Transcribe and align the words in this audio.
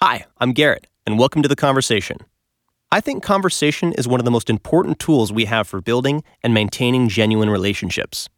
Hi, 0.00 0.26
I'm 0.38 0.52
Garrett, 0.52 0.86
and 1.08 1.18
welcome 1.18 1.42
to 1.42 1.48
The 1.48 1.56
Conversation. 1.56 2.18
I 2.92 3.00
think 3.00 3.24
conversation 3.24 3.92
is 3.94 4.06
one 4.06 4.20
of 4.20 4.24
the 4.24 4.30
most 4.30 4.48
important 4.48 5.00
tools 5.00 5.32
we 5.32 5.46
have 5.46 5.66
for 5.66 5.80
building 5.80 6.22
and 6.40 6.54
maintaining 6.54 7.08
genuine 7.08 7.50
relationships. 7.50 8.28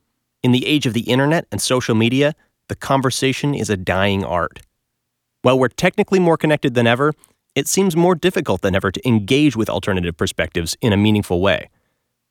In 0.43 0.53
the 0.53 0.67
age 0.67 0.87
of 0.87 0.95
the 0.95 1.03
internet 1.03 1.45
and 1.53 1.61
social 1.61 1.95
media, 1.95 2.35
the 2.69 2.77
conversation 2.77 3.55
is 3.55 3.69
a 3.69 3.77
dying 3.77 4.25
art. 4.25 4.61
While 5.43 5.59
we're 5.59 5.69
technically 5.69 6.19
more 6.19 6.39
connected 6.39 6.73
than 6.73 6.87
ever, 6.87 7.13
it 7.55 7.69
seems 7.69 7.95
more 7.95 8.15
difficult 8.15 8.63
than 8.63 8.75
ever 8.75 8.91
to 8.91 9.07
engage 9.07 9.55
with 9.55 9.69
alternative 9.69 10.17
perspectives 10.17 10.79
in 10.81 10.95
a 10.95 10.97
meaningful 10.97 11.43
way. 11.43 11.69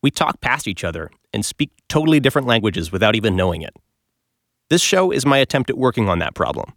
We 0.02 0.10
talk 0.10 0.42
past 0.42 0.68
each 0.68 0.84
other 0.84 1.12
and 1.36 1.46
speak 1.46 1.70
totally 1.88 2.20
different 2.20 2.48
languages 2.48 2.92
without 2.92 3.16
even 3.16 3.36
knowing 3.36 3.62
it. 3.62 3.76
This 4.72 4.82
show 4.82 5.12
is 5.12 5.24
my 5.24 5.38
attempt 5.38 5.70
at 5.70 5.78
working 5.78 6.10
on 6.10 6.18
that 6.18 6.34
problem. 6.34 6.74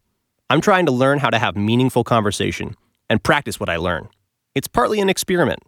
I'm 0.52 0.60
trying 0.60 0.84
to 0.84 0.92
learn 0.92 1.18
how 1.18 1.30
to 1.30 1.38
have 1.38 1.56
meaningful 1.56 2.04
conversation 2.04 2.76
and 3.08 3.24
practice 3.24 3.58
what 3.58 3.70
I 3.70 3.76
learn. 3.76 4.10
It's 4.54 4.68
partly 4.68 5.00
an 5.00 5.08
experiment. 5.08 5.60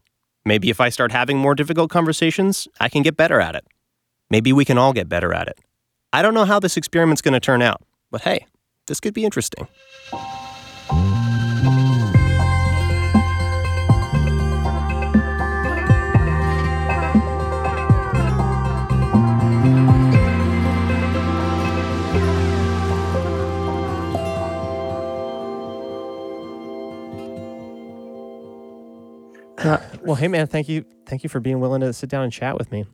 Maybe 0.44 0.68
if 0.68 0.78
I 0.78 0.90
start 0.90 1.10
having 1.10 1.38
more 1.38 1.54
difficult 1.54 1.90
conversations, 1.90 2.68
I 2.78 2.90
can 2.90 3.00
get 3.00 3.16
better 3.16 3.40
at 3.40 3.54
it. 3.54 3.66
Maybe 4.28 4.52
we 4.52 4.66
can 4.66 4.76
all 4.76 4.92
get 4.92 5.08
better 5.08 5.32
at 5.32 5.48
it. 5.48 5.58
I 6.12 6.20
don't 6.20 6.34
know 6.34 6.44
how 6.44 6.60
this 6.60 6.76
experiment's 6.76 7.22
going 7.22 7.32
to 7.32 7.40
turn 7.40 7.62
out, 7.62 7.80
but 8.10 8.20
hey, 8.20 8.44
this 8.86 9.00
could 9.00 9.14
be 9.14 9.24
interesting. 9.24 9.68
Uh, 29.64 29.78
well, 30.02 30.16
hey 30.16 30.28
man, 30.28 30.46
thank 30.46 30.68
you, 30.68 30.84
thank 31.06 31.22
you 31.22 31.30
for 31.30 31.40
being 31.40 31.60
willing 31.60 31.80
to 31.80 31.92
sit 31.92 32.10
down 32.10 32.22
and 32.22 32.32
chat 32.32 32.58
with 32.58 32.70
me. 32.70 32.84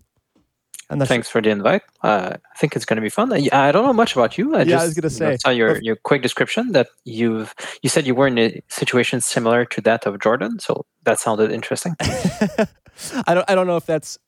And 0.89 1.07
Thanks 1.07 1.29
for 1.29 1.41
the 1.41 1.51
invite. 1.51 1.83
Uh, 2.03 2.33
I 2.35 2.59
think 2.59 2.75
it's 2.75 2.85
going 2.85 2.97
to 2.97 3.01
be 3.01 3.11
fun. 3.11 3.33
I, 3.33 3.49
I, 3.53 3.71
don't 3.71 3.85
know 3.85 3.93
much 3.93 4.17
about 4.17 4.37
you. 4.37 4.57
I 4.57 4.59
yeah, 4.59 4.65
just, 4.65 4.83
I 4.83 4.85
was 4.87 4.95
going 4.95 5.03
to 5.03 5.11
say. 5.11 5.37
saw 5.37 5.51
your, 5.51 5.81
your 5.83 5.95
quick 5.95 6.21
description 6.21 6.73
that 6.73 6.89
you've 7.05 7.55
you 7.83 7.89
said 7.89 8.09
you 8.09 8.15
were 8.17 8.27
in 8.27 8.39
a 8.39 8.61
situation 8.67 9.21
similar 9.21 9.65
to 9.67 9.81
that 9.83 10.05
of 10.05 10.21
Jordan, 10.21 10.59
so 10.59 10.85
that 11.05 11.21
sounded 11.21 11.53
interesting. 11.53 11.95
I 12.01 13.35
don't 13.35 13.49
I 13.49 13.55
don't 13.55 13.69
know 13.69 13.77
if 13.77 13.87
that's 13.87 14.19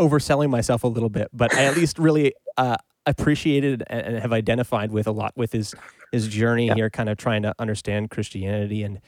overselling 0.00 0.50
myself 0.50 0.82
a 0.82 0.88
little 0.88 1.08
bit, 1.08 1.28
but 1.32 1.54
I 1.54 1.66
at 1.66 1.76
least 1.76 2.00
really 2.00 2.34
uh, 2.56 2.78
appreciated 3.06 3.84
and 3.86 4.18
have 4.18 4.32
identified 4.32 4.90
with 4.90 5.06
a 5.06 5.12
lot 5.12 5.32
with 5.36 5.52
his 5.52 5.72
his 6.10 6.26
journey 6.26 6.66
yeah. 6.66 6.74
here, 6.74 6.90
kind 6.90 7.08
of 7.08 7.16
trying 7.16 7.42
to 7.42 7.54
understand 7.60 8.10
Christianity 8.10 8.82
and 8.82 9.00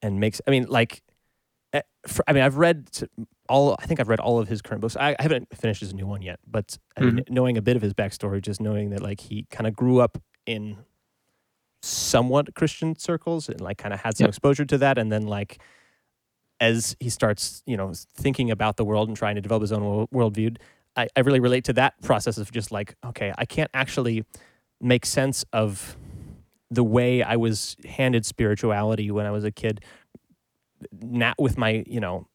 and 0.00 0.20
makes. 0.20 0.40
I 0.46 0.50
mean, 0.50 0.64
like 0.70 1.02
for, 2.08 2.24
I 2.26 2.32
mean, 2.32 2.42
I've 2.42 2.56
read 2.56 2.88
all. 3.48 3.76
I 3.78 3.86
think 3.86 4.00
I've 4.00 4.08
read 4.08 4.20
all 4.20 4.38
of 4.38 4.48
his 4.48 4.62
current 4.62 4.80
books. 4.80 4.96
I, 4.96 5.16
I 5.18 5.22
haven't 5.22 5.48
finished 5.56 5.80
his 5.80 5.94
new 5.94 6.06
one 6.06 6.22
yet, 6.22 6.38
but 6.46 6.78
mm-hmm. 6.98 7.32
knowing 7.32 7.56
a 7.56 7.62
bit 7.62 7.76
of 7.76 7.82
his 7.82 7.94
backstory, 7.94 8.42
just 8.42 8.60
knowing 8.60 8.90
that 8.90 9.02
like 9.02 9.20
he 9.20 9.46
kind 9.50 9.66
of 9.66 9.74
grew 9.74 10.00
up 10.00 10.18
in 10.46 10.78
somewhat 11.82 12.54
Christian 12.54 12.98
circles 12.98 13.48
and 13.48 13.60
like 13.60 13.78
kind 13.78 13.94
of 13.94 14.00
had 14.00 14.16
some 14.16 14.24
yep. 14.24 14.30
exposure 14.30 14.64
to 14.64 14.78
that, 14.78 14.98
and 14.98 15.10
then 15.10 15.26
like 15.26 15.60
as 16.60 16.96
he 17.00 17.10
starts, 17.10 17.62
you 17.66 17.76
know, 17.76 17.92
thinking 18.16 18.50
about 18.50 18.76
the 18.76 18.84
world 18.84 19.08
and 19.08 19.16
trying 19.16 19.34
to 19.34 19.40
develop 19.40 19.60
his 19.60 19.72
own 19.72 20.06
worldview, 20.08 20.56
I, 20.96 21.08
I 21.16 21.20
really 21.20 21.40
relate 21.40 21.64
to 21.64 21.72
that 21.74 22.00
process 22.02 22.38
of 22.38 22.50
just 22.50 22.72
like, 22.72 22.94
okay, 23.04 23.32
I 23.36 23.44
can't 23.44 23.70
actually 23.74 24.24
make 24.80 25.04
sense 25.06 25.44
of 25.52 25.96
the 26.70 26.82
way 26.84 27.22
I 27.22 27.36
was 27.36 27.76
handed 27.84 28.26
spirituality 28.26 29.10
when 29.10 29.26
I 29.26 29.30
was 29.30 29.44
a 29.44 29.52
kid 29.52 29.84
not 31.00 31.34
with 31.38 31.58
my 31.58 31.84
you 31.86 32.00
know 32.00 32.26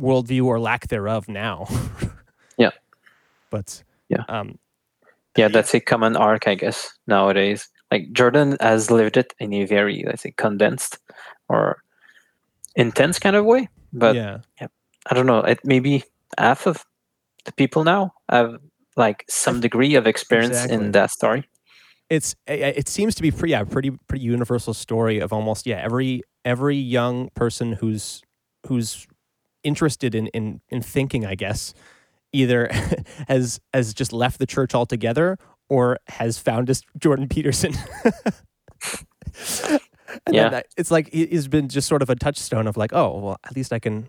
worldview 0.00 0.44
or 0.44 0.60
lack 0.60 0.88
thereof 0.88 1.28
now. 1.28 1.66
yeah, 2.58 2.70
but 3.50 3.82
yeah, 4.08 4.24
um, 4.28 4.58
yeah, 5.36 5.48
that's 5.48 5.74
a 5.74 5.80
common 5.80 6.16
arc, 6.16 6.48
I 6.48 6.54
guess, 6.54 6.92
nowadays. 7.06 7.68
Like 7.90 8.12
Jordan 8.12 8.56
has 8.60 8.90
lived 8.90 9.16
it 9.16 9.34
in 9.38 9.52
a 9.52 9.64
very, 9.64 10.04
let's 10.06 10.22
say, 10.22 10.32
condensed 10.36 10.98
or 11.48 11.82
intense 12.74 13.18
kind 13.18 13.36
of 13.36 13.44
way. 13.44 13.68
But 13.92 14.16
yeah, 14.16 14.38
yeah 14.60 14.68
I 15.10 15.14
don't 15.14 15.26
know. 15.26 15.40
It 15.40 15.60
maybe 15.64 16.04
half 16.38 16.66
of 16.66 16.84
the 17.44 17.52
people 17.52 17.84
now 17.84 18.14
have 18.28 18.58
like 18.96 19.24
some 19.28 19.60
degree 19.60 19.94
of 19.94 20.06
experience 20.06 20.54
exactly. 20.54 20.86
in 20.86 20.92
that 20.92 21.10
story 21.10 21.48
it's 22.10 22.36
it 22.46 22.88
seems 22.88 23.14
to 23.14 23.22
be 23.22 23.30
pretty 23.30 23.52
yeah 23.52 23.64
pretty 23.64 23.90
pretty 24.08 24.24
universal 24.24 24.74
story 24.74 25.18
of 25.18 25.32
almost 25.32 25.66
yeah 25.66 25.80
every 25.82 26.22
every 26.44 26.76
young 26.76 27.30
person 27.30 27.72
who's 27.74 28.22
who's 28.66 29.06
interested 29.62 30.14
in 30.14 30.26
in 30.28 30.60
in 30.68 30.82
thinking 30.82 31.24
I 31.24 31.34
guess 31.34 31.74
either 32.32 32.68
has 33.28 33.60
has 33.72 33.94
just 33.94 34.12
left 34.12 34.38
the 34.38 34.46
church 34.46 34.74
altogether 34.74 35.38
or 35.68 35.98
has 36.08 36.38
found 36.38 36.68
us 36.68 36.82
Jordan 36.98 37.28
Peterson. 37.28 37.72
yeah, 40.30 40.60
it's 40.76 40.90
like 40.90 41.10
he's 41.12 41.48
been 41.48 41.68
just 41.68 41.88
sort 41.88 42.02
of 42.02 42.10
a 42.10 42.16
touchstone 42.16 42.66
of 42.66 42.76
like, 42.76 42.92
oh 42.92 43.18
well, 43.18 43.36
at 43.44 43.56
least 43.56 43.72
I 43.72 43.78
can. 43.78 44.06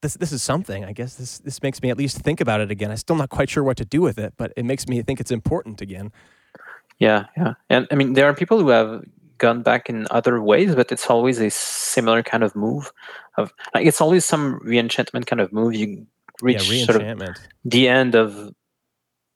This 0.00 0.14
this 0.14 0.30
is 0.30 0.42
something. 0.42 0.84
I 0.84 0.92
guess 0.92 1.16
this 1.16 1.38
this 1.40 1.62
makes 1.62 1.82
me 1.82 1.90
at 1.90 1.98
least 1.98 2.18
think 2.18 2.40
about 2.40 2.60
it 2.60 2.70
again. 2.70 2.90
I'm 2.90 2.96
still 2.96 3.16
not 3.16 3.30
quite 3.30 3.50
sure 3.50 3.64
what 3.64 3.76
to 3.78 3.84
do 3.84 4.00
with 4.00 4.18
it, 4.18 4.34
but 4.36 4.52
it 4.56 4.64
makes 4.64 4.86
me 4.86 5.02
think 5.02 5.18
it's 5.18 5.32
important 5.32 5.80
again. 5.80 6.12
Yeah, 6.98 7.26
yeah. 7.36 7.54
And 7.68 7.88
I 7.90 7.94
mean, 7.94 8.12
there 8.12 8.26
are 8.26 8.34
people 8.34 8.60
who 8.60 8.68
have 8.68 9.04
gone 9.38 9.62
back 9.62 9.88
in 9.88 10.06
other 10.10 10.42
ways, 10.42 10.74
but 10.74 10.92
it's 10.92 11.08
always 11.08 11.40
a 11.40 11.50
similar 11.50 12.22
kind 12.22 12.42
of 12.42 12.54
move. 12.54 12.92
Of 13.36 13.52
like, 13.74 13.86
it's 13.86 14.00
always 14.00 14.24
some 14.24 14.60
reenchantment 14.60 15.26
kind 15.26 15.40
of 15.40 15.52
move. 15.52 15.74
You 15.74 16.06
reach 16.42 16.70
yeah, 16.70 16.84
sort 16.84 17.02
of 17.02 17.36
the 17.64 17.88
end 17.88 18.14
of 18.14 18.52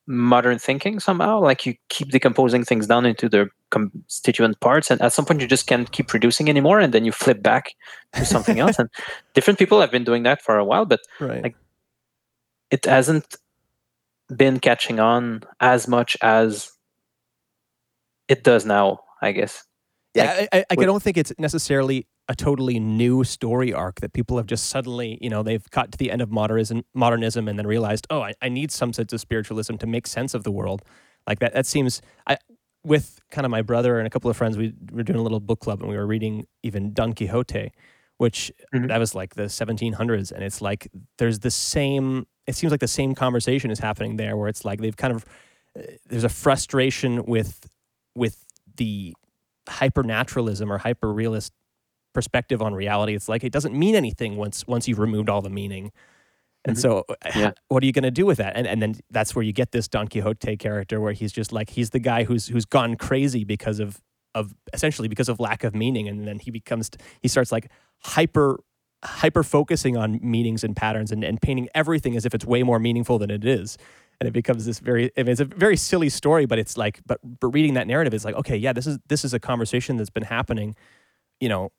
modern 0.07 0.59
thinking 0.59 1.01
somehow. 1.01 1.41
Like 1.41 1.65
you 1.65 1.75
keep 1.89 2.11
decomposing 2.11 2.65
things 2.65 2.87
down 2.87 3.07
into 3.07 3.29
their 3.29 3.51
constituent 3.71 4.61
parts, 4.61 4.91
and 4.91 5.01
at 5.01 5.13
some 5.13 5.25
point 5.25 5.41
you 5.41 5.47
just 5.47 5.67
can't 5.67 5.91
keep 5.93 6.09
producing 6.09 6.49
anymore, 6.49 6.81
and 6.81 6.93
then 6.93 7.05
you 7.05 7.13
flip 7.13 7.43
back 7.43 7.75
to 8.15 8.25
something 8.25 8.59
else. 8.59 8.77
And 8.79 8.91
different 9.35 9.59
people 9.59 9.81
have 9.81 9.91
been 9.91 10.05
doing 10.05 10.25
that 10.25 10.43
for 10.43 10.59
a 10.59 10.65
while, 10.65 10.85
but 10.85 11.01
right. 11.21 11.43
like 11.43 11.57
it 12.71 12.85
hasn't 12.87 13.37
been 14.35 14.59
catching 14.59 14.99
on 14.99 15.43
as 15.61 15.87
much 15.87 16.17
as 16.23 16.73
it 18.29 18.45
does 18.45 18.65
now, 18.65 19.01
I 19.21 19.33
guess. 19.33 19.65
Yeah, 20.15 20.35
like, 20.35 20.49
I, 20.53 20.59
I, 20.59 20.65
I 20.71 20.75
don't 20.85 21.03
think 21.03 21.17
it's 21.17 21.33
necessarily 21.39 22.07
a 22.29 22.35
totally 22.35 22.79
new 22.79 23.25
story 23.25 23.73
arc 23.73 24.01
that 24.01 24.13
people 24.13 24.37
have 24.37 24.47
just 24.47 24.67
suddenly, 24.67 25.19
you 25.21 25.31
know, 25.31 25.43
they've 25.43 25.69
got 25.71 25.91
to 25.93 25.99
the 25.99 26.11
end 26.11 26.21
of 26.21 26.31
modernism, 26.31 26.85
modernism, 26.95 27.49
and 27.49 27.59
then 27.59 27.67
realized, 27.67 28.07
oh, 28.11 28.21
I, 28.21 28.35
I 28.43 28.49
need 28.49 28.71
some 28.71 28.93
sense 28.93 29.13
of 29.13 29.21
spiritualism 29.21 29.77
to 29.77 29.87
make 29.87 30.07
sense 30.07 30.35
of 30.35 30.45
the 30.45 30.51
world. 30.51 30.83
Like 31.27 31.39
that. 31.39 31.55
That 31.55 31.67
seems. 31.67 32.03
I 32.27 32.37
with 32.85 33.21
kind 33.31 33.45
of 33.45 33.51
my 33.51 33.63
brother 33.63 33.99
and 33.99 34.07
a 34.07 34.11
couple 34.11 34.31
of 34.31 34.37
friends, 34.37 34.57
we 34.57 34.75
were 34.91 35.03
doing 35.03 35.19
a 35.19 35.23
little 35.23 35.41
book 35.41 35.61
club, 35.61 35.81
and 35.81 35.91
we 35.91 35.97
were 35.97 36.07
reading 36.07 36.47
even 36.63 36.93
Don 36.93 37.13
Quixote, 37.13 37.73
which 38.19 38.53
mm-hmm. 38.75 38.89
that 38.89 38.99
was 38.99 39.15
like 39.15 39.35
the 39.35 39.45
1700s, 39.45 40.33
and 40.33 40.43
it's 40.43 40.61
like 40.61 40.89
there's 41.19 41.41
the 41.41 41.51
same. 41.51 42.27
It 42.47 42.57
seems 42.57 42.71
like 42.71 42.81
the 42.81 42.89
same 42.89 43.15
conversation 43.15 43.71
is 43.71 43.79
happening 43.79 44.17
there, 44.17 44.37
where 44.37 44.49
it's 44.49 44.65
like 44.65 44.81
they've 44.81 44.97
kind 44.97 45.15
of 45.15 45.25
uh, 45.79 45.83
there's 46.07 46.25
a 46.25 46.29
frustration 46.29 47.25
with 47.25 47.69
with 48.15 48.45
the 48.77 49.15
hypernaturalism 49.69 50.69
or 50.71 50.79
hyper 50.79 51.13
realist 51.13 51.53
perspective 52.13 52.63
on 52.63 52.75
reality. 52.75 53.15
It's 53.15 53.29
like 53.29 53.45
it 53.45 53.53
doesn't 53.53 53.75
mean 53.75 53.95
anything 53.95 54.37
once 54.37 54.67
once 54.67 54.89
you've 54.89 54.99
removed 54.99 55.29
all 55.29 55.43
the 55.43 55.51
meaning. 55.51 55.93
And 56.65 56.77
mm-hmm. 56.77 56.81
so, 56.81 57.05
yeah. 57.35 57.53
what 57.69 57.83
are 57.83 57.87
you 57.87 57.93
going 57.93 58.05
to 58.05 58.11
do 58.11 58.27
with 58.27 58.39
that? 58.39 58.57
And 58.57 58.67
and 58.67 58.81
then 58.81 58.97
that's 59.11 59.35
where 59.35 59.43
you 59.43 59.53
get 59.53 59.73
this 59.73 59.89
Don 59.89 60.09
Quixote 60.09 60.57
character, 60.57 61.01
where 61.01 61.13
he's 61.13 61.33
just 61.33 61.53
like 61.53 61.71
he's 61.71 61.91
the 61.91 61.99
guy 61.99 62.25
who's 62.25 62.49
who's 62.49 62.65
gone 62.65 62.97
crazy 62.97 63.45
because 63.45 63.81
of 63.81 64.01
of 64.35 64.55
essentially 64.73 65.09
because 65.09 65.29
of 65.29 65.41
lack 65.41 65.65
of 65.65 65.75
meaning, 65.75 66.09
and 66.09 66.27
then 66.27 66.39
he 66.39 66.51
becomes 66.51 66.91
he 67.21 67.29
starts 67.29 67.51
like 67.53 67.71
hyper 67.99 68.61
hyper 69.05 69.43
focusing 69.43 69.97
on 69.97 70.21
meanings 70.23 70.63
and 70.63 70.77
patterns 70.77 71.11
and, 71.11 71.25
and 71.25 71.43
painting 71.43 71.69
everything 71.75 72.17
as 72.17 72.25
if 72.25 72.35
it's 72.35 72.45
way 72.45 72.63
more 72.63 72.79
meaningful 72.79 73.19
than 73.19 73.31
it 73.31 73.45
is 73.45 73.77
and 74.21 74.29
it 74.29 74.33
becomes 74.33 74.67
this 74.67 74.79
very 74.79 75.11
I 75.17 75.23
mean, 75.23 75.31
it's 75.31 75.41
a 75.41 75.45
very 75.45 75.77
silly 75.77 76.09
story 76.09 76.47
but 76.47 76.59
it's 76.59 76.77
like 76.77 77.01
but 77.07 77.19
but 77.41 77.49
reading 77.49 77.75
that 77.75 77.87
narrative 77.87 78.15
is 78.15 78.25
like 78.25 78.35
okay 78.37 78.57
yeah 78.57 78.73
this 78.73 78.87
is 78.87 78.99
this 79.09 79.25
is 79.25 79.35
a 79.35 79.41
conversation 79.41 79.97
that's 79.97 80.11
been 80.11 80.23
happening 80.23 80.75
you 81.41 81.49
know 81.49 81.73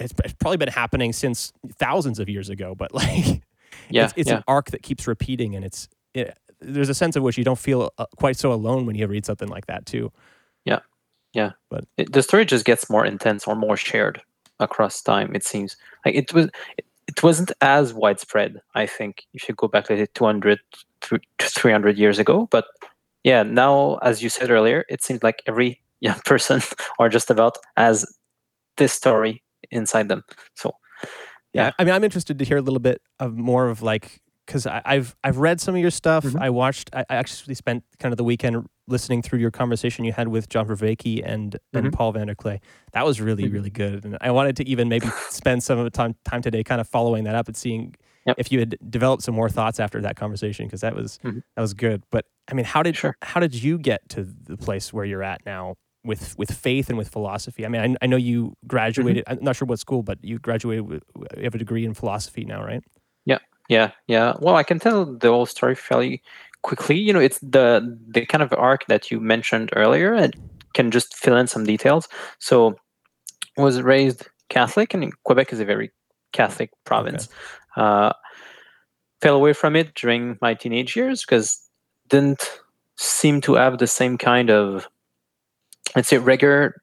it's, 0.00 0.12
it's 0.24 0.34
probably 0.34 0.58
been 0.58 0.68
happening 0.68 1.12
since 1.12 1.52
thousands 1.74 2.18
of 2.18 2.28
years 2.28 2.48
ago 2.48 2.74
but 2.74 2.92
like 2.94 3.42
yeah 3.90 4.04
it's, 4.04 4.14
it's 4.16 4.30
yeah. 4.30 4.38
an 4.38 4.44
arc 4.46 4.70
that 4.70 4.82
keeps 4.82 5.06
repeating 5.06 5.54
and 5.54 5.64
it's 5.64 5.88
it, 6.14 6.36
there's 6.60 6.88
a 6.88 6.94
sense 6.94 7.14
of 7.14 7.22
which 7.22 7.38
you 7.38 7.44
don't 7.44 7.58
feel 7.58 7.92
uh, 7.98 8.06
quite 8.16 8.36
so 8.36 8.52
alone 8.52 8.84
when 8.86 8.96
you 8.96 9.06
read 9.06 9.24
something 9.24 9.48
like 9.48 9.66
that 9.66 9.86
too. 9.86 10.10
Yeah 10.64 10.80
yeah. 11.32 11.52
But 11.70 11.84
it, 11.96 12.12
the 12.12 12.22
story 12.22 12.44
just 12.44 12.64
gets 12.64 12.88
more 12.90 13.04
intense 13.04 13.46
or 13.46 13.54
more 13.54 13.76
shared 13.76 14.20
across 14.60 15.02
time 15.02 15.34
it 15.34 15.44
seems. 15.44 15.76
Like 16.04 16.14
it 16.14 16.32
was 16.32 16.46
it, 16.76 16.86
it 17.06 17.22
wasn't 17.22 17.52
as 17.60 17.94
widespread 17.94 18.60
i 18.74 18.86
think. 18.86 19.26
If 19.34 19.48
you 19.48 19.54
go 19.54 19.68
back 19.68 19.90
like 19.90 20.12
200 20.14 20.58
300 21.40 21.98
years 21.98 22.18
ago. 22.18 22.48
But 22.50 22.66
yeah, 23.24 23.42
now, 23.42 23.96
as 23.96 24.22
you 24.22 24.28
said 24.28 24.50
earlier, 24.50 24.84
it 24.88 25.02
seems 25.02 25.22
like 25.22 25.42
every 25.46 25.80
young 26.00 26.20
person, 26.24 26.62
or 26.98 27.08
just 27.08 27.30
about, 27.30 27.58
has 27.76 28.06
this 28.76 28.92
story 28.92 29.42
inside 29.70 30.08
them. 30.08 30.22
So 30.54 30.74
yeah. 31.52 31.66
yeah. 31.66 31.70
I 31.78 31.84
mean, 31.84 31.94
I'm 31.94 32.04
interested 32.04 32.38
to 32.38 32.44
hear 32.44 32.58
a 32.58 32.62
little 32.62 32.80
bit 32.80 33.02
of 33.18 33.36
more 33.36 33.68
of 33.68 33.82
like 33.82 34.20
because 34.48 34.66
I've 34.66 35.14
I've 35.22 35.36
read 35.36 35.60
some 35.60 35.74
of 35.74 35.80
your 35.80 35.90
stuff. 35.90 36.24
Mm-hmm. 36.24 36.42
I 36.42 36.50
watched. 36.50 36.90
I 36.94 37.04
actually 37.10 37.54
spent 37.54 37.84
kind 37.98 38.12
of 38.12 38.16
the 38.16 38.24
weekend 38.24 38.66
listening 38.86 39.20
through 39.20 39.40
your 39.40 39.50
conversation 39.50 40.06
you 40.06 40.12
had 40.12 40.28
with 40.28 40.48
John 40.48 40.66
Vervaeke 40.66 41.22
and 41.24 41.52
mm-hmm. 41.52 41.86
and 41.86 41.92
Paul 41.92 42.14
VanderKlay. 42.14 42.60
That 42.92 43.04
was 43.04 43.20
really 43.20 43.44
mm-hmm. 43.44 43.54
really 43.54 43.70
good, 43.70 44.04
and 44.04 44.16
I 44.20 44.30
wanted 44.30 44.56
to 44.56 44.66
even 44.66 44.88
maybe 44.88 45.06
spend 45.28 45.62
some 45.62 45.78
of 45.78 45.84
the 45.84 45.90
time 45.90 46.16
time 46.24 46.40
today 46.40 46.64
kind 46.64 46.80
of 46.80 46.88
following 46.88 47.24
that 47.24 47.34
up 47.34 47.46
and 47.46 47.56
seeing 47.56 47.94
yep. 48.28 48.36
if 48.38 48.52
you 48.52 48.60
had 48.60 48.76
developed 48.88 49.22
some 49.22 49.34
more 49.34 49.48
thoughts 49.48 49.80
after 49.80 50.00
that 50.00 50.16
conversation 50.16 50.66
because 50.66 50.82
that 50.82 50.94
was 50.94 51.18
mm-hmm. 51.24 51.40
that 51.56 51.60
was 51.60 51.74
good. 51.74 52.02
But 52.10 52.26
I 52.50 52.54
mean, 52.54 52.64
how 52.64 52.82
did 52.82 52.96
sure. 52.96 53.16
how 53.22 53.40
did 53.40 53.54
you 53.54 53.78
get 53.78 54.08
to 54.10 54.24
the 54.24 54.56
place 54.56 54.92
where 54.92 55.04
you're 55.04 55.22
at 55.22 55.44
now? 55.44 55.74
With, 56.04 56.38
with 56.38 56.52
faith 56.52 56.88
and 56.88 56.96
with 56.96 57.08
philosophy. 57.08 57.66
I 57.66 57.68
mean, 57.68 57.82
I, 57.82 58.04
I 58.04 58.06
know 58.06 58.16
you 58.16 58.54
graduated. 58.66 59.24
Mm-hmm. 59.26 59.40
I'm 59.40 59.44
not 59.44 59.56
sure 59.56 59.66
what 59.66 59.78
school, 59.78 60.02
but 60.02 60.16
you 60.22 60.38
graduated. 60.38 60.88
With, 60.88 61.02
you 61.36 61.42
have 61.42 61.54
a 61.54 61.58
degree 61.58 61.84
in 61.84 61.92
philosophy 61.92 62.44
now, 62.44 62.64
right? 62.64 62.82
Yeah, 63.26 63.40
yeah, 63.68 63.90
yeah. 64.06 64.34
Well, 64.38 64.54
I 64.54 64.62
can 64.62 64.78
tell 64.78 65.04
the 65.04 65.28
whole 65.28 65.44
story 65.44 65.74
fairly 65.74 66.22
quickly. 66.62 66.96
You 66.96 67.12
know, 67.12 67.20
it's 67.20 67.40
the 67.40 67.98
the 68.08 68.24
kind 68.24 68.42
of 68.42 68.54
arc 68.54 68.86
that 68.86 69.10
you 69.10 69.20
mentioned 69.20 69.70
earlier, 69.74 70.14
and 70.14 70.34
can 70.72 70.90
just 70.90 71.14
fill 71.14 71.36
in 71.36 71.46
some 71.46 71.64
details. 71.64 72.08
So, 72.38 72.76
I 73.58 73.62
was 73.62 73.82
raised 73.82 74.28
Catholic, 74.48 74.94
and 74.94 75.12
Quebec 75.24 75.52
is 75.52 75.60
a 75.60 75.64
very 75.64 75.90
Catholic 76.32 76.70
province. 76.84 77.28
Uh, 77.78 78.12
fell 79.22 79.36
away 79.36 79.52
from 79.52 79.76
it 79.76 79.94
during 79.94 80.38
my 80.42 80.54
teenage 80.54 80.96
years 80.96 81.24
because 81.24 81.60
didn't 82.08 82.60
seem 82.96 83.40
to 83.42 83.54
have 83.54 83.78
the 83.78 83.86
same 83.86 84.18
kind 84.18 84.50
of 84.50 84.88
let's 85.96 86.08
say 86.08 86.18
rigor 86.18 86.74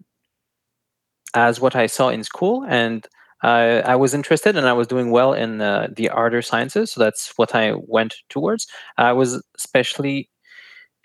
as 1.35 1.59
what 1.59 1.75
I 1.75 1.87
saw 1.87 2.09
in 2.09 2.23
school, 2.23 2.65
and 2.67 3.05
I 3.43 3.95
was 3.95 4.13
interested 4.13 4.55
and 4.57 4.67
I 4.67 4.73
was 4.73 4.87
doing 4.87 5.11
well 5.11 5.33
in 5.33 5.61
uh, 5.61 5.89
the 5.95 6.09
other 6.09 6.41
sciences, 6.41 6.91
so 6.91 7.01
that's 7.01 7.33
what 7.35 7.53
I 7.53 7.73
went 7.75 8.15
towards. 8.29 8.65
I 8.97 9.13
was 9.13 9.43
especially 9.57 10.29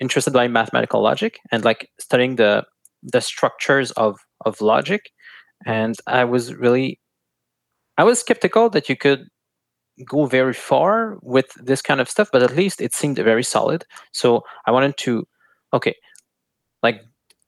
interested 0.00 0.32
by 0.32 0.48
mathematical 0.48 1.02
logic 1.02 1.38
and 1.52 1.64
like 1.64 1.88
studying 2.00 2.36
the 2.36 2.64
the 3.02 3.20
structures 3.20 3.92
of 3.92 4.18
of 4.46 4.60
logic, 4.60 5.10
and 5.66 5.96
I 6.06 6.24
was 6.24 6.54
really 6.54 7.00
I 7.98 8.04
was 8.04 8.20
skeptical 8.20 8.70
that 8.70 8.88
you 8.88 8.96
could 8.96 9.28
go 10.06 10.26
very 10.26 10.54
far 10.54 11.18
with 11.22 11.52
this 11.54 11.82
kind 11.82 12.00
of 12.00 12.08
stuff, 12.08 12.28
but 12.32 12.42
at 12.42 12.56
least 12.56 12.80
it 12.80 12.94
seemed 12.94 13.16
very 13.16 13.44
solid. 13.44 13.84
So 14.12 14.44
I 14.66 14.70
wanted 14.70 14.96
to 14.98 15.26
okay, 15.72 15.94
like 16.82 17.02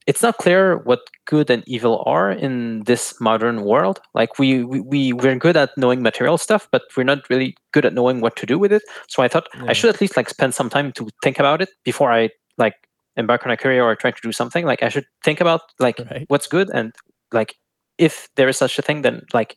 it's 0.07 0.23
not 0.23 0.39
clear 0.39 0.79
what 0.79 1.01
good 1.27 1.49
and 1.51 1.63
evil 1.67 2.03
are 2.07 2.31
in 2.31 2.83
this 2.85 3.21
modern 3.21 3.63
world. 3.63 4.01
Like 4.15 4.39
we 4.39 4.65
we 4.65 5.13
we're 5.13 5.37
good 5.37 5.57
at 5.57 5.71
knowing 5.77 6.03
material 6.03 6.39
stuff, 6.39 6.69
but 6.73 6.83
we're 6.97 7.05
not 7.05 7.29
really 7.31 7.57
good 7.73 7.85
at 7.85 7.95
knowing 7.95 8.21
what 8.21 8.37
to 8.37 8.47
do 8.47 8.59
with 8.59 8.73
it. 8.73 8.83
So 9.09 9.23
I 9.23 9.29
thought 9.29 9.49
yeah. 9.55 9.67
I 9.69 9.73
should 9.73 9.95
at 9.95 10.01
least 10.01 10.17
like 10.17 10.29
spend 10.29 10.55
some 10.55 10.71
time 10.71 10.93
to 10.93 11.09
think 11.23 11.39
about 11.39 11.63
it 11.63 11.71
before 11.85 12.13
I 12.13 12.31
like 12.59 12.75
embark 13.17 13.45
on 13.47 13.53
a 13.53 13.57
career 13.57 13.85
or 13.85 13.95
try 13.95 14.11
to 14.11 14.23
do 14.23 14.33
something. 14.33 14.65
Like 14.65 14.83
I 14.83 14.89
should 14.89 15.05
think 15.25 15.41
about 15.41 15.61
like 15.79 16.01
right. 16.11 16.25
what's 16.29 16.47
good 16.47 16.71
and 16.73 16.93
like 17.33 17.55
if 17.99 18.29
there 18.37 18.49
is 18.49 18.57
such 18.57 18.79
a 18.79 18.83
thing, 18.83 19.03
then 19.03 19.23
like 19.33 19.57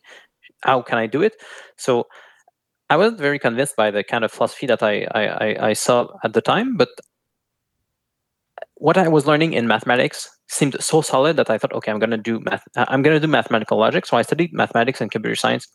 how 0.62 0.82
can 0.82 0.98
I 0.98 1.06
do 1.06 1.22
it? 1.22 1.34
So 1.76 2.06
I 2.88 2.96
wasn't 2.96 3.18
very 3.20 3.38
convinced 3.38 3.76
by 3.76 3.90
the 3.90 4.04
kind 4.04 4.24
of 4.24 4.32
philosophy 4.32 4.66
that 4.66 4.82
I 4.82 5.06
I, 5.14 5.68
I 5.68 5.72
saw 5.72 6.08
at 6.24 6.32
the 6.32 6.40
time, 6.40 6.76
but 6.76 6.88
what 8.76 8.96
I 8.96 9.08
was 9.08 9.26
learning 9.26 9.54
in 9.54 9.66
mathematics 9.66 10.28
seemed 10.48 10.76
so 10.80 11.00
solid 11.00 11.36
that 11.36 11.50
I 11.50 11.58
thought, 11.58 11.72
okay, 11.72 11.90
I'm 11.90 11.98
going 11.98 12.10
to 12.10 12.16
do 12.18 12.40
math. 12.40 12.62
I'm 12.76 13.02
going 13.02 13.16
to 13.16 13.20
do 13.20 13.26
mathematical 13.26 13.78
logic. 13.78 14.06
So 14.06 14.16
I 14.16 14.22
studied 14.22 14.52
mathematics 14.52 15.00
and 15.00 15.10
computer 15.10 15.36
science 15.36 15.66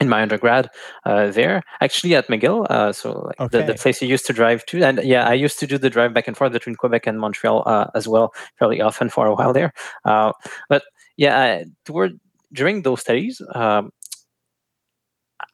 in 0.00 0.08
my 0.08 0.20
undergrad 0.20 0.68
uh, 1.06 1.30
there, 1.30 1.62
actually 1.80 2.14
at 2.14 2.28
McGill. 2.28 2.66
Uh, 2.68 2.92
so 2.92 3.12
like 3.26 3.40
okay. 3.40 3.60
the, 3.60 3.72
the 3.72 3.78
place 3.78 4.02
you 4.02 4.08
used 4.08 4.26
to 4.26 4.32
drive 4.32 4.66
to, 4.66 4.82
and 4.82 5.00
yeah, 5.02 5.26
I 5.26 5.32
used 5.34 5.58
to 5.60 5.66
do 5.66 5.78
the 5.78 5.88
drive 5.88 6.12
back 6.12 6.28
and 6.28 6.36
forth 6.36 6.52
between 6.52 6.76
Quebec 6.76 7.06
and 7.06 7.18
Montreal 7.18 7.62
uh, 7.66 7.86
as 7.94 8.06
well, 8.06 8.34
fairly 8.58 8.80
often 8.80 9.08
for 9.08 9.26
a 9.26 9.34
while 9.34 9.52
there. 9.52 9.72
Uh, 10.04 10.32
but 10.68 10.82
yeah, 11.16 11.64
toward 11.84 12.20
during 12.52 12.82
those 12.82 13.00
studies, 13.00 13.40
um, 13.54 13.90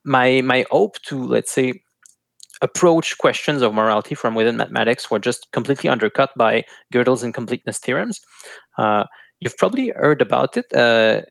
my 0.04 0.40
my 0.42 0.64
hope 0.70 1.00
to 1.02 1.22
let's 1.24 1.52
say 1.52 1.82
approach 2.62 3.18
questions 3.18 3.60
of 3.60 3.74
morality 3.74 4.14
from 4.14 4.34
within 4.34 4.56
mathematics 4.56 5.10
were 5.10 5.18
just 5.18 5.50
completely 5.52 5.90
undercut 5.90 6.30
by 6.36 6.64
Gödel's 6.94 7.24
incompleteness 7.24 7.78
theorems. 7.78 8.20
Uh, 8.78 9.04
you've 9.40 9.56
probably 9.56 9.88
heard 9.96 10.22
about 10.22 10.56
it. 10.56 10.72
Uh, 10.72 11.22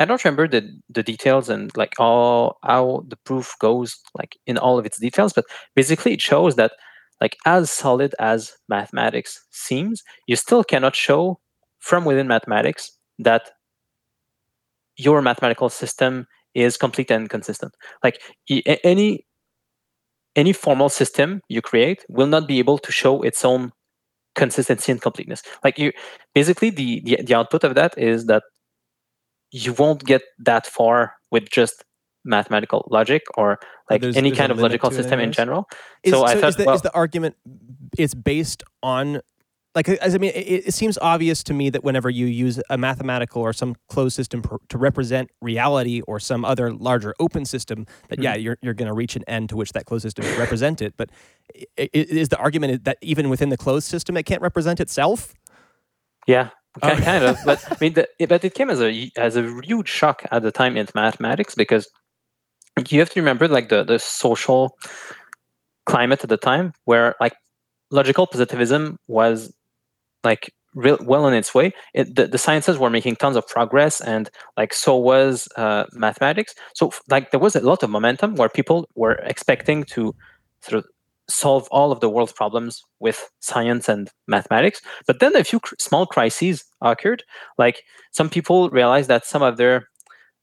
I 0.00 0.04
don't 0.04 0.24
remember 0.24 0.48
the, 0.48 0.68
the 0.88 1.02
details 1.02 1.48
and 1.48 1.76
like 1.76 1.94
all 1.98 2.58
how 2.62 3.04
the 3.08 3.16
proof 3.16 3.54
goes 3.60 3.96
like 4.16 4.36
in 4.46 4.58
all 4.58 4.78
of 4.78 4.86
its 4.86 4.98
details, 4.98 5.32
but 5.32 5.44
basically 5.74 6.12
it 6.12 6.20
shows 6.20 6.56
that 6.56 6.72
like 7.20 7.36
as 7.46 7.70
solid 7.70 8.14
as 8.18 8.52
mathematics 8.68 9.44
seems, 9.50 10.02
you 10.26 10.36
still 10.36 10.62
cannot 10.62 10.94
show 10.94 11.40
from 11.78 12.04
within 12.04 12.28
mathematics 12.28 12.92
that 13.18 13.50
your 14.96 15.22
mathematical 15.22 15.68
system 15.68 16.26
is 16.58 16.76
complete 16.76 17.10
and 17.10 17.28
consistent. 17.28 17.74
Like 18.02 18.20
any 18.84 19.26
any 20.36 20.52
formal 20.52 20.88
system 20.88 21.40
you 21.48 21.62
create 21.62 22.04
will 22.08 22.26
not 22.26 22.46
be 22.46 22.58
able 22.58 22.78
to 22.78 22.92
show 22.92 23.22
its 23.22 23.44
own 23.44 23.72
consistency 24.34 24.92
and 24.92 25.00
completeness. 25.00 25.42
Like 25.64 25.78
you, 25.78 25.92
basically, 26.34 26.70
the, 26.70 27.00
the 27.04 27.22
the 27.22 27.34
output 27.34 27.64
of 27.64 27.74
that 27.74 27.96
is 27.98 28.26
that 28.26 28.42
you 29.50 29.72
won't 29.72 30.04
get 30.04 30.22
that 30.38 30.66
far 30.66 31.14
with 31.30 31.48
just 31.50 31.84
mathematical 32.24 32.86
logic 32.90 33.22
or 33.36 33.58
like 33.88 34.02
there's, 34.02 34.16
any 34.16 34.30
there's 34.30 34.38
kind 34.38 34.52
of 34.52 34.58
logical 34.58 34.90
system 34.90 35.18
in 35.20 35.32
general. 35.32 35.66
Is, 36.02 36.12
so, 36.12 36.20
so, 36.20 36.24
I 36.26 36.34
thought, 36.34 36.48
is 36.50 36.56
the, 36.56 36.64
well, 36.64 36.74
is 36.74 36.82
the 36.82 36.94
argument 36.94 37.36
it's 37.96 38.14
based 38.14 38.62
on 38.82 39.22
like 39.78 39.88
as 39.88 40.16
I 40.16 40.18
mean, 40.18 40.32
it, 40.34 40.66
it, 40.66 40.74
seems 40.74 40.98
obvious 40.98 41.44
to 41.44 41.54
me 41.54 41.70
that 41.70 41.84
whenever 41.84 42.10
you 42.10 42.26
use 42.26 42.60
a 42.68 42.76
mathematical 42.76 43.42
or 43.42 43.52
some 43.52 43.76
closed 43.88 44.16
system 44.16 44.42
per, 44.42 44.58
to 44.70 44.76
represent 44.76 45.30
reality 45.40 46.00
or 46.00 46.18
some 46.18 46.44
other 46.44 46.72
larger 46.72 47.14
open 47.20 47.44
system, 47.44 47.86
that 48.08 48.16
mm-hmm. 48.16 48.24
yeah, 48.24 48.34
you're 48.34 48.58
you're 48.60 48.74
going 48.74 48.88
to 48.88 48.92
reach 48.92 49.14
an 49.14 49.22
end 49.28 49.50
to 49.50 49.56
which 49.56 49.70
that 49.74 49.86
closed 49.86 50.02
system 50.02 50.24
represent 50.36 50.82
it. 50.82 50.94
But 50.96 51.10
is 51.76 52.28
the 52.28 52.36
argument 52.38 52.82
that 52.86 52.98
even 53.02 53.28
within 53.28 53.50
the 53.50 53.56
closed 53.56 53.86
system, 53.86 54.16
it 54.16 54.24
can't 54.24 54.42
represent 54.42 54.80
itself? 54.80 55.32
Yeah, 56.26 56.50
kind, 56.82 57.00
kind 57.00 57.24
of. 57.24 57.38
But 57.44 57.64
I 57.70 57.76
mean, 57.80 57.92
the, 57.92 58.08
but 58.26 58.44
it 58.44 58.54
came 58.54 58.70
as 58.70 58.82
a 58.82 59.12
as 59.16 59.36
a 59.36 59.60
huge 59.62 59.88
shock 59.88 60.24
at 60.32 60.42
the 60.42 60.50
time 60.50 60.76
in 60.76 60.88
mathematics 60.96 61.54
because 61.54 61.88
you 62.88 62.98
have 62.98 63.10
to 63.10 63.20
remember 63.20 63.46
like 63.46 63.68
the 63.68 63.84
the 63.84 64.00
social 64.00 64.76
climate 65.86 66.24
at 66.24 66.30
the 66.30 66.36
time 66.36 66.72
where 66.84 67.14
like 67.20 67.34
logical 67.92 68.26
positivism 68.26 68.98
was 69.06 69.54
like 70.30 70.44
real 70.74 70.98
well 71.10 71.24
on 71.24 71.34
its 71.34 71.54
way. 71.58 71.72
It, 71.98 72.06
the, 72.16 72.26
the 72.34 72.38
sciences 72.46 72.78
were 72.78 72.90
making 72.98 73.16
tons 73.16 73.36
of 73.36 73.46
progress, 73.56 74.00
and 74.14 74.24
like 74.60 74.72
so 74.84 74.96
was 74.96 75.48
uh, 75.56 75.84
mathematics. 75.92 76.52
So 76.74 76.92
like 77.14 77.30
there 77.30 77.44
was 77.46 77.56
a 77.56 77.60
lot 77.70 77.82
of 77.82 77.90
momentum 77.90 78.30
where 78.36 78.48
people 78.58 78.78
were 78.94 79.16
expecting 79.32 79.84
to 79.94 80.14
sort 80.60 80.78
of 80.78 80.84
solve 81.30 81.68
all 81.70 81.92
of 81.92 82.00
the 82.00 82.08
world's 82.08 82.32
problems 82.32 82.82
with 83.00 83.18
science 83.40 83.88
and 83.88 84.10
mathematics. 84.26 84.80
But 85.06 85.20
then 85.20 85.36
a 85.36 85.44
few 85.44 85.60
cr- 85.60 85.74
small 85.78 86.06
crises 86.06 86.64
occurred. 86.80 87.22
Like 87.58 87.82
some 88.12 88.30
people 88.30 88.70
realized 88.70 89.08
that 89.08 89.26
some 89.26 89.42
of 89.42 89.56
their 89.56 89.88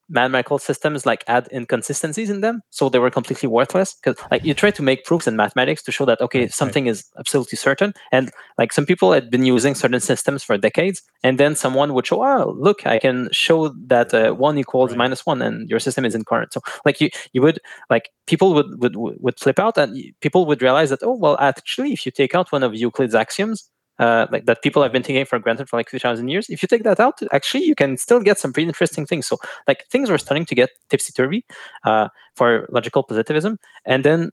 mathematical 0.09 0.59
systems 0.59 1.05
like 1.05 1.23
add 1.27 1.47
inconsistencies 1.51 2.29
in 2.29 2.41
them 2.41 2.61
so 2.69 2.89
they 2.89 2.99
were 2.99 3.09
completely 3.09 3.47
worthless 3.47 3.95
because 3.95 4.21
like 4.29 4.43
you 4.43 4.53
try 4.53 4.69
to 4.69 4.83
make 4.83 5.03
proofs 5.03 5.27
in 5.27 5.35
mathematics 5.35 5.81
to 5.81 5.91
show 5.91 6.05
that 6.05 6.21
okay 6.21 6.41
right, 6.41 6.53
something 6.53 6.85
is 6.85 7.05
absolutely 7.17 7.57
certain 7.57 7.93
and 8.11 8.31
like 8.57 8.71
some 8.71 8.85
people 8.85 9.11
had 9.11 9.31
been 9.31 9.43
using 9.43 9.73
certain 9.73 9.99
systems 9.99 10.43
for 10.43 10.57
decades 10.57 11.01
and 11.23 11.39
then 11.39 11.55
someone 11.55 11.93
would 11.93 12.05
show 12.05 12.23
oh 12.23 12.53
look 12.57 12.85
i 12.85 12.99
can 12.99 13.29
show 13.31 13.69
that 13.69 14.13
uh, 14.13 14.31
one 14.31 14.57
equals 14.57 14.91
right. 14.91 14.97
minus 14.97 15.25
one 15.25 15.41
and 15.41 15.69
your 15.69 15.79
system 15.79 16.05
is 16.05 16.13
incorrect 16.13 16.53
so 16.53 16.61
like 16.85 17.01
you 17.01 17.09
you 17.33 17.41
would 17.41 17.59
like 17.89 18.09
people 18.27 18.53
would 18.53 18.79
would 18.79 18.95
would 18.95 19.39
flip 19.39 19.59
out 19.59 19.77
and 19.77 19.97
people 20.21 20.45
would 20.45 20.61
realize 20.61 20.91
that 20.91 21.01
oh 21.03 21.15
well 21.15 21.37
actually 21.39 21.93
if 21.93 22.05
you 22.05 22.11
take 22.11 22.35
out 22.35 22.51
one 22.51 22.63
of 22.63 22.75
euclid's 22.75 23.15
axioms 23.15 23.69
uh, 23.99 24.27
like 24.31 24.45
that 24.45 24.61
people 24.61 24.83
have 24.83 24.91
been 24.91 25.03
taking 25.03 25.25
for 25.25 25.39
granted 25.39 25.69
for 25.69 25.77
like 25.77 25.89
2000 25.89 26.27
years 26.27 26.49
if 26.49 26.61
you 26.61 26.67
take 26.67 26.83
that 26.83 26.99
out 26.99 27.19
actually 27.31 27.63
you 27.63 27.75
can 27.75 27.97
still 27.97 28.19
get 28.19 28.37
some 28.37 28.51
pretty 28.51 28.67
interesting 28.67 29.05
things. 29.05 29.27
So 29.27 29.37
like 29.67 29.85
things 29.89 30.09
were 30.09 30.17
starting 30.17 30.45
to 30.45 30.55
get 30.55 30.69
tipsy-turvy 30.89 31.45
uh, 31.85 32.09
for 32.35 32.67
logical 32.71 33.03
positivism 33.03 33.57
and 33.85 34.03
then 34.03 34.31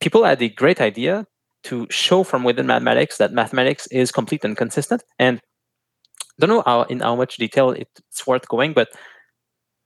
people 0.00 0.24
had 0.24 0.40
a 0.42 0.48
great 0.48 0.80
idea 0.80 1.26
to 1.62 1.86
show 1.90 2.22
from 2.22 2.44
within 2.44 2.66
mathematics 2.66 3.18
that 3.18 3.32
mathematics 3.32 3.86
is 3.88 4.10
complete 4.10 4.44
and 4.44 4.56
consistent 4.56 5.02
and 5.18 5.38
I 5.38 6.46
don't 6.46 6.48
know 6.48 6.62
how 6.64 6.82
in 6.84 7.00
how 7.00 7.16
much 7.16 7.36
detail 7.36 7.70
it's 7.70 8.26
worth 8.26 8.48
going 8.48 8.72
but 8.72 8.88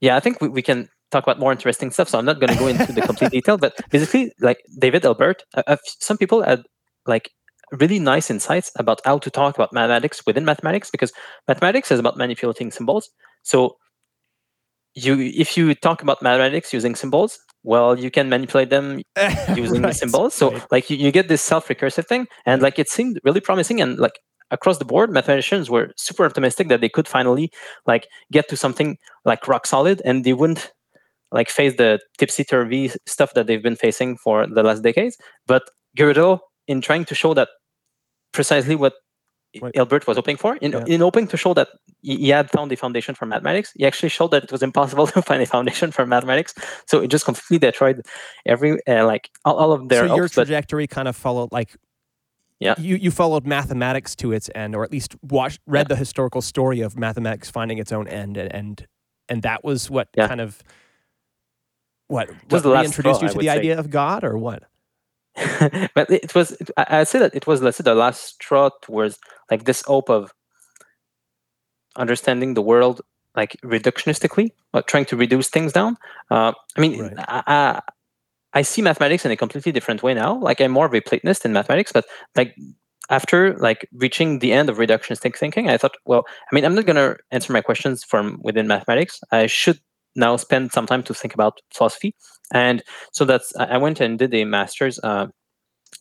yeah 0.00 0.16
i 0.16 0.20
think 0.20 0.40
we, 0.40 0.48
we 0.48 0.62
can 0.62 0.88
talk 1.10 1.24
about 1.24 1.38
more 1.40 1.52
interesting 1.52 1.90
stuff 1.90 2.08
so 2.08 2.18
i'm 2.18 2.24
not 2.24 2.38
going 2.40 2.52
to 2.52 2.58
go 2.58 2.68
into 2.68 2.92
the 2.92 3.02
complete 3.02 3.30
detail 3.38 3.56
but 3.56 3.74
basically 3.90 4.32
like 4.40 4.58
david 4.78 5.02
hilbert 5.02 5.42
uh, 5.56 5.62
uh, 5.66 5.76
some 6.00 6.16
people 6.16 6.42
had 6.42 6.62
like 7.06 7.30
really 7.80 7.98
nice 7.98 8.30
insights 8.30 8.70
about 8.78 9.00
how 9.04 9.18
to 9.18 9.30
talk 9.30 9.54
about 9.56 9.72
mathematics 9.72 10.24
within 10.26 10.44
mathematics 10.44 10.90
because 10.90 11.12
mathematics 11.48 11.90
is 11.90 12.00
about 12.00 12.16
manipulating 12.16 12.70
symbols. 12.70 13.10
So 13.42 13.76
you 14.94 15.18
if 15.18 15.56
you 15.56 15.74
talk 15.74 16.02
about 16.02 16.22
mathematics 16.22 16.72
using 16.72 16.94
symbols, 16.94 17.38
well, 17.62 17.98
you 17.98 18.10
can 18.10 18.28
manipulate 18.28 18.70
them 18.70 19.02
using 19.54 19.82
right. 19.82 19.94
symbols. 19.94 20.34
So 20.34 20.52
right. 20.52 20.62
like 20.70 20.90
you, 20.90 20.96
you 20.96 21.10
get 21.10 21.28
this 21.28 21.42
self-recursive 21.42 22.06
thing, 22.06 22.26
and 22.46 22.62
like 22.62 22.78
it 22.78 22.88
seemed 22.88 23.20
really 23.24 23.40
promising, 23.40 23.80
and 23.80 23.98
like 23.98 24.20
across 24.50 24.78
the 24.78 24.84
board, 24.84 25.10
mathematicians 25.10 25.68
were 25.68 25.92
super 25.96 26.24
optimistic 26.24 26.68
that 26.68 26.80
they 26.80 26.88
could 26.88 27.08
finally 27.08 27.50
like 27.86 28.06
get 28.30 28.48
to 28.48 28.56
something 28.56 28.98
like 29.24 29.48
rock 29.48 29.66
solid, 29.66 30.00
and 30.04 30.24
they 30.24 30.32
wouldn't 30.32 30.72
like 31.32 31.50
face 31.50 31.76
the 31.76 31.98
tipsy-turvy 32.18 32.92
stuff 33.06 33.34
that 33.34 33.48
they've 33.48 33.62
been 33.62 33.74
facing 33.74 34.16
for 34.16 34.46
the 34.46 34.62
last 34.62 34.82
decades. 34.82 35.16
But 35.46 35.64
Gödel, 35.98 36.38
in 36.68 36.80
trying 36.80 37.04
to 37.06 37.14
show 37.14 37.34
that 37.34 37.48
precisely 38.34 38.74
what 38.74 38.94
Right. 39.60 39.74
Hilbert 39.74 40.06
was 40.06 40.16
hoping 40.16 40.36
for. 40.36 40.56
In, 40.56 40.72
yeah. 40.72 40.84
in 40.86 41.00
hoping 41.00 41.28
to 41.28 41.36
show 41.36 41.54
that 41.54 41.68
he 42.02 42.28
had 42.28 42.50
found 42.50 42.72
a 42.72 42.76
foundation 42.76 43.14
for 43.14 43.26
mathematics, 43.26 43.72
he 43.76 43.86
actually 43.86 44.08
showed 44.08 44.32
that 44.32 44.44
it 44.44 44.52
was 44.52 44.62
impossible 44.62 45.06
to 45.14 45.22
find 45.22 45.42
a 45.42 45.46
foundation 45.46 45.92
for 45.92 46.06
mathematics. 46.06 46.54
So 46.86 47.00
it 47.00 47.08
just 47.08 47.24
completely 47.24 47.58
destroyed 47.58 48.04
every 48.46 48.84
uh, 48.86 49.06
like 49.06 49.30
all, 49.44 49.56
all, 49.56 49.72
of 49.72 49.88
their. 49.88 50.08
So 50.08 50.16
your 50.16 50.28
trajectory 50.28 50.86
but, 50.86 50.94
kind 50.94 51.08
of 51.08 51.16
followed 51.16 51.52
like. 51.52 51.76
Yeah. 52.60 52.74
You 52.78 52.96
you 52.96 53.10
followed 53.10 53.46
mathematics 53.46 54.14
to 54.16 54.32
its 54.32 54.48
end, 54.54 54.74
or 54.74 54.84
at 54.84 54.92
least 54.92 55.16
watched 55.22 55.60
read 55.66 55.84
yeah. 55.84 55.94
the 55.94 55.96
historical 55.96 56.40
story 56.40 56.80
of 56.80 56.96
mathematics 56.96 57.50
finding 57.50 57.78
its 57.78 57.92
own 57.92 58.08
end, 58.08 58.36
and 58.36 58.52
and, 58.54 58.86
and 59.28 59.42
that 59.42 59.64
was 59.64 59.90
what 59.90 60.08
yeah. 60.16 60.28
kind 60.28 60.40
of 60.40 60.62
what, 62.06 62.30
what 62.48 62.64
reintroduced 62.64 63.22
you 63.22 63.28
to 63.28 63.38
the 63.38 63.44
say. 63.44 63.48
idea 63.48 63.78
of 63.78 63.90
God, 63.90 64.24
or 64.24 64.38
what? 64.38 64.62
but 65.94 66.10
it 66.10 66.34
was 66.34 66.56
I, 66.76 67.00
I 67.00 67.04
say 67.04 67.18
that 67.18 67.34
it 67.34 67.46
was 67.46 67.60
let's 67.62 67.78
say 67.78 67.82
the 67.82 67.94
last 67.94 68.22
straw 68.24 68.70
towards 68.82 69.18
like 69.50 69.64
this 69.64 69.82
hope 69.82 70.08
of 70.08 70.32
understanding 71.96 72.54
the 72.54 72.62
world 72.62 73.00
like 73.36 73.56
reductionistically 73.64 74.50
or 74.72 74.82
trying 74.82 75.04
to 75.06 75.16
reduce 75.16 75.48
things 75.48 75.72
down. 75.72 75.96
Uh, 76.30 76.52
i 76.76 76.80
mean 76.80 77.00
right. 77.00 77.14
I, 77.18 77.42
I, 77.46 77.80
I 78.52 78.62
see 78.62 78.82
mathematics 78.82 79.24
in 79.24 79.32
a 79.32 79.36
completely 79.36 79.72
different 79.72 80.02
way 80.02 80.14
now. 80.14 80.38
Like 80.38 80.60
i'm 80.60 80.70
more 80.70 80.86
of 80.86 80.94
a 80.94 81.00
platonist 81.00 81.44
in 81.44 81.52
mathematics 81.52 81.92
but 81.92 82.04
like 82.36 82.54
after 83.10 83.56
like 83.58 83.88
reaching 83.92 84.38
the 84.38 84.52
end 84.52 84.70
of 84.70 84.78
reductionistic 84.78 85.36
thinking 85.36 85.68
i 85.68 85.76
thought 85.76 85.94
well 86.06 86.24
i 86.50 86.54
mean 86.54 86.64
i'm 86.64 86.74
not 86.74 86.86
going 86.86 86.96
to 86.96 87.18
answer 87.32 87.52
my 87.52 87.60
questions 87.60 88.02
from 88.02 88.40
within 88.42 88.66
mathematics. 88.66 89.20
I 89.30 89.46
should 89.46 89.78
now 90.16 90.36
spend 90.36 90.72
some 90.72 90.86
time 90.86 91.02
to 91.02 91.14
think 91.14 91.34
about 91.34 91.60
philosophy 91.72 92.14
and 92.52 92.82
so 93.12 93.24
that's 93.24 93.54
I 93.56 93.78
went 93.78 94.00
and 94.00 94.18
did 94.18 94.34
a 94.34 94.44
master's 94.44 94.98
uh, 95.02 95.26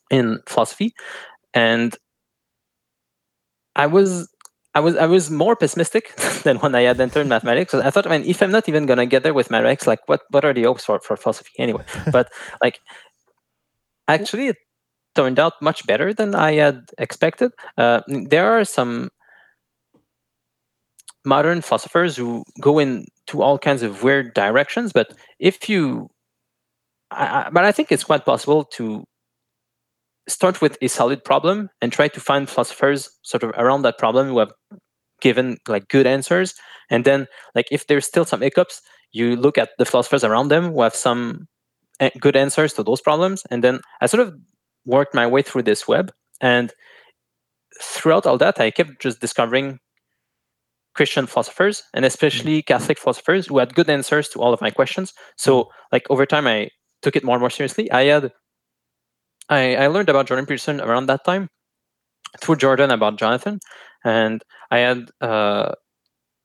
in 0.09 0.39
philosophy, 0.47 0.93
and 1.53 1.95
I 3.75 3.87
was 3.87 4.29
I 4.75 4.79
was 4.79 4.95
I 4.97 5.05
was 5.05 5.31
more 5.31 5.55
pessimistic 5.55 6.15
than 6.43 6.57
when 6.57 6.75
I 6.75 6.81
had 6.81 6.99
entered 6.99 7.27
mathematics. 7.27 7.73
I 7.73 7.89
thought, 7.89 8.07
I 8.07 8.17
mean, 8.17 8.29
if 8.29 8.41
I'm 8.41 8.51
not 8.51 8.67
even 8.69 8.85
gonna 8.85 9.05
get 9.05 9.23
there 9.23 9.33
with 9.33 9.51
mathematics, 9.51 9.87
like 9.87 9.99
what 10.07 10.21
what 10.29 10.45
are 10.45 10.53
the 10.53 10.63
hopes 10.63 10.85
for 10.85 10.99
for 10.99 11.15
philosophy 11.17 11.51
anyway? 11.57 11.83
but 12.11 12.29
like, 12.61 12.79
actually, 14.07 14.47
it 14.47 14.57
turned 15.15 15.39
out 15.39 15.53
much 15.61 15.85
better 15.87 16.13
than 16.13 16.35
I 16.35 16.53
had 16.53 16.89
expected. 16.97 17.51
Uh, 17.77 18.01
there 18.07 18.51
are 18.51 18.65
some 18.65 19.09
modern 21.25 21.61
philosophers 21.61 22.15
who 22.17 22.43
go 22.59 22.79
into 23.27 23.41
all 23.41 23.57
kinds 23.57 23.83
of 23.83 24.03
weird 24.03 24.33
directions, 24.33 24.93
but 24.93 25.13
if 25.39 25.69
you 25.69 26.09
I, 27.11 27.49
but 27.51 27.63
I 27.65 27.71
think 27.71 27.91
it's 27.91 28.03
quite 28.03 28.25
possible 28.25 28.63
to 28.77 29.03
start 30.27 30.61
with 30.61 30.77
a 30.81 30.87
solid 30.87 31.23
problem 31.23 31.69
and 31.81 31.91
try 31.91 32.07
to 32.07 32.19
find 32.19 32.49
philosophers 32.49 33.09
sort 33.23 33.43
of 33.43 33.51
around 33.51 33.83
that 33.83 33.97
problem 33.97 34.29
who 34.29 34.39
have 34.39 34.51
given 35.21 35.57
like 35.67 35.87
good 35.89 36.07
answers. 36.07 36.55
And 36.89 37.05
then 37.05 37.27
like 37.55 37.67
if 37.71 37.87
there's 37.87 38.05
still 38.05 38.25
some 38.25 38.41
hiccups 38.41 38.81
you 39.11 39.35
look 39.35 39.59
at 39.59 39.69
the 39.77 39.85
philosophers 39.85 40.23
around 40.23 40.47
them 40.47 40.73
who 40.73 40.81
have 40.81 40.95
some 40.95 41.47
eh, 41.99 42.09
good 42.19 42.35
answers 42.35 42.73
to 42.73 42.83
those 42.83 43.01
problems. 43.01 43.43
And 43.51 43.63
then 43.63 43.79
i 44.01 44.07
sort 44.07 44.27
of 44.27 44.33
worked 44.85 45.13
my 45.13 45.27
way 45.27 45.43
through 45.43 45.63
this 45.63 45.87
web. 45.87 46.11
And 46.41 46.73
throughout 47.81 48.25
all 48.25 48.37
that 48.37 48.59
i 48.59 48.69
kept 48.69 49.01
just 49.01 49.19
discovering 49.19 49.79
christian 50.95 51.25
philosophers 51.25 51.83
and 51.93 52.05
especially 52.05 52.61
catholic 52.61 52.97
philosophers 52.99 53.47
who 53.47 53.57
had 53.57 53.75
good 53.75 53.89
answers 53.89 54.29
to 54.29 54.39
all 54.39 54.53
of 54.53 54.61
my 54.61 54.69
questions 54.69 55.13
so 55.37 55.69
like 55.91 56.05
over 56.09 56.25
time 56.25 56.47
i 56.47 56.69
took 57.03 57.15
it 57.15 57.23
more 57.23 57.35
and 57.35 57.41
more 57.41 57.51
seriously. 57.51 57.91
I 57.91 58.05
had 58.05 58.31
I, 59.49 59.75
I 59.75 59.87
learned 59.87 60.09
about 60.09 60.25
Jordan 60.25 60.45
Peterson 60.45 60.81
around 60.81 61.05
that 61.07 61.23
time 61.25 61.49
through 62.41 62.55
Jordan 62.55 62.89
about 62.89 63.19
Jonathan, 63.19 63.59
and 64.03 64.41
I 64.71 64.79
had 64.79 65.11
uh, 65.21 65.73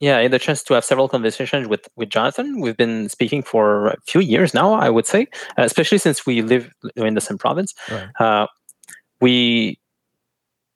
yeah 0.00 0.19
I 0.19 0.23
had 0.23 0.33
the 0.33 0.38
chance 0.38 0.62
to 0.64 0.75
have 0.75 0.85
several 0.85 1.09
conversations 1.09 1.69
with 1.69 1.88
with 1.97 2.11
Jonathan. 2.11 2.61
We've 2.61 2.76
been 2.76 3.09
speaking 3.09 3.43
for 3.43 3.88
a 3.88 3.97
few 4.07 4.21
years 4.21 4.52
now, 4.52 4.75
I 4.75 4.90
would 4.90 5.07
say, 5.07 5.28
especially 5.57 5.99
since 5.99 6.26
we 6.26 6.43
live 6.43 6.71
in 6.97 7.14
the 7.14 7.21
same 7.21 7.38
province. 7.38 7.73
Right. 7.90 8.09
Uh, 8.21 8.47
we 9.21 9.78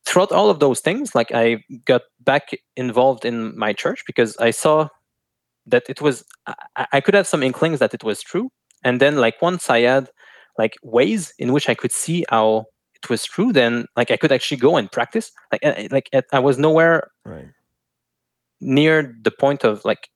throughout 0.04 0.32
all 0.32 0.50
of 0.50 0.58
those 0.58 0.80
things, 0.80 1.14
like 1.14 1.32
I 1.32 1.62
got 1.84 2.02
back 2.20 2.50
involved 2.76 3.24
in 3.24 3.56
my 3.56 3.72
church 3.72 4.02
because 4.06 4.36
I 4.38 4.50
saw 4.50 4.88
that 5.66 5.84
it 5.88 6.00
was 6.00 6.24
I, 6.46 6.86
I 6.92 7.00
could 7.00 7.14
have 7.14 7.26
some 7.26 7.42
inklings 7.42 7.78
that 7.78 7.94
it 7.94 8.04
was 8.04 8.20
true. 8.22 8.50
And 8.84 9.00
then 9.00 9.16
like 9.16 9.40
once 9.40 9.70
i 9.70 9.80
had 9.80 10.10
like 10.58 10.74
ways 10.82 11.32
in 11.38 11.52
which 11.52 11.68
i 11.68 11.74
could 11.74 11.92
see 11.92 12.24
how 12.28 12.64
it 12.94 13.08
was 13.08 13.24
true 13.24 13.52
then 13.52 13.86
like 13.96 14.10
i 14.10 14.16
could 14.16 14.32
actually 14.32 14.56
go 14.56 14.76
and 14.76 14.90
practice. 14.90 15.30
Like 15.50 15.64
uh, 15.64 15.88
like 15.90 16.10
i 16.32 16.38
was 16.38 16.58
nowhere 16.58 17.10
right. 17.24 17.48
near 18.60 19.14
the 19.22 19.30
point 19.30 19.64
of 19.64 19.84
like 19.84 20.08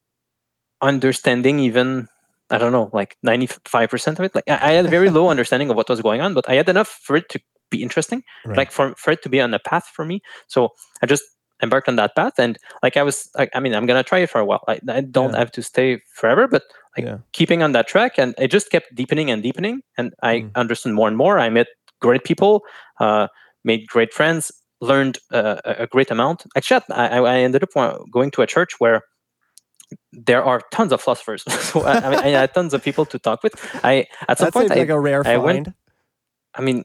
understanding 0.83 1.59
even 1.61 2.09
i 2.51 2.59
don't 2.59 2.73
know 2.73 2.91
like 2.93 3.17
95% 3.25 4.19
of 4.19 4.25
it. 4.25 4.35
Like 4.35 4.49
i 4.49 4.73
had 4.73 4.87
a 4.87 4.89
very 4.89 5.11
low 5.11 5.29
understanding 5.29 5.71
of 5.71 5.77
what 5.77 5.89
was 5.89 6.03
going 6.03 6.21
on 6.21 6.35
but 6.35 6.49
i 6.49 6.55
had 6.55 6.69
enough 6.69 6.89
for 6.89 7.17
it 7.17 7.29
to 7.31 7.41
be 7.71 7.83
interesting 7.83 8.23
right. 8.45 8.57
like 8.57 8.71
for, 8.71 8.95
for 8.97 9.11
it 9.11 9.23
to 9.23 9.29
be 9.29 9.41
on 9.41 9.53
a 9.55 9.59
path 9.59 9.87
for 9.95 10.05
me 10.05 10.21
so 10.47 10.71
i 11.03 11.07
just 11.07 11.25
embarked 11.63 11.89
on 11.89 11.97
that 11.97 12.15
path 12.15 12.35
and 12.39 12.59
like 12.83 12.97
i 12.97 13.03
was 13.03 13.31
like 13.37 13.51
i 13.55 13.61
mean 13.61 13.75
i'm 13.75 13.87
gonna 13.87 14.03
try 14.03 14.19
it 14.19 14.31
for 14.31 14.41
a 14.41 14.45
while 14.45 14.63
i, 14.69 14.79
I 14.89 15.01
don't 15.01 15.33
yeah. 15.33 15.39
have 15.39 15.51
to 15.53 15.63
stay 15.63 16.01
forever 16.15 16.47
but 16.47 16.63
like 16.97 17.07
yeah. 17.07 17.19
keeping 17.33 17.63
on 17.63 17.73
that 17.73 17.87
track 17.87 18.19
and 18.19 18.35
it 18.39 18.49
just 18.49 18.71
kept 18.71 18.95
deepening 18.95 19.31
and 19.31 19.43
deepening 19.43 19.83
and 19.97 20.13
i 20.23 20.41
mm. 20.41 20.51
understood 20.55 20.93
more 20.93 21.09
and 21.09 21.17
more 21.17 21.39
i 21.39 21.49
met 21.49 21.69
great 22.01 22.25
people 22.25 22.63
uh, 23.01 23.29
made 23.65 23.87
great 23.87 24.13
friends 24.13 24.53
learned 24.83 25.19
uh, 25.33 25.57
a 25.65 25.87
great 25.87 26.11
amount 26.11 26.45
actually 26.57 26.83
I, 26.91 27.19
I 27.19 27.39
ended 27.39 27.63
up 27.63 28.03
going 28.11 28.31
to 28.33 28.43
a 28.43 28.47
church 28.47 28.79
where 28.79 29.03
there 30.13 30.45
are 30.45 30.61
tons 30.73 30.93
of 30.93 31.01
philosophers 31.01 31.43
so 31.49 31.83
I, 31.83 31.95
I, 31.97 32.11
mean 32.11 32.19
i 32.19 32.29
had 32.29 32.53
tons 32.53 32.75
of 32.75 32.83
people 32.83 33.07
to 33.07 33.19
talk 33.19 33.43
with 33.43 33.55
i 33.83 34.07
at 34.29 34.39
some 34.39 34.47
that 34.47 34.53
point 34.53 34.73
I, 34.73 34.75
like 34.77 34.89
a 34.91 35.01
rare 35.01 35.25
find. 35.25 35.43
Went, 35.43 35.69
I 36.55 36.61
mean 36.61 36.85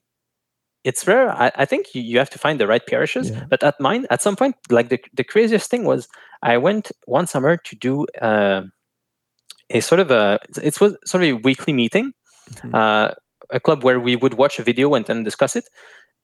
it's 0.84 1.06
rare. 1.08 1.30
I, 1.32 1.52
I 1.56 1.66
think 1.66 1.94
you, 1.94 2.02
you 2.02 2.18
have 2.18 2.30
to 2.32 2.40
find 2.40 2.60
the 2.60 2.68
right 2.68 2.86
parishes. 2.86 3.30
Yeah. 3.30 3.46
But 3.50 3.64
at 3.64 3.80
mine, 3.80 4.08
at 4.10 4.22
some 4.22 4.36
point, 4.36 4.56
like 4.70 4.90
the, 4.90 5.00
the 5.14 5.24
craziest 5.24 5.70
thing 5.70 5.86
was 5.86 6.08
I 6.42 6.58
went 6.58 6.92
one 7.06 7.28
summer 7.28 7.58
to 7.58 7.76
do 7.76 8.06
uh, 8.22 8.64
a 9.70 9.80
sort 9.82 10.00
of 10.00 10.12
a 10.12 10.40
it 10.62 10.80
was 10.82 10.98
sort 11.06 11.24
of 11.24 11.30
a 11.30 11.34
weekly 11.34 11.74
meeting, 11.74 12.14
mm-hmm. 12.52 12.76
uh, 12.76 13.12
a 13.50 13.60
club 13.60 13.84
where 13.84 14.00
we 14.00 14.16
would 14.16 14.36
watch 14.36 14.60
a 14.60 14.64
video 14.64 14.94
and 14.96 15.06
then 15.06 15.24
discuss 15.24 15.56
it. 15.56 15.66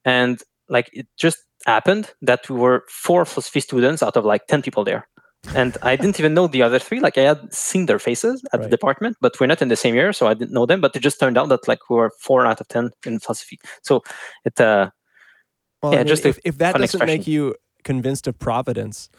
And 0.06 0.42
like 0.70 0.90
it 0.94 1.08
just 1.18 1.40
happened 1.66 2.14
that 2.22 2.50
we 2.50 2.56
were 2.56 2.84
four 2.90 3.26
philosophy 3.26 3.60
students 3.60 4.02
out 4.02 4.18
of 4.18 4.26
like 4.26 4.48
10 4.48 4.62
people 4.62 4.84
there 4.84 5.08
and 5.56 5.77
I 5.82 5.96
didn't 5.96 6.20
even 6.20 6.34
know 6.34 6.48
the 6.48 6.62
other 6.62 6.80
three. 6.80 7.00
Like 7.00 7.18
I 7.18 7.22
had 7.22 7.54
seen 7.54 7.86
their 7.86 8.00
faces 8.00 8.44
at 8.51 8.60
right. 8.60 8.63
the 8.63 8.70
department, 8.70 9.18
but 9.22 9.39
we're 9.39 9.48
not 9.48 9.62
in 9.62 9.70
the 9.70 9.75
same 9.75 9.96
year, 9.96 10.13
so 10.13 10.27
I 10.27 10.34
didn't 10.34 10.54
know 10.54 10.66
them. 10.66 10.82
But 10.82 10.96
it 10.96 11.00
just 11.00 11.20
turned 11.20 11.38
out 11.38 11.50
that 11.50 11.68
like 11.68 11.89
we 11.89 11.96
were 11.96 12.12
four 12.20 12.46
out 12.46 12.62
of 12.62 12.68
ten 12.68 12.92
in 13.06 13.20
philosophy. 13.20 13.60
So 13.82 14.04
it, 14.46 14.60
uh, 14.60 14.92
well, 15.82 15.94
yeah, 15.94 16.00
I 16.00 16.04
mean, 16.04 16.08
just 16.08 16.25
if, 16.25 16.39
if 16.44 16.58
that 16.58 16.74
doesn't 16.74 16.84
expression. 16.84 17.08
make 17.08 17.27
you 17.27 17.56
convinced 17.84 18.27
of 18.27 18.38
providence, 18.39 19.10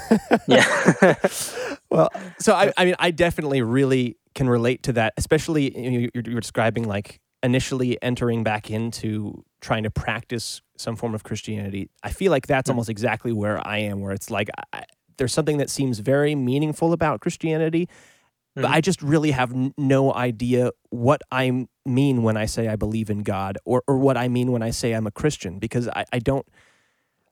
yeah. 0.48 1.14
well, 1.90 2.10
so 2.38 2.54
I, 2.54 2.72
I 2.76 2.84
mean, 2.84 2.96
I 2.98 3.10
definitely 3.10 3.62
really 3.62 4.16
can 4.34 4.48
relate 4.48 4.82
to 4.84 4.92
that, 4.94 5.14
especially 5.16 5.76
you 5.78 6.10
you're, 6.14 6.24
you're 6.26 6.40
describing 6.40 6.86
like 6.86 7.20
initially 7.42 8.00
entering 8.02 8.42
back 8.42 8.70
into 8.70 9.44
trying 9.60 9.84
to 9.84 9.90
practice 9.90 10.60
some 10.76 10.96
form 10.96 11.14
of 11.14 11.22
Christianity. 11.22 11.88
I 12.02 12.10
feel 12.10 12.30
like 12.30 12.46
that's 12.46 12.66
mm-hmm. 12.66 12.74
almost 12.74 12.90
exactly 12.90 13.32
where 13.32 13.64
I 13.66 13.78
am, 13.78 14.00
where 14.00 14.12
it's 14.12 14.30
like 14.30 14.48
I, 14.72 14.84
there's 15.18 15.32
something 15.32 15.58
that 15.58 15.68
seems 15.68 15.98
very 15.98 16.34
meaningful 16.34 16.92
about 16.92 17.20
Christianity, 17.20 17.86
mm-hmm. 17.86 18.62
but 18.62 18.70
I 18.70 18.80
just 18.80 19.02
really 19.02 19.32
have 19.32 19.52
n- 19.52 19.74
no 19.76 20.12
idea 20.14 20.70
what 20.90 21.22
I 21.30 21.66
mean 21.84 22.22
when 22.22 22.36
I 22.36 22.46
say 22.46 22.68
I 22.68 22.76
believe 22.76 23.10
in 23.10 23.22
God 23.22 23.58
or, 23.64 23.82
or 23.86 23.98
what 23.98 24.16
I 24.16 24.28
mean 24.28 24.52
when 24.52 24.62
I 24.62 24.70
say 24.70 24.92
I'm 24.92 25.06
a 25.06 25.10
Christian 25.10 25.58
because 25.58 25.88
I, 25.88 26.04
I 26.12 26.18
don't 26.18 26.46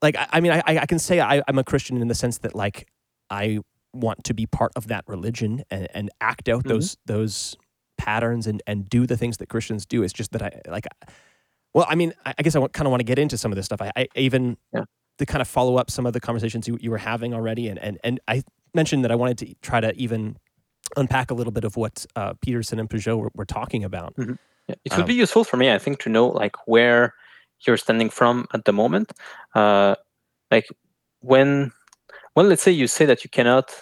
like, 0.02 0.16
I, 0.16 0.26
I 0.32 0.40
mean, 0.40 0.52
I, 0.52 0.62
I 0.66 0.86
can 0.86 0.98
say 0.98 1.20
I, 1.20 1.42
I'm 1.48 1.58
a 1.58 1.64
Christian 1.64 2.00
in 2.02 2.08
the 2.08 2.14
sense 2.14 2.38
that 2.38 2.54
like 2.54 2.88
I 3.30 3.60
want 3.94 4.24
to 4.24 4.34
be 4.34 4.46
part 4.46 4.72
of 4.76 4.88
that 4.88 5.04
religion 5.06 5.64
and, 5.70 5.88
and 5.94 6.10
act 6.20 6.48
out 6.48 6.60
mm-hmm. 6.60 6.68
those, 6.68 6.96
those 7.06 7.56
patterns 7.96 8.46
and, 8.46 8.62
and 8.66 8.88
do 8.88 9.06
the 9.06 9.16
things 9.16 9.38
that 9.38 9.48
Christians 9.48 9.86
do. 9.86 10.02
It's 10.02 10.12
just 10.12 10.32
that 10.32 10.42
I 10.42 10.60
like, 10.68 10.86
well, 11.72 11.86
I 11.88 11.94
mean, 11.94 12.12
I, 12.24 12.34
I 12.38 12.42
guess 12.42 12.54
I 12.54 12.60
kind 12.68 12.86
of 12.86 12.90
want 12.90 13.00
to 13.00 13.04
get 13.04 13.18
into 13.18 13.38
some 13.38 13.52
of 13.52 13.56
this 13.56 13.66
stuff. 13.66 13.80
I, 13.80 13.90
I 13.96 14.08
even 14.16 14.56
yeah 14.74 14.84
to 15.18 15.26
kind 15.26 15.40
of 15.40 15.48
follow 15.48 15.76
up 15.76 15.90
some 15.90 16.06
of 16.06 16.12
the 16.12 16.20
conversations 16.20 16.68
you, 16.68 16.78
you 16.80 16.90
were 16.90 16.98
having 16.98 17.32
already. 17.34 17.68
And, 17.68 17.78
and, 17.78 17.98
and 18.04 18.20
I 18.28 18.42
mentioned 18.74 19.04
that 19.04 19.10
I 19.10 19.14
wanted 19.14 19.38
to 19.38 19.54
try 19.62 19.80
to 19.80 19.94
even 19.94 20.36
unpack 20.96 21.30
a 21.30 21.34
little 21.34 21.52
bit 21.52 21.64
of 21.64 21.76
what 21.76 22.06
uh, 22.16 22.34
Peterson 22.40 22.78
and 22.78 22.88
Pageau 22.88 23.18
were, 23.18 23.30
were 23.34 23.44
talking 23.44 23.84
about. 23.84 24.14
Mm-hmm. 24.16 24.34
Yeah. 24.68 24.74
It 24.84 24.92
would 24.92 25.02
um, 25.02 25.06
be 25.06 25.14
useful 25.14 25.44
for 25.44 25.56
me, 25.56 25.70
I 25.70 25.78
think, 25.78 26.00
to 26.00 26.08
know 26.08 26.26
like 26.26 26.56
where 26.66 27.14
you're 27.66 27.76
standing 27.76 28.10
from 28.10 28.46
at 28.52 28.64
the 28.64 28.72
moment. 28.72 29.12
Uh, 29.54 29.94
like 30.50 30.68
when, 31.20 31.72
when 32.34 32.48
let's 32.48 32.62
say 32.62 32.72
you 32.72 32.86
say 32.86 33.06
that 33.06 33.24
you 33.24 33.30
cannot 33.30 33.72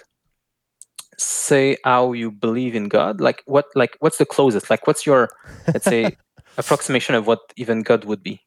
say 1.19 1.76
how 1.85 2.12
you 2.12 2.31
believe 2.31 2.75
in 2.75 2.88
God. 2.88 3.21
Like 3.21 3.43
what? 3.47 3.67
Like 3.75 3.97
what's 4.00 4.19
the 4.19 4.26
closest? 4.26 4.71
Like 4.71 4.87
what's 4.87 5.07
your 5.07 5.31
let's 5.69 5.85
say 5.85 6.17
approximation 6.59 7.14
of 7.14 7.26
what 7.26 7.41
even 7.57 7.83
God 7.83 8.05
would 8.05 8.23
be? 8.23 8.41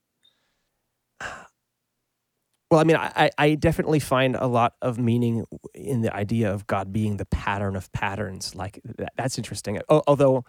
Well, 2.69 2.81
I 2.81 2.83
mean, 2.83 2.97
I, 2.97 3.29
I 3.37 3.55
definitely 3.55 3.99
find 3.99 4.35
a 4.35 4.47
lot 4.47 4.73
of 4.81 4.99
meaning 4.99 5.45
in 5.73 6.01
the 6.01 6.13
idea 6.13 6.51
of 6.51 6.67
God 6.67 6.91
being 6.91 7.15
the 7.15 7.25
pattern 7.25 7.77
of 7.77 7.89
patterns. 7.93 8.55
Like 8.55 8.81
that, 8.97 9.13
that's 9.15 9.37
interesting. 9.37 9.79
Although 9.89 10.43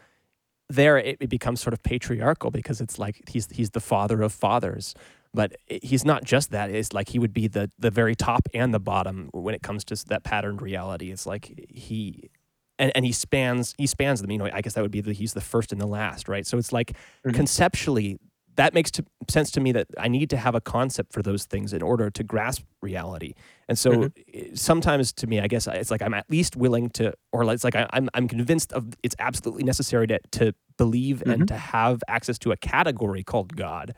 there 0.68 0.98
it, 0.98 1.16
it 1.20 1.30
becomes 1.30 1.60
sort 1.60 1.72
of 1.72 1.82
patriarchal 1.82 2.50
because 2.50 2.80
it's 2.80 2.98
like 2.98 3.22
he's 3.28 3.48
he's 3.50 3.70
the 3.70 3.80
father 3.80 4.22
of 4.22 4.32
fathers 4.32 4.94
but 5.34 5.56
he's 5.66 6.04
not 6.04 6.24
just 6.24 6.50
that 6.50 6.70
it's 6.70 6.92
like 6.92 7.08
he 7.08 7.18
would 7.18 7.32
be 7.32 7.48
the 7.48 7.70
the 7.78 7.90
very 7.90 8.14
top 8.14 8.48
and 8.54 8.72
the 8.72 8.80
bottom 8.80 9.30
when 9.32 9.54
it 9.54 9.62
comes 9.62 9.84
to 9.84 9.96
that 10.08 10.24
patterned 10.24 10.60
reality 10.60 11.10
it's 11.10 11.26
like 11.26 11.66
he 11.70 12.30
and, 12.78 12.92
and 12.94 13.04
he 13.04 13.12
spans 13.12 13.74
he 13.78 13.86
spans 13.86 14.20
them 14.20 14.30
you 14.30 14.38
know 14.38 14.48
i 14.52 14.60
guess 14.60 14.74
that 14.74 14.82
would 14.82 14.90
be 14.90 15.00
the 15.00 15.12
he's 15.12 15.32
the 15.32 15.40
first 15.40 15.72
and 15.72 15.80
the 15.80 15.86
last 15.86 16.28
right 16.28 16.46
so 16.46 16.58
it's 16.58 16.72
like 16.72 16.92
mm-hmm. 16.92 17.30
conceptually 17.30 18.18
that 18.58 18.74
makes 18.74 18.90
to, 18.90 19.04
sense 19.28 19.52
to 19.52 19.60
me 19.60 19.70
that 19.70 19.86
I 19.96 20.08
need 20.08 20.30
to 20.30 20.36
have 20.36 20.56
a 20.56 20.60
concept 20.60 21.12
for 21.12 21.22
those 21.22 21.44
things 21.44 21.72
in 21.72 21.80
order 21.80 22.10
to 22.10 22.24
grasp 22.24 22.64
reality. 22.82 23.34
And 23.68 23.78
so 23.78 23.92
mm-hmm. 23.92 24.54
sometimes 24.56 25.12
to 25.12 25.28
me, 25.28 25.38
I 25.38 25.46
guess 25.46 25.68
it's 25.68 25.92
like 25.92 26.02
I'm 26.02 26.12
at 26.12 26.28
least 26.28 26.56
willing 26.56 26.90
to, 26.90 27.14
or 27.30 27.50
it's 27.52 27.62
like 27.62 27.76
I, 27.76 27.82
am 27.82 27.88
I'm, 27.92 28.10
I'm 28.14 28.28
convinced 28.28 28.72
of 28.72 28.94
it's 29.04 29.14
absolutely 29.20 29.62
necessary 29.62 30.08
to, 30.08 30.18
to 30.32 30.54
believe 30.76 31.18
mm-hmm. 31.18 31.30
and 31.30 31.48
to 31.48 31.56
have 31.56 32.02
access 32.08 32.36
to 32.40 32.50
a 32.50 32.56
category 32.56 33.22
called 33.22 33.54
God. 33.54 33.94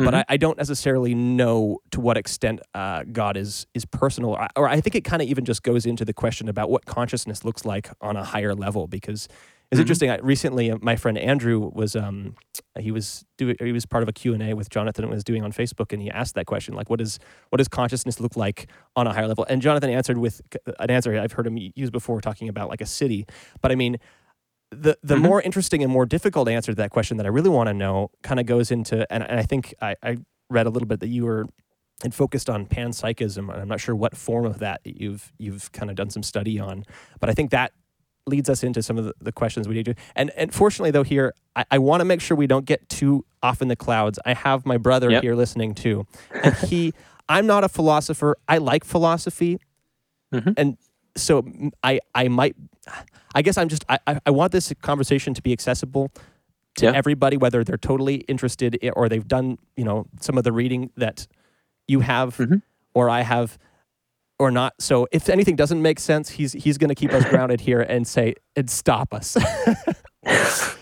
Mm-hmm. 0.00 0.04
But 0.06 0.14
I, 0.14 0.24
I, 0.30 0.36
don't 0.38 0.56
necessarily 0.56 1.14
know 1.14 1.80
to 1.90 2.00
what 2.00 2.16
extent 2.16 2.60
uh, 2.74 3.04
God 3.12 3.36
is 3.36 3.66
is 3.74 3.84
personal, 3.84 4.30
or, 4.30 4.48
or 4.56 4.68
I 4.68 4.80
think 4.80 4.94
it 4.94 5.04
kind 5.04 5.20
of 5.20 5.28
even 5.28 5.44
just 5.44 5.62
goes 5.62 5.84
into 5.84 6.06
the 6.06 6.14
question 6.14 6.48
about 6.48 6.70
what 6.70 6.86
consciousness 6.86 7.44
looks 7.44 7.66
like 7.66 7.90
on 8.00 8.16
a 8.16 8.24
higher 8.24 8.54
level 8.54 8.86
because 8.86 9.28
it's 9.72 9.78
mm-hmm. 9.78 9.84
interesting. 9.84 10.10
I, 10.10 10.18
recently, 10.18 10.70
uh, 10.70 10.76
my 10.82 10.96
friend 10.96 11.16
Andrew 11.16 11.70
was 11.72 11.96
um, 11.96 12.34
he 12.78 12.90
was 12.90 13.24
doing 13.38 13.56
he 13.58 13.72
was 13.72 13.86
part 13.86 14.02
of 14.02 14.08
a 14.08 14.12
Q 14.12 14.34
and 14.34 14.42
A 14.42 14.52
with 14.52 14.68
Jonathan 14.68 15.08
was 15.08 15.24
doing 15.24 15.42
on 15.42 15.50
Facebook, 15.50 15.94
and 15.94 16.02
he 16.02 16.10
asked 16.10 16.34
that 16.34 16.44
question 16.44 16.74
like, 16.74 16.90
"What 16.90 16.98
does 16.98 17.18
what 17.48 17.56
does 17.56 17.68
consciousness 17.68 18.20
look 18.20 18.36
like 18.36 18.68
on 18.96 19.06
a 19.06 19.14
higher 19.14 19.26
level?" 19.26 19.46
And 19.48 19.62
Jonathan 19.62 19.88
answered 19.88 20.18
with 20.18 20.42
an 20.78 20.90
answer 20.90 21.18
I've 21.18 21.32
heard 21.32 21.46
him 21.46 21.56
use 21.74 21.88
before, 21.88 22.20
talking 22.20 22.50
about 22.50 22.68
like 22.68 22.82
a 22.82 22.86
city. 22.86 23.24
But 23.62 23.72
I 23.72 23.74
mean, 23.74 23.96
the 24.70 24.98
the 25.02 25.14
mm-hmm. 25.14 25.22
more 25.22 25.40
interesting 25.40 25.82
and 25.82 25.90
more 25.90 26.04
difficult 26.04 26.50
answer 26.50 26.72
to 26.72 26.76
that 26.76 26.90
question 26.90 27.16
that 27.16 27.24
I 27.24 27.30
really 27.30 27.48
want 27.48 27.68
to 27.68 27.74
know 27.74 28.10
kind 28.22 28.38
of 28.38 28.44
goes 28.44 28.70
into, 28.70 29.10
and, 29.10 29.22
and 29.22 29.40
I 29.40 29.44
think 29.44 29.72
I, 29.80 29.96
I 30.02 30.18
read 30.50 30.66
a 30.66 30.70
little 30.70 30.86
bit 30.86 31.00
that 31.00 31.08
you 31.08 31.24
were 31.24 31.46
and 32.04 32.14
focused 32.14 32.50
on 32.50 32.66
panpsychism. 32.66 33.50
And 33.50 33.62
I'm 33.62 33.68
not 33.68 33.80
sure 33.80 33.96
what 33.96 34.18
form 34.18 34.44
of 34.44 34.58
that 34.58 34.82
you've 34.84 35.32
you've 35.38 35.72
kind 35.72 35.88
of 35.88 35.96
done 35.96 36.10
some 36.10 36.22
study 36.22 36.58
on, 36.58 36.84
but 37.20 37.30
I 37.30 37.32
think 37.32 37.52
that 37.52 37.72
leads 38.26 38.48
us 38.48 38.62
into 38.62 38.82
some 38.82 38.98
of 38.98 39.04
the, 39.04 39.14
the 39.20 39.32
questions 39.32 39.68
we 39.68 39.74
need 39.74 39.86
to. 39.86 39.94
And 40.14 40.30
and 40.36 40.52
fortunately, 40.52 40.90
though, 40.90 41.02
here 41.02 41.34
I, 41.56 41.64
I 41.72 41.78
want 41.78 42.00
to 42.00 42.04
make 42.04 42.20
sure 42.20 42.36
we 42.36 42.46
don't 42.46 42.64
get 42.64 42.88
too 42.88 43.24
off 43.42 43.62
in 43.62 43.68
the 43.68 43.76
clouds. 43.76 44.18
I 44.24 44.34
have 44.34 44.64
my 44.64 44.76
brother 44.76 45.10
yep. 45.10 45.22
here 45.22 45.34
listening 45.34 45.74
too, 45.74 46.06
and 46.30 46.54
he. 46.56 46.92
I'm 47.28 47.46
not 47.46 47.64
a 47.64 47.68
philosopher. 47.68 48.36
I 48.48 48.58
like 48.58 48.84
philosophy, 48.84 49.58
mm-hmm. 50.34 50.50
and 50.56 50.76
so 51.16 51.46
I 51.82 52.00
I 52.14 52.28
might. 52.28 52.56
I 53.34 53.42
guess 53.42 53.56
I'm 53.56 53.68
just 53.68 53.84
I 53.88 53.98
I 54.26 54.30
want 54.30 54.52
this 54.52 54.72
conversation 54.82 55.32
to 55.34 55.40
be 55.40 55.52
accessible 55.52 56.10
to 56.76 56.86
yeah. 56.86 56.92
everybody, 56.92 57.36
whether 57.36 57.64
they're 57.64 57.78
totally 57.78 58.16
interested 58.16 58.78
or 58.94 59.08
they've 59.08 59.26
done 59.26 59.56
you 59.76 59.84
know 59.84 60.06
some 60.20 60.36
of 60.36 60.44
the 60.44 60.52
reading 60.52 60.90
that 60.96 61.26
you 61.86 62.00
have 62.00 62.36
mm-hmm. 62.36 62.56
or 62.92 63.08
I 63.08 63.22
have 63.22 63.56
or 64.42 64.50
not. 64.50 64.74
So 64.80 65.06
if 65.12 65.28
anything 65.28 65.56
doesn't 65.56 65.80
make 65.80 66.00
sense, 66.00 66.28
he's 66.30 66.52
he's 66.52 66.76
going 66.78 66.88
to 66.88 66.94
keep 66.94 67.12
us 67.12 67.24
grounded 67.30 67.60
here 67.60 67.80
and 67.80 68.06
say 68.06 68.34
and 68.56 68.68
stop 68.68 69.14
us. 69.14 69.36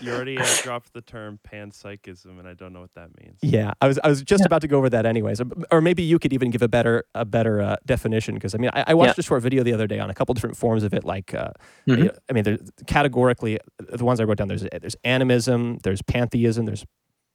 you 0.01 0.11
already 0.11 0.37
uh, 0.37 0.45
dropped 0.63 0.93
the 0.93 1.01
term 1.01 1.39
panpsychism, 1.47 2.39
and 2.39 2.47
I 2.47 2.55
don't 2.55 2.73
know 2.73 2.81
what 2.81 2.93
that 2.95 3.09
means. 3.21 3.37
Yeah, 3.41 3.73
I 3.79 3.87
was 3.87 3.99
I 4.03 4.07
was 4.07 4.23
just 4.23 4.41
yeah. 4.41 4.47
about 4.47 4.61
to 4.61 4.67
go 4.67 4.77
over 4.77 4.89
that 4.89 5.05
anyways, 5.05 5.41
or 5.71 5.81
maybe 5.81 6.01
you 6.01 6.17
could 6.17 6.33
even 6.33 6.49
give 6.49 6.63
a 6.63 6.67
better 6.67 7.05
a 7.13 7.23
better 7.23 7.61
uh, 7.61 7.75
definition 7.85 8.33
because 8.33 8.55
I 8.55 8.57
mean 8.57 8.71
I, 8.73 8.85
I 8.87 8.93
watched 8.95 9.17
yeah. 9.17 9.21
a 9.21 9.23
short 9.23 9.43
video 9.43 9.63
the 9.63 9.73
other 9.73 9.87
day 9.87 9.99
on 9.99 10.09
a 10.09 10.13
couple 10.13 10.33
different 10.33 10.57
forms 10.57 10.83
of 10.83 10.93
it. 10.93 11.03
Like, 11.03 11.33
uh, 11.35 11.51
mm-hmm. 11.87 12.07
I 12.29 12.33
mean, 12.33 12.57
categorically 12.87 13.59
the 13.77 14.03
ones 14.03 14.19
I 14.19 14.23
wrote 14.23 14.37
down. 14.37 14.47
There's 14.47 14.65
there's 14.79 14.95
animism, 15.03 15.77
there's 15.83 16.01
pantheism, 16.01 16.65
there's 16.65 16.85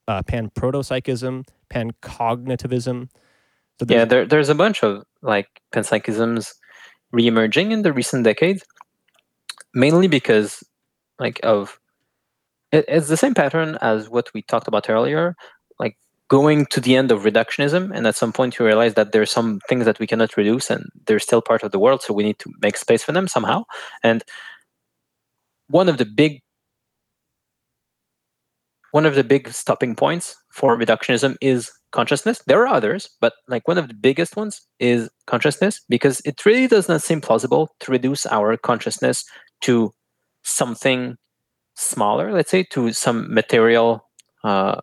uh, 0.09 0.23
pan 0.23 0.51
protopsychism, 0.51 1.45
yeah, 3.87 4.05
there, 4.05 4.27
there's 4.27 4.49
a 4.49 4.55
bunch 4.55 4.83
of 4.83 5.03
like 5.23 5.49
panpsychisms 5.73 6.53
re-emerging 7.13 7.73
in 7.73 7.83
the 7.83 7.93
recent 7.93 8.25
decades, 8.25 8.65
mainly 9.75 10.09
because 10.09 10.63
like 11.19 11.41
of 11.43 11.79
it, 12.73 12.85
it's 12.89 13.09
the 13.09 13.17
same 13.17 13.35
pattern 13.35 13.79
as 13.81 14.09
what 14.09 14.31
we 14.35 14.43
talked 14.43 14.69
about 14.69 14.89
earlier, 14.91 15.35
like 15.79 15.97
going 16.29 16.67
to 16.67 16.81
the 16.81 16.97
end 16.97 17.13
of 17.13 17.23
reductionism, 17.23 17.91
and 17.95 18.07
at 18.07 18.17
some 18.17 18.33
point 18.33 18.59
you 18.59 18.67
realize 18.67 18.95
that 18.95 19.13
there's 19.13 19.31
some 19.31 19.61
things 19.69 19.85
that 19.85 19.99
we 19.99 20.07
cannot 20.07 20.37
reduce, 20.37 20.71
and 20.71 20.85
they're 21.07 21.19
still 21.19 21.43
part 21.43 21.63
of 21.63 21.71
the 21.71 21.79
world, 21.79 22.03
so 22.03 22.15
we 22.15 22.25
need 22.25 22.39
to 22.39 22.53
make 22.61 22.77
space 22.77 23.03
for 23.03 23.13
them 23.13 23.29
somehow. 23.29 23.65
And 24.03 24.25
one 25.69 25.89
of 25.89 25.99
the 25.99 26.07
big 26.07 26.43
one 28.93 29.05
of 29.05 29.15
the 29.15 29.25
big 29.25 29.49
stopping 29.51 29.95
points 29.95 30.37
for 30.51 30.77
reductionism 30.79 31.37
is 31.43 31.71
consciousness. 31.93 32.43
There 32.47 32.63
are 32.63 32.67
others, 32.67 33.09
but 33.21 33.35
like 33.49 33.67
one 33.69 33.79
of 33.79 33.89
the 33.89 33.95
biggest 33.95 34.37
ones 34.37 34.61
is 34.79 35.09
consciousness 35.27 35.81
because 35.89 36.21
it 36.25 36.45
really 36.45 36.67
does 36.67 36.89
not 36.89 37.03
seem 37.03 37.21
plausible 37.21 37.71
to 37.81 37.91
reduce 37.91 38.27
our 38.27 38.57
consciousness 38.57 39.25
to 39.63 39.93
something 40.45 41.17
smaller, 41.75 42.33
let's 42.33 42.51
say, 42.51 42.65
to 42.71 42.93
some 42.93 43.33
material 43.33 44.09
uh, 44.45 44.81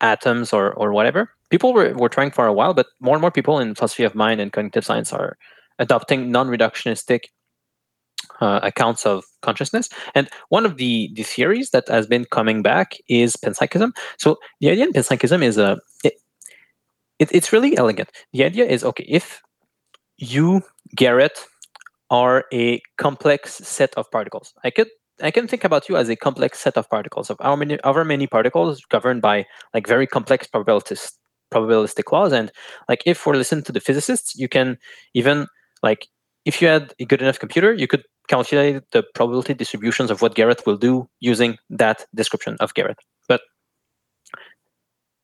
atoms 0.00 0.52
or, 0.52 0.72
or 0.74 0.92
whatever. 0.92 1.30
People 1.50 1.72
were, 1.72 1.92
were 1.94 2.08
trying 2.08 2.30
for 2.30 2.46
a 2.46 2.52
while, 2.52 2.74
but 2.74 2.86
more 3.00 3.14
and 3.14 3.20
more 3.20 3.30
people 3.30 3.58
in 3.58 3.74
philosophy 3.74 4.04
of 4.04 4.14
mind 4.14 4.40
and 4.40 4.52
cognitive 4.52 4.84
science 4.84 5.12
are 5.12 5.36
adopting 5.78 6.30
non 6.30 6.48
reductionistic 6.48 7.26
uh, 8.40 8.60
accounts 8.62 9.06
of 9.06 9.24
consciousness. 9.42 9.88
And 10.14 10.28
one 10.48 10.66
of 10.66 10.76
the, 10.76 11.10
the 11.14 11.22
theories 11.22 11.70
that 11.70 11.88
has 11.88 12.06
been 12.06 12.24
coming 12.26 12.62
back 12.62 12.96
is 13.08 13.36
panpsychism. 13.36 13.92
So 14.18 14.38
the 14.60 14.70
idea 14.70 14.84
in 14.86 14.92
panpsychism 14.92 15.42
is 15.42 15.58
a 15.58 15.78
it, 17.18 17.28
it's 17.32 17.52
really 17.52 17.76
elegant. 17.76 18.10
The 18.32 18.44
idea 18.44 18.66
is 18.66 18.84
okay 18.84 19.04
if 19.08 19.40
you 20.18 20.62
Garrett 20.94 21.38
are 22.10 22.44
a 22.52 22.80
complex 22.98 23.54
set 23.56 23.94
of 23.94 24.10
particles. 24.10 24.54
I 24.64 24.70
could 24.70 24.88
I 25.22 25.30
can 25.30 25.48
think 25.48 25.64
about 25.64 25.88
you 25.88 25.96
as 25.96 26.08
a 26.08 26.16
complex 26.16 26.58
set 26.58 26.76
of 26.76 26.88
particles 26.90 27.30
of 27.30 27.38
how 27.40 27.56
many 27.56 27.78
however 27.82 28.04
many 28.04 28.26
particles 28.26 28.82
governed 28.90 29.22
by 29.22 29.46
like 29.74 29.86
very 29.86 30.06
complex 30.06 30.46
probabilistic 30.46 31.12
probabilistic 31.52 32.12
laws. 32.12 32.32
And 32.32 32.50
like 32.88 33.02
if 33.06 33.26
we're 33.26 33.36
listening 33.36 33.64
to 33.64 33.72
the 33.72 33.80
physicists, 33.80 34.34
you 34.36 34.48
can 34.48 34.78
even 35.14 35.46
like 35.82 36.08
if 36.44 36.62
you 36.62 36.68
had 36.68 36.94
a 37.00 37.04
good 37.04 37.22
enough 37.22 37.38
computer, 37.38 37.72
you 37.72 37.86
could 37.86 38.04
calculate 38.28 38.82
the 38.92 39.04
probability 39.14 39.54
distributions 39.54 40.10
of 40.10 40.22
what 40.22 40.34
Garrett 40.34 40.66
will 40.66 40.76
do 40.76 41.08
using 41.20 41.56
that 41.70 42.06
description 42.14 42.56
of 42.60 42.74
Garrett. 42.74 42.98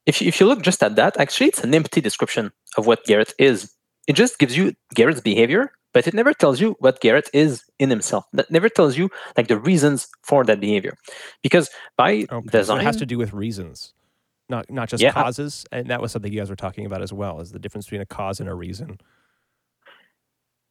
If 0.07 0.21
you, 0.21 0.29
if 0.29 0.41
you 0.41 0.47
look 0.47 0.63
just 0.63 0.83
at 0.83 0.97
that, 0.97 1.17
actually, 1.19 1.49
it's 1.49 1.63
an 1.63 1.75
empty 1.75 2.01
description 2.01 2.53
of 2.77 2.87
what 2.87 3.05
Garrett 3.05 3.33
is. 3.39 3.73
It 4.09 4.15
just 4.15 4.39
gives 4.39 4.57
you 4.57 4.75
Garrett's 4.95 5.21
behavior, 5.21 5.73
but 5.95 6.07
it 6.09 6.15
never 6.15 6.33
tells 6.35 6.61
you 6.61 6.75
what 6.81 7.01
Garrett 7.01 7.31
is 7.33 7.63
in 7.79 7.91
himself. 7.91 8.25
That 8.33 8.51
never 8.51 8.69
tells 8.69 8.97
you 8.99 9.11
like 9.37 9.47
the 9.47 9.59
reasons 9.59 10.09
for 10.23 10.45
that 10.45 10.59
behavior, 10.59 10.97
because 11.43 11.71
by 11.97 12.27
okay, 12.31 12.49
design, 12.51 12.79
so 12.79 12.81
it 12.81 12.85
has 12.85 12.97
to 12.97 13.07
do 13.07 13.19
with 13.19 13.33
reasons, 13.33 13.95
not 14.49 14.69
not 14.71 14.89
just 14.89 15.03
yeah. 15.03 15.13
causes. 15.13 15.65
And 15.71 15.87
that 15.89 16.03
was 16.03 16.11
something 16.11 16.33
you 16.33 16.41
guys 16.41 16.51
were 16.51 16.57
talking 16.57 16.85
about 16.85 17.03
as 17.03 17.13
well, 17.13 17.41
is 17.41 17.53
the 17.53 17.61
difference 17.61 17.87
between 17.87 18.01
a 18.01 18.07
cause 18.07 18.41
and 18.41 18.49
a 18.49 18.55
reason. 18.55 18.99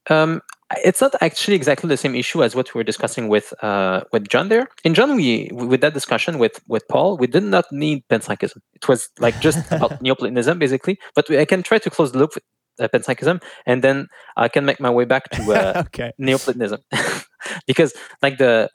Um, 0.09 0.41
it's 0.83 1.01
not 1.01 1.15
actually 1.21 1.55
exactly 1.55 1.87
the 1.87 1.97
same 1.97 2.15
issue 2.15 2.43
as 2.43 2.55
what 2.55 2.73
we 2.73 2.79
were 2.79 2.83
discussing 2.83 3.27
with 3.27 3.53
uh, 3.63 4.01
with 4.11 4.27
John 4.29 4.49
there. 4.49 4.67
In 4.83 4.93
John, 4.93 5.15
we 5.15 5.49
with 5.51 5.81
that 5.81 5.93
discussion 5.93 6.39
with 6.39 6.61
with 6.67 6.87
Paul, 6.87 7.17
we 7.17 7.27
did 7.27 7.43
not 7.43 7.65
need 7.71 8.03
panpsychism. 8.09 8.57
It 8.73 8.87
was 8.87 9.09
like 9.19 9.39
just 9.41 9.59
about 9.71 10.01
Neoplatonism 10.01 10.59
basically. 10.59 10.97
But 11.15 11.29
we, 11.29 11.39
I 11.39 11.45
can 11.45 11.63
try 11.63 11.79
to 11.79 11.89
close 11.89 12.11
the 12.11 12.19
loop 12.19 12.35
with 12.35 12.43
uh, 12.79 12.87
panpsychism, 12.87 13.41
and 13.65 13.83
then 13.83 14.07
I 14.37 14.47
can 14.47 14.65
make 14.65 14.79
my 14.79 14.89
way 14.89 15.05
back 15.05 15.29
to 15.31 15.53
uh, 15.53 15.83
okay. 15.87 16.11
Neoplatonism, 16.17 16.81
because 17.67 17.93
like 18.21 18.37
the 18.37 18.69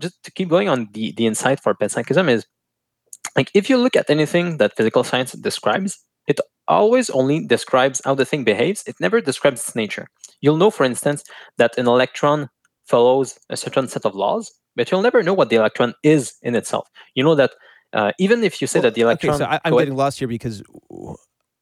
just 0.00 0.22
to 0.24 0.30
keep 0.30 0.48
going 0.48 0.68
on 0.68 0.88
the 0.92 1.12
the 1.12 1.26
insight 1.26 1.60
for 1.60 1.74
panpsychism 1.74 2.28
is 2.28 2.46
like 3.36 3.50
if 3.54 3.68
you 3.68 3.76
look 3.76 3.96
at 3.96 4.08
anything 4.08 4.58
that 4.58 4.76
physical 4.76 5.02
science 5.02 5.32
describes, 5.32 5.98
it 6.26 6.40
always 6.68 7.10
only 7.10 7.44
describes 7.46 8.00
how 8.04 8.14
the 8.14 8.24
thing 8.24 8.44
behaves. 8.44 8.84
It 8.86 8.96
never 9.00 9.20
describes 9.20 9.60
its 9.60 9.74
nature. 9.74 10.08
You'll 10.44 10.58
know, 10.58 10.70
for 10.70 10.84
instance, 10.84 11.24
that 11.56 11.78
an 11.78 11.86
electron 11.86 12.50
follows 12.84 13.38
a 13.48 13.56
certain 13.56 13.88
set 13.88 14.04
of 14.04 14.14
laws, 14.14 14.52
but 14.76 14.90
you'll 14.90 15.00
never 15.00 15.22
know 15.22 15.32
what 15.32 15.48
the 15.48 15.56
electron 15.56 15.94
is 16.02 16.34
in 16.42 16.54
itself. 16.54 16.86
You 17.14 17.24
know 17.24 17.34
that 17.34 17.52
uh, 17.94 18.12
even 18.18 18.44
if 18.44 18.60
you 18.60 18.66
say 18.66 18.78
well, 18.80 18.82
that 18.82 18.94
the 18.94 19.00
electron. 19.00 19.36
Okay, 19.36 19.38
so 19.38 19.46
I, 19.46 19.58
am 19.64 19.74
getting 19.74 19.96
lost 19.96 20.18
here 20.18 20.28
because 20.28 20.62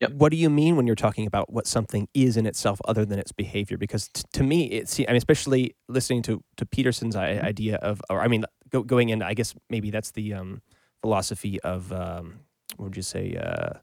yep. 0.00 0.10
what 0.14 0.30
do 0.32 0.36
you 0.36 0.50
mean 0.50 0.74
when 0.74 0.88
you're 0.88 0.96
talking 0.96 1.28
about 1.28 1.52
what 1.52 1.68
something 1.68 2.08
is 2.12 2.36
in 2.36 2.44
itself 2.44 2.80
other 2.84 3.04
than 3.04 3.20
its 3.20 3.30
behavior? 3.30 3.78
Because 3.78 4.08
t- 4.08 4.24
to 4.32 4.42
me, 4.42 4.64
it's 4.64 4.98
I 4.98 5.04
mean, 5.04 5.16
especially 5.16 5.76
listening 5.88 6.22
to 6.22 6.42
to 6.56 6.66
Peterson's 6.66 7.14
mm-hmm. 7.14 7.46
idea 7.46 7.76
of, 7.76 8.02
or 8.10 8.20
I 8.20 8.26
mean, 8.26 8.44
go, 8.70 8.82
going 8.82 9.10
in, 9.10 9.22
I 9.22 9.34
guess 9.34 9.54
maybe 9.70 9.92
that's 9.92 10.10
the 10.10 10.34
um, 10.34 10.60
philosophy 11.02 11.60
of 11.60 11.92
um, 11.92 12.40
what 12.78 12.86
would 12.86 12.96
you 12.96 13.02
say? 13.02 13.36
Uh, 13.36 13.78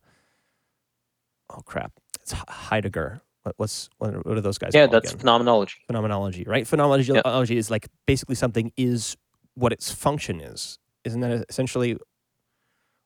oh 1.51 1.61
crap, 1.63 1.93
it's 2.21 2.33
Heidegger. 2.33 3.21
What, 3.43 3.55
what's 3.57 3.89
what 3.97 4.13
are, 4.13 4.19
what 4.19 4.37
are 4.37 4.41
those 4.41 4.57
guys? 4.57 4.71
Yeah, 4.73 4.87
that's 4.87 5.11
again? 5.11 5.19
phenomenology. 5.19 5.75
Phenomenology, 5.87 6.43
right? 6.45 6.67
Phenomenology 6.67 7.57
is 7.57 7.71
like 7.71 7.87
basically 8.05 8.35
something 8.35 8.71
is 8.77 9.15
what 9.55 9.71
its 9.71 9.91
function 9.91 10.41
is. 10.41 10.77
Isn't 11.03 11.21
that 11.21 11.45
essentially? 11.49 11.97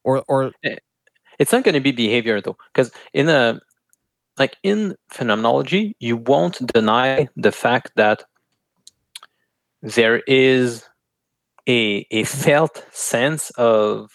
Or 0.04 0.24
or 0.28 0.52
eh, 0.64 0.78
it's 1.40 1.52
not 1.52 1.64
going 1.64 1.76
to 1.76 1.82
be 1.82 1.92
behavior 1.92 2.42
though, 2.42 2.58
because 2.74 2.92
in 3.14 3.30
a 3.30 3.60
like 4.38 4.58
in 4.64 4.96
phenomenology, 5.10 5.96
you 6.00 6.18
won't 6.18 6.66
deny 6.74 7.28
the 7.36 7.52
fact 7.52 7.92
that 7.96 8.24
there 9.82 10.20
is 10.28 10.84
a 11.68 12.06
a 12.12 12.24
felt 12.24 12.86
sense 12.92 13.50
of 13.52 14.10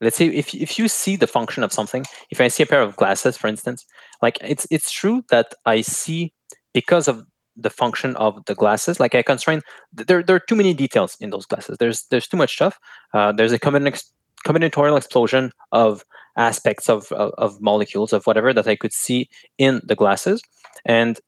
let's 0.00 0.16
say 0.16 0.26
if 0.26 0.54
if 0.54 0.78
you 0.78 0.88
see 0.88 1.16
the 1.16 1.26
function 1.26 1.62
of 1.62 1.72
something 1.72 2.04
if 2.30 2.40
i 2.40 2.48
see 2.48 2.62
a 2.62 2.66
pair 2.66 2.82
of 2.82 2.96
glasses 2.96 3.36
for 3.36 3.46
instance 3.46 3.84
like 4.22 4.38
it's 4.40 4.66
it's 4.70 4.90
true 4.90 5.22
that 5.30 5.54
i 5.66 5.80
see 5.80 6.32
because 6.72 7.08
of 7.08 7.24
the 7.56 7.70
function 7.70 8.16
of 8.16 8.42
the 8.46 8.54
glasses 8.54 8.98
like 8.98 9.14
i 9.14 9.22
constrain 9.22 9.60
there, 9.92 10.22
there 10.22 10.36
are 10.36 10.40
too 10.40 10.56
many 10.56 10.74
details 10.74 11.16
in 11.20 11.30
those 11.30 11.46
glasses. 11.46 11.76
There's 11.78 12.04
there's 12.10 12.26
too 12.26 12.36
much 12.36 12.54
stuff. 12.54 12.78
Uh, 13.12 13.32
there's 13.32 13.52
a 13.52 13.58
combin- 13.58 14.02
combinatorial 14.46 14.96
explosion 14.96 15.52
of 15.70 16.04
aspects 16.36 16.88
of, 16.88 17.12
of, 17.12 17.32
of 17.36 17.60
molecules 17.60 18.12
of 18.12 18.24
whatever 18.24 18.54
that 18.54 18.66
i 18.66 18.76
could 18.76 18.92
see 18.92 19.28
in 19.58 19.80
the 19.84 19.94
glasses. 19.94 20.42
And 20.84 21.20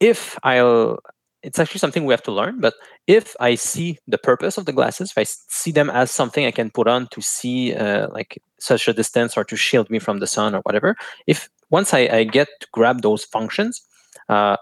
if 0.00 0.38
i'll 0.42 0.98
it's 1.42 1.58
actually 1.58 1.80
something 1.80 2.04
we 2.04 2.12
have 2.12 2.22
to 2.22 2.32
learn. 2.32 2.60
But 2.60 2.74
if 3.06 3.34
I 3.40 3.56
see 3.56 3.98
the 4.06 4.18
purpose 4.18 4.58
of 4.58 4.64
the 4.64 4.72
glasses, 4.72 5.10
if 5.10 5.18
I 5.18 5.24
see 5.24 5.72
them 5.72 5.90
as 5.90 6.10
something 6.10 6.46
I 6.46 6.50
can 6.50 6.70
put 6.70 6.86
on 6.88 7.08
to 7.08 7.20
see 7.20 7.74
uh, 7.74 8.08
like 8.10 8.40
such 8.60 8.86
a 8.88 8.92
distance 8.92 9.36
or 9.36 9.44
to 9.44 9.56
shield 9.56 9.90
me 9.90 9.98
from 9.98 10.20
the 10.20 10.26
sun 10.26 10.54
or 10.54 10.60
whatever, 10.60 10.96
if 11.26 11.48
once 11.70 11.92
I, 11.92 12.00
I 12.00 12.24
get 12.24 12.48
to 12.60 12.66
grab 12.72 13.02
those 13.02 13.24
functions, 13.24 13.82
uh, 14.28 14.56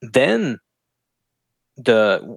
then 0.00 0.58
the 1.76 2.36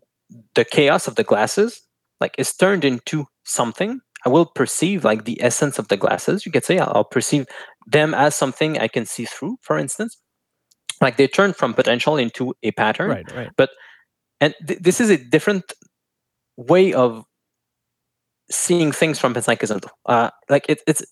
the 0.55 0.65
chaos 0.65 1.07
of 1.07 1.15
the 1.15 1.23
glasses 1.23 1.81
like 2.19 2.34
is 2.38 2.53
turned 2.55 2.86
into 2.86 3.25
something 3.43 3.99
I 4.25 4.29
will 4.29 4.45
perceive 4.45 5.03
like 5.03 5.25
the 5.25 5.41
essence 5.41 5.79
of 5.79 5.88
the 5.88 5.97
glasses. 5.97 6.45
You 6.45 6.51
could 6.51 6.63
say 6.63 6.77
I'll 6.77 7.03
perceive 7.03 7.47
them 7.88 8.13
as 8.13 8.36
something 8.36 8.77
I 8.77 8.88
can 8.88 9.07
see 9.07 9.25
through, 9.25 9.57
for 9.62 9.79
instance 9.79 10.17
like 11.01 11.17
they 11.17 11.27
turn 11.27 11.53
from 11.53 11.73
potential 11.73 12.17
into 12.17 12.53
a 12.63 12.71
pattern. 12.71 13.09
Right 13.09 13.31
right. 13.35 13.49
But 13.57 13.71
and 14.39 14.53
th- 14.65 14.79
this 14.79 15.01
is 15.01 15.09
a 15.09 15.17
different 15.17 15.73
way 16.57 16.93
of 16.93 17.25
seeing 18.49 18.91
things 18.91 19.17
from 19.17 19.33
panpsychism 19.33 19.81
uh, 20.07 20.29
like 20.49 20.65
it, 20.67 20.81
it's 20.85 21.03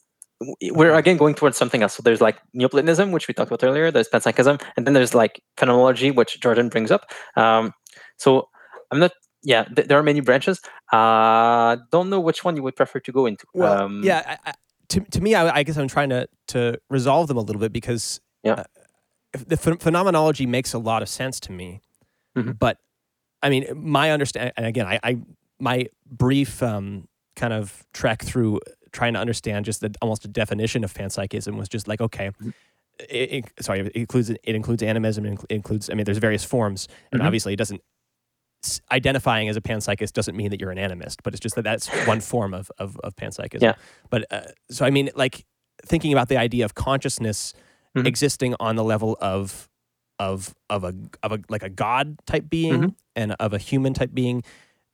we're 0.71 0.93
again 0.93 1.17
going 1.17 1.35
towards 1.35 1.57
something 1.57 1.81
else. 1.83 1.95
So 1.95 2.03
there's 2.03 2.21
like 2.21 2.39
neoplatonism 2.53 3.11
which 3.11 3.27
we 3.27 3.33
talked 3.33 3.51
about 3.51 3.63
earlier. 3.63 3.91
There's 3.91 4.07
panpsychism. 4.07 4.61
And 4.77 4.87
then 4.87 4.93
there's 4.93 5.13
like 5.13 5.41
phenomenology 5.57 6.11
which 6.11 6.39
jordan 6.39 6.69
brings 6.69 6.91
up. 6.91 7.11
Um, 7.35 7.73
so 8.17 8.47
i'm 8.91 8.99
not 8.99 9.11
yeah 9.43 9.63
th- 9.65 9.87
there 9.87 9.99
are 9.99 10.03
many 10.03 10.21
branches. 10.21 10.61
Uh 10.93 11.77
don't 11.91 12.09
know 12.09 12.19
which 12.19 12.43
one 12.43 12.55
you 12.55 12.63
would 12.63 12.75
prefer 12.75 12.99
to 12.99 13.11
go 13.11 13.25
into. 13.25 13.45
Well, 13.53 13.83
um, 13.83 14.01
yeah 14.03 14.37
I, 14.45 14.49
I, 14.49 14.53
to, 14.89 14.99
to 15.01 15.21
me 15.21 15.35
I, 15.35 15.57
I, 15.57 15.63
guess 15.63 15.77
i'm 15.77 15.87
trying 15.87 16.09
to 16.09 16.27
to 16.47 16.79
resolve 16.89 17.27
them 17.27 17.37
a 17.37 17.41
little 17.41 17.59
bit 17.59 17.73
because 17.73 18.21
yeah. 18.43 18.53
Uh, 18.53 18.63
the 19.33 19.57
ph- 19.57 19.79
phenomenology 19.79 20.45
makes 20.45 20.73
a 20.73 20.79
lot 20.79 21.01
of 21.01 21.09
sense 21.09 21.39
to 21.41 21.51
me, 21.51 21.81
mm-hmm. 22.35 22.51
but 22.51 22.77
I 23.41 23.49
mean, 23.49 23.65
my 23.75 24.11
understand, 24.11 24.53
and 24.57 24.65
again, 24.65 24.85
I, 24.85 24.99
I 25.03 25.17
my 25.59 25.87
brief 26.09 26.61
um, 26.63 27.07
kind 27.35 27.53
of 27.53 27.85
trek 27.93 28.23
through 28.23 28.59
trying 28.91 29.13
to 29.13 29.19
understand 29.19 29.65
just 29.65 29.81
the 29.81 29.93
almost 30.01 30.25
a 30.25 30.27
definition 30.27 30.83
of 30.83 30.93
panpsychism 30.93 31.57
was 31.57 31.69
just 31.69 31.87
like, 31.87 32.01
okay, 32.01 32.29
mm-hmm. 32.29 32.49
it, 33.09 33.45
it, 33.45 33.45
sorry, 33.63 33.81
it 33.81 33.95
includes 33.95 34.29
it 34.29 34.39
includes 34.43 34.83
animism, 34.83 35.25
it 35.25 35.39
includes, 35.49 35.89
I 35.89 35.93
mean, 35.93 36.05
there's 36.05 36.17
various 36.17 36.43
forms, 36.43 36.87
and 37.11 37.19
mm-hmm. 37.19 37.27
obviously, 37.27 37.53
it 37.53 37.57
doesn't 37.57 37.81
identifying 38.91 39.47
as 39.47 39.55
a 39.55 39.61
panpsychist 39.61 40.11
doesn't 40.11 40.35
mean 40.35 40.49
that 40.49 40.59
you're 40.59 40.71
an 40.71 40.77
animist, 40.77 41.17
but 41.23 41.33
it's 41.33 41.39
just 41.39 41.55
that 41.55 41.63
that's 41.63 41.87
one 42.05 42.19
form 42.19 42.53
of 42.53 42.71
of, 42.77 42.97
of 43.03 43.15
panpsychism. 43.15 43.61
Yeah. 43.61 43.75
But 44.09 44.25
uh, 44.31 44.41
so 44.69 44.85
I 44.85 44.89
mean, 44.89 45.09
like 45.15 45.45
thinking 45.85 46.11
about 46.11 46.27
the 46.29 46.37
idea 46.37 46.65
of 46.65 46.75
consciousness 46.75 47.53
mm-hmm. 47.97 48.07
existing 48.07 48.55
on 48.59 48.75
the 48.75 48.83
level 48.83 49.17
of 49.21 49.69
of 50.19 50.53
of 50.69 50.83
a 50.83 50.93
of 51.23 51.31
a 51.31 51.39
like 51.49 51.63
a 51.63 51.69
god 51.69 52.17
type 52.25 52.49
being 52.49 52.73
mm-hmm. 52.73 52.89
and 53.15 53.35
of 53.39 53.53
a 53.53 53.57
human 53.57 53.93
type 53.93 54.11
being. 54.13 54.43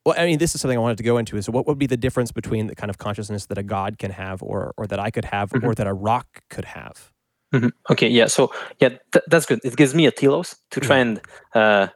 Well, 0.06 0.14
I 0.16 0.28
mean, 0.28 0.38
this 0.38 0.54
is 0.54 0.62
something 0.62 0.78
I 0.78 0.82
wanted 0.82 0.98
to 0.98 1.04
go 1.04 1.18
into. 1.18 1.36
Is 1.36 1.50
what 1.50 1.66
would 1.66 1.80
be 1.80 1.88
the 1.88 1.98
difference 1.98 2.32
between 2.32 2.68
the 2.68 2.76
kind 2.76 2.92
of 2.92 3.00
consciousness 3.00 3.48
that 3.48 3.58
a 3.58 3.64
god 3.64 3.98
can 3.98 4.12
have, 4.12 4.44
or 4.44 4.74
or 4.78 4.86
that 4.88 5.00
I 5.00 5.10
could 5.10 5.26
have, 5.26 5.50
mm-hmm. 5.50 5.66
or 5.66 5.74
that 5.76 5.88
a 5.88 5.94
rock 5.94 6.44
could 6.50 6.66
have? 6.66 7.12
Mm-hmm. 7.54 7.70
Okay, 7.90 8.10
yeah. 8.10 8.28
So 8.28 8.54
yeah, 8.80 8.90
th- 8.90 9.26
that's 9.28 9.46
good. 9.48 9.62
It 9.64 9.76
gives 9.76 9.96
me 9.96 10.06
a 10.06 10.12
telos 10.12 10.56
to 10.72 10.80
try 10.80 10.98
and 10.98 11.20
uh, 11.56 11.88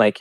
like 0.00 0.18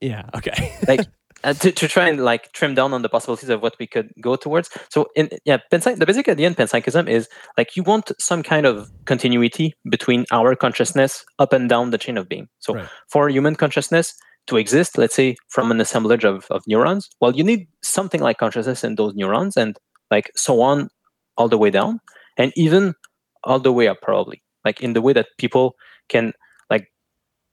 yeah 0.00 0.28
okay 0.34 0.74
like 0.88 1.00
uh, 1.44 1.54
to, 1.54 1.72
to 1.72 1.88
try 1.88 2.08
and 2.08 2.24
like 2.24 2.52
trim 2.52 2.74
down 2.74 2.92
on 2.92 3.02
the 3.02 3.08
possibilities 3.08 3.48
of 3.48 3.62
what 3.62 3.76
we 3.78 3.86
could 3.86 4.12
go 4.20 4.36
towards. 4.36 4.70
So 4.88 5.08
in 5.16 5.30
yeah, 5.44 5.58
panpsych, 5.72 5.98
the 5.98 6.06
basic 6.06 6.28
idea 6.28 6.46
in 6.46 6.54
panpsychism 6.54 7.08
is 7.08 7.28
like 7.56 7.76
you 7.76 7.82
want 7.82 8.12
some 8.18 8.42
kind 8.42 8.66
of 8.66 8.90
continuity 9.04 9.74
between 9.90 10.26
our 10.30 10.54
consciousness 10.54 11.24
up 11.38 11.52
and 11.52 11.68
down 11.68 11.90
the 11.90 11.98
chain 11.98 12.18
of 12.18 12.28
being. 12.28 12.48
So 12.58 12.74
right. 12.74 12.88
for 13.08 13.28
human 13.28 13.56
consciousness 13.56 14.14
to 14.46 14.56
exist, 14.56 14.98
let's 14.98 15.14
say 15.14 15.36
from 15.48 15.70
an 15.70 15.80
assemblage 15.80 16.24
of, 16.24 16.46
of 16.50 16.62
neurons, 16.66 17.08
well, 17.20 17.34
you 17.34 17.44
need 17.44 17.68
something 17.82 18.20
like 18.20 18.38
consciousness 18.38 18.84
in 18.84 18.96
those 18.96 19.14
neurons 19.14 19.56
and 19.56 19.78
like 20.10 20.30
so 20.34 20.60
on 20.60 20.88
all 21.36 21.48
the 21.48 21.58
way 21.58 21.70
down 21.70 22.00
and 22.36 22.52
even 22.56 22.94
all 23.44 23.58
the 23.58 23.72
way 23.72 23.88
up 23.88 23.98
probably 24.02 24.42
like 24.64 24.80
in 24.80 24.92
the 24.92 25.00
way 25.00 25.12
that 25.12 25.26
people 25.38 25.74
can 26.08 26.32
like 26.68 26.88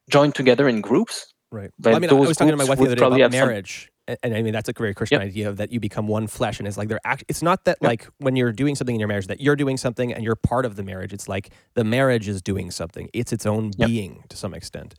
join 0.10 0.32
together 0.32 0.68
in 0.68 0.82
groups 0.82 1.34
Right. 1.52 1.72
Well, 1.80 1.96
I 1.96 2.00
mean, 2.00 2.10
I 2.10 2.14
was 2.14 2.36
talking 2.36 2.52
to 2.52 2.58
my 2.58 2.66
wife 2.66 2.78
the 2.78 2.86
other 2.86 2.96
day 2.96 3.06
about 3.06 3.32
marriage. 3.32 3.90
Some... 4.08 4.18
And 4.24 4.36
I 4.36 4.42
mean, 4.42 4.54
that's 4.54 4.70
a 4.70 4.74
very 4.74 4.94
Christian 4.94 5.20
yep. 5.20 5.30
idea 5.30 5.52
that 5.52 5.72
you 5.72 5.80
become 5.80 6.08
one 6.08 6.28
flesh. 6.28 6.60
And 6.60 6.68
it's 6.68 6.78
like, 6.78 6.88
they're 6.88 7.00
act- 7.06 7.26
it's 7.28 7.42
not 7.42 7.66
that 7.66 7.78
yep. 7.82 7.90
like 7.90 8.08
when 8.20 8.36
you're 8.36 8.54
doing 8.54 8.76
something 8.76 8.96
in 8.96 9.00
your 9.00 9.08
marriage 9.08 9.28
that 9.28 9.42
you're 9.42 9.56
doing 9.56 9.76
something 9.76 10.14
and 10.14 10.24
you're 10.24 10.36
part 10.36 10.66
of 10.66 10.78
the 10.78 10.84
marriage. 10.84 11.14
It's 11.14 11.28
like 11.28 11.52
the 11.74 11.84
marriage 11.84 12.28
is 12.28 12.42
doing 12.42 12.72
something. 12.72 13.10
It's 13.14 13.34
its 13.34 13.46
own 13.46 13.72
yep. 13.78 13.88
being 13.88 14.24
to 14.30 14.38
some 14.38 14.54
extent. 14.54 14.96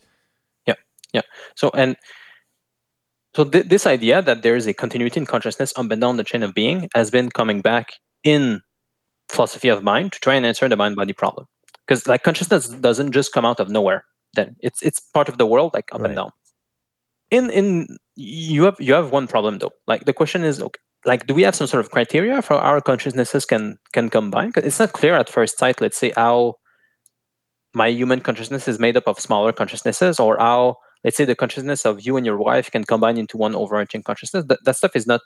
Yeah. 0.67 0.75
Yeah. 1.13 1.23
So, 1.55 1.71
and 1.75 1.97
so 3.35 3.45
th- 3.45 3.67
this 3.67 3.87
idea 3.87 4.21
that 4.21 4.43
there 4.43 4.57
is 4.57 4.67
a 4.67 4.75
continuity 4.75 5.21
in 5.21 5.27
consciousness 5.27 5.73
up 5.77 5.91
and 5.91 6.01
down 6.01 6.17
the 6.17 6.25
chain 6.25 6.43
of 6.43 6.55
being 6.55 6.89
has 6.95 7.11
been 7.11 7.31
coming 7.31 7.63
back 7.63 7.93
in 8.25 8.61
philosophy 9.31 9.69
of 9.69 9.83
mind 9.83 10.13
to 10.13 10.21
try 10.21 10.35
and 10.35 10.45
answer 10.45 10.69
the 10.69 10.77
mind 10.77 10.97
body 10.97 11.13
problem. 11.13 11.47
Because 11.87 12.07
like 12.07 12.23
consciousness 12.23 12.69
doesn't 12.69 13.13
just 13.13 13.33
come 13.33 13.47
out 13.47 13.61
of 13.61 13.71
nowhere. 13.71 14.05
Then 14.35 14.57
it's 14.61 14.83
it's 14.83 15.01
part 15.01 15.31
of 15.31 15.39
the 15.39 15.47
world, 15.47 15.73
like 15.73 15.89
up 15.95 16.03
right. 16.03 16.11
and 16.11 16.17
down 16.17 16.33
in 17.31 17.51
in 17.51 17.99
you 18.17 18.65
have 18.65 18.77
you 18.79 18.95
have 18.95 19.13
one 19.13 19.27
problem 19.27 19.59
though. 19.59 19.73
Like 19.87 20.05
the 20.05 20.13
question 20.13 20.45
is 20.45 20.61
okay 20.61 20.81
like 21.05 21.27
do 21.27 21.35
we 21.35 21.43
have 21.43 21.55
some 21.55 21.67
sort 21.67 21.85
of 21.85 21.91
criteria 21.91 22.43
for 22.43 22.55
our 22.55 22.81
consciousnesses 22.81 23.45
can 23.45 23.79
can 23.93 24.11
combine? 24.11 24.53
It's 24.57 24.79
not 24.79 24.93
clear 24.93 25.15
at 25.17 25.29
first 25.29 25.59
sight 25.59 25.81
let's 25.81 25.97
say 25.97 26.13
how 26.17 26.55
my 27.75 27.89
human 27.89 28.21
consciousness 28.21 28.67
is 28.67 28.79
made 28.79 28.97
up 28.97 29.07
of 29.07 29.21
smaller 29.21 29.53
consciousnesses 29.53 30.19
or 30.19 30.39
how 30.39 30.77
let's 31.05 31.17
say 31.17 31.25
the 31.25 31.37
consciousness 31.37 31.85
of 31.87 32.05
you 32.05 32.17
and 32.17 32.27
your 32.27 32.39
wife 32.39 32.71
can 32.71 32.85
combine 32.85 33.19
into 33.19 33.37
one 33.37 33.55
overarching 33.55 34.03
consciousness. 34.03 34.45
That, 34.49 34.59
that 34.65 34.77
stuff 34.77 34.97
is 34.97 35.07
not 35.07 35.21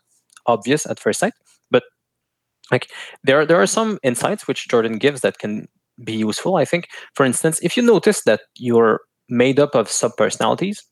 obvious 0.46 0.86
at 0.86 0.98
first 0.98 1.20
sight 1.20 1.34
but 1.70 1.84
like 2.70 2.90
there 3.24 3.46
there 3.46 3.60
are 3.62 3.66
some 3.66 3.98
insights 4.02 4.48
which 4.48 4.66
jordan 4.68 4.98
gives 4.98 5.20
that 5.20 5.38
can 5.38 5.68
be 6.04 6.14
useful 6.14 6.56
i 6.56 6.64
think. 6.64 6.88
For 7.14 7.24
instance 7.24 7.60
if 7.62 7.76
you 7.76 7.82
notice 7.82 8.24
that 8.24 8.40
you're 8.56 9.00
made 9.28 9.60
up 9.60 9.74
of 9.74 9.88
sub 9.88 10.16
personalities 10.16 10.82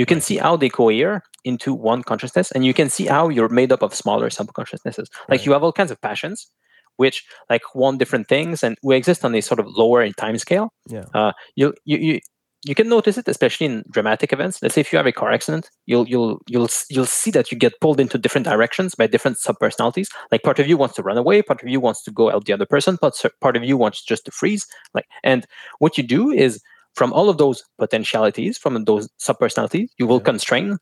you 0.00 0.06
can 0.06 0.20
see 0.22 0.38
how 0.38 0.56
they 0.56 0.70
cohere 0.70 1.22
into 1.44 1.74
one 1.74 2.02
consciousness 2.02 2.50
and 2.52 2.64
you 2.64 2.72
can 2.72 2.88
see 2.88 3.04
how 3.04 3.28
you're 3.28 3.50
made 3.50 3.70
up 3.70 3.82
of 3.82 3.94
smaller 3.94 4.30
subconsciousnesses. 4.30 5.10
Like 5.28 5.40
right. 5.40 5.46
you 5.46 5.52
have 5.52 5.62
all 5.62 5.74
kinds 5.74 5.90
of 5.90 6.00
passions 6.00 6.50
which 6.96 7.22
like 7.50 7.60
want 7.74 7.98
different 7.98 8.26
things 8.26 8.62
and 8.62 8.78
we 8.82 8.96
exist 8.96 9.26
on 9.26 9.34
a 9.34 9.42
sort 9.42 9.60
of 9.60 9.66
lower 9.68 10.02
in 10.02 10.14
time 10.14 10.38
scale. 10.38 10.72
Yeah. 10.88 11.04
Uh, 11.12 11.32
you, 11.54 11.74
you 11.84 11.98
you 11.98 12.20
you 12.64 12.74
can 12.74 12.88
notice 12.88 13.18
it 13.18 13.28
especially 13.28 13.66
in 13.66 13.84
dramatic 13.90 14.32
events. 14.32 14.62
Let's 14.62 14.74
say 14.74 14.80
if 14.80 14.90
you 14.90 14.96
have 14.96 15.06
a 15.06 15.12
car 15.20 15.30
accident 15.32 15.68
you'll 15.84 16.08
you'll 16.08 16.40
you'll 16.48 16.70
you'll 16.88 17.12
see 17.20 17.30
that 17.32 17.52
you 17.52 17.58
get 17.58 17.78
pulled 17.82 18.00
into 18.00 18.16
different 18.16 18.46
directions 18.46 18.94
by 18.94 19.06
different 19.06 19.36
subpersonalities. 19.36 20.08
Like 20.32 20.42
part 20.42 20.58
of 20.58 20.66
you 20.66 20.78
wants 20.78 20.94
to 20.96 21.02
run 21.02 21.18
away 21.18 21.42
part 21.42 21.62
of 21.62 21.68
you 21.68 21.78
wants 21.78 22.02
to 22.04 22.10
go 22.10 22.30
help 22.30 22.44
the 22.46 22.54
other 22.54 22.70
person 22.74 22.96
but 23.02 23.22
part 23.42 23.56
of 23.58 23.64
you 23.64 23.76
wants 23.76 24.02
just 24.02 24.24
to 24.24 24.30
freeze. 24.30 24.66
Like 24.94 25.08
and 25.22 25.46
what 25.78 25.98
you 25.98 26.04
do 26.04 26.30
is 26.30 26.62
from 26.94 27.12
all 27.12 27.28
of 27.28 27.38
those 27.38 27.64
potentialities, 27.78 28.58
from 28.58 28.84
those 28.84 29.08
subpersonalities, 29.20 29.88
you 29.98 30.06
will 30.06 30.18
yeah. 30.18 30.24
constrain 30.24 30.78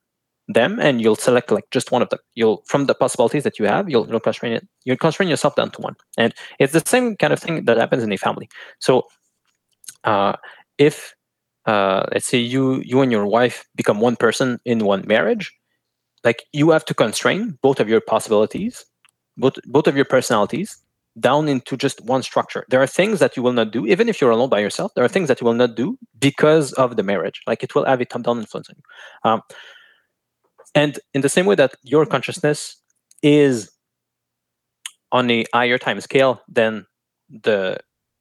them 0.49 0.79
and 0.81 1.01
you'll 1.03 1.17
select 1.17 1.51
like 1.51 1.69
just 1.71 1.93
one 1.93 2.01
of 2.01 2.09
them. 2.09 2.19
You'll 2.35 2.63
from 2.67 2.87
the 2.87 2.95
possibilities 2.95 3.45
that 3.45 3.59
you 3.59 3.67
have, 3.67 3.89
you'll, 3.91 4.09
you'll 4.09 4.21
constrain 4.21 4.53
it. 4.53 4.67
You'll 4.85 4.97
constrain 4.97 5.29
yourself 5.29 5.55
down 5.57 5.71
to 5.73 5.81
one. 5.83 5.97
And 6.17 6.35
it's 6.59 6.73
the 6.73 6.83
same 6.87 7.17
kind 7.17 7.33
of 7.33 7.39
thing 7.39 7.65
that 7.67 7.77
happens 7.77 8.03
in 8.03 8.13
a 8.13 8.17
family. 8.17 8.49
So 8.79 9.03
uh, 10.05 10.37
if 10.79 11.15
uh, 11.67 12.07
let's 12.13 12.27
say 12.27 12.39
you 12.39 12.83
you 12.85 13.03
and 13.03 13.13
your 13.13 13.27
wife 13.27 13.67
become 13.77 14.01
one 14.01 14.17
person 14.17 14.59
in 14.65 14.85
one 14.85 15.07
marriage, 15.07 15.53
like 16.25 16.45
you 16.53 16.71
have 16.71 16.85
to 16.87 16.95
constrain 16.95 17.59
both 17.63 17.79
of 17.79 17.89
your 17.89 18.01
possibilities, 18.01 18.87
both 19.37 19.55
both 19.67 19.87
of 19.87 19.97
your 19.97 20.07
personalities 20.07 20.79
down 21.21 21.49
into 21.49 21.77
just 21.77 22.01
one 22.05 22.23
structure. 22.23 22.65
There 22.69 22.83
are 22.83 22.87
things 22.87 23.19
that 23.21 23.37
you 23.37 23.43
will 23.43 23.53
not 23.53 23.71
do, 23.71 23.87
even 23.87 24.09
if 24.09 24.21
you're 24.21 24.31
alone 24.31 24.49
by 24.49 24.61
yourself. 24.61 24.93
There 24.95 25.05
are 25.05 25.09
things 25.09 25.29
that 25.29 25.41
you 25.41 25.47
will 25.47 25.55
not 25.55 25.75
do 25.75 25.99
because 26.19 26.73
of 26.75 26.97
the 26.97 27.03
marriage. 27.03 27.41
Like 27.47 27.63
it 27.63 27.75
will 27.75 27.85
have 27.85 28.01
a 28.01 28.05
top-down 28.05 28.39
influence 28.39 28.69
on 28.69 28.77
you. 28.77 29.31
Um, 29.31 29.43
and 30.75 30.99
in 31.15 31.23
the 31.23 31.29
same 31.29 31.47
way 31.47 31.55
that 31.55 31.75
your 31.83 32.07
consciousness 32.07 32.77
is 33.23 33.71
on 35.11 35.31
a 35.31 35.45
higher 35.55 35.79
time 35.79 36.01
scale 36.01 36.43
than 36.49 36.87
the 37.31 37.79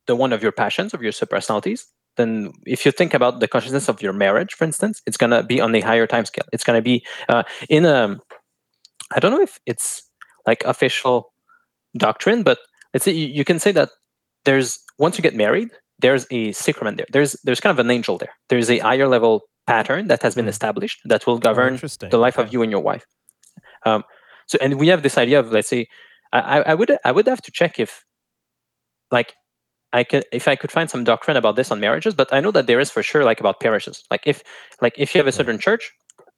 the 0.07 0.15
one 0.15 0.31
of 0.31 0.41
your 0.41 0.53
passions 0.53 0.93
of 0.93 1.03
your 1.03 1.11
subpersonalities, 1.11 1.83
then 2.15 2.53
if 2.65 2.85
you 2.85 2.91
think 2.93 3.13
about 3.13 3.41
the 3.41 3.47
consciousness 3.47 3.89
of 3.89 4.01
your 4.01 4.13
marriage, 4.13 4.53
for 4.53 4.63
instance, 4.63 5.01
it's 5.05 5.17
gonna 5.17 5.43
be 5.43 5.59
on 5.59 5.75
a 5.75 5.81
higher 5.81 6.07
time 6.07 6.25
scale. 6.25 6.45
It's 6.53 6.63
gonna 6.63 6.81
be 6.81 7.05
uh, 7.27 7.43
in 7.69 7.85
a 7.85 8.17
I 9.13 9.19
don't 9.19 9.31
know 9.31 9.41
if 9.41 9.59
it's 9.65 10.03
like 10.45 10.63
official 10.63 11.33
doctrine, 11.97 12.43
but 12.43 12.59
let's 12.93 13.05
say 13.05 13.11
you, 13.11 13.27
you 13.27 13.45
can 13.45 13.59
say 13.59 13.71
that 13.71 13.89
there's 14.45 14.79
once 14.97 15.17
you 15.17 15.21
get 15.21 15.35
married, 15.35 15.69
there's 15.99 16.25
a 16.31 16.51
sacrament 16.51 16.97
there. 16.97 17.07
There's 17.11 17.33
there's 17.43 17.59
kind 17.59 17.71
of 17.71 17.79
an 17.83 17.91
angel 17.91 18.17
there. 18.17 18.33
There's 18.49 18.69
a 18.69 18.79
higher 18.79 19.07
level 19.07 19.41
pattern 19.65 20.07
that 20.07 20.23
has 20.23 20.35
been 20.35 20.45
hmm. 20.45 20.49
established 20.49 21.01
that 21.05 21.27
will 21.27 21.37
govern 21.37 21.79
oh, 21.83 22.07
the 22.09 22.17
life 22.17 22.37
okay. 22.37 22.47
of 22.47 22.53
you 22.53 22.61
and 22.61 22.71
your 22.71 22.81
wife. 22.81 23.05
Um, 23.85 24.03
so, 24.47 24.57
and 24.61 24.79
we 24.79 24.87
have 24.87 25.03
this 25.03 25.17
idea 25.17 25.39
of 25.39 25.51
let's 25.51 25.69
say, 25.69 25.87
I, 26.31 26.61
I 26.61 26.73
would 26.73 26.97
I 27.03 27.11
would 27.11 27.27
have 27.27 27.41
to 27.41 27.51
check 27.51 27.79
if, 27.79 28.05
like, 29.11 29.33
I 29.93 30.03
could 30.03 30.25
if 30.31 30.47
I 30.47 30.55
could 30.55 30.71
find 30.71 30.89
some 30.89 31.03
doctrine 31.03 31.37
about 31.37 31.55
this 31.55 31.71
on 31.71 31.79
marriages, 31.79 32.13
but 32.13 32.31
I 32.33 32.39
know 32.39 32.51
that 32.51 32.67
there 32.67 32.79
is 32.79 32.89
for 32.89 33.03
sure 33.03 33.23
like 33.23 33.39
about 33.39 33.59
parishes. 33.59 34.03
Like 34.11 34.23
if 34.25 34.43
like 34.81 34.93
if 34.97 35.13
you 35.13 35.19
have 35.19 35.27
a 35.27 35.31
certain 35.31 35.59
church, 35.59 35.91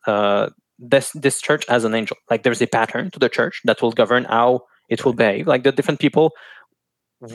uh, 0.07 0.49
this 0.77 1.11
this 1.13 1.41
church 1.41 1.65
has 1.67 1.83
an 1.83 1.95
angel. 1.95 2.17
Like 2.29 2.43
there's 2.43 2.61
a 2.61 2.67
pattern 2.67 3.11
to 3.11 3.19
the 3.19 3.29
church 3.29 3.61
that 3.65 3.81
will 3.81 3.91
govern 3.91 4.25
how 4.25 4.61
it 4.89 5.05
will 5.05 5.13
behave. 5.13 5.47
Like 5.47 5.63
the 5.63 5.71
different 5.71 5.99
people 5.99 6.33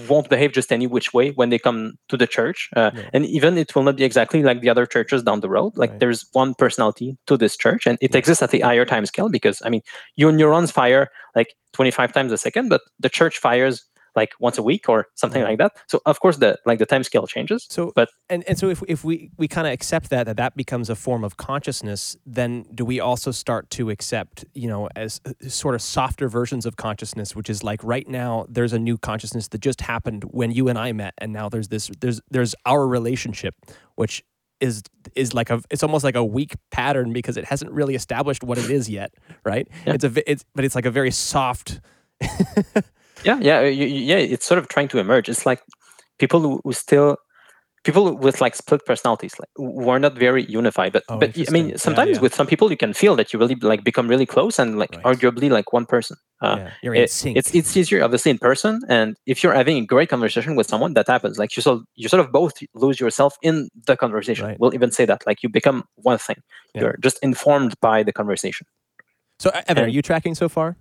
won't 0.08 0.30
behave 0.30 0.52
just 0.52 0.72
any 0.72 0.86
which 0.86 1.12
way 1.12 1.30
when 1.32 1.50
they 1.50 1.58
come 1.58 1.92
to 2.08 2.16
the 2.16 2.26
church 2.26 2.70
uh, 2.74 2.90
yeah. 2.94 3.02
and 3.12 3.26
even 3.26 3.58
it 3.58 3.74
will 3.74 3.82
not 3.82 3.96
be 3.96 4.04
exactly 4.04 4.42
like 4.42 4.62
the 4.62 4.70
other 4.70 4.86
churches 4.86 5.22
down 5.22 5.40
the 5.40 5.48
road 5.48 5.76
like 5.76 5.90
right. 5.90 6.00
there's 6.00 6.24
one 6.32 6.54
personality 6.54 7.18
to 7.26 7.36
this 7.36 7.54
church 7.54 7.86
and 7.86 7.98
it 8.00 8.12
yeah. 8.12 8.18
exists 8.18 8.42
at 8.42 8.50
the 8.50 8.60
higher 8.60 8.86
time 8.86 9.04
scale 9.04 9.28
because 9.28 9.60
i 9.62 9.68
mean 9.68 9.82
your 10.16 10.32
neurons 10.32 10.70
fire 10.70 11.08
like 11.34 11.54
25 11.74 12.14
times 12.14 12.32
a 12.32 12.38
second 12.38 12.70
but 12.70 12.80
the 12.98 13.10
church 13.10 13.36
fires 13.36 13.84
like 14.16 14.32
once 14.38 14.58
a 14.58 14.62
week 14.62 14.88
or 14.88 15.06
something 15.14 15.42
like 15.42 15.58
that. 15.58 15.72
So 15.86 16.00
of 16.06 16.20
course 16.20 16.38
the 16.38 16.58
like 16.66 16.78
the 16.78 16.86
time 16.86 17.02
scale 17.02 17.26
changes. 17.26 17.66
So 17.68 17.92
but 17.94 18.10
and, 18.28 18.44
and 18.48 18.58
so 18.58 18.68
if 18.68 18.82
if 18.88 19.04
we 19.04 19.30
we 19.36 19.48
kind 19.48 19.66
of 19.66 19.72
accept 19.72 20.10
that 20.10 20.26
that 20.26 20.36
that 20.36 20.56
becomes 20.56 20.90
a 20.90 20.96
form 20.96 21.24
of 21.24 21.36
consciousness, 21.36 22.16
then 22.26 22.64
do 22.74 22.84
we 22.84 23.00
also 23.00 23.30
start 23.30 23.70
to 23.70 23.90
accept 23.90 24.44
you 24.54 24.68
know 24.68 24.88
as 24.96 25.20
uh, 25.26 25.32
sort 25.48 25.74
of 25.74 25.82
softer 25.82 26.28
versions 26.28 26.66
of 26.66 26.76
consciousness, 26.76 27.34
which 27.34 27.50
is 27.50 27.62
like 27.62 27.82
right 27.82 28.08
now 28.08 28.46
there's 28.48 28.72
a 28.72 28.78
new 28.78 28.98
consciousness 28.98 29.48
that 29.48 29.60
just 29.60 29.80
happened 29.80 30.24
when 30.24 30.50
you 30.50 30.68
and 30.68 30.78
I 30.78 30.92
met, 30.92 31.14
and 31.18 31.32
now 31.32 31.48
there's 31.48 31.68
this 31.68 31.90
there's 32.00 32.20
there's 32.30 32.54
our 32.66 32.86
relationship, 32.86 33.54
which 33.96 34.22
is 34.60 34.82
is 35.14 35.34
like 35.34 35.50
a 35.50 35.60
it's 35.70 35.82
almost 35.82 36.04
like 36.04 36.14
a 36.14 36.24
weak 36.24 36.54
pattern 36.70 37.12
because 37.12 37.36
it 37.36 37.44
hasn't 37.44 37.70
really 37.70 37.94
established 37.94 38.42
what 38.42 38.58
it 38.58 38.70
is 38.70 38.88
yet, 38.88 39.12
right? 39.44 39.68
Yeah. 39.86 39.94
It's 39.94 40.04
a 40.04 40.30
it's 40.30 40.44
but 40.54 40.64
it's 40.64 40.74
like 40.74 40.86
a 40.86 40.90
very 40.90 41.10
soft 41.10 41.80
yeah 43.24 43.38
yeah 43.40 43.60
yeah 43.62 44.16
it's 44.16 44.46
sort 44.46 44.58
of 44.58 44.68
trying 44.68 44.88
to 44.88 44.98
emerge. 44.98 45.28
It's 45.28 45.46
like 45.46 45.62
people 46.18 46.60
who, 46.62 46.72
still 46.72 47.16
people 47.84 48.16
with 48.16 48.40
like 48.40 48.54
split 48.54 48.84
personalities 48.86 49.34
like 49.38 49.50
who 49.56 49.88
are 49.90 49.98
not 49.98 50.16
very 50.16 50.44
unified 50.46 50.90
but 50.90 51.04
oh, 51.10 51.18
but 51.18 51.36
i 51.36 51.50
mean 51.50 51.76
sometimes 51.76 52.08
yeah, 52.08 52.14
yeah. 52.14 52.20
with 52.20 52.34
some 52.34 52.46
people 52.46 52.70
you 52.70 52.78
can 52.78 52.94
feel 52.94 53.14
that 53.14 53.32
you 53.32 53.38
really 53.38 53.54
like 53.56 53.84
become 53.84 54.08
really 54.08 54.24
close 54.24 54.58
and 54.58 54.78
like 54.78 54.90
right. 54.96 55.04
arguably 55.04 55.50
like 55.50 55.72
one 55.72 55.86
person. 55.86 56.16
Uh, 56.40 56.56
yeah, 56.58 56.70
you're 56.82 56.94
in 56.94 57.02
it, 57.02 57.10
sync. 57.10 57.36
it's 57.36 57.54
it's 57.54 57.76
easier 57.76 58.02
obviously 58.02 58.30
in 58.30 58.38
person 58.38 58.80
and 58.88 59.16
if 59.26 59.42
you're 59.42 59.54
having 59.54 59.76
a 59.78 59.86
great 59.86 60.08
conversation 60.08 60.56
with 60.56 60.66
someone 60.66 60.94
that 60.94 61.06
happens. 61.06 61.38
Like 61.38 61.56
you 61.56 61.62
sort 61.62 61.78
of, 61.78 61.84
you 61.94 62.08
sort 62.08 62.20
of 62.20 62.32
both 62.32 62.54
lose 62.74 62.98
yourself 62.98 63.36
in 63.42 63.68
the 63.86 63.96
conversation. 63.96 64.46
Right. 64.46 64.58
we'll 64.58 64.74
even 64.74 64.90
say 64.90 65.04
that 65.04 65.26
like 65.26 65.42
you 65.42 65.48
become 65.48 65.84
one 65.96 66.18
thing. 66.18 66.36
You're 66.74 66.96
just 67.02 67.18
informed 67.22 67.78
by 67.80 68.02
the 68.02 68.12
conversation. 68.12 68.66
So 69.38 69.50
evan 69.50 69.64
and, 69.68 69.78
are 69.78 69.88
you 69.88 70.02
tracking 70.02 70.34
so 70.34 70.48
far 70.48 70.76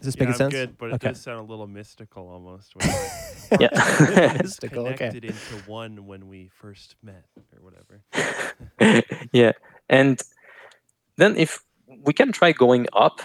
is 0.00 0.06
this 0.06 0.16
yeah, 0.16 0.24
making 0.24 0.36
sense? 0.36 0.52
good, 0.52 0.78
but 0.78 0.86
okay. 0.86 0.94
it 0.94 1.12
does 1.12 1.20
sound 1.20 1.40
a 1.40 1.50
little 1.50 1.66
mystical 1.66 2.28
almost. 2.28 2.72
yeah, 3.60 3.68
mystical. 4.42 4.84
Connected 4.84 5.24
okay. 5.24 5.28
into 5.28 5.68
one 5.70 6.06
when 6.06 6.28
we 6.28 6.50
first 6.54 6.96
met, 7.02 7.24
or 7.52 7.62
whatever. 7.62 8.02
yeah, 9.32 9.52
and 9.88 10.20
then 11.16 11.36
if 11.36 11.64
we 12.04 12.12
can 12.12 12.32
try 12.32 12.52
going 12.52 12.86
up 12.92 13.20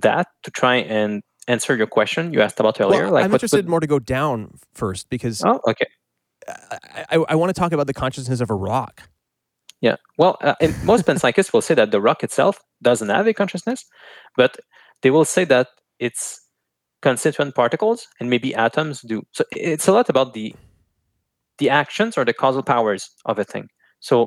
that 0.00 0.28
to 0.44 0.50
try 0.50 0.76
and 0.76 1.22
answer 1.48 1.76
your 1.76 1.86
question 1.86 2.32
you 2.32 2.40
asked 2.40 2.60
about 2.60 2.80
earlier. 2.80 3.04
Well, 3.04 3.12
like, 3.12 3.24
I'm 3.24 3.30
what, 3.30 3.36
interested 3.36 3.68
more 3.68 3.80
to 3.80 3.86
go 3.86 3.98
down 3.98 4.58
first 4.72 5.10
because. 5.10 5.42
Oh, 5.44 5.60
okay. 5.68 5.86
I, 6.46 6.78
I, 7.10 7.24
I 7.30 7.34
want 7.34 7.54
to 7.54 7.58
talk 7.58 7.72
about 7.72 7.86
the 7.86 7.94
consciousness 7.94 8.40
of 8.40 8.50
a 8.50 8.54
rock. 8.54 9.08
Yeah. 9.80 9.96
Well, 10.16 10.38
uh, 10.40 10.54
most 10.84 11.04
panpsychists 11.04 11.52
will 11.52 11.60
say 11.60 11.74
that 11.74 11.90
the 11.90 12.00
rock 12.00 12.22
itself 12.22 12.60
doesn't 12.82 13.08
have 13.08 13.26
a 13.26 13.34
consciousness, 13.34 13.84
but 14.36 14.56
they 15.02 15.10
will 15.10 15.24
say 15.24 15.44
that 15.44 15.68
its 15.98 16.40
constituent 17.02 17.54
particles 17.54 18.08
and 18.18 18.30
maybe 18.30 18.54
atoms 18.54 19.02
do. 19.02 19.22
So 19.32 19.44
it's 19.52 19.88
a 19.88 19.92
lot 19.92 20.08
about 20.08 20.34
the 20.34 20.54
the 21.58 21.70
actions 21.70 22.18
or 22.18 22.24
the 22.24 22.32
causal 22.32 22.62
powers 22.62 23.10
of 23.26 23.38
a 23.38 23.44
thing. 23.44 23.68
So 24.00 24.26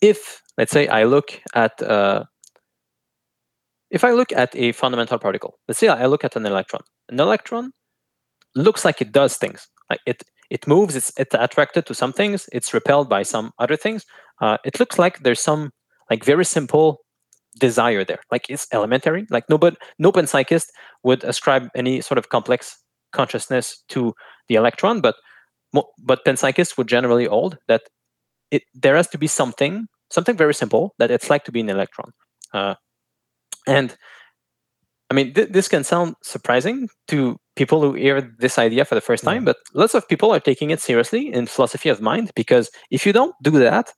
if 0.00 0.42
let's 0.58 0.72
say 0.72 0.88
I 0.88 1.04
look 1.04 1.40
at 1.54 1.80
uh, 1.82 2.24
if 3.90 4.04
I 4.04 4.10
look 4.10 4.32
at 4.32 4.54
a 4.54 4.72
fundamental 4.72 5.18
particle, 5.18 5.58
let's 5.66 5.80
say 5.80 5.88
I 5.88 6.06
look 6.06 6.24
at 6.24 6.36
an 6.36 6.44
electron. 6.44 6.82
An 7.08 7.20
electron 7.20 7.72
looks 8.54 8.84
like 8.84 9.00
it 9.00 9.12
does 9.12 9.36
things. 9.36 9.66
Like 9.88 10.00
it 10.06 10.22
it 10.50 10.66
moves. 10.66 10.96
It's 10.96 11.12
it's 11.16 11.34
attracted 11.34 11.86
to 11.86 11.94
some 11.94 12.12
things. 12.12 12.48
It's 12.52 12.74
repelled 12.74 13.08
by 13.08 13.22
some 13.22 13.52
other 13.58 13.76
things. 13.76 14.04
Uh, 14.40 14.58
it 14.64 14.78
looks 14.78 14.98
like 14.98 15.20
there's 15.20 15.40
some 15.40 15.70
like 16.10 16.24
very 16.24 16.44
simple 16.44 16.98
desire 17.58 18.04
there. 18.04 18.20
Like 18.30 18.46
it's 18.48 18.66
elementary. 18.72 19.26
Like 19.30 19.48
no, 19.48 19.58
but 19.58 19.76
no 19.98 20.12
panpsychist 20.12 20.66
would 21.02 21.24
ascribe 21.24 21.68
any 21.74 22.00
sort 22.00 22.18
of 22.18 22.28
complex 22.28 22.76
consciousness 23.12 23.82
to 23.88 24.14
the 24.48 24.54
electron, 24.54 25.00
but 25.00 25.16
but 26.02 26.24
panpsychists 26.24 26.78
would 26.78 26.88
generally 26.88 27.26
hold 27.26 27.58
that 27.68 27.82
it 28.50 28.62
there 28.74 28.96
has 28.96 29.08
to 29.08 29.18
be 29.18 29.26
something 29.26 29.86
something 30.10 30.36
very 30.36 30.54
simple 30.54 30.94
that 30.98 31.10
it's 31.10 31.28
like 31.28 31.44
to 31.44 31.52
be 31.52 31.60
an 31.60 31.68
electron. 31.68 32.12
Uh, 32.54 32.74
and 33.66 33.96
I 35.10 35.14
mean, 35.14 35.34
th- 35.34 35.50
this 35.50 35.68
can 35.68 35.84
sound 35.84 36.14
surprising 36.22 36.88
to 37.08 37.36
people 37.56 37.80
who 37.80 37.94
hear 37.94 38.20
this 38.38 38.58
idea 38.58 38.84
for 38.84 38.94
the 38.94 39.00
first 39.00 39.24
time, 39.24 39.42
yeah. 39.42 39.52
but 39.52 39.56
lots 39.74 39.94
of 39.94 40.08
people 40.08 40.32
are 40.32 40.40
taking 40.40 40.70
it 40.70 40.80
seriously 40.80 41.32
in 41.32 41.46
philosophy 41.46 41.88
of 41.88 42.00
mind 42.00 42.30
because 42.34 42.70
if 42.90 43.06
you 43.06 43.12
don't 43.12 43.34
do 43.42 43.52
that, 43.52 43.92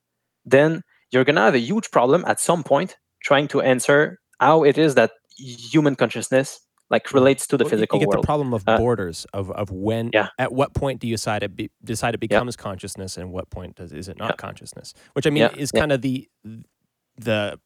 then 0.44 0.82
you're 1.10 1.24
going 1.24 1.36
to 1.36 1.42
have 1.42 1.54
a 1.54 1.60
huge 1.60 1.90
problem 1.90 2.24
at 2.26 2.40
some 2.40 2.62
point 2.62 2.96
trying 3.22 3.48
to 3.48 3.60
answer 3.60 4.18
how 4.40 4.64
it 4.64 4.78
is 4.78 4.94
that 4.94 5.12
human 5.36 5.94
consciousness 5.96 6.60
like 6.90 7.12
relates 7.12 7.46
to 7.46 7.56
the 7.56 7.64
well, 7.64 7.70
physical 7.70 7.98
you 7.98 8.00
get 8.00 8.08
world. 8.08 8.24
the 8.24 8.26
problem 8.26 8.52
of 8.52 8.64
uh, 8.66 8.76
borders 8.76 9.26
of, 9.32 9.50
of 9.52 9.70
when 9.70 10.10
yeah. 10.12 10.28
at 10.38 10.52
what 10.52 10.74
point 10.74 11.00
do 11.00 11.06
you 11.06 11.14
decide 11.14 11.42
it 11.42 11.54
be, 11.54 11.70
decide 11.84 12.14
it 12.14 12.20
becomes 12.20 12.56
yeah. 12.58 12.62
consciousness 12.62 13.16
and 13.16 13.32
what 13.32 13.48
point 13.50 13.76
does 13.76 13.92
is 13.92 14.08
it 14.08 14.18
not 14.18 14.32
yeah. 14.32 14.36
consciousness 14.36 14.92
which 15.14 15.26
i 15.26 15.30
mean 15.30 15.48
is 15.56 15.70
kind 15.70 15.92
of 15.92 16.02
the 16.02 16.28
the 17.16 17.58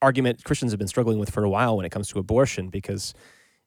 argument 0.00 0.44
christians 0.44 0.70
have 0.70 0.78
been 0.78 0.88
struggling 0.88 1.18
with 1.18 1.30
for 1.30 1.42
a 1.42 1.50
while 1.50 1.76
when 1.76 1.86
it 1.86 1.90
comes 1.90 2.08
to 2.08 2.18
abortion 2.18 2.68
because 2.68 3.14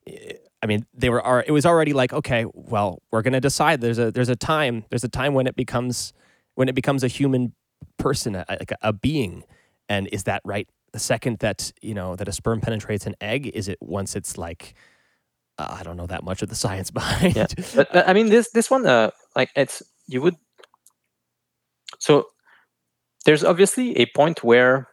eh, 0.08 0.34
i 0.62 0.66
mean 0.66 0.86
they 0.94 1.10
were 1.10 1.44
it 1.46 1.52
was 1.52 1.66
already 1.66 1.94
like 1.94 2.14
okay 2.14 2.46
well 2.54 3.02
we're 3.12 3.24
going 3.24 3.34
to 3.34 3.42
decide 3.42 3.82
there's 3.82 4.00
a 4.00 4.12
there's 4.12 4.30
a 4.30 4.36
time 4.36 4.86
there's 4.90 5.04
a 5.04 5.10
time 5.10 5.34
when 5.34 5.48
it 5.48 5.56
becomes 5.56 6.14
when 6.56 6.70
it 6.70 6.76
becomes 6.76 7.04
a 7.04 7.08
human 7.08 7.54
person 7.98 8.34
like 8.34 8.72
a, 8.72 8.78
a 8.82 8.94
being 8.94 9.44
and 9.90 10.08
is 10.12 10.24
that 10.24 10.42
right 10.46 10.70
the 10.94 11.00
second 11.00 11.40
that 11.40 11.72
you 11.82 11.94
know 11.94 12.16
that 12.16 12.28
a 12.28 12.32
sperm 12.32 12.62
penetrates 12.62 13.06
an 13.06 13.16
egg 13.22 13.48
is 13.48 13.68
it 13.68 13.78
once 13.82 14.16
it's 14.16 14.38
like 14.38 14.74
uh, 15.58 15.78
I 15.80 15.84
don't 15.84 15.98
know 15.98 16.08
that 16.08 16.24
much 16.24 16.42
of 16.42 16.50
the 16.50 16.56
science 16.64 16.92
behind. 16.92 17.36
Yeah, 17.36 17.48
but, 17.76 17.92
but 17.94 18.08
I 18.08 18.14
mean 18.14 18.30
this 18.30 18.52
this 18.52 18.70
one 18.70 18.86
uh 18.86 19.12
like 19.36 19.50
it's 19.56 19.82
you 20.08 20.22
would 20.22 20.36
so 22.00 22.28
there's 23.26 23.44
obviously 23.44 23.98
a 23.98 24.06
point 24.08 24.44
where 24.44 24.88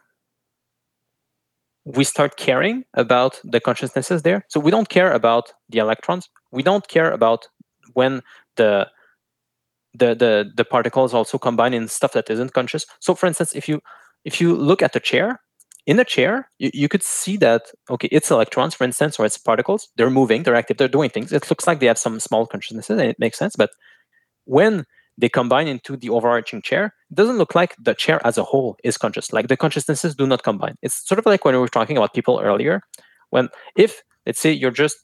we 1.85 2.03
start 2.03 2.37
caring 2.37 2.83
about 2.93 3.39
the 3.43 3.59
consciousnesses 3.59 4.21
there. 4.21 4.45
So 4.49 4.59
we 4.59 4.69
don't 4.69 4.89
care 4.89 5.11
about 5.11 5.53
the 5.69 5.79
electrons. 5.79 6.29
We 6.51 6.61
don't 6.61 6.87
care 6.87 7.11
about 7.11 7.47
when 7.93 8.21
the 8.57 8.87
the 9.93 10.13
the 10.13 10.51
the 10.55 10.65
particles 10.65 11.13
also 11.13 11.37
combine 11.37 11.73
in 11.73 11.87
stuff 11.87 12.13
that 12.13 12.29
isn't 12.29 12.53
conscious. 12.53 12.85
So, 12.99 13.15
for 13.15 13.25
instance, 13.25 13.55
if 13.55 13.67
you 13.67 13.81
if 14.23 14.39
you 14.39 14.55
look 14.55 14.83
at 14.83 14.93
the 14.93 14.99
chair, 14.99 15.41
in 15.89 15.97
the 15.97 16.05
chair, 16.05 16.51
you, 16.59 16.69
you 16.71 16.87
could 16.87 17.01
see 17.01 17.35
that 17.37 17.63
okay, 17.89 18.07
it's 18.11 18.29
electrons, 18.29 18.75
for 18.75 18.83
instance, 18.83 19.19
or 19.19 19.25
it's 19.25 19.39
particles. 19.39 19.89
They're 19.95 20.11
moving, 20.11 20.43
they're 20.43 20.55
active, 20.55 20.77
they're 20.77 20.87
doing 20.97 21.09
things. 21.09 21.33
It 21.33 21.49
looks 21.49 21.65
like 21.65 21.79
they 21.79 21.87
have 21.87 21.97
some 21.97 22.19
small 22.19 22.45
consciousnesses, 22.45 22.99
and 22.99 23.09
it 23.09 23.17
makes 23.17 23.39
sense. 23.39 23.55
But 23.55 23.71
when 24.45 24.85
they 25.17 25.29
combine 25.29 25.67
into 25.67 25.97
the 25.97 26.11
overarching 26.11 26.61
chair, 26.61 26.93
it 27.09 27.15
doesn't 27.15 27.39
look 27.39 27.55
like 27.55 27.75
the 27.79 27.95
chair 27.95 28.21
as 28.23 28.37
a 28.37 28.43
whole 28.43 28.77
is 28.83 28.99
conscious. 28.99 29.33
Like 29.33 29.47
the 29.47 29.57
consciousnesses 29.57 30.13
do 30.15 30.27
not 30.27 30.43
combine. 30.43 30.75
It's 30.83 31.07
sort 31.07 31.17
of 31.17 31.25
like 31.25 31.43
when 31.43 31.55
we 31.55 31.59
were 31.59 31.67
talking 31.67 31.97
about 31.97 32.13
people 32.13 32.39
earlier. 32.39 32.81
When 33.31 33.49
if 33.75 34.03
let's 34.27 34.39
say 34.39 34.51
you're 34.51 34.79
just 34.85 34.97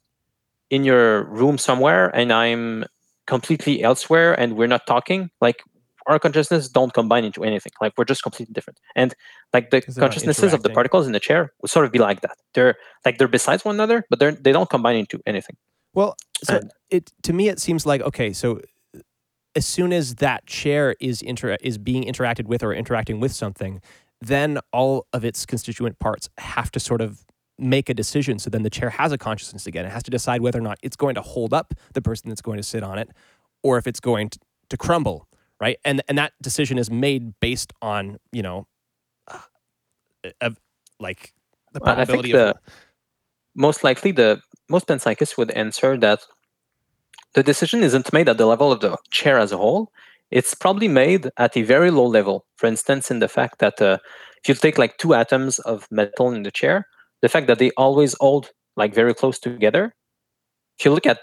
in 0.70 0.84
your 0.84 1.24
room 1.24 1.58
somewhere 1.58 2.16
and 2.16 2.32
I'm 2.32 2.86
completely 3.26 3.82
elsewhere 3.82 4.40
and 4.40 4.56
we're 4.56 4.68
not 4.76 4.86
talking, 4.86 5.32
like 5.42 5.64
our 6.08 6.20
consciousness 6.20 6.70
don't 6.70 6.94
combine 6.94 7.24
into 7.24 7.44
anything. 7.44 7.72
Like 7.82 7.94
we're 7.98 8.06
just 8.06 8.24
completely 8.24 8.54
different. 8.54 8.80
And 8.96 9.14
like 9.54 9.72
the 9.72 9.82
consciousnesses 9.82 10.54
of 10.54 10.64
the 10.64 10.70
particles 10.70 11.06
in 11.06 11.14
the 11.14 11.20
chair 11.20 11.54
would 11.62 11.72
sort 11.72 11.86
of 11.86 11.92
be 11.92 12.00
like 12.00 12.22
that. 12.22 12.38
They're 12.54 12.76
like 13.04 13.18
they're 13.18 13.28
besides 13.28 13.66
one 13.66 13.76
another, 13.76 14.06
but 14.10 14.20
they're 14.20 14.32
they 14.32 14.52
don't 14.52 14.70
combine 14.70 14.98
into 14.98 15.20
anything. 15.26 15.58
Well, 15.94 16.16
so 16.44 16.58
and, 16.58 16.72
it 16.90 17.12
to 17.24 17.34
me 17.34 17.50
it 17.50 17.60
seems 17.60 17.86
like 17.86 18.02
okay, 18.02 18.34
so 18.34 18.62
as 19.56 19.66
soon 19.66 19.94
as 19.94 20.16
that 20.16 20.46
chair 20.46 20.96
is 21.00 21.22
inter- 21.22 21.58
is 21.62 21.78
being 21.78 22.04
interacted 22.04 22.46
with 22.46 22.62
or 22.62 22.74
interacting 22.74 23.20
with 23.20 23.32
something, 23.32 23.82
then 24.22 24.60
all 24.74 25.08
of 25.14 25.24
its 25.24 25.46
constituent 25.46 25.98
parts 26.00 26.30
have 26.38 26.72
to 26.72 26.80
sort 26.80 27.02
of 27.02 27.26
make 27.58 27.90
a 27.90 27.94
decision. 27.94 28.38
So 28.38 28.50
then 28.50 28.64
the 28.64 28.70
chair 28.70 28.90
has 28.90 29.12
a 29.12 29.18
consciousness 29.18 29.66
again. 29.66 29.86
It 29.86 29.92
has 29.92 30.04
to 30.04 30.12
decide 30.12 30.42
whether 30.42 30.60
or 30.60 30.64
not 30.64 30.78
it's 30.84 30.98
going 30.98 31.16
to 31.16 31.22
hold 31.22 31.54
up 31.54 31.74
the 31.94 32.02
person 32.02 32.30
that's 32.30 32.42
going 32.42 32.58
to 32.58 32.64
sit 32.64 32.84
on 32.84 33.00
it, 33.00 33.10
or 33.64 33.78
if 33.78 33.88
it's 33.88 34.02
going 34.02 34.30
to, 34.32 34.40
to 34.70 34.78
crumble, 34.78 35.28
right? 35.60 35.78
And 35.84 36.02
and 36.08 36.18
that 36.18 36.34
decision 36.42 36.78
is 36.78 36.90
made 36.90 37.34
based 37.40 37.74
on 37.82 38.18
you 38.32 38.42
know, 38.42 38.68
uh, 39.28 39.40
of 40.42 40.58
like 41.00 41.34
the 41.74 41.80
probability 41.80 42.34
I 42.34 42.38
think 42.38 42.56
the, 42.56 42.72
most 43.56 43.84
likely 43.84 44.12
the 44.12 44.42
most 44.70 44.88
panpsychists 44.88 45.38
would 45.38 45.52
answer 45.52 45.98
that 45.98 46.20
the 47.34 47.44
decision 47.44 47.84
isn't 47.84 48.14
made 48.14 48.30
at 48.30 48.38
the 48.38 48.46
level 48.46 48.72
of 48.72 48.80
the 48.80 48.98
chair 49.12 49.38
as 49.38 49.52
a 49.52 49.58
whole. 49.58 49.92
It's 50.32 50.54
probably 50.54 50.88
made 50.88 51.30
at 51.38 51.56
a 51.56 51.62
very 51.62 51.92
low 51.92 52.06
level. 52.06 52.46
For 52.58 52.68
instance, 52.68 53.12
in 53.12 53.20
the 53.20 53.28
fact 53.28 53.60
that 53.60 53.82
uh, 53.82 53.98
if 54.44 54.50
you 54.50 54.56
take 54.56 54.78
like 54.78 54.98
two 54.98 55.14
atoms 55.14 55.60
of 55.60 55.88
metal 55.92 56.32
in 56.32 56.44
the 56.44 56.52
chair, 56.52 56.88
the 57.22 57.30
fact 57.30 57.48
that 57.48 57.60
they 57.60 57.72
always 57.78 58.16
hold 58.20 58.52
like 58.76 58.94
very 58.94 59.14
close 59.14 59.40
together. 59.40 59.94
If 60.78 60.86
you 60.86 60.92
look 60.92 61.06
at, 61.06 61.20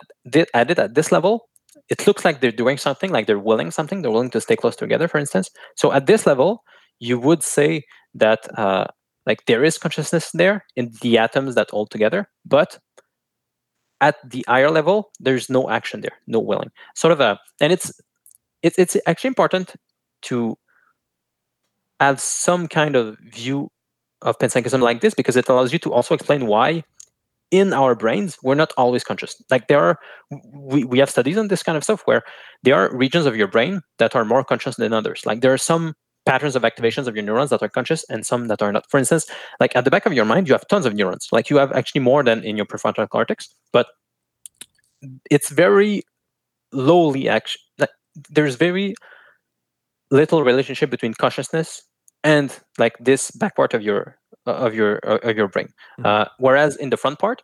at 0.54 0.70
it 0.70 0.78
at 0.78 0.94
this 0.94 1.12
level, 1.12 1.48
it 1.88 2.06
looks 2.06 2.24
like 2.24 2.40
they're 2.40 2.52
doing 2.52 2.78
something, 2.78 3.10
like 3.10 3.26
they're 3.26 3.38
willing 3.38 3.70
something. 3.70 4.02
They're 4.02 4.10
willing 4.10 4.30
to 4.30 4.40
stay 4.40 4.56
close 4.56 4.76
together, 4.76 5.08
for 5.08 5.18
instance. 5.18 5.50
So 5.76 5.92
at 5.92 6.06
this 6.06 6.26
level, 6.26 6.62
you 7.00 7.18
would 7.18 7.42
say 7.42 7.84
that 8.14 8.46
uh, 8.58 8.86
like 9.26 9.44
there 9.46 9.64
is 9.64 9.78
consciousness 9.78 10.30
there 10.32 10.64
in 10.76 10.92
the 11.02 11.18
atoms 11.18 11.54
that 11.54 11.70
hold 11.70 11.90
together, 11.90 12.28
but 12.44 12.78
at 14.00 14.16
the 14.28 14.44
higher 14.48 14.70
level, 14.70 15.10
there's 15.20 15.48
no 15.48 15.70
action 15.70 16.00
there, 16.00 16.18
no 16.26 16.40
willing. 16.40 16.70
Sort 16.94 17.12
of 17.12 17.20
a, 17.20 17.38
and 17.60 17.72
it's 17.72 17.92
it's 18.62 18.78
it's 18.78 18.96
actually 19.06 19.28
important 19.28 19.74
to 20.22 20.56
have 22.00 22.20
some 22.20 22.66
kind 22.66 22.96
of 22.96 23.16
view 23.32 23.68
of 24.22 24.38
panpsychism 24.38 24.80
like 24.80 25.00
this 25.00 25.14
because 25.14 25.36
it 25.36 25.48
allows 25.48 25.72
you 25.72 25.78
to 25.80 25.92
also 25.92 26.14
explain 26.14 26.46
why 26.46 26.82
in 27.52 27.72
our 27.72 27.94
brains 27.94 28.38
we're 28.42 28.56
not 28.56 28.72
always 28.76 29.04
conscious. 29.04 29.40
Like 29.50 29.68
there 29.68 29.78
are 29.78 29.98
we, 30.52 30.82
we 30.84 30.98
have 30.98 31.10
studies 31.10 31.36
on 31.38 31.48
this 31.48 31.62
kind 31.62 31.76
of 31.76 31.84
stuff 31.84 32.02
where 32.06 32.22
there 32.64 32.74
are 32.74 32.96
regions 32.96 33.26
of 33.26 33.36
your 33.36 33.46
brain 33.46 33.82
that 33.98 34.16
are 34.16 34.24
more 34.24 34.42
conscious 34.42 34.76
than 34.76 34.92
others. 34.92 35.24
Like 35.24 35.42
there 35.42 35.52
are 35.52 35.58
some 35.58 35.94
patterns 36.24 36.56
of 36.56 36.62
activations 36.62 37.06
of 37.06 37.14
your 37.14 37.24
neurons 37.24 37.50
that 37.50 37.62
are 37.62 37.68
conscious 37.68 38.04
and 38.08 38.24
some 38.24 38.48
that 38.48 38.62
are 38.62 38.72
not. 38.72 38.90
For 38.90 38.98
instance 38.98 39.26
like 39.60 39.76
at 39.76 39.84
the 39.84 39.90
back 39.90 40.06
of 40.06 40.14
your 40.14 40.24
mind 40.24 40.48
you 40.48 40.54
have 40.54 40.66
tons 40.66 40.86
of 40.86 40.94
neurons. 40.94 41.28
Like 41.30 41.50
you 41.50 41.58
have 41.58 41.72
actually 41.72 42.00
more 42.00 42.24
than 42.24 42.42
in 42.42 42.56
your 42.56 42.66
prefrontal 42.66 43.08
cortex 43.08 43.48
but 43.72 43.86
it's 45.30 45.50
very 45.50 46.02
lowly 46.72 47.28
action 47.28 47.60
like, 47.78 47.90
there's 48.30 48.54
very 48.54 48.94
little 50.10 50.42
relationship 50.42 50.90
between 50.90 51.12
consciousness 51.12 51.82
and 52.24 52.58
like 52.78 52.96
this 52.98 53.30
back 53.32 53.56
part 53.56 53.74
of 53.74 53.82
your 53.82 54.16
of 54.46 54.74
your 54.74 55.00
uh, 55.06 55.18
of 55.22 55.36
your 55.36 55.48
brain 55.48 55.66
mm-hmm. 55.66 56.06
uh, 56.06 56.24
whereas 56.38 56.76
in 56.76 56.90
the 56.90 56.96
front 56.96 57.18
part 57.18 57.42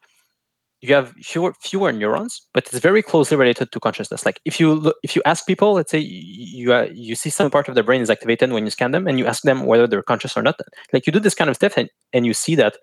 you 0.81 0.95
have 0.95 1.13
fewer 1.23 1.55
fewer 1.61 1.93
neurons 1.93 2.43
but 2.55 2.67
it's 2.67 2.79
very 2.79 3.03
closely 3.03 3.37
related 3.37 3.71
to 3.73 3.81
consciousness 3.81 4.25
like 4.25 4.41
if 4.45 4.61
you 4.61 4.75
look, 4.75 4.97
if 5.03 5.17
you 5.17 5.23
ask 5.25 5.47
people 5.47 5.75
let's 5.75 5.91
say 5.91 5.99
you 5.99 6.73
uh, 6.73 6.89
you 6.93 7.15
see 7.15 7.31
some 7.31 7.51
part 7.51 7.69
of 7.69 7.75
their 7.75 7.85
brain 7.85 8.01
is 8.01 8.11
activated 8.11 8.53
when 8.53 8.65
you 8.65 8.71
scan 8.71 8.93
them 8.93 9.07
and 9.07 9.19
you 9.19 9.27
ask 9.27 9.43
them 9.43 9.67
whether 9.67 9.87
they're 9.87 10.03
conscious 10.03 10.37
or 10.37 10.43
not 10.43 10.59
like 10.93 11.07
you 11.07 11.13
do 11.13 11.21
this 11.21 11.35
kind 11.35 11.51
of 11.51 11.57
stuff 11.57 11.77
and, 11.77 11.89
and 12.13 12.27
you 12.27 12.35
see 12.35 12.55
that 12.55 12.77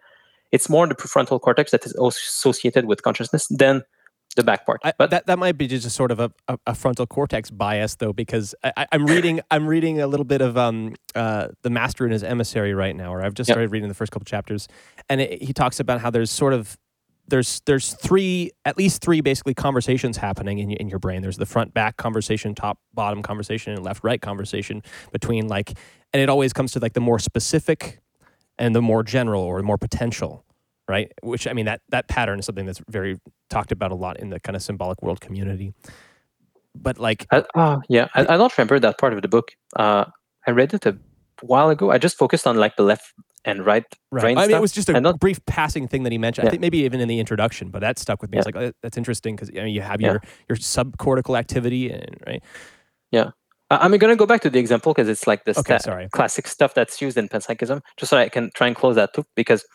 it's 0.52 0.70
more 0.70 0.88
the 0.88 0.96
prefrontal 0.96 1.40
cortex 1.42 1.72
that 1.72 1.86
is 1.86 1.94
associated 1.96 2.86
with 2.86 3.04
consciousness 3.04 3.48
than 3.48 3.82
the 4.36 4.44
back 4.44 4.66
part. 4.66 4.82
but 4.98 5.10
that, 5.10 5.26
that 5.28 5.40
might 5.40 5.58
be 5.58 5.68
just 5.68 5.86
a 5.86 5.90
sort 5.90 6.12
of 6.12 6.20
a, 6.20 6.32
a, 6.48 6.60
a 6.68 6.76
frontal 6.76 7.08
cortex 7.08 7.50
bias, 7.50 7.96
though, 7.96 8.14
because 8.14 8.54
I, 8.64 8.86
am 8.92 9.06
reading 9.06 9.42
I'm 9.52 9.68
reading 9.68 10.02
a 10.02 10.08
little 10.08 10.26
bit 10.26 10.42
of 10.42 10.58
um, 10.58 10.96
uh, 11.16 11.50
the 11.62 11.70
Master 11.70 12.04
and 12.04 12.14
His 12.14 12.24
Emissary 12.24 12.74
right 12.74 12.96
now, 12.96 13.14
or 13.14 13.24
I've 13.24 13.34
just 13.34 13.50
started 13.50 13.72
reading 13.72 13.90
the 13.90 13.96
first 13.96 14.12
couple 14.12 14.26
chapters, 14.26 14.68
and 15.10 15.22
it, 15.22 15.42
he 15.42 15.54
talks 15.54 15.80
about 15.80 16.02
how 16.02 16.10
there's 16.10 16.32
sort 16.32 16.54
of 16.54 16.78
there's 17.28 17.62
there's 17.66 17.94
three 17.94 18.52
at 18.66 18.78
least 18.78 19.02
three 19.02 19.22
basically 19.22 19.54
conversations 19.54 20.18
happening 20.18 20.60
in, 20.60 20.72
in 20.72 20.90
your 20.90 21.00
brain. 21.00 21.22
There's 21.22 21.38
the 21.38 21.46
front 21.46 21.74
back 21.74 21.98
conversation, 21.98 22.54
top 22.56 22.80
bottom 22.94 23.24
conversation, 23.24 23.74
and 23.74 23.84
left 23.84 24.04
right 24.04 24.22
conversation 24.22 24.84
between 25.12 25.48
like, 25.48 25.74
and 26.14 26.22
it 26.22 26.30
always 26.30 26.54
comes 26.54 26.72
to 26.74 26.80
like 26.80 26.94
the 26.94 27.02
more 27.02 27.20
specific 27.20 28.00
and 28.58 28.76
the 28.76 28.82
more 28.82 29.04
general 29.04 29.44
or 29.44 29.58
the 29.58 29.64
more 29.64 29.78
potential 29.78 30.46
right? 30.88 31.12
Which 31.24 31.48
I 31.48 31.54
mean 31.54 31.66
that 31.66 31.82
that 31.90 32.08
pattern 32.08 32.40
is 32.40 32.46
something 32.46 32.66
that's 32.66 32.82
very 32.90 33.20
talked 33.50 33.72
about 33.72 33.92
a 33.92 33.96
lot 33.96 34.20
in 34.20 34.30
the 34.30 34.40
kind 34.40 34.56
of 34.56 34.62
symbolic 34.62 35.02
world 35.02 35.22
community. 35.22 35.74
But 36.76 37.00
like, 37.00 37.26
uh, 37.32 37.44
uh, 37.56 37.80
yeah, 37.88 38.08
I, 38.16 38.22
I, 38.22 38.38
don't 38.38 38.56
remember 38.58 38.80
that 38.80 38.98
part 38.98 39.14
of 39.14 39.22
the 39.22 39.30
book. 39.30 39.52
Uh, 39.78 40.06
I 40.46 40.52
read 40.52 40.74
it 40.74 40.86
a 40.86 40.98
while 41.42 41.70
ago. 41.70 41.90
I 41.90 41.98
just 41.98 42.18
focused 42.18 42.46
on 42.46 42.58
like 42.58 42.76
the 42.76 42.84
left 42.84 43.14
and 43.46 43.66
right, 43.66 43.86
right. 44.12 44.22
brain. 44.22 44.38
I 44.38 44.42
mean, 44.42 44.50
stuff. 44.50 44.58
it 44.58 44.62
was 44.62 44.72
just 44.74 44.90
a 44.90 45.00
not, 45.00 45.20
brief 45.20 45.44
passing 45.46 45.88
thing 45.88 46.04
that 46.04 46.12
he 46.12 46.18
mentioned. 46.18 46.46
Yeah. 46.46 46.50
I 46.50 46.52
think 46.52 46.62
maybe 46.62 46.80
even 46.80 47.00
in 47.00 47.08
the 47.08 47.20
introduction, 47.20 47.70
but 47.70 47.80
that 47.80 47.98
stuck 47.98 48.22
with 48.22 48.32
me. 48.32 48.38
Yeah. 48.38 48.40
It's 48.40 48.46
like 48.46 48.56
oh, 48.58 48.72
that's 48.82 48.98
interesting 48.98 49.36
because 49.36 49.50
I 49.50 49.64
mean, 49.64 49.74
you 49.74 49.82
have 49.82 50.02
your 50.02 50.20
yeah. 50.22 50.30
your 50.50 50.58
subcortical 50.58 51.38
activity, 51.38 51.92
and 51.92 52.18
right. 52.28 52.44
Yeah. 53.12 53.32
I'm 53.72 53.92
going 53.98 54.12
to 54.12 54.16
go 54.16 54.28
back 54.28 54.42
to 54.42 54.50
the 54.52 54.60
example 54.60 54.94
because 54.94 55.10
it's 55.10 55.26
like 55.26 55.44
this 55.46 55.58
okay, 55.58 55.80
sta- 55.80 56.08
classic 56.12 56.48
stuff 56.48 56.76
that's 56.76 57.02
used 57.02 57.18
in 57.18 57.28
panpsychism, 57.28 57.82
just 57.98 58.12
so 58.12 58.18
I 58.18 58.30
can 58.30 58.52
try 58.54 58.68
and 58.68 58.76
close 58.76 58.96
that 58.96 59.18
loop. 59.18 59.26
Because 59.36 59.66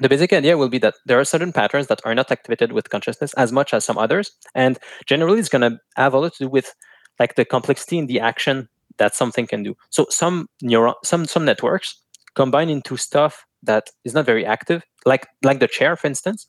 the 0.00 0.08
basic 0.08 0.32
idea 0.32 0.56
will 0.56 0.68
be 0.68 0.78
that 0.78 0.94
there 1.06 1.18
are 1.18 1.24
certain 1.24 1.52
patterns 1.52 1.86
that 1.88 2.00
are 2.04 2.14
not 2.14 2.30
activated 2.30 2.72
with 2.72 2.90
consciousness 2.90 3.34
as 3.34 3.52
much 3.52 3.74
as 3.74 3.84
some 3.84 3.98
others 3.98 4.30
and 4.54 4.78
generally 5.06 5.38
it's 5.38 5.48
going 5.48 5.62
to 5.62 5.78
have 5.96 6.14
a 6.14 6.18
lot 6.18 6.34
to 6.34 6.44
do 6.44 6.48
with 6.48 6.74
like 7.18 7.34
the 7.34 7.44
complexity 7.44 7.98
in 7.98 8.06
the 8.06 8.20
action 8.20 8.68
that 8.98 9.14
something 9.14 9.46
can 9.46 9.62
do. 9.62 9.76
So 9.90 10.06
some 10.10 10.48
neuron 10.62 10.94
some 11.04 11.26
some 11.26 11.44
networks 11.44 12.00
combine 12.34 12.68
into 12.68 12.96
stuff 12.96 13.44
that 13.62 13.90
is 14.04 14.14
not 14.14 14.26
very 14.26 14.44
active 14.46 14.82
like 15.04 15.26
like 15.42 15.58
the 15.58 15.66
chair 15.66 15.96
for 15.96 16.06
instance 16.06 16.46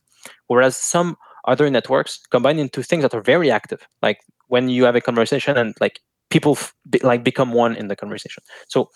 whereas 0.48 0.76
some 0.76 1.16
other 1.48 1.70
networks 1.70 2.20
combine 2.30 2.60
into 2.60 2.84
things 2.84 3.02
that 3.02 3.14
are 3.16 3.22
very 3.22 3.50
active 3.50 3.88
like 4.04 4.20
when 4.48 4.70
you 4.70 4.84
have 4.84 4.96
a 4.96 5.02
conversation 5.02 5.58
and 5.58 5.74
like 5.80 6.02
people 6.30 6.54
f- 6.54 6.74
be, 6.90 7.00
like 7.00 7.24
become 7.24 7.54
one 7.54 7.76
in 7.76 7.88
the 7.88 7.96
conversation. 7.96 8.44
So 8.68 8.90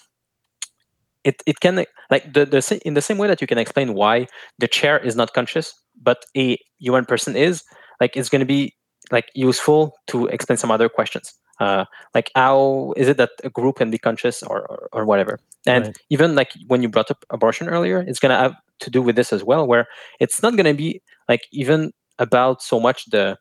it, 1.24 1.42
it 1.46 1.60
can 1.60 1.86
like 2.12 2.34
the, 2.34 2.46
the 2.46 2.82
in 2.86 2.94
the 2.94 3.02
same 3.02 3.18
way 3.18 3.28
that 3.28 3.42
you 3.42 3.48
can 3.48 3.58
explain 3.58 3.94
why 3.94 4.28
the 4.60 4.68
chair 4.68 4.98
is 5.00 5.16
not 5.16 5.34
conscious 5.34 5.74
but 6.02 6.26
a 6.36 6.58
human 6.80 7.06
person 7.06 7.36
is 7.36 7.64
like 8.00 8.16
it's 8.18 8.30
going 8.30 8.40
to 8.40 8.46
be 8.46 8.74
like 9.12 9.30
useful 9.36 9.94
to 10.08 10.28
explain 10.28 10.58
some 10.58 10.72
other 10.72 10.90
questions. 10.90 11.34
Uh, 11.60 11.86
like 12.16 12.32
how 12.36 12.94
is 12.98 13.08
it 13.08 13.18
that 13.18 13.30
a 13.44 13.50
group 13.50 13.76
can 13.76 13.92
be 13.92 13.98
conscious 13.98 14.42
or 14.44 14.62
or, 14.70 14.90
or 14.92 15.06
whatever. 15.06 15.40
And 15.66 15.86
right. 15.86 15.98
even 16.10 16.36
like 16.36 16.52
when 16.68 16.82
you 16.82 16.90
brought 16.90 17.12
up 17.12 17.24
abortion 17.30 17.70
earlier 17.70 18.04
it's 18.08 18.20
going 18.20 18.32
to 18.32 18.38
have 18.38 18.56
to 18.80 18.90
do 18.90 19.02
with 19.02 19.16
this 19.16 19.32
as 19.32 19.44
well 19.44 19.66
where 19.68 19.88
it's 20.20 20.42
not 20.42 20.56
going 20.56 20.66
to 20.66 20.74
be 20.74 21.02
like 21.30 21.48
even 21.52 21.94
about 22.20 22.62
so 22.62 22.80
much 22.80 23.06
the 23.12 23.38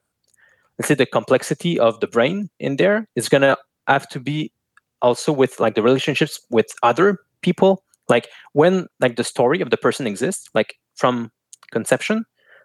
let's 0.79 0.89
say 0.89 0.95
the 0.95 1.07
complexity 1.07 1.79
of 1.79 2.01
the 2.01 2.07
brain 2.07 2.51
in 2.59 2.77
there. 2.77 3.09
It's 3.17 3.29
going 3.29 3.43
to 3.43 3.57
have 3.87 4.09
to 4.11 4.21
be 4.21 4.53
also 5.01 5.33
with 5.33 5.59
like 5.59 5.75
the 5.75 5.83
relationships 5.83 6.41
with 6.51 6.67
other 6.83 7.19
people 7.43 7.85
like 8.09 8.29
when 8.53 8.87
like 9.01 9.17
the 9.17 9.25
story 9.25 9.61
of 9.61 9.71
the 9.71 9.77
person 9.77 10.07
exists 10.07 10.49
like 10.55 10.75
from 10.97 11.31
conception 11.73 12.25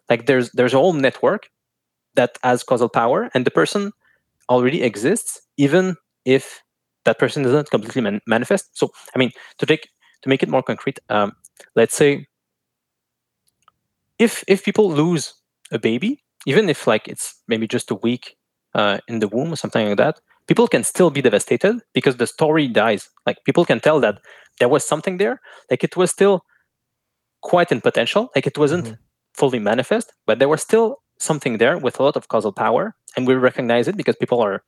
like 0.10 0.26
there's 0.26 0.52
there's 0.52 0.74
a 0.74 0.78
whole 0.78 0.94
network 0.94 1.50
that 2.16 2.38
has 2.44 2.64
causal 2.64 2.90
power 2.90 3.30
and 3.34 3.46
the 3.46 3.52
person 3.52 3.92
already 4.50 4.84
exists 4.84 5.42
even 5.58 5.96
if 6.26 6.62
that 7.06 7.20
person 7.20 7.44
doesn't 7.44 7.70
completely 7.72 8.02
man- 8.02 8.22
manifest. 8.28 8.70
So 8.78 8.92
i 9.16 9.20
mean 9.20 9.32
to 9.60 9.66
take 9.66 9.90
to 10.24 10.30
make 10.30 10.44
it 10.44 10.50
more 10.50 10.64
concrete 10.64 11.00
um, 11.10 11.34
let's 11.76 11.96
say 11.96 12.28
if 14.20 14.44
if 14.48 14.64
people 14.64 14.90
lose 14.92 15.34
a 15.72 15.80
baby 15.80 16.24
even 16.46 16.70
if 16.70 16.88
like 16.88 17.08
it's 17.08 17.42
maybe 17.48 17.68
just 17.68 17.92
a 17.92 17.96
week 17.96 18.36
uh, 18.76 19.00
in 19.08 19.20
the 19.20 19.28
womb 19.28 19.52
or 19.52 19.56
something 19.56 19.88
like 19.88 19.98
that 19.98 20.20
people 20.48 20.68
can 20.68 20.84
still 20.84 21.10
be 21.10 21.22
devastated 21.22 21.80
because 21.94 22.18
the 22.18 22.28
story 22.28 22.68
dies. 22.68 23.10
Like 23.26 23.38
people 23.46 23.66
can 23.66 23.80
tell 23.80 24.00
that 24.00 24.20
there 24.60 24.70
was 24.70 24.88
something 24.88 25.18
there, 25.18 25.42
like 25.70 25.84
it 25.84 25.96
was 25.96 26.12
still 26.12 26.42
quite 27.42 27.72
in 27.72 27.82
potential, 27.82 28.30
like 28.36 28.48
it 28.48 28.58
wasn't 28.58 28.86
mm-hmm. 28.86 28.96
fully 29.34 29.60
manifest, 29.60 30.14
but 30.26 30.40
there 30.40 30.50
was 30.50 30.62
still 30.62 30.98
something 31.20 31.58
there 31.58 31.78
with 31.78 32.00
a 32.00 32.04
lot 32.04 32.16
of 32.16 32.28
causal 32.28 32.52
power, 32.52 32.96
and 33.16 33.28
we 33.28 33.34
recognize 33.36 33.88
it 33.88 33.98
because 33.98 34.16
people 34.16 34.42
are 34.42 34.64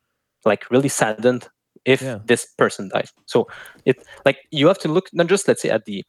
like 0.46 0.70
really 0.70 0.90
saddened 0.90 1.48
if 1.86 2.02
yeah. 2.02 2.20
this 2.26 2.46
person 2.58 2.90
dies. 2.94 3.12
So 3.26 3.48
it 3.86 4.06
like 4.26 4.38
you 4.52 4.68
have 4.68 4.80
to 4.80 4.88
look 4.88 5.10
not 5.14 5.28
just 5.28 5.48
let's 5.48 5.62
say 5.62 5.70
at 5.70 5.86
the 5.86 6.04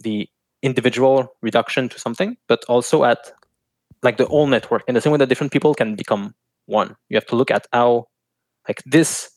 the 0.00 0.28
individual 0.62 1.28
reduction 1.42 1.88
to 1.90 2.00
something, 2.00 2.36
but 2.48 2.64
also 2.68 3.04
at 3.04 3.32
like 4.02 4.16
the 4.16 4.26
whole 4.26 4.46
network 4.46 4.82
in 4.88 4.94
the 4.94 5.00
same 5.00 5.12
way 5.12 5.18
that 5.18 5.28
different 5.28 5.52
people 5.52 5.74
can 5.74 5.94
become 5.94 6.34
one. 6.66 6.96
You 7.08 7.16
have 7.16 7.26
to 7.26 7.36
look 7.36 7.50
at 7.50 7.66
how 7.72 8.06
like 8.68 8.82
this 8.86 9.30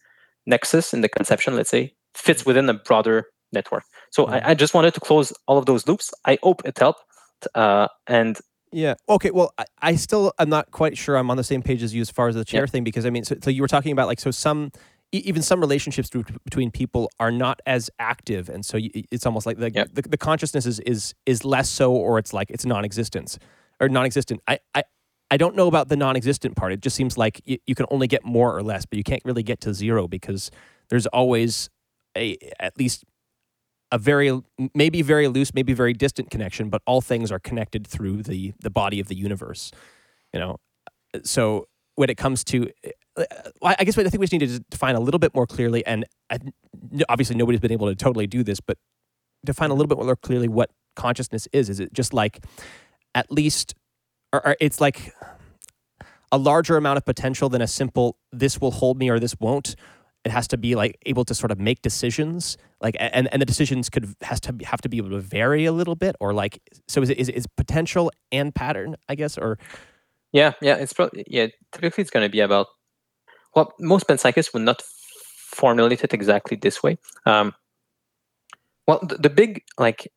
nexus 0.46 0.94
in 0.94 1.02
the 1.02 1.10
conception, 1.10 1.56
let's 1.56 1.70
say, 1.70 1.94
fits 2.16 2.46
within 2.46 2.70
a 2.70 2.74
broader 2.74 3.28
network. 3.52 3.84
So 4.12 4.26
mm-hmm. 4.26 4.36
I, 4.36 4.50
I, 4.50 4.54
just 4.54 4.74
wanted 4.74 4.94
to 4.94 5.00
close 5.00 5.34
all 5.48 5.58
of 5.58 5.66
those 5.66 5.88
loops. 5.88 6.14
I 6.26 6.38
hope 6.44 6.62
it 6.66 6.78
helped. 6.78 7.04
Uh, 7.54 7.88
and 8.08 8.40
yeah. 8.72 8.96
Okay. 9.08 9.32
Well, 9.32 9.54
I, 9.58 9.66
I, 9.82 9.96
still 9.96 10.34
I'm 10.40 10.50
not 10.50 10.72
quite 10.72 10.98
sure 10.98 11.16
I'm 11.16 11.30
on 11.30 11.38
the 11.38 11.44
same 11.44 11.62
page 11.62 11.84
as 11.84 11.94
you 11.94 12.02
as 12.02 12.10
far 12.10 12.28
as 12.28 12.36
the 12.36 12.46
chair 12.46 12.64
yeah. 12.64 12.68
thing 12.68 12.84
because 12.84 13.06
I 13.06 13.10
mean, 13.10 13.24
so, 13.24 13.36
so 13.42 13.50
you 13.50 13.62
were 13.62 13.68
talking 13.68 13.92
about 13.92 14.08
like 14.08 14.20
so 14.20 14.32
some 14.32 14.72
even 15.14 15.42
some 15.42 15.62
relationships 15.62 16.10
between 16.44 16.70
people 16.70 17.10
are 17.20 17.32
not 17.32 17.62
as 17.66 17.90
active, 17.98 18.50
and 18.50 18.66
so 18.66 18.78
it's 19.10 19.26
almost 19.26 19.46
like 19.46 19.58
the, 19.58 19.70
the, 19.94 20.02
the 20.02 20.18
consciousness 20.18 20.66
is 20.66 20.80
is 20.82 21.14
is 21.26 21.46
less 21.46 21.70
so, 21.70 21.94
or 21.94 22.20
it's 22.20 22.34
like 22.34 22.50
it's 22.50 22.66
non-existence 22.66 23.40
or 23.80 23.88
non-existent. 23.90 24.42
I 24.48 24.60
I. 24.76 24.84
I 25.30 25.38
don't 25.38 25.56
know 25.56 25.68
about 25.68 25.90
the 25.90 25.98
non-existent 25.98 26.56
part. 26.56 26.72
It 26.72 26.82
just 26.82 26.96
seems 26.96 27.18
like 27.18 27.42
you, 27.46 27.58
you 27.66 27.76
can 27.76 27.86
only 27.92 28.08
get 28.08 28.24
more 28.24 28.56
or 28.56 28.64
less, 28.64 28.86
but 28.86 28.98
you 28.98 29.04
can't 29.04 29.24
really 29.26 29.44
get 29.44 29.60
to 29.62 29.74
zero 29.74 30.08
because 30.08 30.52
there's 30.90 31.06
always 31.08 31.70
a 32.16 32.38
at 32.60 32.78
least 32.78 33.04
a 33.92 33.98
very 33.98 34.42
maybe 34.74 35.02
very 35.02 35.28
loose, 35.28 35.54
maybe 35.54 35.74
very 35.74 35.94
distant 35.94 36.30
connection, 36.30 36.70
but 36.70 36.82
all 36.86 37.02
things 37.02 37.32
are 37.32 37.40
connected 37.40 37.86
through 37.86 38.24
the 38.24 38.54
the 38.62 38.70
body 38.70 39.00
of 39.00 39.08
the 39.08 39.16
universe. 39.16 39.72
You 40.34 40.40
know, 40.40 40.58
so 41.24 41.68
when 41.96 42.10
it 42.10 42.18
comes 42.18 42.44
to 42.46 42.70
I 43.64 43.84
guess 43.84 43.98
what 43.98 44.06
I 44.06 44.10
think 44.10 44.20
we 44.20 44.28
just 44.28 44.34
need 44.34 44.48
to 44.48 44.60
define 44.70 44.96
a 44.96 45.00
little 45.00 45.20
bit 45.20 45.34
more 45.34 45.48
clearly, 45.48 45.86
and 45.86 46.06
obviously 47.10 47.36
nobody's 47.36 47.60
been 47.60 47.72
able 47.72 47.88
to 47.88 47.96
totally 47.96 48.28
do 48.28 48.44
this, 48.44 48.60
but 48.60 48.78
define 49.44 49.72
a 49.72 49.74
little 49.74 49.88
bit 49.88 49.98
more 49.98 50.16
clearly 50.16 50.48
what 50.48 50.70
consciousness 50.96 51.48
is. 51.52 51.70
Is 51.70 51.80
it 51.80 51.94
just 51.94 52.14
like 52.14 52.44
at 53.16 53.32
least, 53.32 53.74
or, 54.34 54.56
it's 54.60 54.82
like 54.82 55.14
a 56.32 56.38
larger 56.38 56.78
amount 56.78 56.98
of 56.98 57.06
potential 57.06 57.50
than 57.50 57.62
a 57.62 57.68
simple 57.68 58.18
"this 58.32 58.60
will 58.60 58.72
hold 58.72 58.98
me" 58.98 59.10
or 59.10 59.20
"this 59.20 59.36
won't"? 59.40 59.76
It 60.26 60.32
has 60.32 60.48
to 60.50 60.58
be 60.58 60.76
like 60.76 60.98
able 61.06 61.24
to 61.26 61.34
sort 61.34 61.52
of 61.52 61.60
make 61.60 61.82
decisions, 61.82 62.58
like 62.82 62.96
and 63.00 63.32
and 63.32 63.42
the 63.42 63.46
decisions 63.46 63.90
could 63.90 64.14
has 64.22 64.40
to 64.42 64.56
have 64.66 64.82
to 64.82 64.90
be 64.90 64.98
able 64.98 65.12
to 65.12 65.20
vary 65.20 65.66
a 65.66 65.72
little 65.72 65.96
bit, 65.96 66.16
or 66.20 66.34
like 66.34 66.60
so 66.88 67.02
is 67.02 67.10
it 67.10 67.18
is, 67.18 67.30
is 67.30 67.48
potential 67.48 68.12
and 68.32 68.54
pattern, 68.54 68.96
I 69.08 69.16
guess, 69.16 69.38
or 69.38 69.58
yeah, 70.34 70.54
yeah, 70.62 70.76
it's 70.76 70.94
probably 70.94 71.24
yeah. 71.28 71.48
Typically, 71.72 72.02
it's 72.02 72.12
going 72.12 72.26
to 72.26 72.32
be 72.32 72.42
about 72.42 72.68
well, 73.56 73.74
most 73.80 74.08
panpsychists 74.08 74.54
would 74.54 74.64
not 74.64 74.82
formulate 75.52 76.04
it 76.04 76.14
exactly 76.14 76.58
this 76.58 76.84
way. 76.84 76.98
Um, 77.26 77.54
well, 78.88 79.00
the, 79.02 79.16
the 79.16 79.30
big 79.30 79.64
like 79.80 80.12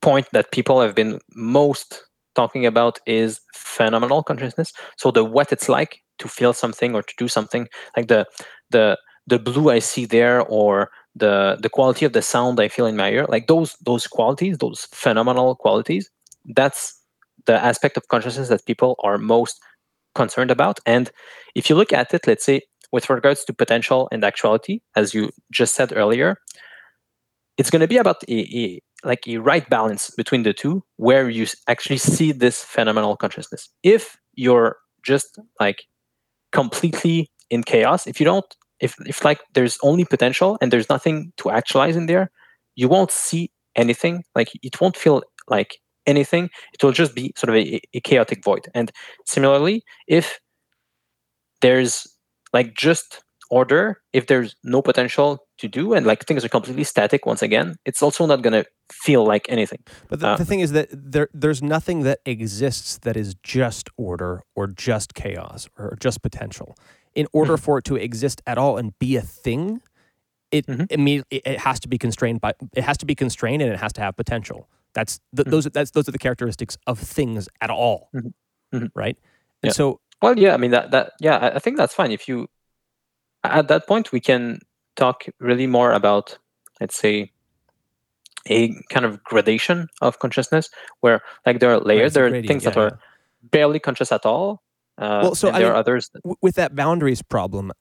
point 0.00 0.26
that 0.32 0.52
people 0.52 0.80
have 0.80 0.94
been 0.94 1.20
most 1.34 2.02
talking 2.40 2.64
about 2.72 2.94
is 3.06 3.40
phenomenal 3.54 4.22
consciousness. 4.22 4.72
So 4.96 5.10
the 5.10 5.24
what 5.24 5.52
it's 5.54 5.68
like 5.68 5.92
to 6.20 6.28
feel 6.38 6.52
something 6.62 6.94
or 6.94 7.02
to 7.02 7.14
do 7.22 7.28
something, 7.36 7.68
like 7.96 8.08
the 8.14 8.22
the 8.70 8.86
the 9.32 9.38
blue 9.48 9.66
I 9.70 9.80
see 9.80 10.06
there, 10.06 10.38
or 10.58 10.90
the 11.22 11.34
the 11.64 11.72
quality 11.76 12.04
of 12.06 12.12
the 12.12 12.22
sound 12.22 12.60
I 12.60 12.68
feel 12.68 12.86
in 12.92 12.96
my 12.96 13.10
ear, 13.16 13.26
like 13.34 13.46
those 13.52 13.70
those 13.90 14.06
qualities, 14.06 14.58
those 14.58 14.80
phenomenal 15.04 15.56
qualities. 15.64 16.04
That's 16.58 16.82
the 17.46 17.56
aspect 17.70 17.96
of 17.96 18.08
consciousness 18.08 18.48
that 18.48 18.66
people 18.70 18.92
are 19.06 19.18
most 19.18 19.56
concerned 20.14 20.50
about. 20.50 20.76
And 20.86 21.10
if 21.54 21.68
you 21.68 21.76
look 21.76 21.92
at 21.92 22.14
it, 22.14 22.26
let's 22.26 22.44
say 22.44 22.62
with 22.92 23.10
regards 23.10 23.44
to 23.44 23.52
potential 23.52 24.08
and 24.12 24.24
actuality, 24.24 24.80
as 25.00 25.14
you 25.14 25.30
just 25.58 25.74
said 25.74 25.92
earlier, 25.94 26.36
it's 27.58 27.70
going 27.70 27.80
to 27.86 27.94
be 27.94 27.98
about 27.98 28.22
a, 28.28 28.38
a, 28.62 28.80
like 29.04 29.26
a 29.28 29.38
right 29.38 29.68
balance 29.68 30.10
between 30.16 30.42
the 30.42 30.52
two, 30.52 30.82
where 30.96 31.28
you 31.28 31.46
actually 31.68 31.98
see 31.98 32.32
this 32.32 32.62
phenomenal 32.62 33.16
consciousness. 33.16 33.68
If 33.82 34.16
you're 34.34 34.76
just 35.04 35.38
like 35.60 35.84
completely 36.52 37.30
in 37.50 37.62
chaos, 37.62 38.06
if 38.06 38.20
you 38.20 38.24
don't, 38.24 38.44
if 38.80 38.94
if 39.06 39.24
like 39.24 39.40
there's 39.54 39.78
only 39.82 40.04
potential 40.04 40.58
and 40.60 40.72
there's 40.72 40.88
nothing 40.88 41.32
to 41.38 41.50
actualize 41.50 41.96
in 41.96 42.06
there, 42.06 42.30
you 42.74 42.88
won't 42.88 43.10
see 43.10 43.50
anything. 43.76 44.24
Like 44.34 44.50
it 44.62 44.80
won't 44.80 44.96
feel 44.96 45.22
like 45.48 45.78
anything, 46.06 46.48
it 46.72 46.82
will 46.82 46.92
just 46.92 47.14
be 47.14 47.32
sort 47.36 47.50
of 47.50 47.56
a, 47.56 47.80
a 47.94 48.00
chaotic 48.00 48.42
void. 48.42 48.66
And 48.74 48.90
similarly, 49.26 49.82
if 50.08 50.40
there's 51.60 52.06
like 52.52 52.74
just 52.74 53.22
order, 53.50 54.00
if 54.12 54.26
there's 54.26 54.56
no 54.64 54.82
potential 54.82 55.46
to 55.58 55.68
do 55.68 55.92
and 55.92 56.06
like 56.06 56.24
things 56.24 56.44
are 56.44 56.48
completely 56.48 56.84
static 56.84 57.26
once 57.26 57.42
again, 57.42 57.76
it's 57.84 58.02
also 58.02 58.26
not 58.26 58.42
going 58.42 58.52
to 58.52 58.64
feel 58.92 59.24
like 59.24 59.46
anything. 59.48 59.82
But 60.08 60.20
the, 60.20 60.28
uh, 60.28 60.36
the, 60.36 60.44
thing 60.44 60.60
is 60.60 60.72
that 60.72 60.88
there 60.92 61.28
there's 61.32 61.62
nothing 61.62 62.02
that 62.02 62.20
exists 62.24 62.98
that 62.98 63.16
is 63.16 63.34
just 63.42 63.88
order 63.96 64.42
or 64.54 64.66
just 64.66 65.14
chaos 65.14 65.68
or 65.78 65.96
just 66.00 66.22
potential. 66.22 66.76
In 67.14 67.26
order 67.32 67.54
mm-hmm. 67.54 67.64
for 67.64 67.78
it 67.78 67.84
to 67.86 67.96
exist 67.96 68.42
at 68.46 68.58
all 68.58 68.76
and 68.76 68.98
be 68.98 69.16
a 69.16 69.20
thing, 69.20 69.80
it 70.50 70.66
mm-hmm. 70.66 70.84
immediately 70.90 71.42
it 71.44 71.60
has 71.60 71.80
to 71.80 71.88
be 71.88 71.98
constrained 71.98 72.40
by 72.40 72.52
it 72.74 72.84
has 72.84 72.96
to 72.98 73.06
be 73.06 73.14
constrained 73.14 73.62
and 73.62 73.72
it 73.72 73.78
has 73.78 73.92
to 73.94 74.00
have 74.00 74.16
potential. 74.16 74.68
That's 74.94 75.20
the, 75.32 75.42
mm-hmm. 75.42 75.50
those 75.50 75.64
that's 75.66 75.90
those 75.90 76.08
are 76.08 76.12
the 76.12 76.18
characteristics 76.18 76.78
of 76.86 76.98
things 76.98 77.48
at 77.60 77.70
all, 77.70 78.10
mm-hmm. 78.14 78.76
mm-hmm. 78.76 78.86
right? 78.94 79.16
And 79.62 79.70
yeah. 79.70 79.72
so, 79.72 80.00
well, 80.22 80.38
yeah, 80.38 80.54
I 80.54 80.56
mean 80.56 80.70
that 80.70 80.90
that 80.92 81.12
yeah, 81.20 81.52
I 81.54 81.58
think 81.58 81.76
that's 81.76 81.94
fine. 81.94 82.12
If 82.12 82.28
you 82.28 82.48
at 83.44 83.68
that 83.68 83.86
point 83.86 84.12
we 84.12 84.20
can 84.20 84.60
talk 84.96 85.26
really 85.38 85.66
more 85.66 85.92
about 85.92 86.38
let's 86.80 86.96
say 86.96 87.32
a 88.48 88.74
kind 88.90 89.04
of 89.06 89.22
gradation 89.24 89.88
of 90.00 90.18
consciousness 90.18 90.70
where 91.00 91.20
like 91.46 91.60
there 91.60 91.72
are 91.72 91.80
layers, 91.80 92.14
there 92.14 92.26
are 92.26 92.30
gradient, 92.30 92.48
things 92.48 92.64
yeah, 92.64 92.70
that 92.70 92.78
are 92.78 92.98
barely 93.42 93.78
conscious 93.78 94.12
at 94.12 94.26
all. 94.26 94.62
Uh, 94.96 95.20
well, 95.22 95.34
so 95.34 95.50
there 95.50 95.60
mean, 95.60 95.70
are 95.70 95.74
others 95.74 96.10
that... 96.12 96.36
with 96.42 96.56
that 96.56 96.74
boundaries 96.74 97.22
problem 97.22 97.72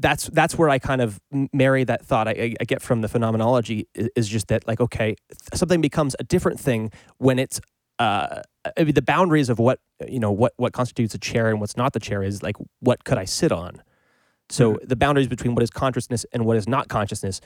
that's 0.00 0.26
that's 0.32 0.58
where 0.58 0.68
I 0.68 0.80
kind 0.80 1.00
of 1.00 1.20
marry 1.52 1.84
that 1.84 2.04
thought 2.04 2.26
I, 2.26 2.56
I, 2.60 2.64
get 2.64 2.82
from 2.82 3.00
the 3.00 3.06
phenomenology 3.06 3.86
is 3.94 4.28
just 4.28 4.48
that 4.48 4.66
like 4.66 4.80
okay 4.80 5.14
something 5.52 5.80
becomes 5.80 6.16
a 6.18 6.24
different 6.24 6.58
thing 6.58 6.90
when 7.18 7.38
it's 7.38 7.60
uh, 7.98 8.42
I 8.76 8.84
mean, 8.84 8.94
the 8.94 9.02
boundaries 9.02 9.48
of 9.48 9.58
what 9.58 9.80
you 10.06 10.18
know 10.18 10.32
what 10.32 10.52
what 10.56 10.72
constitutes 10.72 11.14
a 11.14 11.18
chair 11.18 11.48
and 11.48 11.60
what's 11.60 11.76
not 11.76 11.92
the 11.92 12.00
chair 12.00 12.22
is 12.22 12.42
like 12.42 12.56
what 12.80 13.04
could 13.04 13.18
I 13.18 13.24
sit 13.24 13.52
on. 13.52 13.82
So 14.50 14.74
mm-hmm. 14.74 14.86
the 14.86 14.96
boundaries 14.96 15.28
between 15.28 15.54
what 15.54 15.62
is 15.62 15.70
consciousness 15.70 16.26
and 16.32 16.44
what 16.44 16.56
is 16.56 16.68
not 16.68 16.88
consciousness 16.88 17.40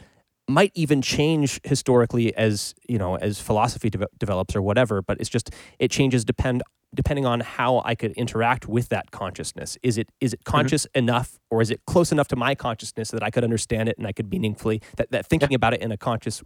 might 0.48 0.72
even 0.74 1.02
change 1.02 1.60
historically 1.64 2.34
as 2.34 2.74
you 2.88 2.98
know 2.98 3.16
as 3.16 3.40
philosophy 3.40 3.90
de- 3.90 4.06
develops 4.18 4.56
or 4.56 4.62
whatever. 4.62 5.02
But 5.02 5.20
it's 5.20 5.28
just 5.28 5.50
it 5.78 5.90
changes 5.90 6.24
depend 6.24 6.62
depending 6.94 7.26
on 7.26 7.40
how 7.40 7.82
I 7.84 7.94
could 7.94 8.12
interact 8.12 8.66
with 8.66 8.88
that 8.88 9.10
consciousness. 9.10 9.76
Is 9.82 9.98
it 9.98 10.08
is 10.20 10.32
it 10.32 10.40
mm-hmm. 10.40 10.50
conscious 10.50 10.86
mm-hmm. 10.86 10.98
enough 10.98 11.38
or 11.50 11.60
is 11.60 11.70
it 11.70 11.82
close 11.86 12.12
enough 12.12 12.28
to 12.28 12.36
my 12.36 12.54
consciousness 12.54 13.10
that 13.10 13.22
I 13.22 13.30
could 13.30 13.44
understand 13.44 13.88
it 13.88 13.98
and 13.98 14.06
I 14.06 14.12
could 14.12 14.30
meaningfully 14.30 14.80
that, 14.96 15.10
that 15.10 15.26
thinking 15.26 15.50
yeah. 15.50 15.56
about 15.56 15.74
it 15.74 15.82
in 15.82 15.92
a 15.92 15.96
conscious 15.96 16.42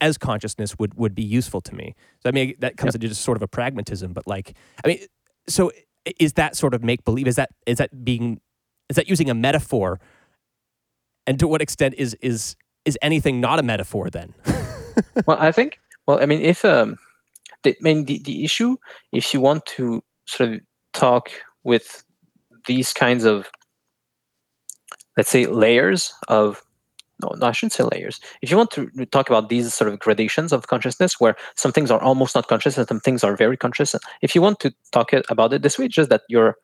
as 0.00 0.16
consciousness 0.16 0.78
would 0.78 0.94
would 0.94 1.14
be 1.14 1.22
useful 1.22 1.60
to 1.62 1.74
me. 1.74 1.94
So 2.22 2.28
I 2.28 2.32
mean 2.32 2.54
that 2.60 2.76
comes 2.76 2.94
into 2.94 3.08
just 3.08 3.22
sort 3.22 3.36
of 3.36 3.42
a 3.42 3.48
pragmatism, 3.48 4.12
but 4.12 4.26
like 4.26 4.54
I 4.84 4.88
mean 4.88 5.06
so 5.48 5.72
is 6.18 6.34
that 6.34 6.56
sort 6.56 6.74
of 6.74 6.82
make 6.82 7.04
believe? 7.04 7.26
Is 7.26 7.36
that 7.36 7.50
is 7.66 7.78
that 7.78 8.04
being 8.04 8.40
is 8.88 8.96
that 8.96 9.08
using 9.08 9.30
a 9.30 9.34
metaphor? 9.34 10.00
And 11.26 11.38
to 11.40 11.48
what 11.48 11.62
extent 11.62 11.94
is 11.96 12.14
is 12.20 12.56
is 12.84 12.98
anything 13.02 13.40
not 13.40 13.58
a 13.58 13.62
metaphor 13.62 14.10
then? 14.10 14.34
well, 15.26 15.38
I 15.40 15.52
think 15.52 15.80
well, 16.06 16.20
I 16.20 16.26
mean 16.26 16.40
if 16.40 16.64
um 16.64 16.98
the, 17.64 17.70
I 17.72 17.76
mean, 17.80 18.04
the, 18.04 18.20
the 18.20 18.44
issue, 18.44 18.76
if 19.12 19.34
you 19.34 19.40
want 19.40 19.66
to 19.66 20.04
sort 20.26 20.52
of 20.52 20.60
talk 20.92 21.30
with 21.64 22.04
these 22.66 22.92
kinds 22.92 23.24
of, 23.24 23.50
let's 25.16 25.30
say, 25.30 25.46
layers 25.46 26.12
of, 26.28 26.62
no, 27.22 27.30
no, 27.36 27.46
I 27.46 27.52
shouldn't 27.52 27.72
say 27.72 27.84
layers. 27.84 28.20
If 28.42 28.50
you 28.50 28.56
want 28.56 28.70
to 28.72 28.88
talk 29.06 29.28
about 29.28 29.48
these 29.48 29.72
sort 29.72 29.90
of 29.90 29.98
gradations 29.98 30.52
of 30.52 30.66
consciousness, 30.66 31.18
where 31.18 31.36
some 31.56 31.72
things 31.72 31.90
are 31.90 32.02
almost 32.02 32.34
not 32.34 32.48
conscious 32.48 32.76
and 32.76 32.86
some 32.86 33.00
things 33.00 33.24
are 33.24 33.36
very 33.36 33.56
conscious, 33.56 33.94
if 34.20 34.34
you 34.34 34.42
want 34.42 34.60
to 34.60 34.72
talk 34.92 35.12
about 35.28 35.52
it 35.52 35.62
this 35.62 35.78
way, 35.78 35.88
just 35.88 36.10
that 36.10 36.22
you're 36.28 36.56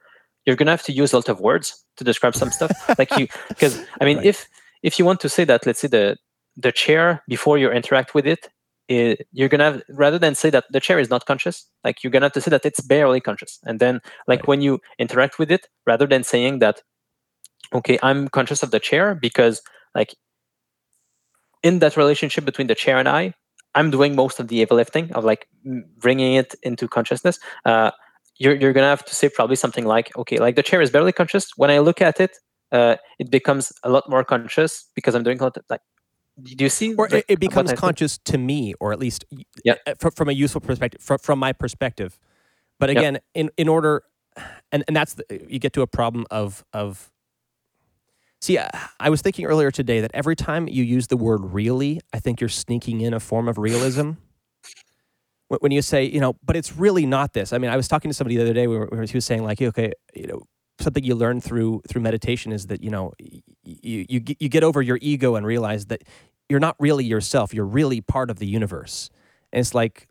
you're 0.46 0.56
gonna 0.56 0.70
have 0.70 0.82
to 0.82 0.92
use 0.92 1.12
a 1.12 1.16
lot 1.16 1.28
of 1.28 1.38
words 1.38 1.84
to 1.98 2.04
describe 2.04 2.34
some 2.34 2.50
stuff, 2.50 2.72
like 2.98 3.16
you, 3.18 3.28
because 3.48 3.80
I 4.00 4.04
mean, 4.06 4.16
right. 4.16 4.26
if 4.26 4.48
if 4.82 4.98
you 4.98 5.04
want 5.04 5.20
to 5.20 5.28
say 5.28 5.44
that, 5.44 5.66
let's 5.66 5.80
say 5.80 5.88
the 5.88 6.16
the 6.56 6.72
chair 6.72 7.22
before 7.28 7.58
you 7.58 7.70
interact 7.70 8.14
with 8.14 8.26
it 8.26 8.48
it, 8.88 9.28
you're 9.32 9.48
gonna 9.48 9.70
have 9.70 9.82
rather 9.88 10.18
than 10.18 10.34
say 10.34 10.50
that 10.50 10.64
the 10.72 10.80
chair 10.80 10.98
is 10.98 11.08
not 11.08 11.24
conscious 11.24 11.64
like 11.84 12.02
you're 12.02 12.10
gonna 12.10 12.26
have 12.26 12.32
to 12.32 12.40
say 12.40 12.50
that 12.50 12.66
it's 12.66 12.80
barely 12.80 13.20
conscious 13.20 13.60
and 13.64 13.78
then 13.78 14.00
like 14.26 14.40
right. 14.40 14.48
when 14.48 14.60
you 14.60 14.80
interact 14.98 15.38
with 15.38 15.48
it 15.50 15.68
rather 15.86 16.08
than 16.08 16.24
saying 16.24 16.58
that 16.58 16.82
okay, 17.72 17.98
I'm 18.02 18.28
conscious 18.28 18.62
of 18.62 18.70
the 18.70 18.80
chair 18.80 19.14
because 19.14 19.62
like 19.94 20.14
in 21.62 21.78
that 21.80 21.96
relationship 21.96 22.44
between 22.44 22.66
the 22.66 22.74
chair 22.74 22.98
and 22.98 23.08
I, 23.08 23.34
I'm 23.74 23.90
doing 23.90 24.16
most 24.16 24.40
of 24.40 24.48
the 24.48 24.58
heavy 24.58 24.74
lifting 24.74 25.12
of 25.12 25.24
like 25.24 25.46
bringing 25.98 26.34
it 26.34 26.54
into 26.62 26.88
consciousness. 26.88 27.38
Uh, 27.64 27.92
you're 28.38 28.54
you're 28.54 28.72
gonna 28.72 28.88
have 28.88 29.04
to 29.04 29.14
say 29.14 29.28
probably 29.28 29.56
something 29.56 29.84
like, 29.84 30.16
okay, 30.16 30.38
like 30.38 30.56
the 30.56 30.62
chair 30.62 30.80
is 30.80 30.90
barely 30.90 31.12
conscious. 31.12 31.52
When 31.56 31.70
I 31.70 31.78
look 31.78 32.00
at 32.00 32.20
it, 32.20 32.38
uh, 32.72 32.96
it 33.18 33.30
becomes 33.30 33.72
a 33.82 33.90
lot 33.90 34.08
more 34.08 34.24
conscious 34.24 34.88
because 34.94 35.14
I'm 35.14 35.22
doing 35.22 35.40
a 35.40 35.44
lot 35.44 35.56
of, 35.56 35.64
like. 35.68 35.80
Do 36.42 36.64
you 36.64 36.70
see? 36.70 36.94
Or 36.94 37.08
the, 37.08 37.24
it 37.30 37.38
becomes 37.38 37.72
conscious 37.74 38.18
to 38.24 38.38
me, 38.38 38.72
or 38.80 38.92
at 38.92 38.98
least 38.98 39.24
yeah. 39.62 39.74
from, 39.98 40.12
from 40.12 40.28
a 40.28 40.32
useful 40.32 40.60
perspective, 40.60 41.02
from, 41.02 41.18
from 41.18 41.38
my 41.38 41.52
perspective. 41.52 42.18
But 42.78 42.88
again, 42.88 43.14
yep. 43.14 43.24
in 43.34 43.50
in 43.58 43.68
order, 43.68 44.04
and 44.72 44.82
and 44.86 44.96
that's 44.96 45.14
the, 45.14 45.24
you 45.48 45.58
get 45.58 45.74
to 45.74 45.82
a 45.82 45.86
problem 45.86 46.26
of 46.30 46.64
of 46.72 47.10
See, 48.42 48.58
I 48.98 49.10
was 49.10 49.20
thinking 49.20 49.44
earlier 49.44 49.70
today 49.70 50.00
that 50.00 50.10
every 50.14 50.34
time 50.34 50.66
you 50.66 50.82
use 50.82 51.08
the 51.08 51.16
word 51.16 51.52
really, 51.52 52.00
I 52.14 52.20
think 52.20 52.40
you're 52.40 52.48
sneaking 52.48 53.02
in 53.02 53.12
a 53.12 53.20
form 53.20 53.48
of 53.48 53.58
realism. 53.58 54.12
When 55.48 55.72
you 55.72 55.82
say, 55.82 56.04
you 56.04 56.20
know, 56.20 56.36
but 56.42 56.56
it's 56.56 56.74
really 56.74 57.04
not 57.04 57.34
this. 57.34 57.52
I 57.52 57.58
mean, 57.58 57.70
I 57.70 57.76
was 57.76 57.86
talking 57.86 58.10
to 58.10 58.14
somebody 58.14 58.36
the 58.36 58.42
other 58.42 58.54
day 58.54 58.66
where 58.66 58.88
he 59.02 59.16
was 59.16 59.26
saying, 59.26 59.42
like, 59.44 59.60
okay, 59.60 59.92
you 60.14 60.26
know, 60.26 60.44
something 60.80 61.04
you 61.04 61.14
learn 61.14 61.40
through 61.40 61.82
through 61.88 62.02
meditation 62.02 62.52
is 62.52 62.66
that 62.66 62.82
you 62.82 62.90
know 62.90 63.12
you 63.18 63.42
you 64.08 64.22
you 64.38 64.48
get 64.48 64.64
over 64.64 64.82
your 64.82 64.98
ego 65.00 65.34
and 65.34 65.46
realize 65.46 65.86
that 65.86 66.02
you're 66.48 66.60
not 66.60 66.76
really 66.78 67.04
yourself. 67.04 67.54
You're 67.54 67.64
really 67.64 68.00
part 68.00 68.28
of 68.28 68.38
the 68.38 68.46
universe. 68.46 69.08
And 69.52 69.60
it's 69.60 69.74
like, 69.74 70.08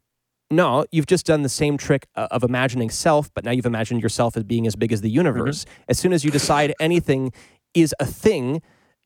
no, 0.49 0.85
you've 0.91 1.05
just 1.05 1.25
done 1.25 1.43
the 1.43 1.49
same 1.49 1.77
trick 1.77 2.07
of 2.15 2.43
imagining 2.43 2.89
self, 2.89 3.31
but 3.33 3.43
now 3.43 3.51
you've 3.51 3.65
imagined 3.65 4.01
yourself 4.01 4.37
as 4.37 4.43
being 4.43 4.65
as 4.65 4.75
big 4.75 4.91
as 4.91 5.01
the 5.01 5.09
universe. 5.09 5.65
Mm-hmm. 5.65 5.83
As 5.89 5.99
soon 5.99 6.13
as 6.13 6.23
you 6.23 6.31
decide 6.31 6.73
anything 6.79 7.33
is 7.73 7.93
a 7.99 8.05
thing 8.05 8.61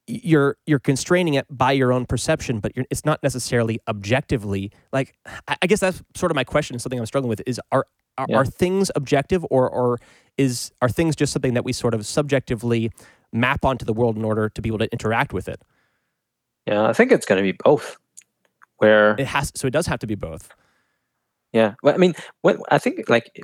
you're 0.05 0.57
you're 0.66 0.80
constraining 0.80 1.34
it 1.34 1.45
by 1.49 1.72
your 1.72 1.93
own 1.93 2.05
perception 2.05 2.59
but 2.59 2.74
it's 2.76 3.05
not 3.05 3.24
necessarily 3.24 3.80
objectively 3.88 4.70
like 4.91 5.16
i 5.61 5.66
guess 5.66 5.80
that's 5.80 6.03
sort 6.14 6.30
of 6.30 6.36
my 6.36 6.43
question 6.43 6.78
something 6.78 6.99
i'm 6.99 7.05
struggling 7.05 7.30
with 7.30 7.41
is 7.45 7.59
are 7.72 7.86
are, 8.18 8.26
yeah. 8.28 8.36
are 8.36 8.45
things 8.45 8.91
objective 8.95 9.45
or 9.49 9.70
or 9.70 9.99
is 10.38 10.72
are 10.82 10.90
things 10.90 11.16
just 11.16 11.34
something 11.34 11.54
that 11.54 11.64
we 11.64 11.74
sort 11.74 11.94
of 11.94 12.06
subjectively 12.06 12.92
map 13.32 13.66
onto 13.66 13.86
the 13.86 13.94
world 13.94 14.18
in 14.18 14.26
order 14.26 14.50
to 14.50 14.62
be 14.62 14.70
able 14.70 14.80
to 14.80 14.92
interact 14.92 15.34
with 15.34 15.48
it 15.48 15.62
yeah 16.66 16.88
i 16.88 16.94
think 16.94 17.12
it's 17.12 17.26
going 17.26 17.38
to 17.38 17.44
be 17.44 17.58
both 17.64 17.98
where 18.78 19.16
it 19.20 19.28
has 19.28 19.52
so 19.56 19.68
it 19.68 19.72
does 19.72 19.88
have 19.88 20.00
to 20.00 20.08
be 20.08 20.16
both 20.16 20.50
yeah 21.52 21.74
well 21.84 21.94
i 21.94 21.98
mean 21.98 22.14
what 22.42 22.58
i 22.70 22.78
think 22.78 23.10
like 23.10 23.40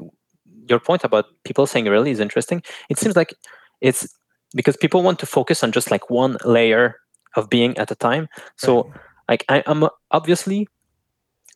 your 0.67 0.79
point 0.79 1.03
about 1.03 1.25
people 1.43 1.65
saying 1.65 1.85
really 1.85 2.11
is 2.11 2.19
interesting 2.19 2.61
it 2.89 2.97
seems 2.97 3.15
like 3.15 3.33
it's 3.81 4.07
because 4.55 4.77
people 4.77 5.03
want 5.03 5.19
to 5.19 5.25
focus 5.25 5.63
on 5.63 5.71
just 5.71 5.91
like 5.91 6.09
one 6.09 6.37
layer 6.43 6.95
of 7.35 7.49
being 7.49 7.77
at 7.77 7.91
a 7.91 7.95
time. 7.95 8.27
So 8.57 8.83
right. 8.83 8.93
like 9.29 9.45
I, 9.49 9.63
am 9.67 9.87
obviously 10.11 10.67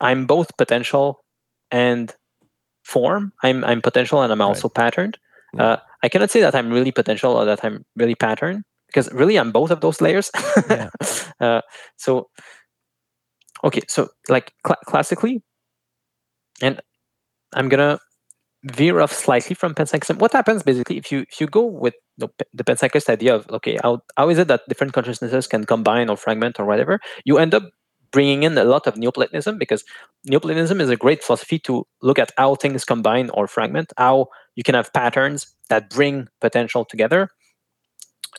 I'm 0.00 0.26
both 0.26 0.56
potential 0.56 1.24
and 1.70 2.14
form. 2.82 3.32
I'm 3.42 3.64
I'm 3.64 3.82
potential 3.82 4.22
and 4.22 4.32
I'm 4.32 4.40
also 4.40 4.68
right. 4.68 4.74
patterned. 4.74 5.18
Uh, 5.58 5.76
I 6.02 6.08
cannot 6.08 6.30
say 6.30 6.40
that 6.40 6.54
I'm 6.54 6.70
really 6.70 6.92
potential 6.92 7.32
or 7.32 7.44
that 7.44 7.64
I'm 7.64 7.84
really 7.96 8.14
pattern 8.14 8.64
because 8.86 9.12
really 9.12 9.38
I'm 9.38 9.52
both 9.52 9.70
of 9.70 9.80
those 9.80 10.00
layers. 10.00 10.30
yeah. 10.70 10.90
uh, 11.40 11.60
so 11.96 12.28
okay, 13.62 13.82
so 13.88 14.08
like 14.28 14.52
cl- 14.66 14.80
classically, 14.86 15.42
and 16.62 16.80
I'm 17.54 17.68
gonna 17.68 17.98
veer 18.64 19.00
off 19.00 19.12
slightly 19.12 19.54
from 19.54 19.74
panpsychism. 19.74 20.18
What 20.18 20.32
happens 20.32 20.62
basically 20.62 20.96
if 20.96 21.12
you 21.12 21.20
if 21.30 21.40
you 21.40 21.46
go 21.46 21.64
with 21.64 21.94
the, 22.18 22.28
the 22.52 22.64
panpsychist 22.64 23.08
idea 23.08 23.34
of 23.34 23.48
okay, 23.50 23.78
how, 23.82 24.00
how 24.16 24.28
is 24.28 24.38
it 24.38 24.48
that 24.48 24.62
different 24.68 24.92
consciousnesses 24.92 25.46
can 25.46 25.64
combine 25.64 26.08
or 26.08 26.16
fragment 26.16 26.58
or 26.58 26.64
whatever? 26.64 27.00
You 27.24 27.38
end 27.38 27.54
up 27.54 27.64
bringing 28.14 28.44
in 28.44 28.56
a 28.56 28.64
lot 28.64 28.86
of 28.86 28.96
Neoplatonism 28.96 29.58
because 29.58 29.82
Neoplatonism 30.24 30.80
is 30.80 30.88
a 30.88 30.96
great 31.04 31.22
philosophy 31.24 31.58
to 31.66 31.84
look 32.00 32.18
at 32.18 32.30
how 32.38 32.54
things 32.54 32.84
combine 32.84 33.28
or 33.30 33.48
fragment, 33.48 33.92
how 33.98 34.28
you 34.54 34.62
can 34.62 34.76
have 34.76 34.92
patterns 34.92 35.52
that 35.68 35.90
bring 35.90 36.28
potential 36.40 36.84
together. 36.84 37.28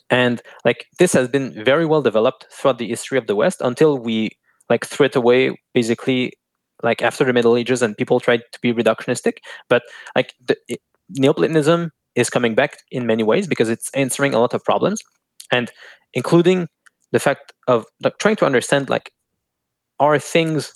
And 0.08 0.40
like 0.64 0.86
this 0.98 1.12
has 1.12 1.28
been 1.28 1.52
very 1.62 1.84
well 1.84 2.02
developed 2.02 2.46
throughout 2.50 2.78
the 2.78 2.88
history 2.88 3.18
of 3.18 3.26
the 3.26 3.36
West 3.36 3.60
until 3.60 3.98
we 3.98 4.30
like 4.70 4.86
threw 4.86 5.06
it 5.06 5.16
away 5.16 5.60
basically 5.74 6.32
like 6.82 7.02
after 7.02 7.24
the 7.24 7.32
Middle 7.32 7.56
Ages 7.56 7.82
and 7.82 7.96
people 7.96 8.18
tried 8.18 8.42
to 8.52 8.58
be 8.60 8.72
reductionistic. 8.72 9.38
But 9.68 9.82
like 10.14 10.32
the, 10.48 10.56
it, 10.68 10.80
Neoplatonism 11.10 11.90
is 12.14 12.30
coming 12.30 12.54
back 12.54 12.78
in 12.90 13.06
many 13.06 13.22
ways 13.22 13.46
because 13.46 13.68
it's 13.68 13.90
answering 13.94 14.32
a 14.32 14.40
lot 14.40 14.54
of 14.54 14.64
problems, 14.64 15.02
and 15.52 15.70
including 16.14 16.66
the 17.12 17.20
fact 17.20 17.52
of 17.68 17.84
like, 18.02 18.18
trying 18.18 18.36
to 18.36 18.46
understand 18.46 18.88
like 18.90 19.12
are 20.00 20.18
things 20.18 20.72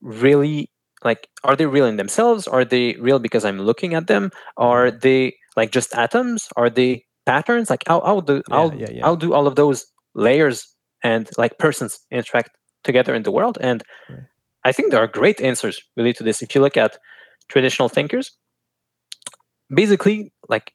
really 0.00 0.70
like 1.02 1.28
are 1.42 1.56
they 1.56 1.66
real 1.66 1.86
in 1.86 1.96
themselves 1.96 2.46
are 2.46 2.64
they 2.64 2.94
real 2.96 3.18
because 3.18 3.44
i'm 3.44 3.58
looking 3.58 3.94
at 3.94 4.06
them 4.06 4.30
are 4.56 4.88
mm-hmm. 4.88 4.98
they 5.00 5.34
like 5.56 5.70
just 5.70 5.94
atoms 5.94 6.48
are 6.56 6.70
they 6.70 7.04
patterns 7.26 7.70
like 7.70 7.84
how, 7.86 8.00
how 8.02 8.20
do 8.20 8.42
yeah, 8.48 8.54
how, 8.54 8.72
yeah, 8.72 8.90
yeah. 8.90 9.04
how 9.04 9.14
do 9.14 9.32
all 9.32 9.46
of 9.46 9.56
those 9.56 9.86
layers 10.14 10.66
and 11.02 11.30
like 11.38 11.58
persons 11.58 11.98
interact 12.10 12.50
together 12.82 13.14
in 13.14 13.22
the 13.22 13.32
world 13.32 13.56
and 13.60 13.82
right. 14.10 14.20
I 14.64 14.72
think 14.72 14.90
there 14.90 15.02
are 15.02 15.06
great 15.06 15.40
answers 15.40 15.80
really 15.96 16.14
to 16.14 16.24
this. 16.24 16.42
If 16.42 16.54
you 16.54 16.60
look 16.60 16.76
at 16.76 16.96
traditional 17.48 17.88
thinkers, 17.88 18.32
basically, 19.72 20.32
like 20.48 20.72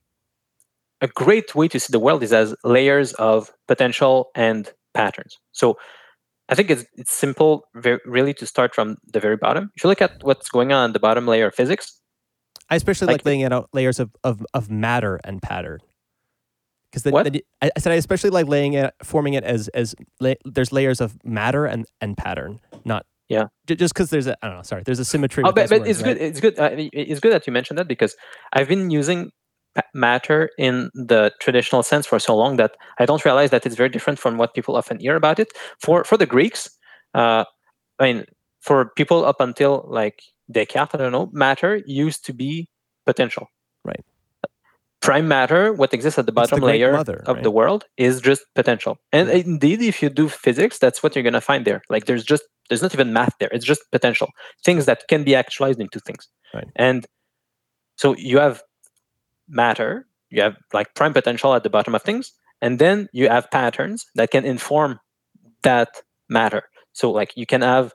a 1.01 1.07
great 1.07 1.55
way 1.55 1.67
to 1.69 1.79
see 1.79 1.91
the 1.91 1.99
world 1.99 2.21
is 2.21 2.31
as 2.31 2.55
layers 2.63 3.13
of 3.13 3.51
potential 3.67 4.29
and 4.35 4.71
patterns. 4.93 5.37
So 5.53 5.77
I 6.49 6.55
think 6.55 6.69
it's 6.71 6.85
it's 6.95 7.13
simple, 7.13 7.63
very, 7.75 7.99
really, 8.05 8.33
to 8.35 8.45
start 8.45 8.73
from 8.75 8.97
the 9.13 9.19
very 9.19 9.37
bottom. 9.37 9.69
If 9.75 9.83
you 9.83 9.89
look 9.89 10.01
at 10.01 10.23
what's 10.23 10.49
going 10.49 10.71
on 10.73 10.89
in 10.89 10.93
the 10.93 10.99
bottom 10.99 11.27
layer 11.27 11.47
of 11.47 11.55
physics, 11.55 12.01
I 12.69 12.75
especially 12.75 13.07
like, 13.07 13.19
like 13.19 13.25
laying 13.25 13.43
out 13.43 13.69
layers 13.71 13.99
of, 13.99 14.11
of, 14.23 14.45
of 14.53 14.69
matter 14.69 15.19
and 15.23 15.41
pattern. 15.41 15.79
Because 16.91 17.05
I 17.61 17.69
said 17.77 17.91
I 17.91 17.95
especially 17.95 18.31
like 18.31 18.47
laying 18.47 18.73
it, 18.73 18.93
forming 19.03 19.35
it 19.35 19.43
as 19.43 19.67
as 19.69 19.93
la- 20.19 20.33
there's 20.43 20.71
layers 20.71 20.99
of 20.99 21.17
matter 21.23 21.65
and 21.65 21.85
and 22.01 22.17
pattern, 22.17 22.59
not 22.83 23.05
yeah. 23.27 23.45
Just 23.67 23.93
because 23.93 24.09
there's 24.09 24.25
a, 24.25 24.35
I 24.43 24.47
don't 24.47 24.57
know, 24.57 24.63
sorry, 24.63 24.81
there's 24.83 24.97
a 24.97 25.05
symmetry. 25.05 25.43
Oh, 25.45 25.51
but, 25.51 25.69
but 25.69 25.81
words, 25.81 25.89
it's 25.91 26.01
right? 26.01 26.17
good. 26.17 26.27
It's 26.27 26.41
good. 26.41 26.59
Uh, 26.59 26.69
it's 26.73 27.19
good 27.19 27.31
that 27.31 27.45
you 27.45 27.53
mentioned 27.53 27.77
that 27.77 27.87
because 27.87 28.15
I've 28.53 28.67
been 28.67 28.89
using 28.89 29.29
matter 29.93 30.49
in 30.57 30.89
the 30.93 31.31
traditional 31.39 31.83
sense 31.83 32.05
for 32.05 32.19
so 32.19 32.35
long 32.35 32.57
that 32.57 32.75
I 32.99 33.05
don't 33.05 33.23
realize 33.23 33.51
that 33.51 33.65
it's 33.65 33.75
very 33.75 33.89
different 33.89 34.19
from 34.19 34.37
what 34.37 34.53
people 34.53 34.75
often 34.75 34.99
hear 34.99 35.15
about 35.15 35.39
it. 35.39 35.49
For 35.79 36.03
for 36.03 36.17
the 36.17 36.25
Greeks, 36.25 36.69
uh, 37.13 37.45
I 37.99 38.03
mean, 38.03 38.25
for 38.61 38.91
people 38.95 39.25
up 39.25 39.39
until 39.39 39.85
like 39.87 40.21
Descartes, 40.51 40.95
I 40.95 40.97
don't 40.97 41.11
know, 41.11 41.29
matter 41.31 41.81
used 41.85 42.25
to 42.25 42.33
be 42.33 42.67
potential. 43.05 43.47
Right 43.83 44.03
prime 45.01 45.27
matter, 45.27 45.73
what 45.73 45.93
exists 45.93 46.19
at 46.19 46.25
the 46.25 46.31
bottom 46.31 46.59
the 46.59 46.65
layer 46.65 46.93
mother, 46.93 47.23
of 47.25 47.35
right? 47.35 47.43
the 47.43 47.51
world, 47.51 47.85
is 47.97 48.21
just 48.21 48.43
potential. 48.55 48.97
And 49.11 49.29
indeed, 49.29 49.81
if 49.81 50.01
you 50.01 50.09
do 50.09 50.27
physics, 50.29 50.77
that's 50.77 51.01
what 51.01 51.15
you're 51.15 51.23
gonna 51.23 51.41
find 51.41 51.65
there. 51.65 51.81
Like 51.89 52.05
there's 52.05 52.23
just 52.23 52.43
there's 52.69 52.81
not 52.81 52.93
even 52.93 53.13
math 53.13 53.33
there. 53.39 53.49
It's 53.51 53.65
just 53.65 53.81
potential. 53.91 54.29
Things 54.63 54.85
that 54.85 55.07
can 55.07 55.23
be 55.23 55.35
actualized 55.35 55.79
into 55.79 55.99
things. 55.99 56.27
Right. 56.53 56.67
And 56.75 57.05
so 57.95 58.15
you 58.17 58.39
have 58.39 58.61
matter, 59.49 60.07
you 60.29 60.41
have 60.41 60.55
like 60.73 60.93
prime 60.95 61.13
potential 61.13 61.53
at 61.53 61.63
the 61.63 61.69
bottom 61.69 61.95
of 61.95 62.03
things, 62.03 62.33
and 62.61 62.79
then 62.79 63.09
you 63.11 63.29
have 63.29 63.51
patterns 63.51 64.05
that 64.15 64.31
can 64.31 64.45
inform 64.45 64.99
that 65.63 65.89
matter. 66.29 66.63
So 66.93 67.11
like 67.11 67.33
you 67.35 67.45
can 67.45 67.61
have 67.61 67.93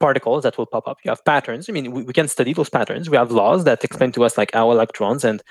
particles 0.00 0.42
that 0.42 0.58
will 0.58 0.66
pop 0.66 0.86
up. 0.86 0.98
You 1.04 1.10
have 1.10 1.24
patterns. 1.24 1.68
I 1.68 1.72
mean, 1.72 1.90
we, 1.92 2.02
we 2.02 2.12
can 2.12 2.28
study 2.28 2.52
those 2.52 2.68
patterns. 2.68 3.08
We 3.08 3.16
have 3.16 3.30
laws 3.30 3.64
that 3.64 3.84
explain 3.84 4.12
to 4.12 4.24
us 4.24 4.36
like 4.36 4.52
how 4.52 4.70
electrons 4.70 5.24
and 5.24 5.42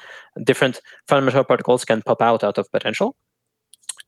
different 0.44 0.80
fundamental 1.08 1.44
particles 1.44 1.86
can 1.86 2.02
pop 2.02 2.22
out 2.22 2.44
out 2.44 2.58
of 2.58 2.72
potential. 2.72 3.16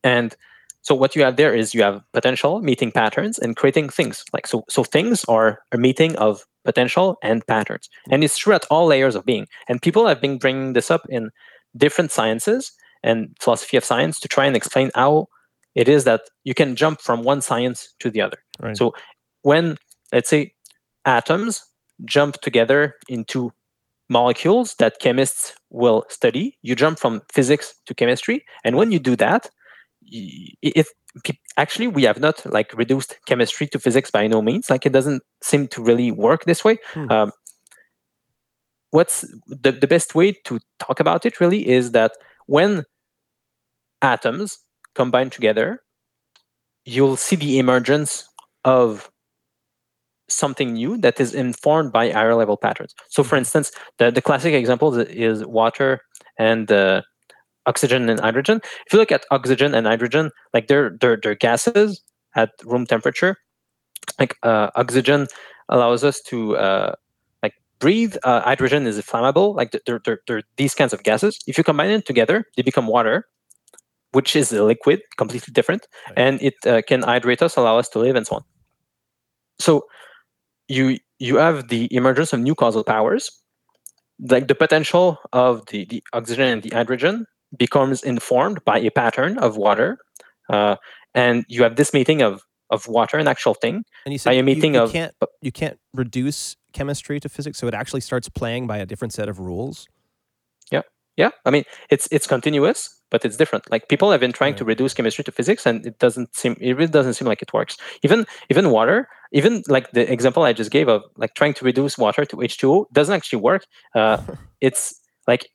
And 0.03 0.35
so 0.81 0.93
what 0.93 1.15
you 1.15 1.23
have 1.23 1.37
there 1.37 1.53
is 1.53 1.73
you 1.73 1.81
have 1.81 2.03
potential 2.13 2.61
meeting 2.61 2.91
patterns 2.91 3.39
and 3.39 3.55
creating 3.55 3.89
things. 3.89 4.23
Like 4.33 4.45
so, 4.45 4.63
so 4.69 4.83
things 4.83 5.25
are 5.25 5.63
a 5.71 5.77
meeting 5.77 6.15
of 6.17 6.45
potential 6.65 7.17
and 7.23 7.45
patterns, 7.47 7.89
and 8.09 8.23
it's 8.23 8.37
true 8.37 8.53
at 8.53 8.65
all 8.69 8.87
layers 8.87 9.15
of 9.15 9.25
being. 9.25 9.47
And 9.69 9.81
people 9.81 10.07
have 10.07 10.19
been 10.19 10.37
bringing 10.37 10.73
this 10.73 10.91
up 10.91 11.05
in 11.09 11.29
different 11.77 12.11
sciences 12.11 12.71
and 13.03 13.35
philosophy 13.39 13.77
of 13.77 13.85
science 13.85 14.19
to 14.19 14.27
try 14.27 14.45
and 14.45 14.55
explain 14.55 14.91
how 14.95 15.27
it 15.75 15.87
is 15.87 16.03
that 16.05 16.21
you 16.43 16.53
can 16.53 16.75
jump 16.75 17.01
from 17.01 17.23
one 17.23 17.41
science 17.41 17.93
to 17.99 18.09
the 18.09 18.21
other. 18.21 18.37
Right. 18.59 18.75
So 18.75 18.93
when 19.43 19.77
let's 20.11 20.29
say 20.29 20.53
atoms 21.05 21.63
jump 22.05 22.41
together 22.41 22.95
into 23.07 23.53
molecules 24.09 24.75
that 24.75 24.99
chemists 24.99 25.53
will 25.69 26.05
study. 26.09 26.57
You 26.61 26.75
jump 26.75 26.99
from 26.99 27.21
physics 27.31 27.73
to 27.85 27.93
chemistry, 27.95 28.45
and 28.63 28.75
when 28.75 28.91
you 28.91 28.99
do 28.99 29.15
that, 29.17 29.49
it, 30.07 30.87
actually 31.57 31.87
we 31.87 32.03
have 32.03 32.19
not 32.19 32.45
like 32.51 32.73
reduced 32.73 33.17
chemistry 33.25 33.67
to 33.67 33.79
physics 33.79 34.11
by 34.11 34.27
no 34.27 34.41
means. 34.41 34.69
Like 34.69 34.85
it 34.85 34.93
doesn't 34.93 35.23
seem 35.41 35.67
to 35.69 35.81
really 35.81 36.11
work 36.11 36.45
this 36.45 36.63
way. 36.63 36.77
Hmm. 36.93 37.11
Um, 37.11 37.31
what's 38.91 39.21
the, 39.47 39.71
the 39.71 39.87
best 39.87 40.15
way 40.15 40.33
to 40.45 40.59
talk 40.79 40.99
about 40.99 41.25
it 41.25 41.39
really 41.39 41.67
is 41.67 41.91
that 41.91 42.13
when 42.47 42.83
atoms 44.01 44.59
combine 44.93 45.29
together, 45.29 45.79
you'll 46.85 47.17
see 47.17 47.35
the 47.35 47.59
emergence 47.59 48.27
of 48.63 49.09
something 50.27 50.73
new 50.73 50.97
that 50.97 51.19
is 51.19 51.33
informed 51.33 51.91
by 51.91 52.09
higher 52.09 52.35
level 52.35 52.57
patterns. 52.57 52.93
So, 53.09 53.23
for 53.23 53.35
mm-hmm. 53.35 53.39
instance, 53.39 53.71
the, 53.97 54.11
the 54.11 54.21
classic 54.21 54.53
example 54.53 54.97
is 54.97 55.45
water 55.45 56.01
and 56.37 56.71
uh, 56.71 57.01
oxygen 57.65 58.09
and 58.09 58.19
hydrogen. 58.19 58.61
If 58.85 58.93
you 58.93 58.99
look 58.99 59.11
at 59.11 59.25
oxygen 59.31 59.73
and 59.73 59.87
hydrogen, 59.87 60.31
like 60.53 60.67
they're 60.67 60.97
they're, 60.99 61.17
they're 61.21 61.35
gases 61.35 62.01
at 62.35 62.51
room 62.63 62.85
temperature. 62.85 63.37
Like 64.19 64.35
uh, 64.43 64.69
oxygen 64.75 65.27
allows 65.69 66.03
us 66.03 66.21
to 66.21 66.57
uh, 66.57 66.95
like 67.41 67.53
breathe. 67.79 68.15
Uh, 68.23 68.41
hydrogen 68.41 68.85
is 68.85 68.99
flammable. 69.01 69.55
Like 69.55 69.71
they're, 69.85 69.99
they're, 70.03 70.19
they're 70.27 70.43
these 70.57 70.75
kinds 70.75 70.93
of 70.93 71.03
gases. 71.03 71.39
If 71.47 71.57
you 71.57 71.63
combine 71.63 71.89
them 71.89 72.01
together, 72.01 72.45
they 72.55 72.61
become 72.61 72.87
water, 72.87 73.25
which 74.11 74.35
is 74.35 74.51
a 74.51 74.63
liquid, 74.63 75.01
completely 75.17 75.51
different, 75.51 75.87
right. 76.07 76.19
and 76.19 76.41
it 76.41 76.53
uh, 76.67 76.81
can 76.87 77.01
hydrate 77.01 77.41
us, 77.41 77.55
allow 77.57 77.77
us 77.77 77.89
to 77.89 77.99
live, 77.99 78.15
and 78.15 78.27
so 78.27 78.37
on. 78.37 78.43
So 79.59 79.85
you 80.67 80.99
you 81.17 81.37
have 81.37 81.69
the 81.69 81.87
emergence 81.95 82.33
of 82.33 82.39
new 82.39 82.55
causal 82.55 82.83
powers 82.83 83.31
like 84.19 84.47
the 84.47 84.55
potential 84.55 85.19
of 85.33 85.65
the, 85.67 85.85
the 85.85 86.03
oxygen 86.13 86.47
and 86.47 86.63
the 86.63 86.69
hydrogen 86.69 87.25
becomes 87.57 88.03
informed 88.03 88.63
by 88.65 88.79
a 88.79 88.91
pattern 88.91 89.37
of 89.37 89.57
water 89.57 89.97
uh, 90.49 90.75
and 91.13 91.45
you 91.47 91.63
have 91.63 91.75
this 91.75 91.93
meeting 91.93 92.21
of 92.21 92.43
of 92.71 92.87
water 92.87 93.17
an 93.17 93.27
actual 93.27 93.53
thing 93.53 93.83
and 94.05 94.13
you 94.13 94.17
said 94.17 94.31
by 94.31 94.33
a 94.33 94.43
meeting 94.43 94.73
you, 94.73 94.79
you 94.79 94.83
of 94.83 94.91
can't, 94.91 95.13
you 95.41 95.51
can't 95.51 95.79
reduce 95.93 96.55
chemistry 96.73 97.19
to 97.19 97.29
physics 97.29 97.59
so 97.59 97.67
it 97.67 97.73
actually 97.73 98.01
starts 98.01 98.27
playing 98.27 98.65
by 98.65 98.77
a 98.77 98.85
different 98.85 99.13
set 99.13 99.29
of 99.29 99.39
rules 99.39 99.87
yeah 100.71 100.81
yeah 101.15 101.29
i 101.45 101.51
mean 101.51 101.63
it's 101.89 102.07
it's 102.11 102.25
continuous 102.25 102.95
but 103.15 103.23
it's 103.23 103.37
different. 103.37 103.69
Like 103.71 103.87
people 103.87 104.11
have 104.11 104.19
been 104.19 104.31
trying 104.31 104.53
right. 104.53 104.57
to 104.57 104.65
reduce 104.65 104.93
chemistry 104.93 105.23
to 105.23 105.31
physics, 105.31 105.65
and 105.65 105.85
it 105.85 105.99
doesn't 105.99 106.35
seem 106.35 106.57
it 106.59 106.73
really 106.73 106.91
doesn't 106.91 107.13
seem 107.13 107.27
like 107.27 107.41
it 107.41 107.53
works. 107.53 107.77
Even 108.03 108.25
even 108.49 108.71
water, 108.71 109.07
even 109.31 109.63
like 109.67 109.91
the 109.91 110.11
example 110.11 110.43
I 110.43 110.53
just 110.53 110.71
gave 110.71 110.87
of 110.87 111.03
like 111.15 111.33
trying 111.35 111.53
to 111.55 111.65
reduce 111.65 111.97
water 111.97 112.25
to 112.25 112.35
H2O 112.35 112.85
doesn't 112.91 113.15
actually 113.15 113.39
work. 113.39 113.65
Uh, 113.93 114.17
it's 114.61 114.99
like 115.27 115.47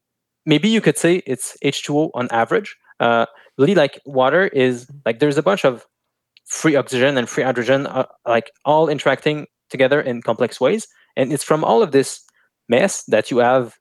maybe 0.46 0.68
you 0.68 0.80
could 0.80 0.98
say 0.98 1.22
it's 1.26 1.56
H2O 1.64 2.10
on 2.14 2.28
average. 2.30 2.76
Uh, 2.98 3.26
really, 3.58 3.74
like 3.74 4.00
water 4.04 4.46
is 4.48 4.86
like 5.06 5.18
there's 5.18 5.38
a 5.38 5.42
bunch 5.42 5.64
of 5.64 5.86
free 6.46 6.76
oxygen 6.76 7.16
and 7.16 7.28
free 7.28 7.44
hydrogen, 7.44 7.86
uh, 7.86 8.06
like 8.26 8.50
all 8.64 8.88
interacting 8.88 9.46
together 9.70 10.00
in 10.00 10.22
complex 10.22 10.60
ways, 10.60 10.86
and 11.16 11.32
it's 11.32 11.44
from 11.44 11.64
all 11.64 11.82
of 11.82 11.92
this 11.92 12.22
mess 12.68 13.04
that 13.04 13.30
you 13.30 13.38
have 13.38 13.76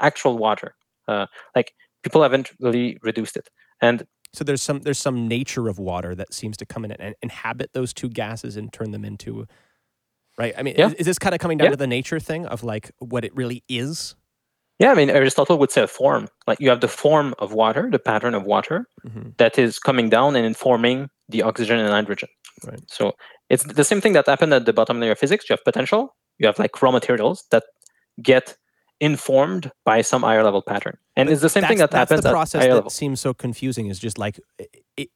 actual 0.00 0.38
water. 0.38 0.74
Uh, 1.08 1.26
like 1.54 1.72
people 2.02 2.22
haven't 2.22 2.50
really 2.60 2.98
reduced 3.02 3.36
it. 3.36 3.48
And 3.80 4.04
so 4.32 4.44
there's 4.44 4.62
some 4.62 4.80
there's 4.80 4.98
some 4.98 5.28
nature 5.28 5.68
of 5.68 5.78
water 5.78 6.14
that 6.14 6.32
seems 6.32 6.56
to 6.58 6.66
come 6.66 6.84
in 6.84 6.92
and 6.92 7.14
inhabit 7.22 7.70
those 7.74 7.92
two 7.92 8.08
gases 8.08 8.56
and 8.56 8.72
turn 8.72 8.90
them 8.90 9.04
into 9.04 9.46
right. 10.38 10.54
I 10.56 10.62
mean, 10.62 10.74
yeah. 10.78 10.88
is, 10.88 10.94
is, 10.94 11.06
this 11.06 11.18
kind 11.18 11.34
of 11.34 11.40
coming 11.40 11.58
down 11.58 11.66
yeah. 11.66 11.72
to 11.72 11.76
the 11.76 11.86
nature 11.86 12.18
thing 12.18 12.46
of 12.46 12.64
like 12.64 12.90
what 12.98 13.24
it 13.24 13.34
really 13.34 13.62
is? 13.68 14.14
Yeah, 14.78 14.90
I 14.90 14.94
mean 14.94 15.10
Aristotle 15.10 15.58
would 15.58 15.70
say 15.70 15.82
a 15.82 15.86
form. 15.86 16.28
Like 16.46 16.60
you 16.60 16.68
have 16.70 16.80
the 16.80 16.88
form 16.88 17.34
of 17.38 17.52
water, 17.52 17.88
the 17.90 17.98
pattern 17.98 18.34
of 18.34 18.44
water 18.44 18.86
mm-hmm. 19.06 19.30
that 19.38 19.58
is 19.58 19.78
coming 19.78 20.08
down 20.08 20.34
and 20.36 20.44
informing 20.44 21.08
the 21.28 21.42
oxygen 21.42 21.78
and 21.78 21.88
hydrogen. 21.88 22.28
Right. 22.66 22.80
So 22.88 23.12
it's 23.48 23.64
the 23.64 23.84
same 23.84 24.00
thing 24.00 24.12
that 24.14 24.26
happened 24.26 24.52
at 24.54 24.66
the 24.66 24.72
bottom 24.72 25.00
layer 25.00 25.12
of 25.12 25.18
physics. 25.18 25.48
You 25.48 25.54
have 25.54 25.64
potential. 25.64 26.16
You 26.38 26.46
have 26.46 26.58
like 26.58 26.80
raw 26.82 26.90
materials 26.90 27.44
that 27.50 27.64
get 28.22 28.56
informed 29.00 29.70
by 29.84 30.00
some 30.00 30.22
higher 30.22 30.44
level 30.44 30.62
pattern. 30.62 30.96
And 31.16 31.26
but 31.26 31.32
it's 31.32 31.42
the 31.42 31.48
same 31.48 31.64
thing 31.64 31.78
that 31.78 31.90
that's 31.90 32.10
happens 32.10 32.24
the 32.24 32.30
process 32.30 32.62
at 32.62 32.68
that 32.68 32.74
level. 32.74 32.90
seems 32.90 33.20
so 33.20 33.34
confusing 33.34 33.86
is 33.86 33.98
just 33.98 34.16
like 34.18 34.40
it, 34.96 35.10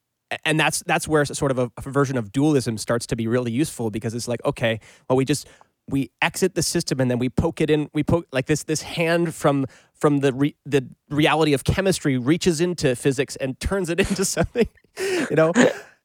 and 0.45 0.59
that's 0.59 0.83
that's 0.87 1.07
where 1.07 1.25
sort 1.25 1.51
of 1.51 1.59
a, 1.59 1.71
a, 1.77 1.83
version 1.83 2.17
of 2.17 2.33
dualism 2.33 2.79
starts 2.79 3.07
to 3.07 3.17
be 3.17 3.29
really 3.29 3.53
useful 3.53 3.91
because 3.91 4.13
it's 4.15 4.27
like 4.27 4.45
okay 4.45 4.81
well 5.09 5.17
we 5.17 5.25
just 5.25 5.47
we 5.89 6.11
exit 6.21 6.55
the 6.55 6.63
system 6.63 7.01
and 7.01 7.11
then 7.11 7.19
we 7.19 7.29
poke 7.29 7.61
it 7.61 7.71
in 7.71 7.89
we 7.95 8.03
poke 8.03 8.27
like 8.33 8.47
this 8.47 8.65
this 8.65 8.83
hand 8.83 9.35
from 9.35 9.67
from 9.95 10.19
the 10.19 10.33
re, 10.33 10.55
the 10.65 10.87
reality 11.11 11.53
of 11.53 11.65
chemistry 11.65 12.19
reaches 12.19 12.61
into 12.61 12.95
physics 12.97 13.37
and 13.37 13.59
turns 13.61 13.89
it 13.89 14.01
into 14.09 14.25
something 14.25 14.69
you 14.99 15.37
know? 15.37 15.53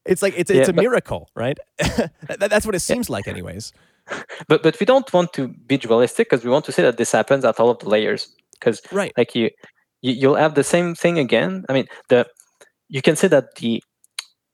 It's 0.06 0.22
like 0.22 0.34
it's 0.36 0.50
it's 0.50 0.68
yeah, 0.68 0.74
a 0.74 0.74
miracle 0.74 1.30
right? 1.36 1.58
That, 1.78 2.50
that's 2.50 2.66
what 2.66 2.76
it 2.76 2.80
seems 2.80 3.08
yeah. 3.08 3.14
like 3.14 3.28
anyways. 3.28 3.72
But 4.48 4.64
but 4.64 4.80
we 4.80 4.86
don't 4.86 5.12
want 5.14 5.34
to 5.34 5.50
be 5.50 5.78
dualistic 5.78 6.30
because 6.30 6.44
we 6.44 6.50
want 6.50 6.66
to 6.66 6.72
say 6.72 6.82
that 6.84 6.98
this 6.98 7.12
happens 7.12 7.46
at 7.46 7.60
all 7.60 7.70
of 7.70 7.80
the 7.80 7.90
layers. 7.90 8.34
Because 8.54 8.82
right. 8.92 9.14
like 9.16 9.36
you, 9.36 9.52
you 10.02 10.14
you'll 10.14 10.36
have 10.36 10.56
the 10.56 10.64
same 10.64 10.96
thing 10.96 11.20
again. 11.20 11.66
I 11.70 11.74
mean 11.74 11.88
the 12.10 12.28
you 12.90 13.02
can 13.02 13.16
say 13.16 13.28
that 13.28 13.56
the 13.56 13.84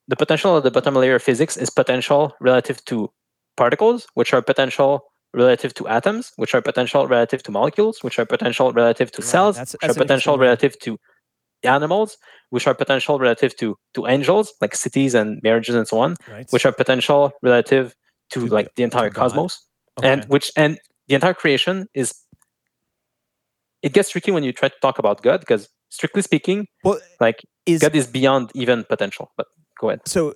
the 0.09 0.15
potential 0.15 0.55
of 0.55 0.63
the 0.63 0.71
bottom 0.71 0.95
layer 0.95 1.15
of 1.15 1.23
physics 1.23 1.55
is 1.55 1.69
potential 1.69 2.33
relative 2.41 2.83
to 2.85 3.09
particles 3.55 4.05
which 4.13 4.33
are 4.33 4.41
potential 4.41 5.01
relative 5.33 5.73
to 5.73 5.87
atoms 5.87 6.31
which 6.37 6.55
are 6.55 6.61
potential 6.61 7.07
relative 7.07 7.43
to 7.43 7.51
molecules 7.51 8.03
which 8.03 8.17
are 8.19 8.25
potential 8.25 8.71
relative 8.71 9.11
to 9.11 9.21
right. 9.21 9.29
cells 9.29 9.55
that's, 9.57 9.73
that's 9.73 9.83
which 9.83 9.97
are 9.97 9.99
potential 9.99 10.37
relative 10.37 10.77
to 10.79 10.97
animals 11.63 12.17
which 12.49 12.67
are 12.67 12.73
potential 12.73 13.19
relative 13.19 13.55
to 13.57 13.75
to 13.93 14.07
angels 14.07 14.53
like 14.61 14.75
cities 14.75 15.13
and 15.13 15.39
marriages 15.43 15.75
and 15.75 15.87
so 15.87 15.99
on 15.99 16.15
right. 16.29 16.47
which 16.51 16.65
are 16.65 16.71
potential 16.71 17.31
relative 17.41 17.93
to, 18.29 18.47
to 18.47 18.53
like 18.53 18.73
the 18.75 18.83
entire 18.83 19.09
cosmos 19.09 19.65
okay. 19.99 20.09
and 20.09 20.25
which 20.25 20.51
and 20.55 20.79
the 21.07 21.15
entire 21.15 21.33
creation 21.33 21.87
is 21.93 22.13
it 23.81 23.93
gets 23.93 24.09
tricky 24.09 24.31
when 24.31 24.43
you 24.43 24.53
try 24.53 24.69
to 24.69 24.75
talk 24.81 24.99
about 24.99 25.21
god 25.21 25.39
because 25.39 25.67
strictly 25.89 26.21
speaking 26.21 26.67
well 26.83 26.99
like 27.19 27.43
is, 27.65 27.81
god 27.81 27.95
is 27.95 28.07
beyond 28.07 28.51
even 28.53 28.83
potential 28.83 29.31
but 29.35 29.47
go 29.79 29.89
ahead 29.89 30.01
so 30.05 30.33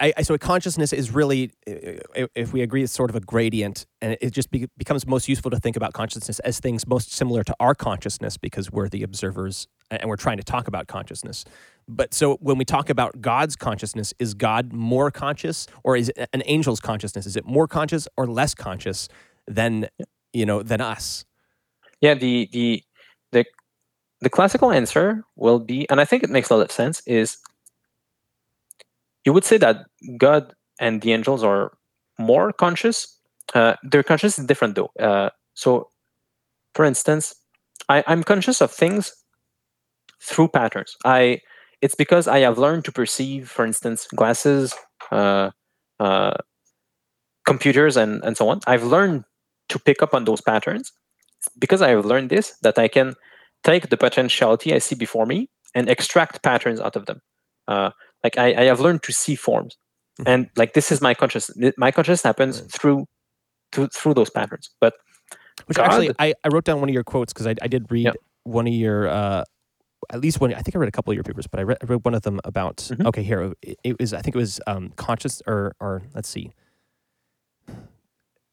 I, 0.00 0.12
I, 0.16 0.22
so 0.22 0.34
a 0.34 0.38
consciousness 0.38 0.92
is 0.92 1.10
really, 1.10 1.50
if 1.66 2.52
we 2.52 2.62
agree, 2.62 2.82
it's 2.82 2.92
sort 2.92 3.10
of 3.10 3.16
a 3.16 3.20
gradient, 3.20 3.86
and 4.00 4.16
it 4.20 4.30
just 4.30 4.50
be, 4.50 4.66
becomes 4.76 5.06
most 5.06 5.28
useful 5.28 5.50
to 5.50 5.58
think 5.58 5.76
about 5.76 5.92
consciousness 5.92 6.38
as 6.40 6.60
things 6.60 6.86
most 6.86 7.12
similar 7.12 7.44
to 7.44 7.54
our 7.60 7.74
consciousness 7.74 8.36
because 8.36 8.70
we're 8.70 8.88
the 8.88 9.02
observers 9.02 9.68
and 9.90 10.08
we're 10.08 10.16
trying 10.16 10.36
to 10.36 10.42
talk 10.44 10.68
about 10.68 10.86
consciousness. 10.86 11.44
But 11.88 12.12
so 12.12 12.36
when 12.36 12.58
we 12.58 12.64
talk 12.64 12.90
about 12.90 13.20
God's 13.20 13.56
consciousness, 13.56 14.12
is 14.18 14.34
God 14.34 14.72
more 14.72 15.10
conscious 15.10 15.66
or 15.82 15.96
is 15.96 16.12
an 16.32 16.42
angel's 16.42 16.80
consciousness? 16.80 17.26
Is 17.26 17.36
it 17.36 17.46
more 17.46 17.66
conscious 17.66 18.06
or 18.16 18.26
less 18.26 18.54
conscious 18.54 19.08
than 19.46 19.88
you 20.32 20.44
know 20.44 20.62
than 20.62 20.80
us? 20.80 21.24
Yeah, 22.00 22.14
the 22.14 22.48
the 22.52 22.82
the 23.32 23.44
the 24.20 24.30
classical 24.30 24.70
answer 24.70 25.24
will 25.36 25.60
be, 25.60 25.88
and 25.88 26.00
I 26.00 26.04
think 26.04 26.22
it 26.22 26.30
makes 26.30 26.50
a 26.50 26.56
lot 26.56 26.62
of 26.62 26.72
sense, 26.72 27.02
is 27.06 27.38
you 29.24 29.32
would 29.32 29.44
say 29.44 29.58
that 29.58 29.86
God 30.16 30.54
and 30.80 31.02
the 31.02 31.12
angels 31.12 31.42
are 31.44 31.72
more 32.18 32.52
conscious. 32.52 33.18
Uh, 33.54 33.74
their 33.82 34.02
conscious 34.02 34.38
is 34.38 34.46
different 34.46 34.74
though. 34.74 34.90
Uh, 34.98 35.30
so, 35.54 35.88
for 36.74 36.84
instance, 36.84 37.34
I, 37.88 38.04
I'm 38.06 38.22
conscious 38.22 38.60
of 38.60 38.70
things 38.70 39.12
through 40.22 40.48
patterns. 40.48 40.96
I 41.04 41.40
it's 41.80 41.94
because 41.94 42.26
I 42.26 42.40
have 42.40 42.58
learned 42.58 42.84
to 42.86 42.92
perceive, 42.92 43.48
for 43.48 43.64
instance, 43.64 44.08
glasses, 44.08 44.74
uh, 45.12 45.50
uh, 46.00 46.34
computers, 47.46 47.96
and 47.96 48.22
and 48.24 48.36
so 48.36 48.48
on. 48.48 48.60
I've 48.66 48.84
learned 48.84 49.24
to 49.68 49.78
pick 49.78 50.02
up 50.02 50.14
on 50.14 50.24
those 50.24 50.40
patterns 50.40 50.92
because 51.58 51.82
I 51.82 51.90
have 51.90 52.04
learned 52.04 52.30
this 52.30 52.54
that 52.62 52.78
I 52.78 52.88
can 52.88 53.14
take 53.64 53.90
the 53.90 53.96
potentiality 53.96 54.74
I 54.74 54.78
see 54.78 54.94
before 54.94 55.26
me 55.26 55.48
and 55.74 55.88
extract 55.88 56.42
patterns 56.42 56.80
out 56.80 56.96
of 56.96 57.06
them. 57.06 57.20
Uh, 57.66 57.90
like 58.24 58.38
I, 58.38 58.54
I, 58.54 58.64
have 58.64 58.80
learned 58.80 59.02
to 59.04 59.12
see 59.12 59.34
forms, 59.34 59.76
mm-hmm. 60.20 60.28
and 60.28 60.50
like 60.56 60.74
this 60.74 60.90
is 60.90 61.00
my 61.00 61.14
consciousness. 61.14 61.74
My 61.76 61.90
consciousness 61.90 62.22
happens 62.22 62.60
right. 62.60 62.70
through, 62.70 63.06
through 63.72 63.88
through 63.88 64.14
those 64.14 64.30
patterns. 64.30 64.70
But 64.80 64.94
which 65.66 65.76
God, 65.76 65.86
actually, 65.86 66.10
I, 66.18 66.34
I 66.44 66.48
wrote 66.52 66.64
down 66.64 66.80
one 66.80 66.88
of 66.88 66.94
your 66.94 67.04
quotes 67.04 67.32
because 67.32 67.46
I, 67.46 67.54
I 67.62 67.68
did 67.68 67.90
read 67.90 68.12
one 68.44 68.66
of 68.66 68.72
your 68.72 69.08
uh, 69.08 69.44
at 70.10 70.20
least 70.20 70.40
one. 70.40 70.52
I 70.54 70.60
think 70.60 70.74
I 70.74 70.78
read 70.78 70.88
a 70.88 70.92
couple 70.92 71.10
of 71.10 71.16
your 71.16 71.24
papers, 71.24 71.46
but 71.46 71.60
I 71.60 71.62
read, 71.64 71.78
I 71.82 71.86
read 71.86 72.04
one 72.04 72.14
of 72.14 72.22
them 72.22 72.40
about. 72.44 72.76
Mm-hmm. 72.78 73.06
Okay, 73.06 73.22
here 73.22 73.54
it, 73.62 73.78
it, 73.84 74.00
was. 74.00 74.14
I 74.14 74.20
think 74.20 74.36
it 74.36 74.38
was 74.38 74.60
um, 74.66 74.92
conscious 74.96 75.42
or 75.46 75.74
or 75.80 76.02
let's 76.14 76.28
see, 76.28 76.52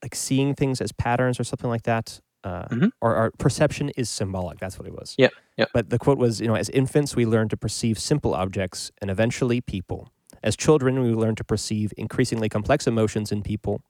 like 0.01 0.15
seeing 0.15 0.55
things 0.55 0.81
as 0.81 0.91
patterns 0.91 1.39
or 1.39 1.43
something 1.43 1.69
like 1.69 1.83
that. 1.83 2.19
Uh, 2.45 2.67
mm-hmm. 2.67 2.87
or 3.01 3.15
our 3.15 3.31
perception 3.39 3.89
is 3.97 4.07
symbolic. 4.07 4.59
That's 4.59 4.77
what 4.77 4.87
it 4.87 4.93
was. 4.93 5.15
Yeah, 5.17 5.29
yeah. 5.57 5.65
But 5.73 5.89
the 5.89 5.97
quote 5.97 6.19
was, 6.19 6.39
you 6.39 6.47
know, 6.47 6.53
as 6.53 6.69
infants 6.69 7.15
we 7.15 7.25
learn 7.25 7.49
to 7.49 7.57
perceive 7.57 7.97
simple 7.97 8.35
objects 8.35 8.91
and 9.01 9.09
eventually 9.09 9.61
people. 9.61 10.11
As 10.43 10.55
children 10.55 11.01
we 11.01 11.09
learn 11.15 11.33
to 11.37 11.43
perceive 11.43 11.91
increasingly 11.97 12.47
complex 12.47 12.85
emotions 12.85 13.31
in 13.31 13.41
people. 13.41 13.81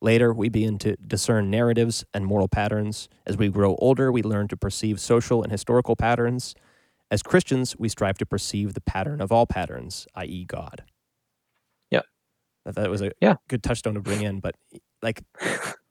Later, 0.00 0.32
we 0.32 0.48
begin 0.48 0.78
to 0.78 0.96
discern 0.96 1.50
narratives 1.50 2.02
and 2.14 2.24
moral 2.24 2.48
patterns. 2.48 3.10
As 3.26 3.36
we 3.36 3.48
grow 3.48 3.76
older, 3.76 4.10
we 4.10 4.22
learn 4.22 4.48
to 4.48 4.56
perceive 4.56 5.00
social 5.00 5.42
and 5.42 5.52
historical 5.52 5.94
patterns. 5.94 6.54
As 7.10 7.22
Christians, 7.22 7.76
we 7.78 7.90
strive 7.90 8.16
to 8.18 8.26
perceive 8.26 8.72
the 8.72 8.80
pattern 8.80 9.20
of 9.20 9.32
all 9.32 9.44
patterns, 9.44 10.06
i.e., 10.14 10.46
God. 10.46 10.84
Yeah. 11.90 12.02
I 12.64 12.72
thought 12.72 12.86
it 12.86 12.90
was 12.90 13.02
a 13.02 13.12
yeah. 13.20 13.34
good 13.48 13.62
touchstone 13.62 13.94
to 13.94 14.00
bring 14.00 14.22
in, 14.22 14.40
but 14.40 14.54
like, 15.02 15.24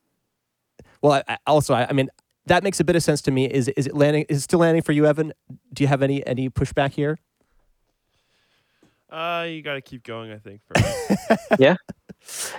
well, 1.08 1.24
I, 1.28 1.34
I 1.34 1.38
also, 1.48 1.74
I, 1.74 1.88
I, 1.90 1.94
mean, 1.94 2.10
that 2.46 2.64
makes 2.64 2.80
a 2.80 2.84
bit 2.84 2.96
of 2.96 3.04
sense 3.04 3.22
to 3.24 3.32
me. 3.32 3.46
Is 3.46 3.68
is 3.70 3.88
it 3.88 3.96
landing? 3.96 4.26
Is 4.30 4.40
it 4.40 4.42
still 4.42 4.60
landing 4.60 4.84
for 4.84 4.92
you, 4.92 5.06
Evan? 5.06 5.34
Do 5.74 5.84
you 5.84 5.88
have 5.88 6.02
any 6.02 6.26
any 6.26 6.50
pushback 6.50 6.94
here? 6.94 7.20
Uh, 9.10 9.46
you 9.48 9.62
got 9.62 9.76
to 9.76 9.82
keep 9.82 10.04
going. 10.04 10.32
I 10.32 10.38
think. 10.38 10.62
yeah, 11.60 11.76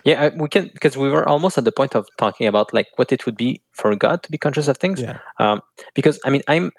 yeah. 0.04 0.30
We 0.34 0.48
can 0.48 0.70
because 0.72 0.96
we 0.96 1.08
were 1.08 1.28
almost 1.28 1.58
at 1.58 1.64
the 1.64 1.72
point 1.72 1.94
of 1.94 2.06
talking 2.18 2.46
about 2.46 2.72
like 2.72 2.86
what 2.96 3.12
it 3.12 3.26
would 3.26 3.36
be 3.36 3.60
for 3.72 3.94
God 3.96 4.22
to 4.22 4.30
be 4.30 4.38
conscious 4.38 4.68
of 4.68 4.78
things. 4.78 5.00
Yeah. 5.00 5.18
Um, 5.38 5.60
because 5.94 6.18
I 6.24 6.30
mean, 6.30 6.42
I'm 6.48 6.70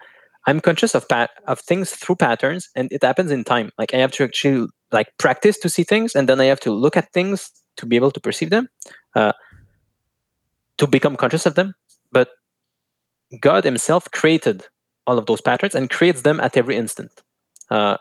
I'm 0.47 0.59
conscious 0.59 0.95
of 0.95 1.07
pat 1.07 1.29
of 1.47 1.59
things 1.59 1.91
through 1.91 2.15
patterns, 2.15 2.69
and 2.75 2.91
it 2.91 3.03
happens 3.03 3.31
in 3.31 3.43
time. 3.43 3.71
Like 3.77 3.93
I 3.93 3.97
have 3.97 4.11
to 4.13 4.23
actually 4.23 4.67
like 4.91 5.07
practice 5.17 5.57
to 5.59 5.69
see 5.69 5.83
things, 5.83 6.15
and 6.15 6.27
then 6.27 6.39
I 6.39 6.45
have 6.45 6.59
to 6.61 6.71
look 6.71 6.97
at 6.97 7.13
things 7.13 7.51
to 7.77 7.85
be 7.85 7.95
able 7.95 8.11
to 8.11 8.19
perceive 8.19 8.49
them, 8.49 8.67
uh, 9.15 9.33
to 10.79 10.87
become 10.87 11.15
conscious 11.15 11.45
of 11.45 11.55
them. 11.55 11.73
But 12.11 12.29
God 13.39 13.63
Himself 13.63 14.09
created 14.11 14.65
all 15.05 15.17
of 15.17 15.27
those 15.27 15.41
patterns 15.41 15.75
and 15.75 15.89
creates 15.89 16.23
them 16.23 16.39
at 16.39 16.57
every 16.57 16.75
instant, 16.75 17.11
uh, 17.69 17.97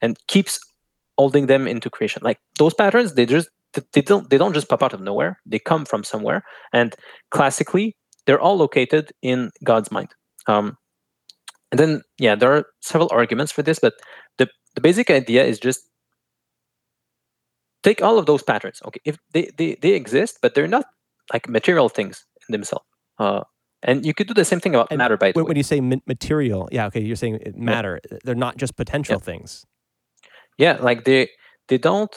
and 0.00 0.16
keeps 0.26 0.58
holding 1.18 1.46
them 1.46 1.68
into 1.68 1.90
creation. 1.90 2.22
Like 2.24 2.38
those 2.58 2.74
patterns, 2.74 3.14
they 3.14 3.26
just 3.26 3.48
they 3.92 4.02
don't 4.02 4.30
they 4.30 4.38
don't 4.38 4.54
just 4.54 4.68
pop 4.68 4.82
out 4.82 4.94
of 4.94 5.00
nowhere. 5.00 5.38
They 5.46 5.58
come 5.58 5.84
from 5.84 6.04
somewhere, 6.04 6.42
and 6.72 6.94
classically, 7.30 7.96
they're 8.26 8.40
all 8.40 8.56
located 8.56 9.12
in 9.22 9.50
God's 9.62 9.90
mind. 9.90 10.14
Um, 10.46 10.76
and 11.70 11.78
then, 11.78 12.02
yeah, 12.18 12.36
there 12.36 12.52
are 12.52 12.66
several 12.80 13.08
arguments 13.12 13.52
for 13.52 13.62
this, 13.62 13.78
but 13.78 13.94
the 14.38 14.48
the 14.74 14.80
basic 14.80 15.10
idea 15.10 15.44
is 15.44 15.58
just 15.58 15.80
take 17.82 18.02
all 18.02 18.18
of 18.18 18.26
those 18.26 18.42
patterns. 18.42 18.80
Okay, 18.86 19.00
if 19.04 19.18
they 19.32 19.50
they, 19.56 19.76
they 19.80 19.92
exist, 19.94 20.38
but 20.40 20.54
they're 20.54 20.68
not 20.68 20.86
like 21.32 21.48
material 21.48 21.88
things 21.88 22.24
in 22.48 22.52
themselves. 22.52 22.84
Uh, 23.18 23.42
and 23.82 24.04
you 24.06 24.14
could 24.14 24.26
do 24.26 24.34
the 24.34 24.44
same 24.44 24.60
thing 24.60 24.74
about 24.74 24.88
And 24.90 24.98
matter, 24.98 25.16
by 25.16 25.32
the 25.32 25.36
when, 25.36 25.44
way. 25.44 25.48
when 25.48 25.56
you 25.56 25.62
say 25.62 25.80
material, 25.80 26.68
yeah, 26.72 26.86
okay, 26.86 27.00
you're 27.02 27.16
saying 27.16 27.36
it 27.42 27.56
matter. 27.56 28.00
They're 28.24 28.34
not 28.34 28.56
just 28.56 28.76
potential 28.76 29.18
things. 29.18 29.64
yeah 30.58 30.76
like 30.80 31.04
they 31.04 31.28
they 31.68 31.78
don't 31.78 32.14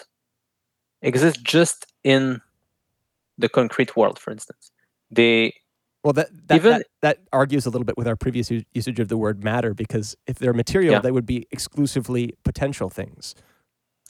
exist 1.02 1.44
just 1.44 1.86
in 2.04 2.42
the 3.38 3.50
concrete 3.50 3.96
world 3.96 4.18
for 4.20 4.32
instance 4.32 4.72
they 5.12 5.54
Well, 6.04 6.14
that 6.14 6.30
that, 6.48 6.56
Even- 6.56 6.72
that 6.80 6.86
that 7.02 7.18
argues 7.32 7.66
a 7.66 7.70
little 7.70 7.86
bit 7.86 7.98
with 7.98 8.08
our 8.08 8.16
previous 8.16 8.50
u- 8.52 8.64
usage 8.74 9.00
of 9.00 9.08
the 9.08 9.18
word 9.18 9.44
matter 9.44 9.74
because 9.74 10.16
if 10.32 10.36
they're 10.40 10.54
material, 10.54 10.94
Yeah. 10.94 11.00
they 11.06 11.12
would 11.18 11.26
be 11.26 11.48
exclusively 11.52 12.34
potential 12.44 12.90
things. 12.90 13.36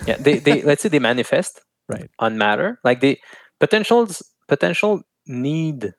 yeah 0.09 0.17
they, 0.25 0.35
they 0.39 0.61
let's 0.69 0.81
say 0.83 0.89
they 0.89 0.99
manifest 1.11 1.53
Right. 1.95 2.09
on 2.19 2.37
matter 2.37 2.79
like 2.83 2.99
the 3.05 3.13
potentials 3.59 4.11
potential 4.47 5.01
need 5.25 5.93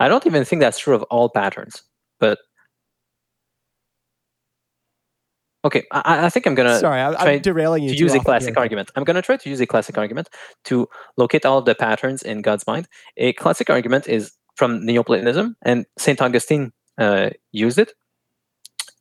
i 0.00 0.08
don't 0.08 0.26
even 0.26 0.44
think 0.44 0.60
that's 0.60 0.78
true 0.78 0.94
of 0.94 1.02
all 1.04 1.28
patterns 1.28 1.82
but 2.20 2.38
okay 5.64 5.84
i, 5.92 6.26
I 6.26 6.28
think 6.30 6.46
i'm 6.46 6.54
gonna 6.54 6.78
Sorry, 6.78 7.00
I, 7.00 7.14
I'm 7.14 7.40
derailing 7.42 7.84
you. 7.84 7.90
to 7.90 7.96
use 7.96 8.14
a 8.14 8.20
classic 8.20 8.54
here. 8.54 8.60
argument. 8.60 8.90
I'm 8.96 9.04
to 9.04 9.22
try 9.22 9.36
to 9.36 9.50
use 9.50 9.60
a 9.60 9.66
classic 9.66 9.96
argument 9.96 10.28
to 10.64 10.88
locate 11.16 11.46
all 11.46 11.58
of 11.58 11.64
the 11.64 11.74
patterns 11.74 12.22
in 12.22 12.42
God's 12.42 12.66
mind. 12.66 12.88
A 13.16 13.32
classic 13.34 13.70
argument 13.70 14.08
is 14.08 14.32
from 14.56 14.84
Neoplatonism, 14.84 15.56
and 15.62 15.86
Saint 15.98 16.20
Augustine 16.20 16.72
uh, 16.98 17.30
used 17.52 17.78
it. 17.78 17.92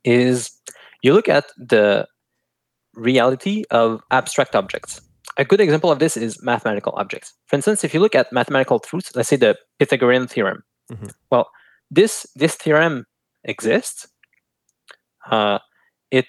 Is 0.04 0.52
you 1.02 1.14
look 1.14 1.30
at 1.30 1.46
the 1.58 2.08
reality 2.96 3.64
of 3.72 4.02
abstract 4.12 4.56
objects. 4.56 5.02
A 5.38 5.46
good 5.46 5.62
example 5.62 5.92
of 5.92 6.00
this 6.00 6.16
is 6.16 6.42
mathematical 6.44 6.94
objects. 6.96 7.34
For 7.48 7.56
instance, 7.56 7.84
if 7.84 7.94
you 7.94 8.00
look 8.00 8.16
at 8.16 8.32
mathematical 8.32 8.80
truths, 8.80 9.16
let's 9.16 9.30
say 9.30 9.36
the 9.36 9.58
Pythagorean 9.80 10.28
theorem. 10.28 10.64
Mhm. 10.92 11.12
Well, 11.32 11.50
this 11.90 12.26
this 12.36 12.56
theorem 12.56 13.06
exists. 13.44 14.08
Uh, 15.30 15.60
it 16.12 16.28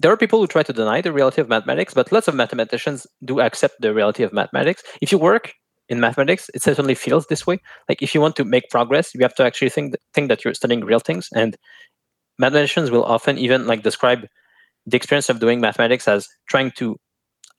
there 0.00 0.12
are 0.12 0.16
people 0.16 0.38
who 0.40 0.46
try 0.46 0.62
to 0.62 0.72
deny 0.72 1.00
the 1.00 1.12
reality 1.12 1.40
of 1.40 1.48
mathematics, 1.48 1.92
but 1.92 2.12
lots 2.12 2.28
of 2.28 2.34
mathematicians 2.34 3.06
do 3.24 3.40
accept 3.40 3.80
the 3.80 3.92
reality 3.92 4.22
of 4.22 4.32
mathematics. 4.32 4.82
If 5.00 5.10
you 5.10 5.18
work 5.18 5.52
in 5.88 5.98
mathematics, 6.00 6.48
it 6.54 6.62
certainly 6.62 6.94
feels 6.94 7.26
this 7.26 7.46
way. 7.46 7.58
Like 7.88 8.02
if 8.02 8.14
you 8.14 8.20
want 8.20 8.36
to 8.36 8.44
make 8.44 8.70
progress, 8.70 9.12
you 9.14 9.20
have 9.22 9.34
to 9.36 9.44
actually 9.44 9.70
think 9.70 9.96
think 10.14 10.28
that 10.28 10.44
you're 10.44 10.54
studying 10.54 10.84
real 10.84 11.00
things. 11.00 11.28
And 11.34 11.56
mathematicians 12.38 12.90
will 12.90 13.04
often 13.04 13.38
even 13.38 13.66
like 13.66 13.82
describe 13.82 14.26
the 14.86 14.96
experience 14.96 15.28
of 15.30 15.40
doing 15.40 15.60
mathematics 15.60 16.08
as 16.08 16.28
trying 16.48 16.72
to 16.72 16.96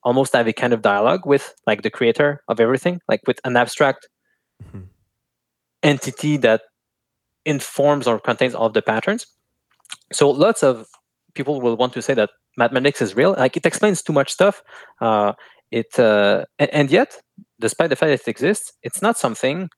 almost 0.04 0.34
have 0.34 0.48
a 0.48 0.54
kind 0.54 0.74
of 0.74 0.82
dialogue 0.82 1.26
with 1.26 1.54
like 1.68 1.82
the 1.82 1.90
creator 1.90 2.42
of 2.48 2.60
everything, 2.60 3.02
like 3.08 3.22
with 3.28 3.40
an 3.44 3.58
abstract 3.58 4.08
Mhm. 4.64 4.90
entity 5.84 6.38
that 6.38 6.62
informs 7.46 8.08
or 8.08 8.20
contains 8.20 8.56
all 8.56 8.68
of 8.68 8.74
the 8.74 8.82
patterns. 8.82 9.26
So 10.14 10.30
lots 10.30 10.64
of 10.64 10.88
people 11.36 11.62
will 11.62 11.78
want 11.78 11.94
to 11.94 12.02
say 12.02 12.14
that 12.16 12.30
mathematics 12.58 13.02
is 13.02 13.16
real. 13.16 13.36
Like 13.38 13.58
it 13.58 13.66
explains 13.66 14.02
too 14.02 14.14
much 14.14 14.32
stuff. 14.32 14.62
Uh, 15.02 15.34
it 15.72 16.00
uh, 16.00 16.46
and, 16.60 16.70
and 16.74 16.92
yet, 16.92 17.18
despite 17.60 17.90
the 17.90 17.96
fact 17.96 18.10
that 18.10 18.22
it 18.22 18.28
exists, 18.28 18.74
it's 18.84 19.02
not 19.02 19.18
something 19.18 19.70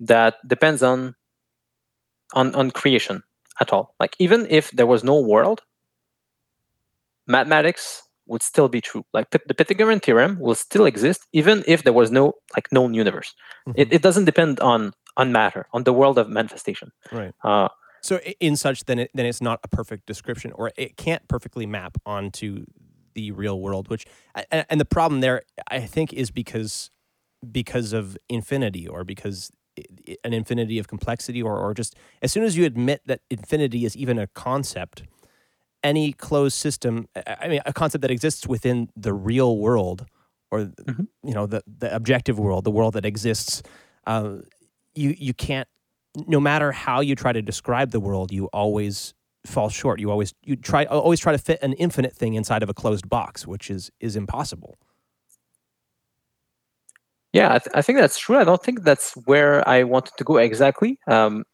that 0.00 0.36
depends 0.46 0.82
on 0.82 1.14
on 2.34 2.54
on 2.54 2.70
creation 2.70 3.22
at 3.60 3.72
all. 3.72 3.94
Like 4.00 4.14
even 4.18 4.46
if 4.50 4.70
there 4.72 4.86
was 4.86 5.02
no 5.04 5.20
world, 5.20 5.62
mathematics 7.26 8.02
would 8.28 8.42
still 8.42 8.68
be 8.68 8.80
true. 8.80 9.04
Like 9.12 9.30
the 9.30 9.38
Pythagorean 9.54 10.00
theorem 10.00 10.38
will 10.38 10.54
still 10.54 10.86
exist 10.86 11.20
even 11.32 11.64
if 11.66 11.82
there 11.82 11.92
was 11.92 12.10
no 12.10 12.34
like 12.56 12.70
known 12.72 12.94
universe. 12.94 13.34
It, 13.74 13.88
Mhm. 13.88 13.92
it 13.96 14.02
doesn't 14.02 14.24
depend 14.26 14.60
on 14.60 14.92
on 15.16 15.32
matter, 15.32 15.66
on 15.72 15.82
the 15.84 15.92
world 15.92 16.16
of 16.18 16.28
manifestation. 16.28 16.92
Right. 17.10 17.32
Uh, 17.42 17.68
So 18.00 18.18
in 18.38 18.54
such, 18.56 18.84
then 18.84 18.98
it, 19.00 19.10
then 19.14 19.26
it's 19.26 19.42
not 19.42 19.58
a 19.64 19.68
perfect 19.68 20.06
description, 20.06 20.52
or 20.52 20.70
it 20.76 20.96
can't 20.96 21.26
perfectly 21.26 21.66
map 21.66 21.94
onto 22.06 22.64
the 23.14 23.32
real 23.32 23.58
world. 23.60 23.88
Which 23.90 24.04
and, 24.70 24.80
the 24.80 24.84
problem 24.84 25.20
there, 25.20 25.42
I 25.68 25.80
think, 25.94 26.12
is 26.12 26.30
because 26.30 26.90
because 27.60 27.92
of 27.92 28.16
infinity, 28.28 28.86
or 28.86 29.02
because 29.04 29.50
an 30.24 30.32
infinity 30.32 30.78
of 30.78 30.86
complexity, 30.86 31.42
or 31.42 31.58
or 31.58 31.74
just 31.74 31.96
as 32.22 32.30
soon 32.32 32.44
as 32.44 32.56
you 32.56 32.64
admit 32.64 33.00
that 33.06 33.20
infinity 33.30 33.84
is 33.84 33.96
even 33.96 34.16
a 34.18 34.26
concept, 34.28 35.02
any 35.82 36.12
closed 36.12 36.56
system, 36.56 37.08
I 37.26 37.48
mean, 37.48 37.60
a 37.66 37.72
concept 37.72 38.02
that 38.02 38.10
exists 38.10 38.46
within 38.46 38.88
the 38.96 39.12
real 39.14 39.58
world, 39.58 40.06
or 40.50 40.66
Mhm. 40.86 41.08
you 41.22 41.34
know, 41.34 41.46
the 41.46 41.62
the 41.66 41.94
objective 41.94 42.38
world, 42.38 42.64
the 42.64 42.70
world 42.70 42.94
that 42.94 43.04
exists. 43.04 43.62
Uh, 44.06 44.38
you 44.94 45.14
you 45.18 45.34
can't 45.34 45.68
no 46.26 46.40
matter 46.40 46.72
how 46.72 47.00
you 47.00 47.14
try 47.14 47.32
to 47.32 47.42
describe 47.42 47.90
the 47.92 48.00
world, 48.00 48.32
you 48.32 48.46
always 48.46 49.14
fall 49.46 49.68
short. 49.68 50.00
You 50.00 50.10
always 50.10 50.34
you 50.42 50.56
try 50.56 50.84
always 50.86 51.20
try 51.20 51.32
to 51.32 51.38
fit 51.38 51.60
an 51.62 51.74
infinite 51.74 52.14
thing 52.16 52.34
inside 52.34 52.62
of 52.62 52.68
a 52.68 52.74
closed 52.74 53.08
box, 53.08 53.46
which 53.46 53.70
is 53.70 53.90
is 54.00 54.16
impossible. 54.16 54.78
Yeah, 57.32 57.54
I, 57.54 57.58
th- 57.58 57.70
I 57.74 57.82
think 57.82 57.98
that's 57.98 58.18
true. 58.18 58.36
I 58.38 58.44
don't 58.44 58.62
think 58.62 58.82
that's 58.84 59.12
where 59.26 59.66
I 59.68 59.82
wanted 59.84 60.12
to 60.16 60.24
go 60.24 60.38
exactly. 60.38 60.98
Um, 61.06 61.44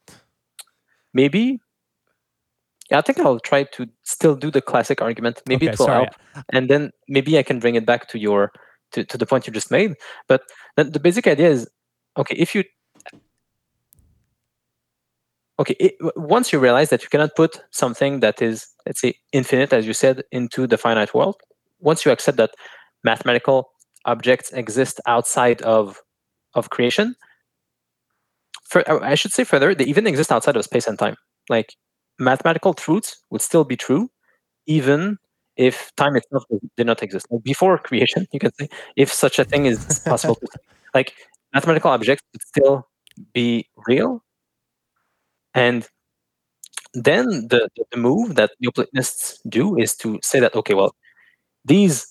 maybe. 1.13 1.61
Yeah, 2.91 2.99
I 2.99 3.01
think 3.01 3.19
I'll 3.21 3.41
try 3.41 3.65
to 3.65 3.87
still 4.03 4.37
do 4.37 4.51
the 4.51 4.61
classic 4.61 5.01
argument. 5.01 5.43
Maybe 5.47 5.67
Okay, 5.67 5.73
it 5.73 5.79
will 5.79 5.87
sorry. 5.87 6.05
help, 6.05 6.15
and 6.53 6.69
then 6.69 6.91
maybe 7.09 7.39
I 7.39 7.43
can 7.43 7.59
bring 7.59 7.77
it 7.77 7.87
back 7.87 8.09
to 8.09 8.19
your 8.19 8.53
to, 8.93 9.05
to 9.05 9.19
the 9.19 9.27
point 9.27 9.47
you 9.47 9.53
just 9.53 9.71
made. 9.71 9.95
But 10.29 10.43
the, 10.77 10.85
the 10.85 11.01
basic 11.01 11.27
idea 11.27 11.49
is, 11.49 11.69
okay, 12.17 12.37
if 12.37 12.55
you 12.55 12.65
okay, 15.59 15.77
it, 15.81 15.95
once 16.17 16.53
you 16.53 16.59
realize 16.59 16.91
that 16.91 17.03
you 17.03 17.09
cannot 17.09 17.35
put 17.37 17.61
something 17.71 18.21
that 18.21 18.43
is 18.43 18.67
let's 18.87 19.01
say 19.01 19.15
infinite, 19.33 19.73
as 19.73 19.87
you 19.87 19.95
said, 19.95 20.23
into 20.31 20.67
the 20.67 20.77
finite 20.77 21.15
world, 21.15 21.37
once 21.81 22.05
you 22.05 22.13
accept 22.13 22.37
that 22.37 22.51
mathematical 23.03 23.71
objects 24.05 24.53
exist 24.53 25.01
outside 25.07 25.63
of 25.63 26.01
of 26.55 26.71
creation. 26.71 27.15
For, 28.69 28.83
I 29.05 29.15
should 29.15 29.33
say 29.33 29.45
further, 29.45 29.75
they 29.75 29.85
even 29.85 30.07
exist 30.07 30.33
outside 30.33 30.57
of 30.57 30.65
space 30.65 30.87
and 30.87 30.99
time. 30.99 31.17
Like 31.49 31.75
mathematical 32.19 32.75
truths 32.75 33.19
would 33.31 33.43
still 33.43 33.65
be 33.65 33.77
true, 33.77 34.11
even 34.67 35.19
if 35.57 35.93
time 35.97 36.17
itself 36.17 36.45
did 36.77 36.87
not 36.87 37.03
exist. 37.03 37.27
Like 37.31 37.43
before 37.45 37.79
creation, 37.79 38.27
you 38.33 38.41
can 38.41 38.53
say, 38.61 38.69
if 38.97 39.13
such 39.13 39.39
a 39.39 39.45
thing 39.45 39.67
is 39.67 40.01
possible, 40.09 40.37
to 40.37 40.49
like 40.95 41.15
mathematical 41.55 41.91
objects 41.91 42.25
would 42.33 42.43
still 42.43 42.89
be 43.35 43.69
real, 43.89 44.23
and 45.55 45.89
then 46.95 47.27
the, 47.49 47.69
the- 47.77 47.85
the 47.93 47.99
move 47.99 48.37
that 48.37 48.51
Neoplatonists 48.61 49.41
do 49.49 49.77
is 49.79 49.97
to 49.97 50.19
say 50.23 50.41
that 50.41 50.55
okay, 50.55 50.75
well, 50.75 50.95
these 51.65 52.07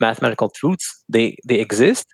mathematical 0.00 0.50
truths 0.50 1.04
they 1.08 1.36
they 1.46 1.60
exist 1.60 2.06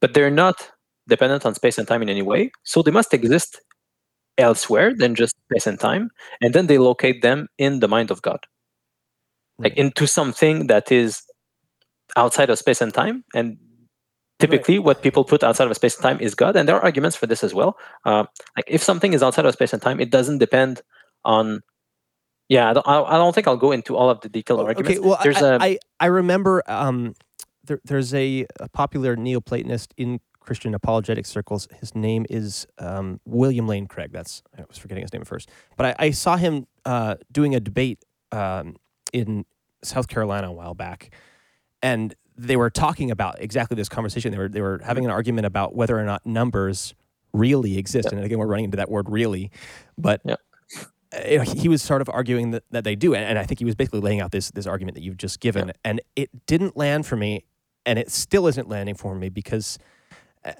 but 0.00 0.14
they're 0.14 0.30
not 0.30 0.70
dependent 1.08 1.44
on 1.46 1.54
space 1.54 1.78
and 1.78 1.86
time 1.86 2.02
in 2.02 2.08
any 2.08 2.22
way. 2.22 2.50
So 2.64 2.82
they 2.82 2.90
must 2.90 3.14
exist 3.14 3.60
elsewhere 4.38 4.94
than 4.94 5.14
just 5.14 5.34
space 5.50 5.66
and 5.66 5.78
time 5.78 6.10
and 6.40 6.54
then 6.54 6.66
they 6.66 6.78
locate 6.78 7.22
them 7.22 7.48
in 7.58 7.80
the 7.80 7.88
mind 7.88 8.10
of 8.10 8.22
god. 8.22 8.40
Like 9.58 9.76
into 9.76 10.06
something 10.06 10.66
that 10.68 10.90
is 10.90 11.22
outside 12.16 12.50
of 12.50 12.58
space 12.58 12.80
and 12.80 12.92
time 12.92 13.24
and 13.34 13.58
typically 14.40 14.78
what 14.78 15.02
people 15.02 15.24
put 15.24 15.44
outside 15.44 15.68
of 15.68 15.76
space 15.76 15.94
and 15.96 16.02
time 16.02 16.20
is 16.20 16.34
god 16.34 16.56
and 16.56 16.68
there 16.68 16.76
are 16.76 16.82
arguments 16.82 17.16
for 17.16 17.26
this 17.26 17.44
as 17.44 17.54
well. 17.54 17.76
Uh, 18.04 18.24
like 18.56 18.64
if 18.66 18.82
something 18.82 19.12
is 19.12 19.22
outside 19.22 19.44
of 19.46 19.52
space 19.52 19.72
and 19.72 19.82
time 19.82 20.00
it 20.00 20.10
doesn't 20.10 20.38
depend 20.38 20.82
on 21.24 21.60
yeah, 22.48 22.68
I 22.68 22.72
don't, 22.74 22.86
I 22.86 23.16
don't 23.16 23.34
think 23.34 23.46
I'll 23.46 23.56
go 23.56 23.72
into 23.72 23.96
all 23.96 24.10
of 24.10 24.20
the 24.20 24.28
detailed 24.28 24.60
Oh, 24.60 24.66
arguments. 24.66 24.98
Okay, 24.98 25.08
well, 25.08 25.18
There's 25.22 25.40
I, 25.40 25.54
a 25.54 25.58
I 25.58 25.78
I 26.00 26.06
remember 26.06 26.62
um, 26.66 27.14
there, 27.64 27.80
there's 27.84 28.12
a, 28.12 28.46
a 28.60 28.68
popular 28.68 29.16
Neoplatonist 29.16 29.88
in 29.96 30.20
Christian 30.42 30.74
apologetic 30.74 31.24
circles. 31.24 31.68
His 31.80 31.94
name 31.94 32.26
is 32.28 32.66
um, 32.78 33.20
William 33.24 33.66
Lane 33.66 33.86
Craig. 33.86 34.10
That's 34.12 34.42
I 34.58 34.64
was 34.68 34.78
forgetting 34.78 35.02
his 35.02 35.12
name 35.12 35.22
at 35.22 35.28
first, 35.28 35.48
but 35.76 35.86
I, 35.86 36.06
I 36.06 36.10
saw 36.10 36.36
him 36.36 36.66
uh, 36.84 37.16
doing 37.30 37.54
a 37.54 37.60
debate 37.60 38.04
um, 38.32 38.76
in 39.12 39.44
South 39.82 40.08
Carolina 40.08 40.48
a 40.48 40.52
while 40.52 40.74
back, 40.74 41.10
and 41.82 42.14
they 42.36 42.56
were 42.56 42.70
talking 42.70 43.10
about 43.10 43.40
exactly 43.40 43.76
this 43.76 43.88
conversation. 43.88 44.32
They 44.32 44.38
were 44.38 44.48
they 44.48 44.60
were 44.60 44.80
having 44.84 45.04
an 45.04 45.10
argument 45.10 45.46
about 45.46 45.74
whether 45.74 45.98
or 45.98 46.04
not 46.04 46.26
numbers 46.26 46.94
really 47.32 47.78
exist. 47.78 48.06
Yep. 48.06 48.12
And 48.12 48.24
again, 48.24 48.38
we're 48.38 48.46
running 48.46 48.66
into 48.66 48.76
that 48.76 48.90
word 48.90 49.08
"really," 49.08 49.50
but 49.96 50.20
Yep. 50.24 50.40
you 51.28 51.38
know, 51.38 51.44
he 51.44 51.68
was 51.68 51.82
sort 51.82 52.02
of 52.02 52.08
arguing 52.10 52.50
that, 52.50 52.64
that 52.70 52.84
they 52.84 52.96
do, 52.96 53.14
and, 53.14 53.24
and 53.24 53.38
I 53.38 53.44
think 53.44 53.58
he 53.58 53.64
was 53.64 53.74
basically 53.74 54.00
laying 54.00 54.20
out 54.20 54.32
this 54.32 54.50
this 54.50 54.66
argument 54.66 54.96
that 54.96 55.02
you've 55.02 55.18
just 55.18 55.40
given, 55.40 55.72
and 55.84 56.00
it 56.16 56.46
didn't 56.46 56.76
land 56.76 57.06
for 57.06 57.16
me, 57.16 57.44
and 57.86 57.98
it 57.98 58.10
still 58.10 58.46
isn't 58.48 58.68
landing 58.68 58.94
for 58.94 59.14
me 59.14 59.28
because 59.28 59.78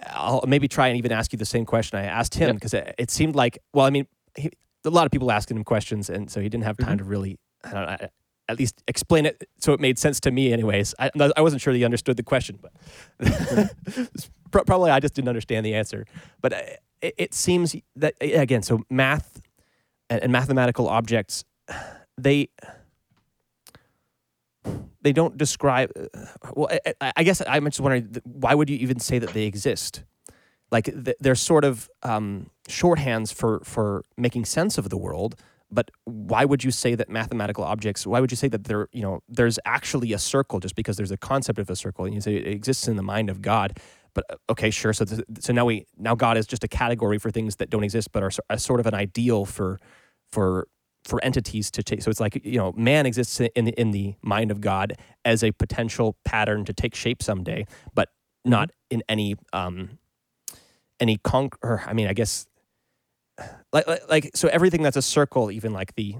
I'll 0.07 0.45
maybe 0.47 0.69
try 0.69 0.89
and 0.89 0.97
even 0.99 1.13
ask 1.13 1.33
you 1.33 1.39
the 1.39 1.45
same 1.45 1.65
question 1.65 1.99
I 1.99 2.05
asked 2.05 2.35
him 2.35 2.49
Yep. 2.49 2.55
because 2.57 2.75
it, 2.75 2.95
it 2.99 3.11
seemed 3.11 3.35
like 3.35 3.59
well, 3.75 3.87
I 3.87 3.91
mean, 3.91 4.07
he, 4.37 4.51
a 4.85 4.91
lot 4.91 5.07
of 5.07 5.13
people 5.13 5.31
asking 5.31 5.57
him 5.57 5.65
questions, 5.65 6.09
and 6.11 6.31
so 6.31 6.41
he 6.41 6.49
didn't 6.49 6.65
have 6.65 6.77
time 6.77 6.99
to 6.99 7.05
really, 7.05 7.39
I 7.65 7.71
don't 7.73 8.01
know, 8.01 8.09
at 8.49 8.59
least 8.59 8.83
explain 8.89 9.25
it 9.27 9.43
so 9.59 9.73
it 9.73 9.81
made 9.81 9.99
sense 9.99 10.19
to 10.21 10.31
me. 10.31 10.53
Anyways, 10.53 10.95
I, 10.99 11.11
I 11.37 11.41
wasn't 11.41 11.63
sure 11.63 11.73
that 11.73 11.79
he 11.79 11.85
understood 11.85 12.17
the 12.17 12.23
question, 12.25 12.59
but 12.61 12.73
Pro- 14.51 14.65
probably 14.65 14.91
I 14.91 15.01
just 15.01 15.15
didn't 15.15 15.29
understand 15.29 15.65
the 15.65 15.75
answer. 15.75 16.05
But 16.41 16.53
uh, 16.53 16.61
it, 17.01 17.15
it 17.19 17.35
seems 17.35 17.75
that 17.97 18.15
again, 18.21 18.63
so 18.63 18.83
math 18.91 19.41
and, 20.11 20.23
and 20.23 20.33
mathematical 20.33 20.89
objects, 20.89 21.45
they 22.19 22.49
they 25.03 25.13
don't 25.13 25.37
describe. 25.37 25.91
Well, 26.55 26.69
I- 27.01 27.13
I, 27.17 27.23
guess 27.23 27.43
I'm 27.47 27.65
just 27.67 27.81
wondering 27.81 28.17
why 28.25 28.55
would 28.55 28.71
you 28.71 28.77
even 28.79 28.99
say 29.01 29.19
that 29.19 29.31
they 29.31 29.45
exist? 29.45 30.05
Like 30.71 30.89
they're 31.21 31.35
sort 31.35 31.65
of 31.65 31.89
um, 32.03 32.51
shorthands 32.69 33.33
for 33.33 33.61
for 33.65 34.05
making 34.17 34.47
sense 34.47 34.79
of 34.79 34.89
the 34.89 34.97
world. 34.97 35.35
But 35.71 35.91
why 36.05 36.45
would 36.45 36.65
you 36.65 36.71
say 36.71 36.95
that 36.95 37.09
mathematical 37.09 37.65
objects? 37.65 38.07
Why 38.07 38.21
would 38.21 38.31
you 38.31 38.37
say 38.37 38.49
that 38.49 38.65
there, 38.65 38.89
you 38.93 39.01
know, 39.03 39.23
there's 39.27 39.59
actually 39.65 40.13
a 40.13 40.19
circle 40.19 40.61
just 40.61 40.75
because 40.77 40.99
there's 40.99 41.11
a 41.11 41.17
concept 41.17 41.59
of 41.59 41.71
a 41.71 41.77
circle, 41.77 42.05
and 42.05 42.15
you 42.15 42.21
say 42.21 42.37
it 42.37 42.47
exists 42.47 42.89
in 42.89 42.97
the 42.97 43.03
mind 43.03 43.31
of 43.31 43.41
God? 43.41 43.79
But 44.15 44.25
uh, 44.31 44.37
okay, 44.51 44.71
sure. 44.71 44.93
So 44.93 45.05
th- 45.07 45.23
so 45.41 45.53
now 45.55 45.65
we 45.65 45.87
now 45.99 46.15
God 46.15 46.37
is 46.37 46.47
just 46.47 46.63
a 46.65 46.69
category 46.69 47.19
for 47.19 47.31
things 47.31 47.57
that 47.57 47.71
don't 47.71 47.85
exist, 47.85 48.13
but 48.13 48.23
are 48.23 48.31
so- 48.31 48.43
a 48.51 48.59
sort 48.59 48.81
of 48.81 48.87
an 48.87 48.95
ideal 48.95 49.45
for 49.47 49.79
for 50.31 50.69
for 51.05 51.23
entities 51.25 51.71
to 51.73 51.83
take. 51.83 52.03
So 52.03 52.11
it's 52.11 52.21
like 52.21 52.41
you 52.45 52.59
know, 52.59 52.73
man 52.77 53.07
exists 53.07 53.41
in 53.41 53.67
the, 53.67 53.73
in 53.81 53.93
the 53.93 54.15
mind 54.23 54.51
of 54.51 54.61
God 54.61 54.95
as 55.25 55.43
a 55.45 55.53
potential 55.53 56.17
pattern 56.25 56.65
to 56.67 56.73
take 56.73 56.95
shape 56.95 57.23
someday, 57.23 57.67
but 57.95 58.11
not 58.45 58.71
in 58.91 59.03
any 59.09 59.37
um 59.53 59.99
any 61.01 61.19
con. 61.19 61.51
Or 61.63 61.83
I 61.87 61.93
mean, 61.95 62.09
I 62.09 62.13
guess 62.15 62.47
like 63.73 63.87
like, 63.87 64.03
like 64.11 64.31
so 64.35 64.49
everything 64.49 64.83
that's 64.83 64.97
a 64.97 65.03
circle, 65.03 65.51
even 65.51 65.73
like 65.73 65.95
the 65.97 66.17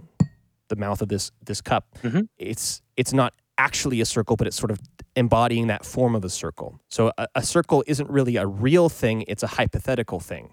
the 0.69 0.77
mouth 0.77 1.03
of 1.03 1.09
this 1.09 1.31
this 1.45 1.61
cup, 1.61 1.87
Mhm. 2.03 2.29
it's 2.39 2.83
it's 2.97 3.13
not 3.13 3.35
actually 3.59 4.01
a 4.01 4.07
circle, 4.07 4.37
but 4.37 4.47
it's 4.47 4.57
sort 4.57 4.71
of 4.71 4.81
embodying 5.17 5.69
that 5.69 5.85
form 5.85 6.15
of 6.17 6.25
a 6.25 6.31
circle. 6.31 6.81
So 6.91 7.13
a, 7.19 7.29
a 7.37 7.43
circle 7.43 7.85
isn't 7.87 8.11
really 8.11 8.37
a 8.37 8.47
real 8.47 8.89
thing; 8.89 9.25
it's 9.29 9.43
a 9.45 9.49
hypothetical 9.49 10.21
thing. 10.21 10.53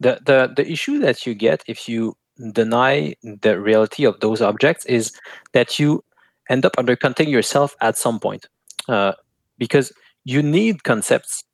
the, 0.00 0.20
the 0.26 0.52
the 0.56 0.70
issue 0.70 0.98
that 1.00 1.26
you 1.26 1.34
get 1.34 1.62
if 1.66 1.88
you 1.88 2.14
deny 2.52 3.14
the 3.22 3.60
reality 3.60 4.04
of 4.04 4.18
those 4.20 4.40
objects 4.40 4.84
is 4.86 5.12
that 5.52 5.78
you 5.78 6.02
end 6.48 6.64
up 6.64 6.72
undercutting 6.78 7.28
yourself 7.28 7.74
at 7.80 7.96
some 7.98 8.18
point 8.18 8.46
uh, 8.88 9.12
because 9.58 9.92
you 10.24 10.42
need 10.42 10.82
concepts 10.84 11.44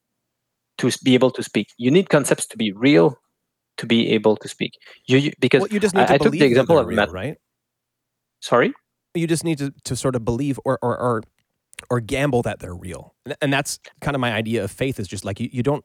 to 0.78 0.90
be 1.04 1.14
able 1.14 1.30
to 1.30 1.42
speak 1.42 1.66
you 1.78 1.90
need 1.90 2.08
concepts 2.08 2.46
to 2.46 2.56
be 2.56 2.72
real 2.72 3.16
to 3.76 3.86
be 3.86 4.10
able 4.10 4.36
to 4.36 4.48
speak 4.48 4.72
you, 5.06 5.18
you 5.18 5.32
because 5.40 5.60
well, 5.62 5.68
you 5.70 5.80
just 5.80 5.94
need 5.94 6.02
I- 6.02 6.06
to 6.06 6.14
I 6.14 6.18
took 6.18 6.32
the 6.32 6.42
example 6.44 6.78
of 6.78 6.86
real, 6.86 6.96
math- 6.96 7.10
right? 7.10 7.36
sorry 8.40 8.72
You 9.14 9.26
just 9.26 9.44
need 9.44 9.58
to, 9.58 9.72
to 9.84 9.96
sort 9.96 10.14
of 10.14 10.24
believe 10.24 10.58
or, 10.64 10.78
or 10.82 10.96
or 10.98 11.22
or 11.90 12.00
gamble 12.00 12.42
that 12.42 12.58
they're 12.60 12.74
real, 12.74 13.14
and, 13.24 13.36
and 13.42 13.52
that's 13.52 13.78
kind 14.00 14.14
of 14.14 14.20
my 14.20 14.32
idea 14.32 14.64
of 14.64 14.70
faith. 14.70 14.98
Is 14.98 15.08
just 15.08 15.24
like 15.24 15.40
you, 15.40 15.48
you 15.52 15.62
don't 15.62 15.84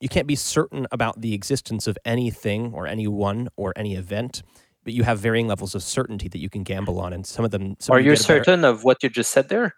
you 0.00 0.08
can't 0.08 0.26
be 0.26 0.36
certain 0.36 0.86
about 0.92 1.20
the 1.20 1.34
existence 1.34 1.86
of 1.86 1.98
anything 2.04 2.72
or 2.74 2.86
anyone 2.86 3.48
or 3.56 3.72
any 3.76 3.94
event, 3.96 4.42
but 4.84 4.92
you 4.92 5.02
have 5.04 5.18
varying 5.18 5.48
levels 5.48 5.74
of 5.74 5.82
certainty 5.82 6.28
that 6.28 6.38
you 6.38 6.48
can 6.48 6.62
gamble 6.62 7.00
on, 7.00 7.12
and 7.12 7.26
some 7.26 7.44
of 7.44 7.50
them. 7.50 7.76
Some 7.80 7.96
are 7.96 8.00
you 8.00 8.10
a 8.10 8.14
better- 8.14 8.22
certain 8.22 8.64
of 8.64 8.84
what 8.84 9.02
you 9.02 9.08
just 9.08 9.30
said 9.32 9.48
there 9.48 9.74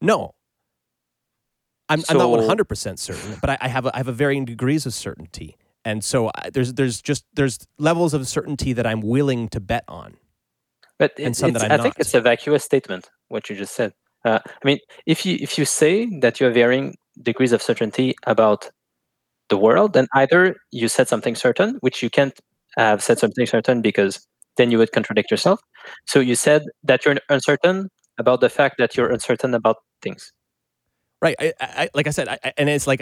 No. 0.00 0.32
I'm, 1.88 2.02
I'm 2.08 2.18
not 2.18 2.28
100% 2.30 2.98
certain, 2.98 3.36
but 3.40 3.50
I, 3.50 3.58
I 3.60 3.68
have 3.68 3.86
a, 3.86 3.94
I 3.94 3.98
have 3.98 4.08
a 4.08 4.12
varying 4.12 4.44
degrees 4.44 4.86
of 4.86 4.94
certainty. 4.94 5.56
And 5.84 6.02
so 6.02 6.32
I, 6.34 6.50
there's 6.50 6.74
there's 6.74 7.00
just 7.00 7.24
there's 7.34 7.58
levels 7.78 8.12
of 8.12 8.26
certainty 8.26 8.72
that 8.72 8.86
I'm 8.88 9.00
willing 9.00 9.48
to 9.50 9.60
bet 9.60 9.84
on. 9.86 10.16
But 10.98 11.12
And 11.16 11.28
it- 11.28 11.36
some 11.36 11.52
that 11.52 11.62
I'm 11.62 11.70
I 11.70 11.76
think 11.76 11.96
not. 11.96 12.00
it's 12.00 12.14
a 12.14 12.20
vacuous 12.20 12.64
statement. 12.64 13.08
What 13.28 13.48
you 13.48 13.54
just 13.56 13.74
said. 13.76 13.92
Uh, 14.24 14.40
I 14.44 14.66
mean, 14.66 14.78
if 15.06 15.24
you 15.24 15.38
if 15.40 15.56
you 15.58 15.64
say 15.64 16.06
that 16.20 16.40
you 16.40 16.46
have 16.46 16.54
varying 16.54 16.96
degrees 17.22 17.52
of 17.52 17.62
certainty 17.62 18.16
about 18.26 18.68
the 19.48 19.56
world, 19.56 19.92
then 19.92 20.06
either 20.14 20.56
you 20.72 20.88
said 20.88 21.08
something 21.08 21.34
certain, 21.34 21.76
which 21.80 22.02
you 22.02 22.10
can't 22.10 22.38
have 22.76 23.02
said 23.02 23.18
something 23.18 23.46
certain 23.46 23.80
because 23.80 24.26
then 24.56 24.70
you 24.70 24.78
would 24.78 24.92
contradict 24.92 25.30
yourself. 25.30 25.60
So 26.06 26.20
you 26.20 26.34
said 26.34 26.62
that 26.84 27.04
you're 27.04 27.16
uncertain 27.28 27.88
about 28.18 28.40
the 28.40 28.48
fact 28.48 28.76
that 28.78 28.96
you're 28.96 29.10
uncertain 29.10 29.54
about 29.54 29.76
things. 30.02 30.32
Right. 31.22 31.36
I, 31.38 31.52
I, 31.60 31.88
like 31.94 32.06
I 32.06 32.10
said, 32.10 32.28
I, 32.28 32.52
and 32.56 32.68
it's 32.68 32.86
like, 32.86 33.00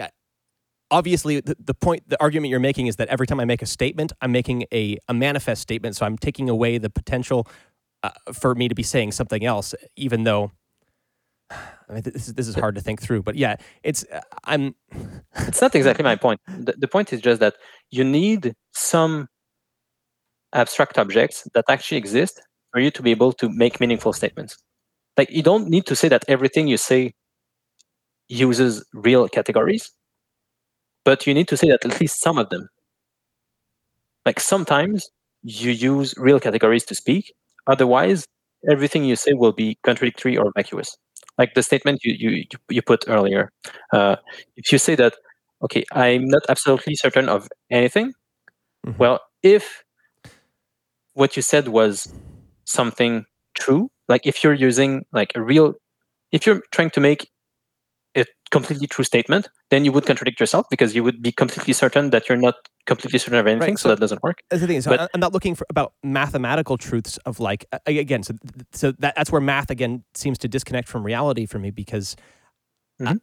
obviously, 0.91 1.39
the, 1.41 1.55
the 1.59 1.73
point, 1.73 2.07
the 2.07 2.21
argument 2.21 2.49
you're 2.51 2.59
making 2.59 2.87
is 2.87 2.97
that 2.97 3.07
every 3.09 3.27
time 3.27 3.39
I 3.39 3.45
make 3.45 3.61
a 3.61 3.65
statement, 3.65 4.13
I'm 4.21 4.31
making 4.31 4.65
a, 4.71 4.97
a 5.07 5.13
manifest 5.13 5.61
statement. 5.61 5.95
So 5.95 6.05
I'm 6.05 6.17
taking 6.17 6.49
away 6.49 6.77
the 6.77 6.89
potential 6.89 7.47
uh, 8.03 8.11
for 8.33 8.55
me 8.55 8.67
to 8.67 8.75
be 8.75 8.83
saying 8.83 9.13
something 9.13 9.43
else, 9.43 9.73
even 9.95 10.23
though. 10.23 10.51
I 11.51 11.93
mean, 11.93 12.01
this 12.03 12.27
is 12.27 12.33
this 12.33 12.47
is 12.47 12.55
hard 12.55 12.75
to 12.75 12.81
think 12.81 13.01
through, 13.01 13.23
but 13.23 13.35
yeah, 13.35 13.55
it's 13.83 14.05
uh, 14.11 14.21
I'm 14.45 14.75
It's 15.47 15.61
not 15.61 15.75
exactly 15.75 16.03
my 16.03 16.15
point. 16.15 16.39
The, 16.47 16.73
the 16.77 16.87
point 16.87 17.13
is 17.13 17.21
just 17.21 17.39
that 17.41 17.55
you 17.91 18.03
need 18.03 18.53
some 18.73 19.27
abstract 20.53 20.97
objects 20.97 21.47
that 21.53 21.65
actually 21.69 21.97
exist 21.97 22.41
for 22.71 22.79
you 22.79 22.89
to 22.91 23.01
be 23.01 23.11
able 23.11 23.33
to 23.33 23.49
make 23.49 23.79
meaningful 23.79 24.13
statements. 24.13 24.57
Like 25.17 25.29
you 25.31 25.43
don't 25.43 25.67
need 25.69 25.85
to 25.87 25.95
say 25.95 26.07
that 26.09 26.25
everything 26.27 26.67
you 26.67 26.77
say 26.77 27.13
uses 28.27 28.83
real 28.93 29.27
categories, 29.29 29.91
but 31.03 31.27
you 31.27 31.33
need 31.33 31.47
to 31.49 31.57
say 31.57 31.69
that 31.69 31.85
at 31.85 31.99
least 32.01 32.21
some 32.21 32.37
of 32.37 32.49
them. 32.49 32.67
Like 34.25 34.39
sometimes 34.39 35.07
you 35.43 35.71
use 35.71 36.15
real 36.17 36.39
categories 36.39 36.85
to 36.85 36.95
speak, 36.95 37.33
otherwise 37.67 38.25
everything 38.69 39.03
you 39.05 39.15
say 39.15 39.33
will 39.33 39.53
be 39.53 39.77
contradictory 39.83 40.37
or 40.37 40.51
vacuous. 40.55 40.97
Like 41.37 41.53
the 41.53 41.63
statement 41.63 42.01
you 42.03 42.13
you 42.17 42.45
you 42.69 42.81
put 42.81 43.05
earlier. 43.07 43.51
Uh, 43.93 44.15
if 44.55 44.71
you 44.71 44.77
say 44.77 44.95
that 44.95 45.15
okay, 45.63 45.83
I'm 45.91 46.27
not 46.27 46.43
absolutely 46.49 46.95
certain 46.95 47.29
of 47.29 47.47
anything. 47.71 48.13
Mhm. 48.87 48.97
Well, 48.99 49.19
if 49.43 49.83
what 51.13 51.35
you 51.35 51.41
said 51.41 51.67
was 51.69 52.13
something 52.65 53.25
true, 53.55 53.89
like 54.09 54.25
if 54.27 54.43
you're 54.43 54.53
using 54.53 55.05
like 55.13 55.31
a 55.35 55.41
real, 55.41 55.75
if 56.31 56.45
you're 56.45 56.61
trying 56.71 56.91
to 56.91 56.99
make 57.01 57.29
a 58.15 58.25
completely 58.51 58.87
true 58.87 59.03
statement, 59.03 59.47
then 59.69 59.83
you 59.85 59.91
would 59.91 60.05
contradict 60.05 60.39
yourself 60.39 60.65
because 60.69 60.95
you 60.95 61.03
would 61.03 61.21
be 61.21 61.31
completely 61.31 61.73
certain 61.73 62.09
that 62.11 62.29
you're 62.29 62.37
not 62.37 62.55
completely 62.85 63.19
certain 63.19 63.39
of 63.39 63.47
anything. 63.47 63.71
Right, 63.73 63.79
so, 63.79 63.89
so- 63.89 63.95
that 63.95 63.99
doesn't 63.99 64.23
work. 64.23 64.37
That's 64.49 64.61
the 64.61 64.67
thing. 64.67 64.81
So 64.81 64.91
But- 64.91 65.09
I'm 65.13 65.19
not 65.19 65.33
looking 65.33 65.55
for 65.55 65.65
about 65.69 65.93
mathematical 66.03 66.77
truths 66.77 67.17
of 67.25 67.39
like 67.39 67.65
again. 67.85 68.23
So 68.23 68.33
so 68.71 68.91
that, 68.99 69.15
that's 69.15 69.31
where 69.31 69.41
math 69.41 69.69
again 69.69 70.03
seems 70.13 70.37
to 70.39 70.47
disconnect 70.47 70.87
from 70.87 71.03
reality 71.03 71.45
for 71.45 71.59
me 71.59 71.71
because 71.71 72.15
Mhm. 73.01 73.19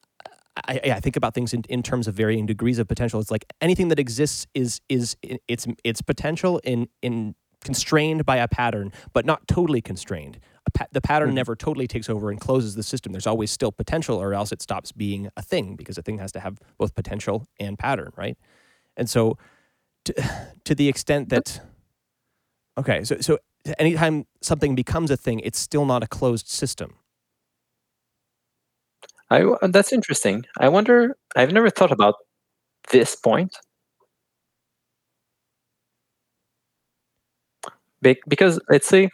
I, 0.69 0.81
I, 0.85 0.91
I 0.97 1.01
think 1.01 1.17
about 1.17 1.33
things 1.35 1.55
in, 1.55 1.63
in 1.71 1.83
terms 1.83 2.07
of 2.07 2.15
varying 2.15 2.45
degrees 2.45 2.79
of 2.79 2.87
potential. 2.87 3.19
It's 3.21 3.31
like 3.31 3.47
anything 3.63 3.89
that 3.89 3.99
exists 3.99 4.47
is 4.55 4.81
is 4.91 5.17
its 5.49 5.67
its 5.85 6.03
potential 6.03 6.61
in 6.65 6.89
in 7.01 7.35
constrained 7.65 8.27
by 8.27 8.37
a 8.37 8.49
pattern, 8.49 8.93
but 9.15 9.25
not 9.25 9.47
totally 9.49 9.81
constrained. 9.81 10.39
Pa- 10.71 10.87
the 10.93 11.01
pattern 11.01 11.31
Mhm. 11.31 11.35
never 11.35 11.57
totally 11.57 11.87
takes 11.89 12.09
over 12.09 12.31
and 12.31 12.41
closes 12.41 12.75
the 12.75 12.83
system. 12.83 13.13
There's 13.13 13.27
always 13.27 13.51
still 13.51 13.73
potential, 13.73 14.17
or 14.21 14.35
else 14.35 14.53
it 14.53 14.63
stops 14.63 14.93
being 14.93 15.31
a 15.37 15.43
thing 15.43 15.77
because 15.77 15.99
a 15.99 16.03
thing 16.03 16.19
has 16.19 16.33
to 16.33 16.41
have 16.41 16.59
both 16.79 16.95
potential 16.95 17.47
and 17.61 17.79
pattern, 17.79 18.13
right? 18.17 18.39
And 18.97 19.11
so, 19.11 19.39
to, 20.07 20.15
to 20.65 20.75
the 20.75 20.89
extent 20.89 21.29
that, 21.31 21.61
okay, 22.79 23.05
so 23.05 23.19
so 23.21 23.39
anytime 23.79 24.27
something 24.43 24.75
becomes 24.75 25.11
a 25.11 25.17
thing, 25.17 25.41
it's 25.41 25.59
still 25.59 25.85
not 25.87 26.03
a 26.03 26.07
closed 26.09 26.49
system. 26.49 26.97
I 29.31 29.45
that's 29.69 29.93
interesting. 29.93 30.45
I 30.61 30.69
wonder. 30.69 31.17
I've 31.37 31.53
never 31.53 31.71
thought 31.71 31.93
about 31.93 32.15
this 32.93 33.17
point 33.17 33.57
Be- 38.03 38.21
because 38.29 38.61
let's 38.69 38.89
say 38.89 39.11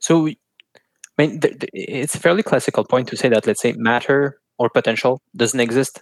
So, 0.00 0.28
I 0.28 0.34
mean, 1.18 1.40
th- 1.40 1.58
th- 1.58 1.70
it's 1.72 2.14
a 2.14 2.20
fairly 2.20 2.42
classical 2.42 2.84
point 2.84 3.08
to 3.08 3.16
say 3.16 3.28
that, 3.28 3.46
let's 3.46 3.62
say, 3.62 3.72
matter 3.76 4.38
or 4.58 4.70
potential 4.70 5.20
doesn't 5.36 5.60
exist 5.60 6.00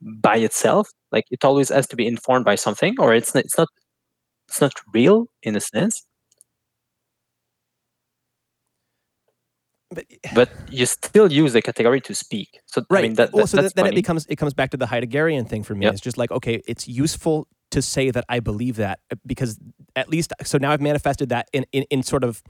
by 0.00 0.36
itself. 0.36 0.88
Like 1.12 1.24
it 1.30 1.44
always 1.44 1.68
has 1.70 1.86
to 1.88 1.96
be 1.96 2.06
informed 2.06 2.44
by 2.44 2.56
something, 2.56 2.96
or 2.98 3.14
it's 3.14 3.34
not, 3.34 3.44
it's 3.44 3.56
not 3.56 3.68
it's 4.48 4.60
not 4.60 4.72
real 4.92 5.26
in 5.42 5.56
a 5.56 5.60
sense. 5.60 6.04
But, 9.90 10.04
but 10.34 10.50
you 10.68 10.84
still 10.84 11.30
use 11.32 11.52
the 11.52 11.62
category 11.62 12.00
to 12.02 12.14
speak. 12.14 12.48
So 12.66 12.82
right. 12.90 12.98
I 12.98 13.02
mean, 13.02 13.14
that, 13.14 13.30
that, 13.30 13.36
well, 13.36 13.46
so 13.46 13.56
that's 13.56 13.72
then 13.74 13.84
funny. 13.84 13.94
it 13.94 14.00
becomes 14.00 14.26
it 14.28 14.36
comes 14.36 14.52
back 14.52 14.70
to 14.70 14.76
the 14.76 14.86
Heideggerian 14.86 15.48
thing 15.48 15.62
for 15.62 15.74
me. 15.74 15.86
Yep. 15.86 15.92
It's 15.94 16.02
just 16.02 16.18
like 16.18 16.30
okay, 16.32 16.62
it's 16.66 16.88
useful 16.88 17.46
to 17.70 17.82
say 17.82 18.10
that 18.10 18.24
I 18.28 18.40
believe 18.40 18.76
that 18.76 19.00
uh, 19.10 19.16
because 19.26 19.58
at 19.94 20.08
least 20.08 20.32
so 20.42 20.58
now 20.58 20.72
I've 20.72 20.80
manifested 20.80 21.28
that 21.30 21.48
in 21.52 21.66
in, 21.72 21.84
in 21.90 22.02
sort 22.02 22.24
of 22.24 22.42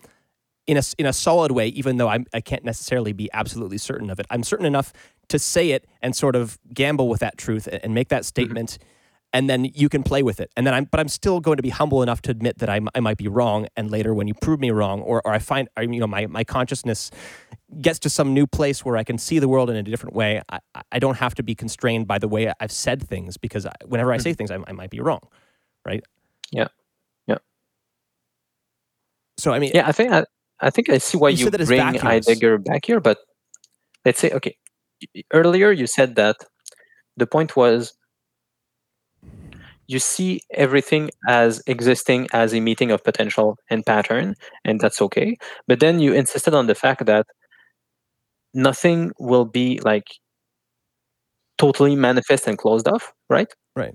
in 0.67 0.77
a 0.77 0.83
in 0.99 1.07
a 1.07 1.13
solid 1.13 1.53
way, 1.53 1.69
even 1.69 1.97
though 1.97 2.09
I'm, 2.09 2.27
I 2.35 2.41
can't 2.41 2.65
necessarily 2.65 3.13
be 3.13 3.31
absolutely 3.33 3.79
certain 3.79 4.11
of 4.11 4.19
it. 4.21 4.27
I'm 4.31 4.43
certain 4.43 4.67
enough 4.67 4.93
to 5.29 5.39
say 5.39 5.71
it 5.71 5.87
and 6.03 6.15
sort 6.15 6.37
of 6.37 6.59
gamble 6.73 7.09
with 7.09 7.21
that 7.21 7.39
truth 7.39 7.67
and, 7.67 7.85
and 7.85 7.95
make 7.95 8.09
that 8.09 8.25
statement. 8.25 8.71
Mm-hmm. 8.71 8.93
And 9.33 9.51
then 9.51 9.67
you 9.67 9.91
can 9.91 10.03
play 10.03 10.23
with 10.23 10.41
it, 10.41 10.51
and 10.57 10.67
then 10.67 10.73
I'm, 10.73 10.85
but 10.85 10.99
I'm 10.99 11.09
still 11.09 11.41
going 11.41 11.57
to 11.59 11.63
be 11.63 11.69
humble 11.69 12.03
enough 12.03 12.23
to 12.23 12.31
admit 12.31 12.59
that 12.59 12.71
I, 12.71 12.81
I 12.95 13.01
might 13.01 13.19
be 13.19 13.29
wrong. 13.29 13.67
And 13.77 13.91
later, 13.91 14.15
when 14.15 14.29
you 14.29 14.35
prove 14.35 14.61
me 14.61 14.71
wrong, 14.71 15.03
or, 15.03 15.21
or 15.27 15.33
I 15.33 15.41
find, 15.41 15.69
or, 15.77 15.83
you 15.83 16.01
know, 16.01 16.07
my, 16.07 16.27
my 16.27 16.43
consciousness 16.43 17.11
gets 17.83 17.99
to 17.99 18.09
some 18.09 18.33
new 18.33 18.47
place 18.47 18.85
where 18.85 18.97
I 18.97 19.05
can 19.05 19.19
see 19.19 19.39
the 19.39 19.49
world 19.49 19.69
in 19.69 19.77
a 19.77 19.83
different 19.83 20.15
way, 20.15 20.41
I, 20.49 20.61
I 20.93 20.99
don't 20.99 21.17
have 21.19 21.35
to 21.35 21.43
be 21.43 21.55
constrained 21.55 22.07
by 22.07 22.19
the 22.19 22.29
way 22.29 22.51
I've 22.61 22.73
said 22.73 23.07
things 23.07 23.37
because 23.37 23.67
I, 23.67 23.73
whenever 23.85 24.13
I 24.13 24.19
say 24.19 24.31
mm-hmm. 24.31 24.37
things, 24.37 24.51
I, 24.51 24.59
I 24.69 24.73
might 24.73 24.91
be 24.91 25.01
wrong, 25.01 25.21
right? 25.85 26.03
Yeah, 26.51 26.69
yeah. 27.27 27.39
So 29.37 29.53
I 29.53 29.59
mean, 29.59 29.73
yeah, 29.75 29.87
I 29.87 29.93
think 29.93 30.13
I, 30.13 30.25
I 30.61 30.71
think 30.71 30.89
I 30.89 30.99
see 30.99 31.19
why 31.19 31.31
You 31.31 31.47
you, 31.47 31.51
that 31.51 31.67
bring. 31.67 31.81
Heidegger 31.81 32.59
back 32.59 32.87
here, 32.87 33.01
but 33.01 33.19
let's 34.05 34.21
say 34.21 34.31
okay. 34.31 34.57
Earlier 35.33 35.73
you 35.73 35.87
said 35.87 36.15
that 36.15 36.37
the 37.19 37.27
point 37.27 37.57
was 37.57 37.93
you 39.89 39.99
see 39.99 40.41
everything 40.53 41.11
as 41.29 41.63
existing 41.67 42.29
as 42.33 42.55
a 42.55 42.61
meeting 42.61 42.91
of 42.91 43.05
potential 43.05 43.59
and 43.71 43.85
pattern, 43.87 44.35
and 44.65 44.81
that's 44.81 45.01
okay. 45.03 45.37
But 45.67 45.81
then 45.81 46.01
you 46.01 46.13
insisted 46.15 46.55
on 46.55 46.67
the 46.67 46.75
fact 46.75 47.07
that 47.07 47.27
nothing 48.55 49.13
will 49.19 49.45
be 49.45 49.79
like 49.85 50.07
totally 51.59 51.97
manifest 51.97 52.47
and 52.47 52.59
closed 52.59 52.89
off, 52.89 53.13
right? 53.29 53.49
Right. 53.75 53.95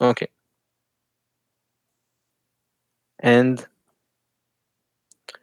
Okay. 0.00 0.28
And 3.22 3.66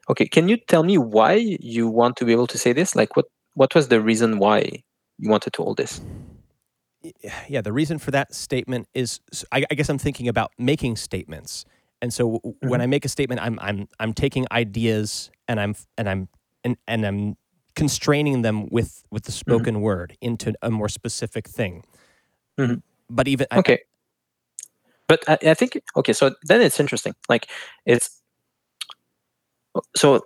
okay, 0.09 0.25
can 0.27 0.47
you 0.49 0.57
tell 0.57 0.83
me 0.83 0.97
why 0.97 1.33
you 1.59 1.87
want 1.87 2.15
to 2.17 2.25
be 2.25 2.31
able 2.31 2.47
to 2.47 2.57
say 2.57 2.73
this? 2.73 2.95
Like 2.95 3.15
what 3.15 3.25
what 3.55 3.75
was 3.75 3.87
the 3.89 4.01
reason 4.01 4.39
why 4.39 4.83
you 5.19 5.29
wanted 5.29 5.53
to 5.53 5.63
hold 5.63 5.77
this? 5.77 6.01
yeah, 7.49 7.61
the 7.61 7.73
reason 7.73 7.99
for 7.99 8.11
that 8.11 8.33
statement 8.33 8.87
is 8.93 9.19
I, 9.51 9.65
I 9.69 9.75
guess 9.75 9.89
I'm 9.89 9.97
thinking 9.97 10.27
about 10.27 10.51
making 10.57 10.95
statements, 10.95 11.65
and 12.01 12.13
so 12.13 12.39
w- 12.43 12.55
when 12.61 12.81
I 12.81 12.87
make 12.87 13.05
a 13.05 13.09
statement, 13.09 13.41
I'm 13.41 13.59
I'm 13.61 13.87
I'm 13.99 14.13
taking 14.13 14.45
ideas 14.51 15.31
and 15.47 15.59
I'm 15.59 15.75
and 15.97 16.09
I'm 16.09 16.29
and, 16.63 16.77
and 16.87 17.05
I'm 17.05 17.37
constraining 17.75 18.41
them 18.43 18.67
with 18.69 19.03
with 19.11 19.23
the 19.23 19.31
spoken 19.31 19.81
word 19.81 20.15
into 20.21 20.53
a 20.61 20.69
more 20.69 20.89
specific 20.89 21.47
thing. 21.47 21.83
Mhm. 22.59 22.81
But 23.09 23.27
even 23.27 23.47
I- 23.51 23.59
Okay. 23.59 23.79
But 25.07 25.23
I, 25.27 25.37
I 25.51 25.53
think 25.53 25.81
okay, 25.97 26.13
so 26.13 26.33
then 26.43 26.61
it's 26.61 26.79
interesting. 26.79 27.13
Like 27.29 27.47
it's 27.85 28.21
so 29.95 30.25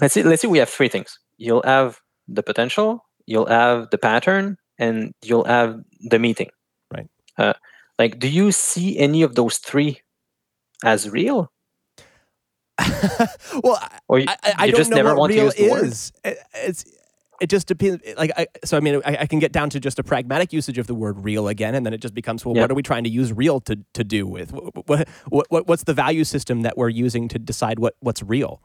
let's 0.00 0.14
see 0.14 0.22
let's 0.22 0.42
see 0.42 0.48
we 0.48 0.58
have 0.58 0.68
three 0.68 0.88
things. 0.88 1.18
You'll 1.38 1.62
have 1.62 2.00
the 2.28 2.42
potential, 2.42 3.04
you'll 3.26 3.46
have 3.46 3.90
the 3.90 3.98
pattern, 3.98 4.56
and 4.78 5.12
you'll 5.22 5.44
have 5.44 5.80
the 6.10 6.18
meeting. 6.18 6.50
Right. 6.92 7.06
Uh, 7.38 7.54
like 7.98 8.18
do 8.18 8.28
you 8.28 8.52
see 8.52 8.98
any 8.98 9.22
of 9.22 9.34
those 9.34 9.58
three 9.58 10.00
as 10.84 11.08
real? 11.08 11.50
well, 13.62 13.78
I- 13.80 13.98
Or 14.08 14.18
you, 14.18 14.26
I, 14.28 14.36
I, 14.42 14.54
I 14.58 14.64
you 14.66 14.72
don't 14.72 14.78
just 14.80 14.90
know 14.90 14.96
never 14.96 15.10
what 15.10 15.18
want 15.18 15.32
to 15.32 15.38
real 15.38 15.44
use 15.46 15.54
the 15.56 15.70
word? 15.70 15.84
is. 15.84 16.12
It, 16.24 16.38
it's 16.54 16.84
it 17.40 17.50
just 17.50 17.66
depends. 17.66 18.02
Like 18.16 18.30
I, 18.36 18.46
so, 18.64 18.78
I 18.78 18.80
mean, 18.80 19.02
I, 19.04 19.16
I 19.20 19.26
can 19.26 19.40
get 19.40 19.52
down 19.52 19.68
to 19.70 19.78
just 19.80 19.98
a 19.98 20.02
pragmatic 20.02 20.54
usage 20.54 20.78
of 20.78 20.86
the 20.86 20.94
word 20.94 21.22
"real" 21.22 21.48
again, 21.48 21.74
and 21.74 21.84
then 21.84 21.92
it 21.92 22.00
just 22.00 22.14
becomes, 22.14 22.46
well, 22.46 22.54
what 22.54 22.70
are 22.70 22.74
we 22.74 22.82
trying 22.82 23.04
to 23.04 23.10
use 23.10 23.30
"real" 23.32 23.60
to 23.60 23.78
to 23.92 24.04
do 24.04 24.26
with? 24.26 24.52
What, 24.52 25.06
what, 25.28 25.46
what 25.50 25.66
what's 25.68 25.84
the 25.84 25.92
value 25.92 26.24
system 26.24 26.62
that 26.62 26.78
we're 26.78 26.88
using 26.88 27.28
to 27.28 27.38
decide 27.38 27.78
what 27.78 27.94
what's 28.00 28.22
real? 28.22 28.62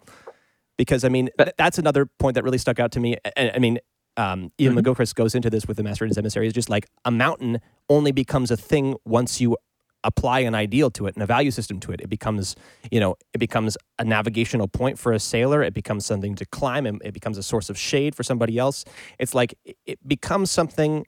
Because 0.77 1.03
I 1.03 1.09
mean, 1.09 1.29
But- 1.37 1.43
th- 1.45 1.55
that's 1.57 1.77
another 1.79 2.05
point 2.05 2.35
that 2.35 2.43
really 2.45 2.57
stuck 2.57 2.79
out 2.79 2.91
to 2.93 2.99
me. 3.01 3.17
And 3.35 3.51
I 3.53 3.59
mean, 3.59 3.79
um, 4.17 4.51
Ian 4.59 4.75
Mhm. 4.75 4.81
McGilchrist 4.83 5.15
goes 5.15 5.35
into 5.35 5.49
this 5.49 5.65
with 5.67 5.77
the 5.77 5.83
Master 5.83 6.03
and 6.05 6.09
his 6.09 6.17
emissary. 6.17 6.47
Is 6.47 6.53
just 6.53 6.69
like 6.69 6.87
a 7.05 7.11
mountain 7.11 7.61
only 7.89 8.11
becomes 8.11 8.51
a 8.51 8.57
thing 8.57 8.95
once 9.05 9.39
you 9.41 9.57
apply 10.03 10.39
an 10.39 10.55
ideal 10.55 10.89
to 10.89 11.05
it 11.05 11.13
and 11.15 11.21
a 11.21 11.25
value 11.27 11.51
system 11.51 11.79
to 11.79 11.91
it. 11.91 12.01
It 12.01 12.09
becomes, 12.09 12.55
you 12.91 12.99
know, 12.99 13.15
it 13.33 13.37
becomes 13.37 13.77
a 13.99 14.03
navigational 14.03 14.67
point 14.67 14.97
for 14.97 15.13
a 15.13 15.19
sailor. 15.19 15.61
It 15.61 15.73
becomes 15.75 16.05
something 16.07 16.33
to 16.35 16.45
climb. 16.45 16.85
and 16.87 16.99
It 17.05 17.13
becomes 17.13 17.37
a 17.37 17.43
source 17.43 17.69
of 17.69 17.77
shade 17.77 18.15
for 18.15 18.23
somebody 18.23 18.57
else. 18.57 18.83
It's 19.19 19.35
like 19.35 19.53
it- 19.63 19.77
it 19.85 19.99
becomes 20.07 20.49
something 20.51 21.05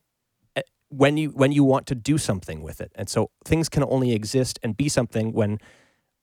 uh, 0.56 0.62
when 0.90 1.16
you 1.16 1.30
when 1.30 1.50
you 1.50 1.64
want 1.64 1.86
to 1.86 1.94
do 1.96 2.18
something 2.18 2.62
with 2.62 2.80
it. 2.80 2.92
And 2.94 3.08
so 3.08 3.30
things 3.44 3.68
can 3.68 3.82
only 3.84 4.12
exist 4.12 4.58
and 4.62 4.76
be 4.76 4.88
something 4.88 5.32
when 5.32 5.58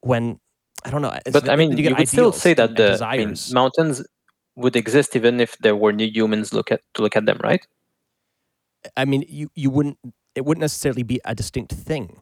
when 0.02 0.40
I 0.86 0.90
don't 0.90 1.02
know. 1.02 1.14
But 1.32 1.50
I 1.50 1.56
mean, 1.58 1.72
you 1.78 1.84
you, 1.90 1.96
would 1.96 2.08
still 2.08 2.32
say 2.32 2.54
that 2.56 2.76
the 2.76 2.98
I 3.06 3.18
mean, 3.18 3.36
mountains 3.54 4.04
would 4.56 4.76
exist 4.76 5.16
even 5.16 5.40
if 5.40 5.58
there 5.60 5.76
were 5.76 5.92
new 5.94 6.08
humans 6.08 6.54
look 6.54 6.72
at 6.72 6.82
to 6.94 7.02
look 7.02 7.16
at 7.16 7.26
them, 7.26 7.40
right? 7.44 7.66
I 8.98 9.06
mean, 9.06 9.26
you 9.28 9.50
you 9.56 9.70
wouldn't. 9.70 9.98
It 10.36 10.46
wouldn't 10.46 10.62
necessarily 10.62 11.04
be 11.04 11.20
a 11.26 11.36
distinct 11.36 11.74
thing. 11.74 12.22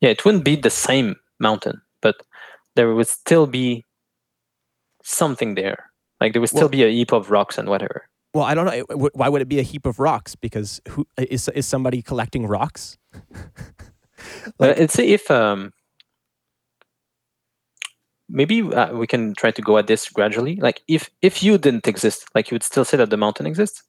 Yeah, 0.00 0.10
it 0.10 0.24
wouldn't 0.24 0.44
be 0.44 0.56
the 0.56 0.70
same 0.70 1.16
mountain, 1.38 1.82
but 2.00 2.22
there 2.76 2.94
would 2.94 3.08
still 3.08 3.46
be 3.46 3.84
something 5.02 5.54
there. 5.54 5.90
Like 6.20 6.32
there 6.32 6.40
would 6.40 6.50
still 6.50 6.62
Well- 6.62 6.68
be 6.68 6.84
a 6.84 6.88
heap 6.90 7.12
of 7.12 7.30
rocks 7.30 7.58
and 7.58 7.68
whatever. 7.68 8.06
Well, 8.32 8.44
I 8.44 8.54
don't 8.54 8.64
know. 8.66 9.08
Why 9.14 9.28
would 9.28 9.42
it 9.42 9.48
be 9.48 9.58
a 9.58 9.62
heap 9.64 9.86
of 9.86 9.98
rocks? 9.98 10.36
Because 10.36 10.80
who 10.88 11.04
is 11.18 11.48
is 11.48 11.66
somebody 11.66 12.02
collecting 12.02 12.46
rocks? 12.46 12.96
But 14.58 14.78
let's 14.78 14.92
say 14.92 15.08
if 15.08 15.30
um, 15.30 15.72
maybe 18.30 18.62
uh, 18.62 18.92
we 18.96 19.06
can 19.06 19.34
try 19.34 19.50
to 19.50 19.62
go 19.62 19.76
at 19.78 19.86
this 19.86 20.08
gradually. 20.08 20.56
Like 20.56 20.82
if 20.88 21.10
if 21.22 21.42
you 21.42 21.58
didn't 21.58 21.86
exist, 21.88 22.24
like 22.34 22.50
you 22.50 22.54
would 22.54 22.62
still 22.62 22.84
say 22.84 22.96
that 22.96 23.10
the 23.10 23.16
mountain 23.16 23.46
exists. 23.46 23.82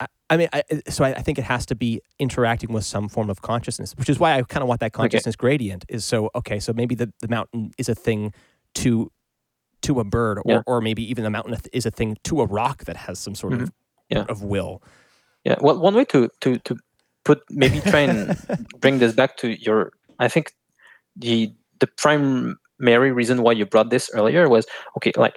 I, 0.00 0.06
I 0.28 0.36
mean, 0.36 0.48
I, 0.52 0.62
so 0.88 1.04
I, 1.04 1.10
I 1.14 1.22
think 1.22 1.38
it 1.38 1.44
has 1.44 1.64
to 1.66 1.74
be 1.74 2.00
interacting 2.18 2.72
with 2.72 2.84
some 2.84 3.08
form 3.08 3.30
of 3.30 3.42
consciousness, 3.42 3.94
which 3.96 4.08
is 4.08 4.18
why 4.18 4.36
I 4.38 4.42
kind 4.42 4.62
of 4.62 4.68
want 4.68 4.80
that 4.80 4.92
consciousness 4.92 5.36
gradient. 5.36 5.84
Is 5.88 6.04
so 6.04 6.30
okay. 6.34 6.60
So 6.60 6.72
maybe 6.72 6.94
the, 6.94 7.12
the 7.20 7.28
mountain 7.28 7.70
is 7.78 7.88
a 7.88 7.94
thing 7.94 8.32
to 8.76 9.10
to 9.82 10.00
a 10.00 10.04
bird, 10.04 10.38
or, 10.38 10.42
Yeah. 10.46 10.62
or 10.66 10.80
maybe 10.80 11.08
even 11.10 11.22
the 11.24 11.30
mountain 11.30 11.56
is 11.72 11.86
a 11.86 11.90
thing 11.90 12.16
to 12.24 12.40
a 12.40 12.46
rock 12.46 12.84
that 12.84 12.96
has 12.96 13.18
some 13.18 13.34
sort 13.34 13.52
of 13.52 13.60
Mm-hmm. 13.60 13.68
Yeah. 14.08 14.24
of 14.28 14.42
will. 14.44 14.82
Yeah. 15.44 15.56
Well, 15.60 15.78
one 15.80 15.94
way 15.94 16.04
to 16.06 16.28
to 16.42 16.58
to 16.60 16.76
put 17.24 17.40
maybe 17.50 17.80
try 17.80 18.00
and 18.00 18.36
bring 18.80 18.98
this 19.00 19.12
back 19.14 19.36
to 19.38 19.48
your. 19.60 19.92
I 20.20 20.28
think 20.28 20.52
the 21.16 21.52
the 21.80 21.86
primary 21.86 23.12
reason 23.12 23.42
why 23.42 23.52
you 23.52 23.66
brought 23.66 23.90
this 23.90 24.10
earlier 24.14 24.48
was 24.48 24.66
okay. 24.96 25.12
Like 25.16 25.36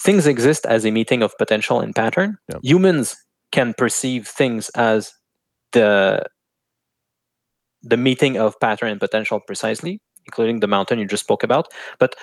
things 0.00 0.26
exist 0.26 0.66
as 0.66 0.84
a 0.84 0.90
meeting 0.90 1.22
of 1.22 1.36
potential 1.38 1.80
and 1.80 1.94
pattern. 1.94 2.38
Yep. 2.48 2.60
Humans 2.62 3.16
can 3.52 3.74
perceive 3.74 4.26
things 4.26 4.68
as 4.70 5.12
the 5.72 6.24
the 7.82 7.96
meeting 7.96 8.36
of 8.36 8.58
pattern 8.60 8.90
and 8.90 9.00
potential 9.00 9.40
precisely, 9.40 10.00
including 10.26 10.60
the 10.60 10.66
mountain 10.66 10.98
you 10.98 11.06
just 11.06 11.24
spoke 11.24 11.42
about. 11.42 11.68
But 11.98 12.14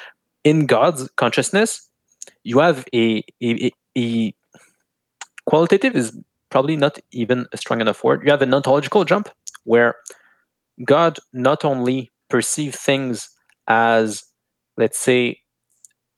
in 0.44 0.66
God's 0.66 1.10
consciousness, 1.16 1.90
you 2.44 2.60
have 2.60 2.86
a 2.94 3.24
a, 3.42 3.66
a, 3.66 3.72
a 3.98 4.36
qualitative 5.46 5.96
is 5.96 6.18
probably 6.50 6.76
not 6.76 7.00
even 7.12 7.48
a 7.52 7.58
strong 7.58 7.82
enough 7.82 8.04
word. 8.04 8.24
You 8.24 8.32
have 8.32 8.42
an 8.42 8.54
ontological 8.54 9.04
jump 9.04 9.30
where 9.64 9.96
God 10.84 11.20
not 11.34 11.66
only 11.66 12.12
perceives 12.30 12.78
things 12.78 13.30
as, 13.68 14.24
let's 14.78 14.98
say, 14.98 15.40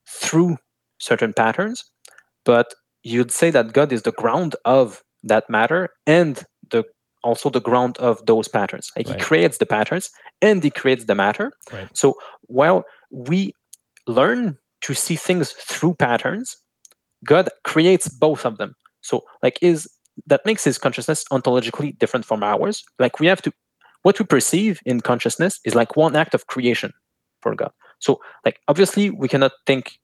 through 0.07 0.57
certain 0.99 1.33
patterns, 1.33 1.85
but 2.45 2.73
you'd 3.03 3.31
say 3.31 3.51
that 3.51 3.73
God 3.73 3.91
is 3.91 4.03
the 4.03 4.11
ground 4.11 4.55
of 4.65 5.03
that 5.23 5.49
matter 5.49 5.89
and 6.05 6.43
the 6.71 6.83
also 7.23 7.49
the 7.49 7.59
ground 7.61 7.97
of 7.97 8.25
those 8.25 8.47
patterns. 8.47 8.91
Like 8.95 9.07
Right. 9.07 9.19
he 9.19 9.25
creates 9.25 9.57
the 9.57 9.65
patterns 9.65 10.09
and 10.41 10.63
he 10.63 10.69
creates 10.69 11.05
the 11.05 11.15
matter. 11.15 11.51
Right. 11.73 11.89
So 11.97 12.15
while 12.43 12.85
we 13.11 13.53
learn 14.07 14.57
to 14.81 14.93
see 14.93 15.15
things 15.15 15.51
through 15.51 15.95
patterns, 15.95 16.55
God 17.25 17.49
creates 17.63 18.07
both 18.07 18.45
of 18.45 18.57
them. 18.57 18.75
So 19.01 19.23
like 19.43 19.57
is 19.61 19.87
that 20.25 20.45
makes 20.45 20.63
his 20.63 20.77
consciousness 20.77 21.25
ontologically 21.31 21.97
different 21.97 22.25
from 22.25 22.43
ours. 22.43 22.83
Like 22.99 23.19
we 23.19 23.27
have 23.27 23.41
to 23.41 23.51
what 24.03 24.19
we 24.19 24.25
perceive 24.25 24.79
in 24.85 25.01
consciousness 25.01 25.59
is 25.65 25.75
like 25.75 25.95
one 25.95 26.15
act 26.15 26.33
of 26.33 26.47
creation 26.47 26.93
for 27.41 27.55
God. 27.55 27.71
So, 27.99 28.19
like, 28.45 28.59
obviously, 28.67 29.09
we 29.09 29.27
cannot 29.27 29.51
think 29.65 29.99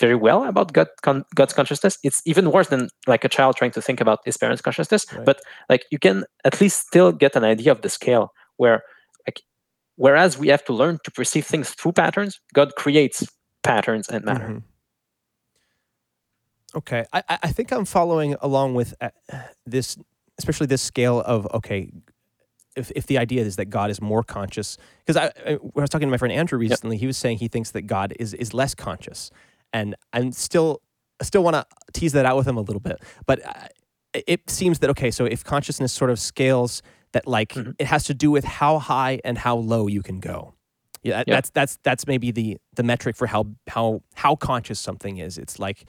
very 0.00 0.14
well 0.14 0.44
about 0.44 0.72
God, 0.72 0.88
con- 1.02 1.24
God's 1.34 1.52
consciousness. 1.52 1.98
It's 2.02 2.22
even 2.24 2.50
worse 2.50 2.68
than 2.68 2.88
like 3.06 3.24
a 3.24 3.28
child 3.28 3.56
trying 3.56 3.70
to 3.72 3.82
think 3.82 4.00
about 4.00 4.20
his 4.24 4.36
parents' 4.36 4.62
consciousness. 4.62 5.06
Right. 5.12 5.24
But 5.24 5.40
like, 5.68 5.84
you 5.90 5.98
can 5.98 6.24
at 6.44 6.60
least 6.60 6.86
still 6.86 7.12
get 7.12 7.36
an 7.36 7.44
idea 7.44 7.70
of 7.72 7.82
the 7.82 7.88
scale. 7.88 8.32
Where, 8.56 8.82
like, 9.26 9.40
whereas 9.96 10.38
we 10.38 10.48
have 10.48 10.64
to 10.64 10.72
learn 10.72 10.98
to 11.04 11.10
perceive 11.10 11.46
things 11.46 11.70
through 11.70 11.92
patterns, 11.92 12.40
God 12.54 12.74
creates 12.76 13.26
patterns 13.62 14.08
and 14.08 14.24
matter. 14.24 14.46
Mm-hmm. 14.46 14.58
Okay, 16.74 17.04
I, 17.12 17.22
I 17.28 17.52
think 17.52 17.70
I'm 17.70 17.84
following 17.84 18.34
along 18.40 18.74
with 18.74 18.94
uh, 19.00 19.10
this, 19.66 19.98
especially 20.38 20.66
this 20.66 20.80
scale 20.80 21.20
of 21.20 21.46
okay, 21.52 21.92
if, 22.76 22.90
if 22.94 23.06
the 23.06 23.18
idea 23.18 23.42
is 23.42 23.56
that 23.56 23.66
God 23.66 23.90
is 23.90 24.00
more 24.00 24.22
conscious, 24.22 24.78
because 25.04 25.16
I, 25.16 25.32
I, 25.46 25.54
when 25.54 25.72
I 25.78 25.80
was 25.82 25.90
talking 25.90 26.08
to 26.08 26.10
my 26.10 26.16
friend 26.16 26.32
Andrew 26.32 26.58
recently, 26.58 26.96
yep. 26.96 27.00
he 27.00 27.06
was 27.06 27.16
saying 27.16 27.38
he 27.38 27.48
thinks 27.48 27.70
that 27.72 27.82
God 27.82 28.14
is 28.18 28.34
is 28.34 28.54
less 28.54 28.74
conscious, 28.74 29.30
and 29.72 29.94
I'm 30.12 30.32
still 30.32 30.82
I 31.20 31.24
still 31.24 31.42
want 31.42 31.54
to 31.54 31.66
tease 31.92 32.12
that 32.12 32.26
out 32.26 32.36
with 32.36 32.48
him 32.48 32.56
a 32.56 32.62
little 32.62 32.80
bit, 32.80 33.02
but 33.26 33.44
uh, 33.46 33.68
it 34.14 34.48
seems 34.50 34.80
that 34.80 34.90
okay, 34.90 35.10
so 35.10 35.24
if 35.24 35.44
consciousness 35.44 35.92
sort 35.92 36.10
of 36.10 36.18
scales, 36.18 36.82
that 37.12 37.26
like 37.26 37.50
mm-hmm. 37.50 37.72
it 37.78 37.86
has 37.86 38.04
to 38.04 38.14
do 38.14 38.30
with 38.30 38.44
how 38.44 38.78
high 38.78 39.20
and 39.24 39.38
how 39.38 39.56
low 39.56 39.86
you 39.86 40.02
can 40.02 40.20
go. 40.20 40.54
Yeah, 41.02 41.18
yep. 41.18 41.26
that's 41.26 41.50
that's 41.50 41.78
that's 41.82 42.06
maybe 42.06 42.30
the 42.30 42.58
the 42.74 42.82
metric 42.82 43.16
for 43.16 43.26
how 43.26 43.46
how 43.68 44.02
how 44.14 44.36
conscious 44.36 44.78
something 44.78 45.18
is. 45.18 45.38
It's 45.38 45.58
like, 45.58 45.84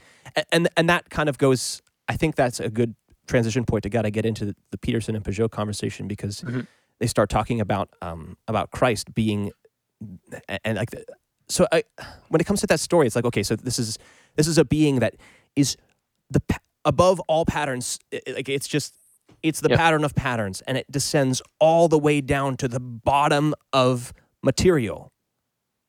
and 0.52 0.68
and 0.76 0.90
that 0.90 1.10
kind 1.10 1.30
of 1.30 1.38
goes. 1.38 1.82
I 2.08 2.18
think 2.18 2.36
that's 2.36 2.60
a 2.60 2.70
good 2.70 2.96
transition 3.28 3.66
point 3.66 3.84
to 3.84 3.90
gotta 3.90 4.12
get 4.12 4.26
into 4.26 4.56
the 4.72 4.78
Peterson 4.78 5.16
and 5.16 5.24
Pageau 5.24 5.50
conversation 5.50 6.08
because 6.08 6.42
mm-hmm. 6.42 6.62
they 7.00 7.08
start 7.08 7.30
talking 7.30 7.62
about 7.62 7.90
um, 8.02 8.38
about 8.48 8.72
Christ 8.72 9.14
being 9.14 9.52
and 10.64 10.78
like 10.78 10.92
the, 10.92 11.06
so 11.48 11.68
I, 11.72 11.84
when 12.30 12.42
it 12.42 12.46
comes 12.46 12.62
to 12.62 12.68
that 12.68 12.80
story 12.80 13.08
it's 13.08 13.16
like 13.16 13.26
okay 13.26 13.44
so 13.44 13.56
this 13.56 13.80
is 13.80 13.98
this 14.36 14.48
is 14.48 14.58
a 14.58 14.66
being 14.66 15.00
that 15.00 15.16
is 15.56 15.78
the 16.30 16.42
above 16.86 17.20
all 17.22 17.46
patterns 17.46 18.00
like 18.12 18.50
it's 18.50 18.68
just 18.68 18.96
it's 19.42 19.62
the 19.62 19.70
yep. 19.70 19.78
pattern 19.78 20.04
of 20.04 20.16
patterns 20.16 20.62
and 20.68 20.78
it 20.78 20.90
descends 20.92 21.42
all 21.60 21.88
the 21.88 22.00
way 22.00 22.22
down 22.22 22.58
to 22.58 22.68
the 22.68 22.80
bottom 22.80 23.54
of 23.72 24.14
material 24.42 25.12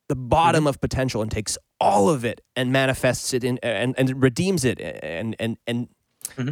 the 0.09 0.17
bottom 0.17 0.61
mm-hmm. 0.61 0.69
of 0.69 0.81
potential 0.81 1.23
and 1.23 1.31
takes 1.31 1.59
all 1.81 2.09
of 2.09 2.25
it 2.25 2.41
and 2.55 2.73
manifests 2.73 3.33
it 3.33 3.43
in 3.43 3.59
and, 3.63 3.95
and 3.99 4.23
redeems 4.23 4.65
it 4.65 4.81
and 4.81 5.35
and 5.41 5.57
and 5.67 5.89
mm-hmm 6.37 6.51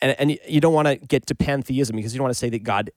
and, 0.00 0.16
and 0.18 0.38
you 0.48 0.60
don't 0.60 0.72
want 0.72 0.88
to 0.88 0.96
get 0.96 1.26
to 1.26 1.34
pantheism 1.34 1.96
because 1.96 2.14
you 2.14 2.18
don't 2.18 2.24
want 2.24 2.34
to 2.34 2.38
say 2.38 2.50
that 2.50 2.62
God 2.62 2.90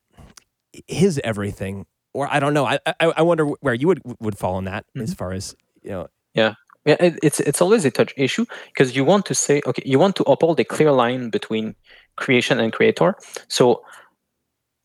is 0.88 1.20
everything. 1.24 1.86
Or 2.14 2.28
I 2.32 2.40
don't 2.40 2.54
know. 2.54 2.66
I 2.66 2.80
I, 2.86 3.14
I 3.18 3.22
wonder 3.22 3.46
where 3.46 3.74
you 3.74 3.88
would 3.88 4.02
would 4.20 4.38
fall 4.38 4.56
on 4.56 4.66
that 4.66 4.86
mm-hmm. 4.88 5.02
as 5.02 5.14
far 5.14 5.32
as 5.32 5.56
you 5.82 5.92
know. 5.92 6.08
Yeah, 6.34 6.56
yeah. 6.86 6.98
It, 7.00 7.20
it's 7.24 7.40
it's 7.40 7.62
always 7.62 7.86
a 7.86 7.92
touch 7.92 8.14
issue 8.18 8.46
because 8.68 8.96
you 8.96 9.06
want 9.06 9.26
to 9.28 9.36
say 9.36 9.62
okay, 9.66 9.84
you 9.86 9.98
want 9.98 10.16
to 10.18 10.24
uphold 10.24 10.60
a 10.60 10.66
clear 10.66 10.92
line 10.92 11.30
between 11.30 11.76
creation 12.18 12.60
and 12.60 12.74
creator. 12.74 13.16
So 13.48 13.84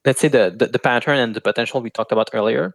let's 0.04 0.20
say 0.20 0.28
the, 0.28 0.54
the, 0.56 0.66
the 0.68 0.78
pattern 0.78 1.18
and 1.18 1.34
the 1.34 1.40
potential 1.40 1.80
we 1.80 1.90
talked 1.90 2.12
about 2.12 2.30
earlier. 2.32 2.74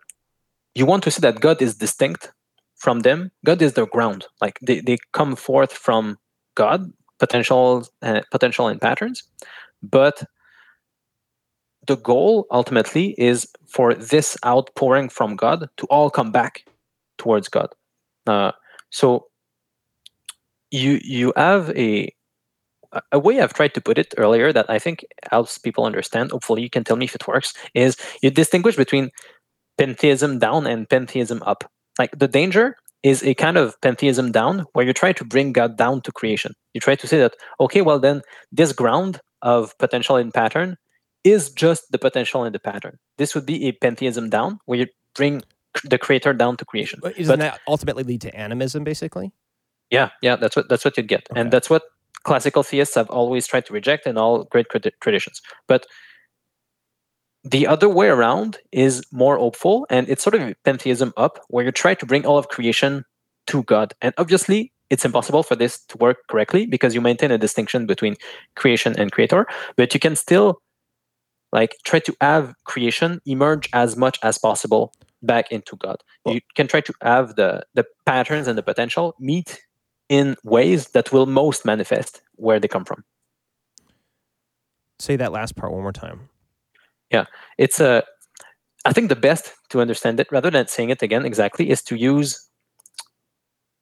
You 0.76 0.86
want 0.86 1.03
to 1.03 1.12
say 1.12 1.22
that 1.22 1.39
God 1.39 1.62
is 1.62 1.76
distinct 1.76 2.32
from 2.76 2.99
them. 2.99 3.32
God 3.45 3.62
is 3.62 3.74
their 3.74 3.86
ground. 3.86 4.26
Like 4.41 4.59
they, 4.62 4.82
they 4.82 4.97
come 5.14 5.36
forth 5.36 5.72
from 5.72 6.18
God 6.55 6.91
potential 7.22 7.88
uh, 8.01 8.22
potential 8.32 8.67
and 8.67 8.82
patterns 8.82 9.24
but 9.84 10.24
the 11.88 11.97
goal 11.97 12.45
ultimately 12.51 13.15
is 13.17 13.47
for 13.67 13.93
this 13.93 14.38
outpouring 14.45 15.09
from 15.09 15.36
god 15.36 15.69
to 15.78 15.86
all 15.88 16.09
come 16.09 16.32
back 16.32 16.65
towards 17.17 17.47
god 17.47 17.69
uh, 18.28 18.51
so 18.89 19.28
you 20.72 20.99
you 21.03 21.34
have 21.36 21.69
a 21.78 22.13
a 23.11 23.19
way 23.19 23.39
I've 23.39 23.53
tried 23.53 23.74
to 23.76 23.82
put 23.82 23.97
it 23.97 24.13
earlier 24.17 24.51
that 24.51 24.69
I 24.69 24.80
think 24.80 25.05
helps 25.32 25.57
people 25.57 25.86
understand. 25.86 26.32
Hopefully, 26.32 26.61
you 26.61 26.69
can 26.69 26.84
tell 26.84 26.97
me 26.97 27.05
if 27.05 27.15
it 27.15 27.28
works. 27.28 27.53
Is 27.74 27.95
you 28.22 28.30
distinguish 28.30 28.76
between 28.76 29.11
pantheism 29.78 30.39
down 30.39 30.67
and 30.67 30.89
pantheism 30.89 31.41
up. 31.43 31.63
Like 31.99 32.17
the 32.17 32.28
danger 32.28 32.76
is 33.03 33.23
a 33.23 33.33
kind 33.33 33.57
of 33.57 33.79
pantheism 33.81 34.31
down 34.31 34.65
where 34.73 34.85
you 34.85 34.93
try 34.93 35.11
to 35.13 35.25
bring 35.25 35.53
God 35.53 35.77
down 35.77 36.01
to 36.01 36.11
creation. 36.11 36.53
You 36.73 36.81
try 36.81 36.95
to 36.95 37.07
say 37.07 37.17
that, 37.17 37.35
okay, 37.59 37.81
well, 37.81 37.99
then 37.99 38.21
this 38.51 38.73
ground 38.73 39.19
of 39.41 39.77
potential 39.79 40.17
in 40.17 40.31
pattern 40.31 40.77
is 41.23 41.49
just 41.49 41.91
the 41.91 41.97
potential 41.97 42.43
in 42.45 42.53
the 42.53 42.59
pattern. 42.59 42.97
This 43.17 43.33
would 43.35 43.45
be 43.45 43.67
a 43.67 43.71
pantheism 43.71 44.29
down 44.29 44.59
where 44.65 44.79
you 44.79 44.87
bring 45.15 45.41
the 45.83 45.97
creator 45.97 46.33
down 46.33 46.57
to 46.57 46.65
creation. 46.65 46.99
But 47.01 47.15
Doesn't 47.17 47.39
but, 47.39 47.39
that 47.39 47.59
ultimately 47.67 48.03
lead 48.03 48.21
to 48.21 48.35
animism, 48.35 48.83
basically? 48.83 49.31
Yeah, 49.89 50.09
yeah, 50.21 50.35
that's 50.37 50.55
what 50.55 50.69
that's 50.69 50.85
what 50.85 50.95
you'd 50.95 51.09
get, 51.09 51.27
okay. 51.31 51.41
and 51.41 51.51
that's 51.51 51.69
what 51.69 51.83
classical 52.23 52.63
theists 52.63 52.95
have 52.95 53.09
always 53.09 53.45
tried 53.45 53.65
to 53.65 53.73
reject 53.73 54.07
in 54.07 54.17
all 54.17 54.45
great 54.45 54.67
traditions. 55.01 55.41
But 55.67 55.85
the 57.43 57.67
other 57.67 57.89
way 57.89 58.07
around 58.07 58.57
is 58.71 59.03
more 59.11 59.37
hopeful, 59.37 59.87
and 59.89 60.07
it's 60.09 60.23
sort 60.23 60.35
of 60.35 60.53
pantheism 60.63 61.13
up, 61.17 61.39
where 61.49 61.65
you 61.65 61.71
try 61.71 61.95
to 61.95 62.05
bring 62.05 62.25
all 62.25 62.37
of 62.37 62.49
creation 62.49 63.03
to 63.47 63.63
God. 63.63 63.93
And 64.01 64.13
obviously, 64.17 64.71
it's 64.89 65.05
impossible 65.05 65.41
for 65.43 65.55
this 65.55 65.83
to 65.85 65.97
work 65.97 66.17
correctly 66.29 66.65
because 66.65 66.93
you 66.93 67.01
maintain 67.01 67.31
a 67.31 67.37
distinction 67.37 67.85
between 67.85 68.15
creation 68.55 68.97
and 68.99 69.11
creator, 69.11 69.47
but 69.75 69.93
you 69.93 69.99
can 69.99 70.15
still 70.15 70.61
like 71.51 71.75
try 71.85 71.99
to 71.99 72.15
have 72.21 72.53
creation 72.65 73.19
emerge 73.25 73.69
as 73.73 73.97
much 73.97 74.19
as 74.21 74.37
possible 74.37 74.93
back 75.23 75.51
into 75.51 75.75
God. 75.77 75.97
Well, 76.25 76.35
you 76.35 76.41
can 76.55 76.67
try 76.67 76.81
to 76.81 76.93
have 77.01 77.35
the 77.35 77.63
the 77.73 77.85
patterns 78.05 78.47
and 78.47 78.57
the 78.57 78.63
potential 78.63 79.15
meet 79.19 79.61
in 80.09 80.35
ways 80.43 80.89
that 80.89 81.11
will 81.11 81.25
most 81.25 81.65
manifest 81.65 82.21
where 82.35 82.59
they 82.59 82.67
come 82.67 82.85
from. 82.85 83.03
Say 84.99 85.15
that 85.15 85.31
last 85.31 85.55
part 85.55 85.71
one 85.71 85.81
more 85.81 85.93
time. 85.93 86.29
Yeah, 87.12 87.26
it's 87.57 87.80
a. 87.80 88.03
I 88.86 88.93
think 88.93 89.09
the 89.09 89.16
best 89.16 89.53
to 89.70 89.82
understand 89.82 90.20
it, 90.20 90.28
rather 90.32 90.49
than 90.49 90.68
saying 90.68 90.89
it 90.89 91.03
again 91.03 91.26
exactly, 91.26 91.70
is 91.70 91.82
to 91.84 91.95
use 91.95 92.49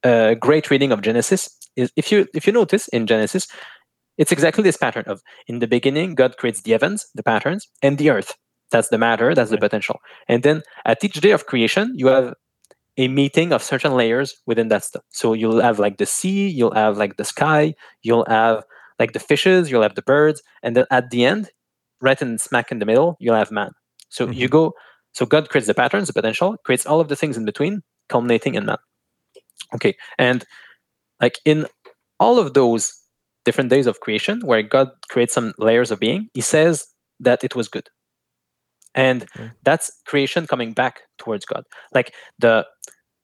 a 0.03 0.35
great 0.35 0.69
reading 0.69 0.91
of 0.91 1.01
Genesis. 1.01 1.49
Is 1.75 1.91
if 1.95 2.11
you 2.11 2.27
if 2.33 2.47
you 2.47 2.53
notice 2.53 2.87
in 2.89 3.07
Genesis, 3.07 3.47
it's 4.17 4.31
exactly 4.31 4.63
this 4.63 4.77
pattern 4.77 5.05
of 5.07 5.21
in 5.47 5.59
the 5.59 5.67
beginning 5.67 6.15
God 6.15 6.37
creates 6.37 6.61
the 6.61 6.71
heavens, 6.71 7.07
the 7.15 7.23
patterns, 7.23 7.67
and 7.81 7.97
the 7.97 8.09
earth. 8.09 8.35
That's 8.71 8.89
the 8.89 8.97
matter. 8.97 9.33
That's 9.33 9.51
the 9.51 9.57
potential. 9.57 9.99
And 10.27 10.43
then 10.43 10.61
at 10.85 11.03
each 11.03 11.19
day 11.21 11.31
of 11.31 11.47
creation, 11.47 11.93
you 11.95 12.07
have 12.07 12.33
a 12.97 13.07
meeting 13.07 13.53
of 13.53 13.63
certain 13.63 13.93
layers 13.95 14.35
within 14.45 14.67
that 14.69 14.83
stuff. 14.83 15.03
So 15.09 15.33
you'll 15.33 15.61
have 15.61 15.79
like 15.79 15.97
the 15.97 16.05
sea, 16.05 16.49
you'll 16.49 16.75
have 16.75 16.97
like 16.97 17.17
the 17.17 17.25
sky, 17.25 17.73
you'll 18.03 18.25
have 18.27 18.63
like 18.99 19.13
the 19.13 19.19
fishes, 19.19 19.71
you'll 19.71 19.81
have 19.83 19.95
the 19.95 20.01
birds, 20.01 20.43
and 20.61 20.75
then 20.75 20.85
at 20.91 21.09
the 21.09 21.25
end, 21.25 21.49
right 22.01 22.21
in 22.21 22.37
smack 22.37 22.71
in 22.71 22.79
the 22.79 22.85
middle, 22.85 23.17
you'll 23.19 23.35
have 23.35 23.51
man. 23.51 23.71
So 24.09 24.25
mm-hmm. 24.25 24.33
you 24.33 24.47
go, 24.47 24.73
so 25.13 25.25
God 25.25 25.49
creates 25.49 25.67
the 25.67 25.73
patterns, 25.73 26.07
the 26.07 26.13
potential, 26.13 26.57
creates 26.65 26.85
all 26.85 26.99
of 26.99 27.07
the 27.07 27.15
things 27.15 27.37
in 27.37 27.45
between, 27.45 27.81
culminating 28.07 28.55
in 28.55 28.65
man. 28.65 28.77
Okay, 29.75 29.95
and 30.17 30.45
like 31.21 31.39
in 31.45 31.67
all 32.19 32.39
of 32.39 32.53
those 32.53 32.93
different 33.45 33.69
days 33.69 33.87
of 33.87 33.99
creation, 33.99 34.41
where 34.43 34.63
God 34.63 34.89
creates 35.09 35.33
some 35.33 35.53
layers 35.57 35.91
of 35.91 35.99
being, 35.99 36.29
He 36.33 36.41
says 36.41 36.87
that 37.19 37.43
it 37.43 37.55
was 37.55 37.67
good, 37.67 37.89
and 38.95 39.23
okay. 39.23 39.51
that's 39.63 39.91
creation 40.05 40.47
coming 40.47 40.73
back 40.73 41.01
towards 41.17 41.45
God. 41.45 41.63
Like 41.93 42.13
the 42.39 42.65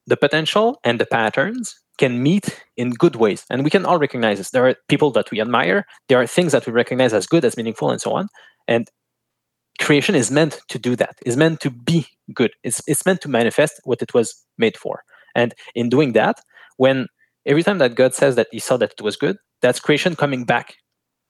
the 0.07 0.17
potential 0.17 0.79
and 0.83 0.99
the 0.99 1.05
patterns 1.05 1.75
can 1.97 2.21
meet 2.21 2.61
in 2.77 2.91
good 2.91 3.15
ways. 3.15 3.45
And 3.49 3.63
we 3.63 3.69
can 3.69 3.85
all 3.85 3.97
recognize 3.97 4.37
this. 4.37 4.51
There 4.51 4.67
are 4.67 4.75
people 4.87 5.11
that 5.11 5.31
we 5.31 5.41
admire, 5.41 5.85
there 6.09 6.19
are 6.19 6.27
things 6.27 6.51
that 6.51 6.65
we 6.67 6.73
recognize 6.73 7.13
as 7.13 7.25
good, 7.25 7.45
as 7.45 7.57
meaningful, 7.57 7.89
and 7.89 8.01
so 8.01 8.11
on. 8.11 8.27
And 8.67 8.89
creation 9.79 10.15
is 10.15 10.31
meant 10.31 10.61
to 10.69 10.79
do 10.79 10.95
that, 10.95 11.17
is 11.25 11.37
meant 11.37 11.59
to 11.61 11.69
be 11.69 12.07
good. 12.33 12.51
It's, 12.63 12.81
it's 12.87 13.05
meant 13.05 13.21
to 13.21 13.29
manifest 13.29 13.81
what 13.83 14.01
it 14.01 14.13
was 14.13 14.45
made 14.57 14.77
for. 14.77 15.03
And 15.35 15.53
in 15.75 15.89
doing 15.89 16.13
that, 16.13 16.39
when 16.77 17.07
every 17.45 17.63
time 17.63 17.77
that 17.79 17.95
God 17.95 18.13
says 18.13 18.35
that 18.35 18.47
he 18.51 18.59
saw 18.59 18.77
that 18.77 18.93
it 18.97 19.01
was 19.01 19.15
good, 19.17 19.37
that's 19.61 19.79
creation 19.79 20.15
coming 20.15 20.45
back 20.45 20.75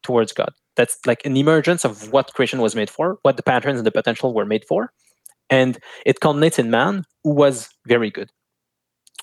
towards 0.04 0.32
God. 0.32 0.52
That's 0.76 0.98
like 1.06 1.26
an 1.26 1.38
emergence 1.38 1.86
of 1.86 2.12
what 2.12 2.34
creation 2.34 2.62
was 2.62 2.76
made 2.76 2.90
for, 2.90 3.18
what 3.24 3.38
the 3.38 3.44
patterns 3.44 3.80
and 3.80 3.86
the 3.86 3.92
potential 3.92 4.34
were 4.34 4.46
made 4.46 4.66
for. 4.66 4.92
And 5.50 5.78
it 6.06 6.20
culminates 6.20 6.60
in 6.60 6.70
man 6.70 7.06
who 7.24 7.32
was 7.34 7.70
very 7.88 8.12
good. 8.12 8.30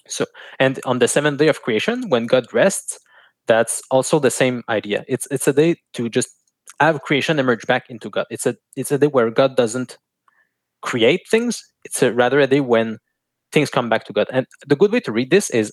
So, 0.09 0.26
and 0.59 0.80
on 0.84 0.98
the 0.98 1.09
seventh 1.09 1.39
day 1.39 1.48
of 1.48 1.62
creation, 1.62 2.09
when 2.09 2.26
God 2.26 2.52
rests, 2.52 2.98
that's 3.47 3.82
also 3.90 4.18
the 4.18 4.30
same 4.30 4.62
idea. 4.68 5.05
It's 5.09 5.26
it's 5.30 5.48
a 5.48 5.52
day 5.52 5.76
to 5.94 6.09
just 6.09 6.30
have 6.80 7.02
creation 7.02 7.39
emerge 7.39 7.66
back 7.66 7.89
into 7.89 8.10
God. 8.10 8.26
It's 8.30 8.47
a 8.47 8.56
it's 8.76 8.93
a 8.93 8.98
day 8.98 9.06
where 9.06 9.30
God 9.30 9.56
doesn't 9.56 9.98
create 10.82 11.22
things. 11.30 11.62
It's 11.84 12.02
a, 12.02 12.12
rather 12.12 12.40
a 12.40 12.47
day 12.47 12.60
when 12.60 12.98
things 13.52 13.70
come 13.70 13.89
back 13.89 14.05
to 14.05 14.12
God. 14.12 14.28
And 14.32 14.47
the 14.66 14.76
good 14.76 14.93
way 14.93 15.01
to 15.01 15.12
read 15.12 15.30
this 15.30 15.51
is, 15.51 15.72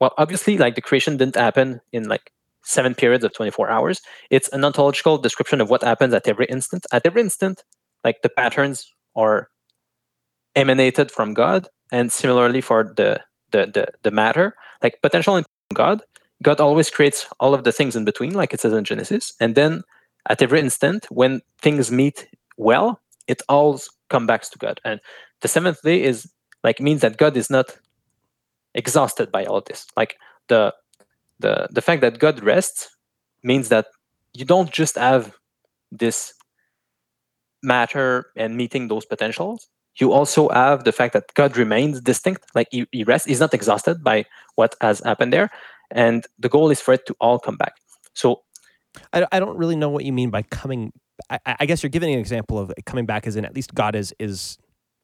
well, 0.00 0.12
obviously, 0.18 0.58
like 0.58 0.74
the 0.74 0.82
creation 0.82 1.16
didn't 1.16 1.36
happen 1.36 1.80
in 1.92 2.08
like 2.08 2.30
seven 2.64 2.94
periods 2.94 3.24
of 3.24 3.32
24 3.32 3.70
hours. 3.70 4.00
It's 4.30 4.48
an 4.48 4.64
ontological 4.64 5.18
description 5.18 5.60
of 5.60 5.70
what 5.70 5.82
happens 5.82 6.12
at 6.14 6.28
every 6.28 6.46
instant. 6.46 6.86
At 6.92 7.06
every 7.06 7.22
instant, 7.22 7.62
like 8.04 8.22
the 8.22 8.28
patterns 8.28 8.92
are 9.16 9.48
emanated 10.54 11.10
from 11.10 11.32
God, 11.32 11.68
and 11.92 12.12
similarly 12.12 12.60
for 12.60 12.92
the 12.96 13.20
the 13.50 13.66
the, 13.66 13.86
the 14.02 14.10
matter 14.10 14.54
like 14.82 15.00
potential 15.02 15.36
in 15.36 15.44
god 15.74 16.02
god 16.42 16.60
always 16.60 16.90
creates 16.90 17.26
all 17.40 17.54
of 17.54 17.64
the 17.64 17.72
things 17.72 17.96
in 17.96 18.04
between 18.04 18.32
like 18.32 18.52
it 18.52 18.60
says 18.60 18.72
in 18.72 18.84
genesis 18.84 19.32
and 19.40 19.54
then 19.54 19.82
at 20.28 20.42
every 20.42 20.60
instant 20.60 21.06
when 21.10 21.40
things 21.60 21.90
meet 21.90 22.28
well 22.56 23.00
it 23.26 23.42
all 23.48 23.80
comes 24.08 24.26
back 24.26 24.42
to 24.42 24.58
god. 24.58 24.80
And 24.84 25.00
the 25.40 25.48
seventh 25.48 25.80
day 25.82 26.02
is 26.02 26.30
like 26.64 26.80
means 26.80 27.00
that 27.00 27.16
god 27.16 27.36
is 27.36 27.48
not 27.48 27.78
exhausted 28.74 29.32
by 29.32 29.44
all 29.44 29.60
this. 29.60 29.86
Like 29.96 30.16
the 30.48 30.74
the 31.38 31.68
the 31.70 31.80
fact 31.80 32.00
that 32.02 32.18
god 32.18 32.42
rests 32.42 32.96
means 33.42 33.68
that 33.68 33.86
you 34.34 34.44
don't 34.44 34.70
just 34.70 34.96
have 34.96 35.32
this 35.90 36.34
matter 37.62 38.26
and 38.36 38.56
meeting 38.56 38.88
those 38.88 39.06
potentials. 39.06 39.68
You 39.96 40.12
also 40.12 40.48
have 40.48 40.84
the 40.84 40.92
fact 40.92 41.12
that 41.12 41.32
god 41.34 41.56
remains 41.56 42.00
distinct. 42.00 42.42
Like 42.54 42.68
he, 42.70 42.86
he 42.90 43.04
rests. 43.04 43.28
He's 43.28 43.40
not 43.40 43.54
exhausted 43.54 44.02
by 44.02 44.24
what 44.56 44.74
has 44.80 45.00
happened 45.00 45.32
there. 45.32 45.50
And 45.90 46.26
the 46.38 46.48
goal 46.48 46.70
is 46.70 46.80
for 46.80 46.94
it 46.94 47.06
to 47.06 47.16
all 47.20 47.38
come 47.38 47.56
back. 47.56 47.74
So 48.14 48.42
i, 49.12 49.26
I 49.32 49.40
don't 49.40 49.56
really 49.56 49.76
know 49.76 49.88
what 49.88 50.04
you 50.04 50.12
mean 50.12 50.30
by 50.30 50.42
coming 50.42 50.92
I, 51.28 51.38
I 51.60 51.66
guess 51.66 51.82
you're 51.82 51.90
giving 51.90 52.12
an 52.12 52.18
example 52.18 52.58
of 52.58 52.72
coming 52.86 53.06
back 53.06 53.26
as 53.26 53.36
in 53.36 53.44
at 53.44 53.54
least 53.54 53.74
god 53.74 53.94
is 53.94 54.14
is 54.18 54.58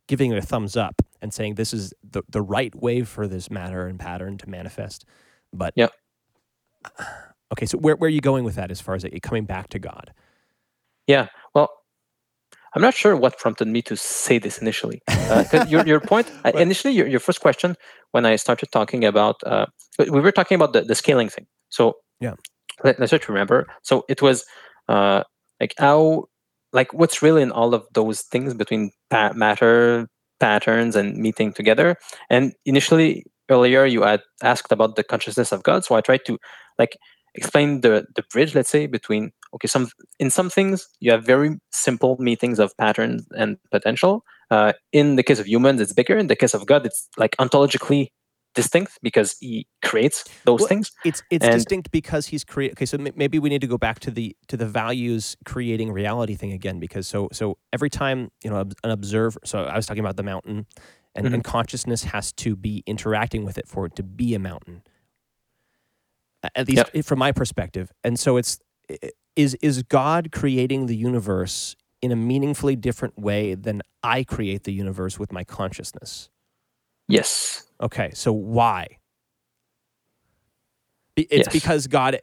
giving 0.08 0.32
it 0.32 0.38
a 0.38 0.42
thumbs 0.42 0.76
up 0.76 1.02
and 1.20 1.34
saying 1.34 1.56
this 1.56 1.72
is 1.72 1.92
the, 2.08 2.22
the 2.28 2.40
right 2.40 2.74
way 2.74 3.02
for 3.02 3.26
this 3.26 3.50
matter 3.50 3.86
and 3.86 3.98
pattern 3.98 4.38
to 4.38 4.48
manifest 4.48 5.04
but 5.52 5.72
yeah 5.76 5.88
okay 7.52 7.66
so 7.66 7.78
where, 7.78 7.96
where 7.96 8.08
are 8.08 8.10
you 8.10 8.20
going 8.20 8.44
with 8.44 8.54
that 8.56 8.70
as 8.70 8.80
far 8.80 8.94
as 8.94 9.04
it 9.04 9.22
coming 9.22 9.44
back 9.44 9.68
to 9.68 9.78
god 9.78 10.12
yeah 11.06 11.28
well 11.54 11.70
I'm 12.76 12.82
not 12.82 12.92
sure 12.92 13.16
what 13.16 13.38
prompted 13.38 13.68
me 13.68 13.80
to 13.82 13.96
say 13.96 14.36
this 14.36 14.58
initially. 14.58 15.00
Uh, 15.08 15.64
your, 15.66 15.86
your 15.86 15.98
point, 15.98 16.30
uh, 16.44 16.52
initially, 16.54 16.92
your, 16.92 17.06
your 17.06 17.20
first 17.20 17.40
question, 17.40 17.74
when 18.10 18.26
I 18.26 18.36
started 18.36 18.70
talking 18.70 19.02
about, 19.02 19.36
uh, 19.46 19.64
we 19.98 20.20
were 20.20 20.30
talking 20.30 20.56
about 20.56 20.74
the, 20.74 20.82
the 20.82 20.94
scaling 20.94 21.30
thing. 21.30 21.46
So, 21.70 21.94
yeah, 22.20 22.34
let, 22.84 23.00
us 23.00 23.10
to 23.10 23.20
remember. 23.28 23.66
So, 23.82 24.04
it 24.08 24.22
was 24.22 24.44
uh, 24.88 25.22
like 25.60 25.74
how, 25.78 26.26
like, 26.72 26.92
what's 26.92 27.22
really 27.22 27.42
in 27.42 27.52
all 27.52 27.74
of 27.74 27.84
those 27.94 28.22
things 28.22 28.54
between 28.54 28.90
pa- 29.10 29.32
matter, 29.34 30.08
patterns, 30.40 30.96
and 30.96 31.16
meeting 31.16 31.52
together. 31.52 31.96
And 32.30 32.52
initially, 32.64 33.24
earlier, 33.48 33.84
you 33.84 34.02
had 34.02 34.22
asked 34.42 34.72
about 34.72 34.96
the 34.96 35.04
consciousness 35.04 35.52
of 35.52 35.62
God. 35.62 35.84
So, 35.84 35.94
I 35.94 36.00
tried 36.00 36.24
to, 36.26 36.38
like, 36.78 36.96
explain 37.34 37.82
the, 37.82 38.06
the 38.16 38.22
bridge, 38.32 38.54
let's 38.54 38.70
say, 38.70 38.86
between 38.86 39.32
okay 39.54 39.68
some 39.68 39.88
in 40.18 40.30
some 40.30 40.50
things 40.50 40.88
you 41.00 41.10
have 41.10 41.24
very 41.24 41.58
simple 41.70 42.16
meetings 42.18 42.58
of 42.58 42.76
patterns 42.76 43.26
and 43.36 43.56
potential 43.70 44.22
uh, 44.50 44.72
in 44.92 45.16
the 45.16 45.22
case 45.22 45.38
of 45.38 45.48
humans 45.48 45.80
it's 45.80 45.92
bigger 45.92 46.16
in 46.16 46.28
the 46.28 46.36
case 46.36 46.54
of 46.54 46.66
god 46.66 46.84
it's 46.86 47.08
like 47.16 47.34
ontologically 47.38 48.08
distinct 48.56 48.98
because 49.02 49.36
he 49.38 49.68
creates 49.84 50.24
those 50.44 50.60
well, 50.60 50.68
things 50.68 50.90
it's 51.04 51.22
it's 51.30 51.44
and, 51.44 51.54
distinct 51.54 51.90
because 51.92 52.26
he's 52.26 52.42
create 52.42 52.72
okay 52.72 52.86
so 52.86 52.96
m- 52.98 53.12
maybe 53.14 53.38
we 53.38 53.48
need 53.48 53.60
to 53.60 53.68
go 53.68 53.78
back 53.78 54.00
to 54.00 54.10
the 54.10 54.34
to 54.48 54.56
the 54.56 54.66
values 54.66 55.36
creating 55.44 55.92
reality 55.92 56.34
thing 56.34 56.52
again 56.52 56.80
because 56.80 57.06
so 57.06 57.28
so 57.32 57.58
every 57.72 57.90
time 57.90 58.30
you 58.42 58.50
know 58.50 58.64
an 58.82 58.90
observer 58.90 59.38
so 59.44 59.64
i 59.64 59.76
was 59.76 59.86
talking 59.86 60.00
about 60.00 60.16
the 60.16 60.24
mountain 60.24 60.66
and, 61.14 61.26
mm-hmm. 61.26 61.34
and 61.34 61.44
consciousness 61.44 62.04
has 62.04 62.32
to 62.32 62.56
be 62.56 62.82
interacting 62.86 63.44
with 63.44 63.56
it 63.58 63.68
for 63.68 63.86
it 63.86 63.94
to 63.94 64.02
be 64.02 64.34
a 64.34 64.38
mountain 64.38 64.82
at 66.54 66.66
least 66.66 66.90
yep. 66.92 67.04
from 67.04 67.18
my 67.18 67.30
perspective 67.30 67.92
and 68.02 68.18
so 68.18 68.36
it's 68.36 68.58
is 69.36 69.54
is 69.56 69.82
God 69.82 70.32
creating 70.32 70.86
the 70.86 70.96
universe 70.96 71.76
in 72.02 72.10
a 72.10 72.16
meaningfully 72.16 72.76
different 72.76 73.18
way 73.18 73.54
than 73.54 73.82
I 74.02 74.24
create 74.24 74.64
the 74.64 74.72
universe 74.72 75.18
with 75.18 75.32
my 75.32 75.44
consciousness? 75.44 76.30
Yes. 77.08 77.65
Okay, 77.80 78.10
so 78.14 78.32
why? 78.32 78.86
It's 81.16 81.46
yes. 81.46 81.52
because 81.52 81.86
God 81.86 82.18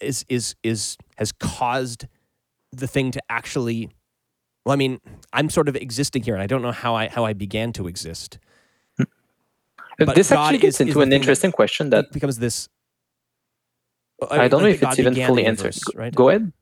is 0.00 0.24
is 0.28 0.54
is 0.62 0.96
has 1.16 1.32
caused 1.32 2.06
the 2.72 2.86
thing 2.86 3.10
to 3.12 3.20
actually 3.30 3.88
well 4.66 4.74
I 4.74 4.76
mean, 4.76 5.00
I'm 5.32 5.48
sort 5.48 5.68
of 5.68 5.76
existing 5.76 6.22
here 6.24 6.34
and 6.34 6.42
I 6.42 6.46
don't 6.46 6.60
know 6.60 6.72
how 6.72 6.94
I 6.94 7.08
how 7.08 7.24
I 7.24 7.32
began 7.32 7.72
to 7.74 7.86
exist. 7.88 8.38
But 9.96 10.16
this 10.16 10.30
God 10.30 10.46
actually 10.46 10.58
gets 10.58 10.76
is, 10.76 10.88
into 10.88 11.00
is 11.00 11.06
an 11.06 11.12
interesting 11.12 11.52
question 11.52 11.90
that 11.90 12.10
becomes 12.12 12.38
this 12.38 12.68
I, 14.30 14.40
I 14.40 14.48
don't 14.48 14.62
know 14.62 14.68
if 14.68 14.82
it's 14.82 14.98
even 14.98 15.14
fully 15.14 15.46
answered. 15.46 15.76
Right? 15.94 16.14
Go 16.14 16.28
ahead. 16.28 16.52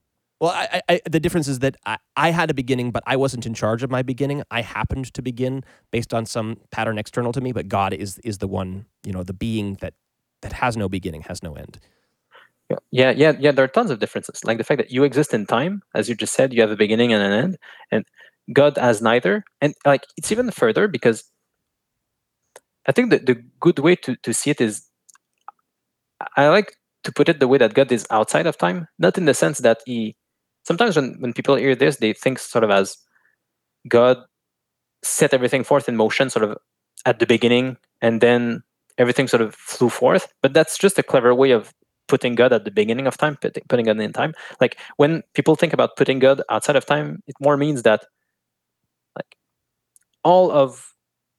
Well, 0.43 0.51
I, 0.51 0.83
I, 0.89 1.01
the 1.09 1.21
difference 1.21 1.49
is 1.49 1.61
that 1.61 1.77
I, 1.87 1.99
I 2.17 2.31
had 2.33 2.51
a 2.51 2.55
beginning, 2.55 2.91
but 2.91 3.05
I 3.07 3.17
wasn't 3.17 3.47
in 3.47 3.55
charge 3.55 3.85
of 3.85 3.93
my 3.93 4.03
beginning. 4.03 4.43
I 4.51 4.63
happened 4.63 5.15
to 5.15 5.23
begin 5.23 5.65
based 5.93 6.13
on 6.13 6.27
some 6.27 6.59
pattern 6.73 6.99
external 6.99 7.33
to 7.33 7.41
me, 7.41 7.53
but 7.53 7.69
God 7.69 7.95
is 7.95 8.19
is 8.21 8.39
the 8.39 8.49
one, 8.49 8.87
you 9.07 9.13
know, 9.13 9.23
the 9.23 9.35
being 9.35 9.77
that 9.83 9.95
that 10.43 10.55
has 10.55 10.77
no 10.77 10.89
beginning, 10.89 11.23
has 11.29 11.45
no 11.45 11.55
end. 11.55 11.79
Yeah, 12.91 13.13
yeah, 13.13 13.35
yeah. 13.39 13.53
There 13.53 13.65
are 13.65 13.69
tons 13.69 13.93
of 13.93 14.01
differences, 14.01 14.45
like 14.45 14.59
the 14.59 14.65
fact 14.65 14.79
that 14.79 14.91
you 14.91 15.05
exist 15.05 15.35
in 15.35 15.47
time, 15.47 15.83
as 15.95 16.09
you 16.09 16.17
just 16.17 16.35
said, 16.35 16.53
you 16.53 16.63
have 16.63 16.73
a 16.73 16.77
beginning 16.77 17.13
and 17.13 17.23
an 17.23 17.33
end, 17.33 17.59
and 17.93 18.05
God 18.53 18.79
has 18.79 19.03
neither. 19.03 19.45
And 19.61 19.75
like 19.87 20.07
it's 20.17 20.33
even 20.33 20.51
further 20.51 20.89
because 20.89 21.25
I 22.87 22.93
think 22.93 23.11
that 23.11 23.27
the 23.27 23.37
good 23.61 23.79
way 23.79 23.97
to 23.97 24.17
to 24.17 24.35
see 24.35 24.51
it 24.51 24.61
is, 24.61 24.89
I 26.37 26.49
like 26.49 26.77
to 27.05 27.13
put 27.13 27.29
it 27.29 27.41
the 27.41 27.49
way 27.49 27.59
that 27.59 27.75
God 27.75 27.93
is 27.93 28.07
outside 28.11 28.47
of 28.47 28.59
time, 28.59 28.89
not 28.99 29.19
in 29.19 29.27
the 29.27 29.35
sense 29.35 29.59
that 29.59 29.81
he. 29.87 30.17
Sometimes 30.65 30.97
when, 30.97 31.17
when 31.21 31.33
people 31.33 31.57
hear 31.57 31.75
this, 31.75 31.97
they 31.97 32.13
think 32.13 32.39
sort 32.39 32.65
of 32.65 32.71
as 32.71 32.97
God 33.89 34.19
set 35.03 35.35
everything 35.35 35.65
forth 35.65 35.89
in 35.89 35.97
motion, 35.97 36.31
sort 36.31 36.45
of 36.45 36.59
at 37.05 37.19
the 37.19 37.27
beginning, 37.27 37.77
and 38.01 38.21
then 38.21 38.63
everything 38.99 39.27
sort 39.27 39.43
of 39.43 39.55
flew 39.55 39.89
forth. 39.89 40.33
But 40.43 40.55
that's 40.55 40.79
just 40.79 40.99
a 40.99 41.03
clever 41.03 41.35
way 41.35 41.51
of 41.51 41.73
putting 42.09 42.35
God 42.35 42.53
at 42.53 42.65
the 42.65 42.71
beginning 42.71 43.07
of 43.07 43.17
time, 43.17 43.37
putting 43.69 43.87
God 43.87 43.99
in 43.99 44.13
time. 44.13 44.35
Like 44.61 44.79
when 44.97 45.23
people 45.35 45.57
think 45.57 45.73
about 45.73 45.97
putting 45.97 46.19
God 46.19 46.43
outside 46.51 46.77
of 46.77 46.87
time, 46.87 47.23
it 47.27 47.35
more 47.41 47.57
means 47.57 47.83
that 47.83 48.05
like 49.17 49.37
all 50.23 50.51
of 50.51 50.93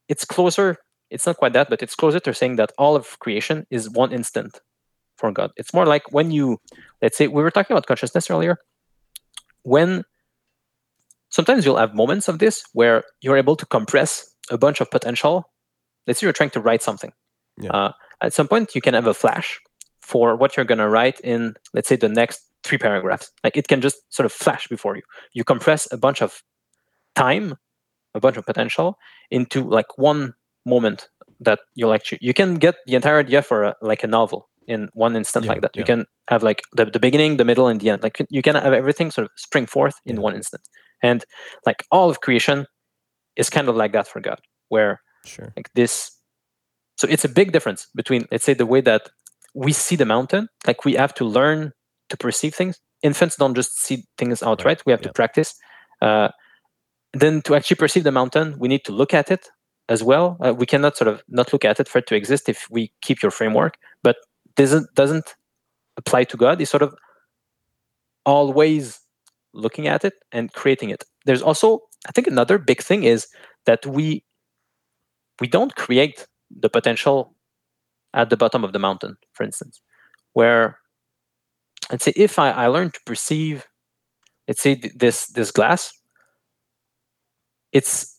it's 0.09 0.25
closer. 0.25 0.77
It's 1.09 1.27
not 1.27 1.37
quite 1.37 1.53
that, 1.53 1.69
but 1.69 1.83
it's 1.83 1.95
closer 1.95 2.19
to 2.19 2.33
saying 2.33 2.55
that 2.55 2.71
all 2.77 2.95
of 2.95 3.19
creation 3.19 3.67
is 3.69 3.89
one 3.89 4.11
instant 4.11 4.59
for 5.17 5.31
God. 5.31 5.51
It's 5.57 5.73
more 5.73 5.85
like 5.85 6.11
when 6.11 6.31
you, 6.31 6.59
let's 7.01 7.17
say, 7.17 7.27
we 7.27 7.43
were 7.43 7.51
talking 7.51 7.75
about 7.75 7.85
consciousness 7.85 8.29
earlier. 8.29 8.57
When 9.63 10.03
sometimes 11.29 11.65
you'll 11.65 11.77
have 11.77 11.95
moments 11.95 12.27
of 12.27 12.39
this 12.39 12.63
where 12.73 13.03
you're 13.21 13.37
able 13.37 13.55
to 13.55 13.65
compress 13.65 14.29
a 14.49 14.57
bunch 14.57 14.81
of 14.81 14.91
potential. 14.91 15.49
Let's 16.05 16.19
say 16.19 16.25
you're 16.25 16.33
trying 16.33 16.51
to 16.51 16.61
write 16.61 16.83
something. 16.83 17.11
Yeah. 17.59 17.71
Uh, 17.71 17.91
at 18.21 18.33
some 18.33 18.47
point, 18.47 18.75
you 18.75 18.81
can 18.81 18.93
have 18.93 19.07
a 19.07 19.13
flash 19.13 19.59
for 20.01 20.35
what 20.35 20.55
you're 20.55 20.65
going 20.65 20.79
to 20.79 20.89
write 20.89 21.19
in, 21.21 21.55
let's 21.73 21.87
say, 21.87 21.95
the 21.95 22.09
next 22.09 22.41
three 22.63 22.77
paragraphs. 22.77 23.31
Like 23.43 23.57
it 23.57 23.67
can 23.67 23.81
just 23.81 23.97
sort 24.13 24.25
of 24.25 24.31
flash 24.31 24.67
before 24.67 24.95
you. 24.95 25.01
You 25.33 25.43
compress 25.43 25.91
a 25.91 25.97
bunch 25.97 26.21
of 26.21 26.43
time, 27.15 27.55
a 28.13 28.19
bunch 28.19 28.37
of 28.37 28.45
potential 28.45 28.97
into 29.31 29.63
like 29.63 29.97
one 29.97 30.33
moment 30.65 31.09
that 31.39 31.59
you'll 31.75 31.93
actually, 31.93 32.19
you 32.21 32.33
can 32.33 32.55
get 32.55 32.75
the 32.85 32.95
entire 32.95 33.19
idea 33.19 33.41
for 33.41 33.63
a, 33.63 33.75
like 33.81 34.03
a 34.03 34.07
novel 34.07 34.49
in 34.67 34.89
one 34.93 35.15
instant 35.15 35.45
yeah, 35.45 35.51
like 35.51 35.61
that. 35.61 35.71
Yeah. 35.75 35.81
You 35.81 35.85
can 35.85 36.05
have 36.29 36.43
like 36.43 36.63
the, 36.73 36.85
the 36.85 36.99
beginning, 36.99 37.37
the 37.37 37.45
middle, 37.45 37.67
and 37.67 37.79
the 37.79 37.89
end. 37.89 38.03
Like 38.03 38.17
you 38.29 38.41
can 38.41 38.55
have 38.55 38.73
everything 38.73 39.11
sort 39.11 39.25
of 39.25 39.31
spring 39.35 39.65
forth 39.65 39.95
in 40.05 40.15
yeah. 40.15 40.21
one 40.21 40.35
instant. 40.35 40.63
And 41.01 41.25
like 41.65 41.83
all 41.91 42.09
of 42.09 42.21
creation 42.21 42.65
is 43.35 43.49
kind 43.49 43.67
of 43.69 43.75
like 43.75 43.93
that 43.93 44.07
for 44.07 44.21
God, 44.21 44.39
where 44.69 45.01
sure. 45.25 45.53
like 45.55 45.69
this. 45.73 46.11
So 46.97 47.07
it's 47.07 47.25
a 47.25 47.29
big 47.29 47.51
difference 47.51 47.87
between, 47.95 48.25
let's 48.31 48.45
say, 48.45 48.53
the 48.53 48.65
way 48.65 48.81
that 48.81 49.09
we 49.53 49.73
see 49.73 49.95
the 49.95 50.05
mountain. 50.05 50.47
Like 50.65 50.85
we 50.85 50.93
have 50.93 51.13
to 51.15 51.25
learn 51.25 51.71
to 52.09 52.17
perceive 52.17 52.55
things. 52.55 52.79
Infants 53.01 53.35
don't 53.35 53.55
just 53.55 53.77
see 53.79 54.05
things 54.17 54.41
outright. 54.41 54.77
Right. 54.77 54.85
We 54.85 54.91
have 54.91 55.01
to 55.01 55.11
practice. 55.11 55.55
Uh, 56.01 56.29
then 57.13 57.41
to 57.43 57.55
actually 57.55 57.75
perceive 57.75 58.03
the 58.03 58.11
mountain, 58.11 58.55
we 58.57 58.67
need 58.67 58.85
to 58.85 58.91
look 58.91 59.13
at 59.13 59.29
it 59.29 59.49
as 59.89 60.03
well. 60.03 60.37
Uh, 60.39 60.53
we 60.53 60.65
cannot 60.65 60.95
sort 60.95 61.07
of 61.07 61.21
not 61.27 61.51
look 61.51 61.65
at 61.65 61.79
it 61.79 61.87
for 61.87 61.99
it 61.99 62.07
to 62.07 62.15
exist 62.15 62.49
if 62.49 62.67
we 62.71 62.91
keep 63.01 63.21
your 63.21 63.31
framework. 63.31 63.77
But 64.01 64.15
doesn't 64.55 64.87
doesn't 64.95 65.35
apply 65.97 66.23
to 66.25 66.37
God. 66.37 66.59
He's 66.59 66.69
sort 66.69 66.83
of 66.83 66.95
always 68.25 68.99
looking 69.53 69.87
at 69.87 70.03
it 70.03 70.13
and 70.31 70.51
creating 70.53 70.89
it. 70.89 71.03
There's 71.25 71.41
also, 71.41 71.81
I 72.07 72.11
think, 72.11 72.27
another 72.27 72.57
big 72.57 72.81
thing 72.81 73.03
is 73.03 73.27
that 73.65 73.85
we 73.85 74.23
we 75.39 75.47
don't 75.47 75.75
create 75.75 76.27
the 76.49 76.69
potential 76.69 77.35
at 78.13 78.29
the 78.29 78.37
bottom 78.37 78.63
of 78.63 78.73
the 78.73 78.79
mountain, 78.79 79.17
for 79.33 79.43
instance, 79.43 79.81
where 80.33 80.77
let's 81.91 82.05
say 82.05 82.13
if 82.15 82.37
I, 82.39 82.51
I 82.51 82.67
learn 82.67 82.91
to 82.91 82.99
perceive, 83.05 83.65
let's 84.47 84.61
say 84.61 84.75
this 84.95 85.27
this 85.27 85.51
glass, 85.51 85.91
it's 87.71 88.17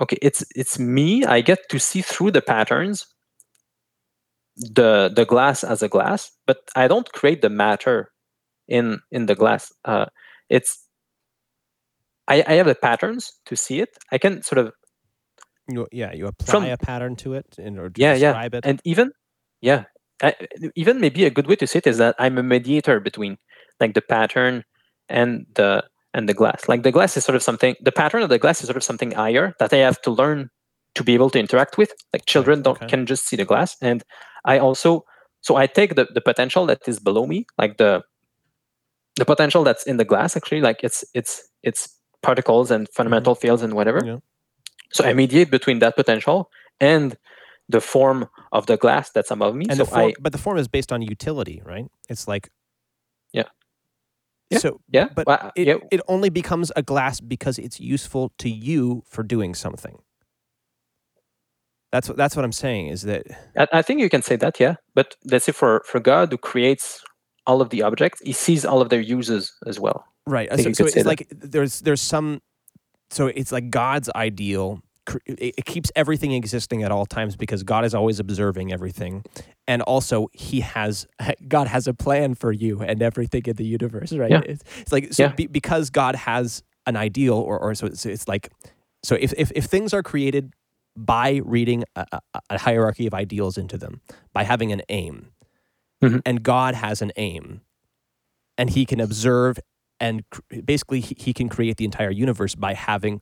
okay, 0.00 0.18
it's 0.22 0.44
it's 0.54 0.78
me. 0.78 1.24
I 1.24 1.40
get 1.40 1.58
to 1.70 1.78
see 1.78 2.02
through 2.02 2.32
the 2.32 2.42
patterns 2.42 3.06
the 4.56 5.12
the 5.14 5.24
glass 5.24 5.64
as 5.64 5.82
a 5.82 5.88
glass, 5.88 6.30
but 6.46 6.58
I 6.76 6.88
don't 6.88 7.10
create 7.12 7.42
the 7.42 7.50
matter 7.50 8.10
in 8.68 9.00
in 9.10 9.26
the 9.26 9.34
glass. 9.34 9.72
Uh, 9.84 10.06
it's 10.48 10.84
I, 12.28 12.42
I 12.46 12.54
have 12.54 12.66
the 12.66 12.74
patterns 12.74 13.32
to 13.46 13.56
see 13.56 13.80
it. 13.80 13.90
I 14.12 14.18
can 14.18 14.42
sort 14.42 14.58
of 14.58 14.72
You, 15.68 15.86
yeah, 15.92 16.12
you 16.14 16.26
apply 16.28 16.46
From- 16.52 16.64
a 16.64 16.76
pattern 16.76 17.16
to 17.16 17.34
it 17.34 17.58
in 17.58 17.78
order 17.78 17.90
to 17.90 18.00
Yeah, 18.00 18.14
yeah. 18.14 18.32
describe 18.32 18.54
it. 18.54 18.64
and 18.66 18.80
even 18.84 19.10
yeah 19.60 19.84
I, 20.22 20.34
even 20.76 21.00
maybe 21.00 21.24
a 21.26 21.30
good 21.30 21.46
way 21.48 21.56
to 21.56 21.66
say 21.66 21.78
it 21.82 21.86
is 21.90 21.98
that 21.98 22.14
i'm 22.22 22.38
a 22.38 22.42
mediator 22.42 23.00
between 23.00 23.36
like 23.80 23.94
the 23.94 24.00
pattern 24.02 24.62
and 25.08 25.44
the 25.58 25.82
and 26.14 26.28
the 26.28 26.34
glass 26.34 26.68
like 26.70 26.82
the 26.86 26.92
glass 26.92 27.16
is 27.16 27.24
sort 27.24 27.34
of 27.36 27.42
something 27.42 27.74
the 27.82 27.90
pattern 27.92 28.22
of 28.22 28.28
the 28.30 28.38
glass 28.38 28.60
is 28.62 28.66
sort 28.70 28.76
of 28.78 28.84
something 28.86 29.10
higher 29.10 29.54
that 29.58 29.72
i 29.74 29.80
have 29.82 29.98
to 30.06 30.10
learn 30.14 30.48
to 30.96 31.04
be 31.04 31.14
able 31.14 31.30
to 31.30 31.38
interact 31.38 31.78
with 31.78 31.92
like 32.12 32.26
children 32.26 32.62
don't 32.62 32.76
okay. 32.78 32.88
can 32.88 33.06
just 33.06 33.26
see 33.26 33.36
the 33.36 33.44
glass 33.44 33.76
and 33.80 34.02
i 34.44 34.58
also 34.58 35.04
so 35.40 35.56
i 35.56 35.66
take 35.66 35.94
the, 35.94 36.06
the 36.14 36.20
potential 36.20 36.66
that 36.66 36.80
is 36.88 36.98
below 36.98 37.26
me 37.26 37.46
like 37.58 37.76
the 37.76 38.02
the 39.16 39.24
potential 39.24 39.62
that's 39.64 39.84
in 39.84 39.96
the 39.96 40.04
glass 40.04 40.36
actually 40.36 40.60
like 40.60 40.82
it's 40.82 41.04
it's 41.14 41.48
it's 41.62 41.88
particles 42.22 42.70
and 42.70 42.88
fundamental 42.88 43.34
mm-hmm. 43.34 43.42
fields 43.42 43.62
and 43.62 43.74
whatever 43.74 44.00
Yeah. 44.04 44.18
so 44.92 45.04
i 45.04 45.12
mediate 45.12 45.50
between 45.50 45.78
that 45.80 45.96
potential 45.96 46.50
and 46.80 47.16
the 47.68 47.80
form 47.80 48.28
of 48.52 48.66
the 48.66 48.76
glass 48.76 49.10
that's 49.10 49.30
above 49.30 49.54
me 49.54 49.66
and 49.68 49.78
so 49.78 49.84
the 49.84 49.90
form, 49.90 50.10
i 50.10 50.14
but 50.20 50.32
the 50.32 50.38
form 50.38 50.58
is 50.58 50.68
based 50.68 50.92
on 50.92 51.02
utility, 51.02 51.62
right? 51.64 51.86
It's 52.08 52.28
like 52.28 52.50
Yeah. 53.32 53.48
Yeah, 54.50 54.58
So 54.58 54.80
yeah 54.90 55.08
but 55.14 55.26
well, 55.26 55.52
it, 55.56 55.66
yeah 55.66 55.78
it 55.90 56.00
only 56.06 56.30
becomes 56.30 56.70
a 56.76 56.82
glass 56.82 57.20
because 57.20 57.58
it's 57.58 57.80
useful 57.80 58.32
to 58.38 58.48
you 58.48 59.02
for 59.06 59.22
doing 59.22 59.54
something. 59.54 59.98
That's 61.92 62.08
what 62.08 62.16
that's 62.16 62.36
what 62.36 62.44
I'm 62.44 62.52
saying 62.52 62.88
is 62.88 63.02
that 63.02 63.26
I, 63.56 63.66
I 63.72 63.82
think 63.82 64.00
you 64.00 64.10
can 64.10 64.22
say 64.22 64.36
that 64.36 64.58
yeah 64.60 64.74
but 64.94 65.14
let's 65.24 65.46
say 65.46 65.52
for 65.52 65.82
for 65.86 66.00
god 66.00 66.30
who 66.30 66.36
creates 66.38 67.02
all 67.46 67.60
of 67.60 67.70
the 67.70 67.82
objects 67.82 68.20
he 68.24 68.32
sees 68.32 68.64
all 68.64 68.80
of 68.82 68.88
their 68.88 69.00
uses 69.00 69.52
as 69.66 69.78
well 69.78 70.04
right. 70.26 70.48
So, 70.60 70.72
so 70.72 70.84
it's 70.84 70.94
that. 70.94 71.06
like 71.06 71.26
there's 71.30 71.80
there's 71.80 72.02
some 72.02 72.40
so 73.10 73.28
it's 73.28 73.52
like 73.52 73.70
God's 73.70 74.10
ideal. 74.14 74.80
It, 75.26 75.54
it 75.58 75.64
keeps 75.64 75.92
everything 75.94 76.32
existing 76.32 76.82
at 76.82 76.90
all 76.90 77.06
times 77.06 77.36
because 77.36 77.62
God 77.62 77.84
is 77.84 77.94
always 77.94 78.18
observing 78.18 78.72
everything, 78.72 79.24
and 79.68 79.82
also 79.82 80.28
He 80.32 80.60
has 80.60 81.06
God 81.48 81.68
has 81.68 81.86
a 81.86 81.94
plan 81.94 82.34
for 82.34 82.52
you 82.52 82.80
and 82.80 83.02
everything 83.02 83.42
in 83.46 83.56
the 83.56 83.64
universe, 83.64 84.12
right? 84.12 84.30
Yeah. 84.30 84.42
It's, 84.44 84.64
it's 84.80 84.92
like 84.92 85.12
so 85.12 85.24
Yeah. 85.24 85.32
be, 85.32 85.46
because 85.46 85.90
God 85.90 86.16
has 86.16 86.62
an 86.86 86.96
ideal, 86.96 87.34
or 87.34 87.58
or 87.58 87.74
so 87.74 87.86
it's, 87.86 88.04
it's 88.04 88.26
like 88.26 88.50
so 89.02 89.16
if, 89.20 89.32
if 89.36 89.52
if 89.54 89.66
things 89.66 89.94
are 89.94 90.02
created 90.02 90.52
by 90.96 91.40
reading 91.44 91.84
a, 91.94 92.20
a, 92.50 92.58
hierarchy 92.58 93.06
of 93.06 93.14
ideals 93.14 93.58
into 93.58 93.76
them, 93.78 94.00
by 94.32 94.42
having 94.44 94.72
an 94.72 94.82
aim, 94.88 95.32
Mhm. 96.02 96.22
and 96.24 96.42
God 96.42 96.74
has 96.74 97.02
an 97.02 97.12
aim, 97.16 97.60
and 98.58 98.70
He 98.70 98.84
can 98.86 99.00
observe 99.00 99.58
and 100.00 100.28
cr- 100.30 100.40
basically 100.64 101.00
he, 101.00 101.16
he 101.18 101.32
can 101.32 101.48
create 101.48 101.78
the 101.78 101.84
entire 101.84 102.10
universe 102.10 102.54
by 102.54 102.74
having 102.74 103.20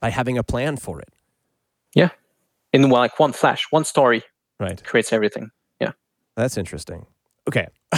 by 0.00 0.10
having 0.10 0.38
a 0.38 0.42
plan 0.42 0.76
for 0.76 1.00
it. 1.00 1.10
Yeah, 1.94 2.10
in 2.72 2.82
one, 2.90 3.00
like 3.02 3.18
one 3.18 3.32
flash 3.32 3.66
one 3.70 3.84
story 3.84 4.22
right. 4.60 4.82
creates 4.84 5.12
everything. 5.12 5.50
Yeah, 5.80 5.92
that's 6.36 6.56
interesting. 6.56 7.06
Okay. 7.46 7.66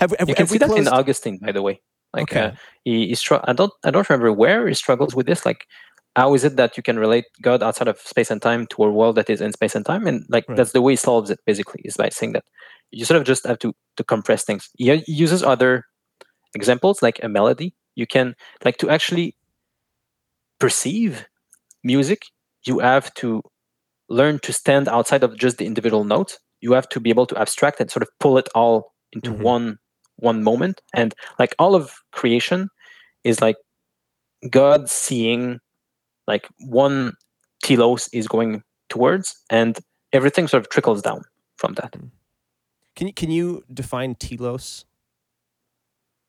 Have, 0.00 0.10
have, 0.18 0.28
you 0.28 0.34
have 0.34 0.36
can 0.36 0.44
we 0.46 0.48
see 0.48 0.58
that 0.58 0.70
in 0.72 0.88
augustine 0.88 1.38
by 1.38 1.52
the 1.52 1.62
way. 1.62 1.80
Like 2.12 2.24
Okay. 2.24 2.40
uh, 2.40 2.50
he, 2.84 3.06
he 3.08 3.14
str- 3.14 3.36
i 3.44 3.52
don't 3.52 3.72
i 3.84 3.92
don't 3.92 4.08
remember 4.10 4.32
where 4.32 4.66
he 4.66 4.74
struggles 4.74 5.14
with 5.14 5.26
this. 5.26 5.46
Like 5.46 5.66
how 6.18 6.34
is 6.34 6.44
it 6.44 6.56
that 6.56 6.76
you 6.76 6.82
can 6.88 6.98
relate 6.98 7.26
god 7.42 7.62
outside 7.62 7.88
of 7.88 7.98
space 8.12 8.30
and 8.32 8.42
time 8.42 8.66
to 8.72 8.84
a 8.84 8.90
world 8.98 9.16
that 9.16 9.30
is 9.30 9.40
in 9.40 9.52
space 9.52 9.74
and 9.76 9.86
time? 9.86 10.06
And 10.06 10.26
like 10.30 10.46
Right. 10.48 10.56
that's 10.58 10.72
the 10.72 10.82
way 10.82 10.92
he 10.94 10.96
solves 11.08 11.30
it 11.30 11.40
basically 11.46 11.82
is 11.84 11.96
by 11.96 12.08
saying 12.10 12.32
that 12.34 12.44
you 12.92 13.04
sort 13.04 13.20
of 13.20 13.26
just 13.32 13.46
have 13.46 13.60
to 13.60 13.74
to 13.98 14.04
compress 14.04 14.44
things. 14.44 14.68
He 14.78 15.04
uses 15.06 15.42
other 15.42 15.84
examples 16.54 17.02
like 17.02 17.20
a 17.22 17.28
melody. 17.28 17.74
You 17.96 18.06
can 18.06 18.34
like 18.66 18.78
to 18.78 18.90
actually 18.90 19.36
perceive 20.60 21.26
music 21.84 22.20
you 22.66 22.80
have 22.80 23.12
to 23.14 23.42
learn 24.08 24.38
to 24.40 24.52
stand 24.52 24.88
outside 24.88 25.22
of 25.24 25.36
just 25.38 25.58
the 25.58 25.66
individual 25.66 26.04
notes 26.04 26.38
you 26.60 26.72
have 26.72 26.88
to 26.88 27.00
be 27.00 27.10
able 27.10 27.26
to 27.26 27.38
abstract 27.38 27.80
and 27.80 27.90
sort 27.90 28.02
of 28.02 28.10
pull 28.20 28.38
it 28.38 28.48
all 28.54 28.92
into 29.12 29.32
Mhm. 29.32 29.42
one 29.52 29.78
one 30.16 30.42
moment. 30.42 30.80
And 30.94 31.14
like 31.38 31.54
all 31.60 31.74
of 31.76 31.94
creation 32.12 32.68
is 33.24 33.40
like 33.40 33.56
god 34.50 34.90
seeing 34.90 35.60
like 36.28 36.46
one 36.68 37.14
telos 37.64 38.08
is 38.12 38.28
going 38.28 38.62
towards 38.88 39.34
and 39.50 39.78
everything 40.12 40.46
sort 40.48 40.62
of 40.62 40.68
trickles 40.68 41.02
down 41.02 41.22
from 41.56 41.74
that. 41.74 41.96
Can 42.96 43.06
you 43.08 43.12
can 43.14 43.30
you 43.30 43.64
define 43.72 44.14
telos? 44.14 44.84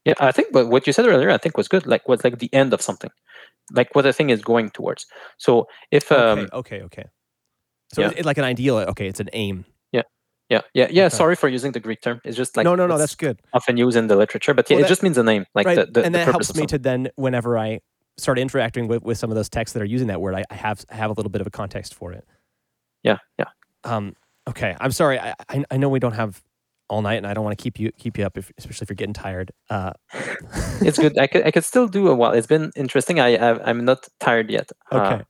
Yeah 0.06 0.16
i 0.20 0.32
think 0.32 0.48
but 0.54 0.68
what 0.74 0.88
you 0.88 0.94
said 0.94 1.06
earlier 1.06 1.30
i 1.30 1.38
think 1.38 1.58
was 1.58 1.68
good 1.68 1.86
like 1.86 2.08
was 2.08 2.24
like 2.24 2.40
the 2.40 2.50
end 2.54 2.74
of 2.74 2.82
something. 2.82 3.12
Like 3.80 3.94
what 3.94 4.02
the 4.04 4.14
thing 4.14 4.30
is 4.32 4.42
going 4.42 4.72
towards. 4.72 5.06
So 5.38 5.68
if 5.92 6.12
um 6.12 6.40
okay 6.40 6.52
okay. 6.54 6.82
Okay 6.88 7.06
so 7.94 8.02
yeah. 8.02 8.10
it- 8.12 8.20
it- 8.20 8.26
like 8.26 8.40
an 8.40 8.46
ideal 8.54 8.78
okay 8.94 9.08
it's 9.12 9.20
an 9.20 9.30
aim. 9.34 9.66
Yeah 10.50 10.62
yeah 10.76 10.88
yeah 10.90 11.06
Okay. 11.06 11.18
sorry 11.22 11.36
for 11.36 11.48
using 11.48 11.74
the 11.74 11.80
greek 11.80 12.02
term. 12.02 12.18
It's 12.26 12.38
just 12.38 12.58
like 12.58 12.66
no 12.66 12.74
no 12.76 12.88
no 12.88 12.98
that's 12.98 13.14
good. 13.26 13.38
often 13.54 13.78
used 13.78 13.98
in 14.02 14.08
the 14.08 14.16
literature 14.16 14.54
but 14.56 14.66
yeah 14.70 14.78
Well, 14.78 14.86
it 14.86 14.90
just 14.94 15.04
means 15.04 15.18
an 15.20 15.30
aim 15.30 15.46
like 15.54 15.68
right 15.68 15.76
the, 15.78 15.86
the, 15.96 16.02
and 16.06 16.16
the 16.16 16.20
that 16.20 16.32
helps 16.34 16.56
me 16.56 16.66
to 16.74 16.80
then 16.80 17.10
whenever 17.26 17.52
i 17.68 17.82
start 18.20 18.40
interacting 18.40 18.88
with, 18.88 19.04
with 19.04 19.18
some 19.18 19.30
of 19.32 19.36
those 19.36 19.50
texts 19.50 19.74
that 19.74 19.82
are 19.82 19.86
using 19.88 20.08
that 20.08 20.22
word 20.22 20.36
I, 20.36 20.44
I 20.50 20.56
have 20.56 20.86
have 20.90 21.10
a 21.12 21.14
little 21.14 21.32
bit 21.32 21.42
of 21.42 21.48
a 21.48 21.52
context 21.52 21.94
for 21.96 22.14
it 22.14 22.26
yeah 23.04 23.18
yeah 23.38 23.46
Um, 23.84 24.16
okay, 24.48 24.76
I'm 24.82 24.92
sorry. 24.92 25.20
I, 25.20 25.34
I 25.50 25.64
I 25.72 25.78
know 25.78 25.90
we 25.90 26.00
don't 26.00 26.14
have 26.16 26.42
all 26.90 27.02
night, 27.02 27.16
and 27.18 27.28
I 27.28 27.34
don't 27.34 27.44
want 27.46 27.58
to 27.58 27.64
keep 27.64 27.80
you 27.80 27.92
keep 27.94 28.18
you 28.18 28.26
up, 28.26 28.38
if, 28.38 28.52
especially 28.58 28.86
if 28.86 28.90
you're 28.90 28.96
getting 28.96 29.14
tired. 29.14 29.52
Uh, 29.70 29.94
it's 30.82 30.98
good 31.00 31.18
i 31.20 31.28
could 31.28 31.46
i 31.48 31.52
could 31.52 31.66
still 31.66 31.88
do 31.88 32.08
a 32.10 32.16
while 32.16 32.34
it's 32.34 32.48
been 32.48 32.72
interesting 32.76 33.20
i 33.20 33.30
I've, 33.50 33.62
i'm 33.66 33.86
not 33.86 34.08
tired 34.20 34.50
yet 34.52 34.72
Uh, 34.92 34.98
okay. 34.98 35.24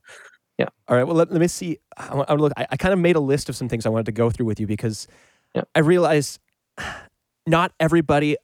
yeah. 0.58 0.68
All 0.88 0.96
right. 0.96 1.04
Well, 1.06 1.16
let, 1.16 1.30
let 1.32 1.40
me 1.40 1.48
see. 1.48 1.78
I, 1.96 2.08
I 2.28 2.34
look. 2.34 2.52
I, 2.56 2.66
I 2.70 2.76
kind 2.76 2.92
of 2.92 2.98
made 2.98 3.16
a 3.16 3.20
list 3.20 3.48
of 3.48 3.56
some 3.56 3.68
things 3.68 3.86
I 3.86 3.88
wanted 3.90 4.06
to 4.06 4.12
go 4.12 4.30
through 4.30 4.46
with 4.46 4.60
you 4.60 4.66
because 4.66 5.06
Yeah. 5.54 5.64
I 5.74 5.80
realized 5.80 6.38
not 7.46 7.72
everybody 7.80 8.36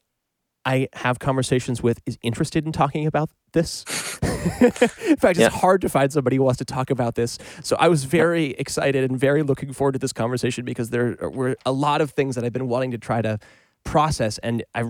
I 0.64 0.88
have 0.94 1.18
conversations 1.18 1.82
with 1.82 2.00
is 2.06 2.18
interested 2.22 2.66
in 2.66 2.72
talking 2.72 3.06
about 3.06 3.30
this. 3.56 3.84
in 4.62 5.16
fact, 5.16 5.38
Yeah. 5.38 5.46
it's 5.48 5.56
hard 5.56 5.80
to 5.80 5.88
find 5.88 6.12
somebody 6.12 6.36
who 6.36 6.44
wants 6.44 6.58
to 6.58 6.64
talk 6.64 6.90
about 6.90 7.16
this. 7.16 7.38
So 7.62 7.76
I 7.80 7.88
was 7.88 8.04
very 8.04 8.50
excited 8.64 9.02
and 9.10 9.18
very 9.18 9.42
looking 9.42 9.72
forward 9.72 9.94
to 9.94 9.98
this 9.98 10.12
conversation 10.12 10.64
because 10.64 10.90
there 10.90 11.16
were 11.20 11.56
a 11.66 11.72
lot 11.72 12.00
of 12.00 12.12
things 12.12 12.36
that 12.36 12.44
I've 12.44 12.52
been 12.52 12.68
wanting 12.68 12.92
to 12.92 12.98
try 12.98 13.20
to 13.22 13.38
process. 13.84 14.38
And 14.38 14.64
I, 14.74 14.84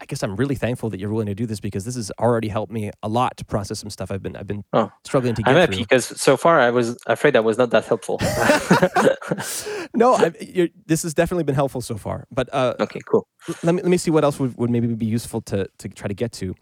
I, 0.00 0.04
guess 0.06 0.22
I'm 0.24 0.36
really 0.36 0.56
thankful 0.56 0.90
that 0.90 0.98
you're 1.00 1.10
willing 1.10 1.28
to 1.28 1.34
do 1.34 1.46
this 1.46 1.60
because 1.60 1.84
this 1.84 1.94
has 1.94 2.10
already 2.18 2.48
helped 2.48 2.72
me 2.72 2.90
a 3.02 3.08
lot 3.08 3.36
to 3.38 3.44
process 3.44 3.78
some 3.78 3.88
stuff 3.90 4.10
I've 4.10 4.22
been 4.22 4.36
I've 4.36 4.48
been 4.48 4.64
Oh, 4.72 4.90
struggling 5.04 5.34
to 5.36 5.42
get 5.42 5.52
i'm 5.52 5.60
happy 5.60 5.78
because 5.78 6.06
so 6.20 6.36
far 6.36 6.58
i 6.60 6.70
was 6.70 6.98
afraid 7.06 7.36
i 7.36 7.40
was 7.40 7.56
not 7.56 7.70
that 7.70 7.84
helpful 7.86 8.18
no, 9.94 10.18
you're, 10.40 10.68
this 10.86 11.04
has 11.04 11.14
definitely 11.14 11.44
been 11.44 11.54
helpful 11.54 11.80
so 11.80 11.96
far. 11.96 12.26
But 12.32 12.52
uh, 12.52 12.74
okay 12.80 13.00
cool 13.10 13.26
let 13.62 13.74
me 13.76 13.82
let 13.82 13.90
me 13.90 13.96
see 13.96 14.10
what 14.10 14.24
else 14.24 14.40
would, 14.40 14.56
would 14.58 14.70
maybe 14.70 14.88
be 14.88 15.06
useful 15.06 15.40
to 15.42 15.68
to 15.78 15.88
try 15.88 16.08
to 16.08 16.14
get 16.14 16.32
to. 16.32 16.54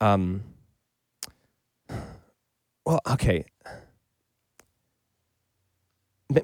Um. 0.00 0.42
Well, 2.84 3.00
okay. 3.10 3.44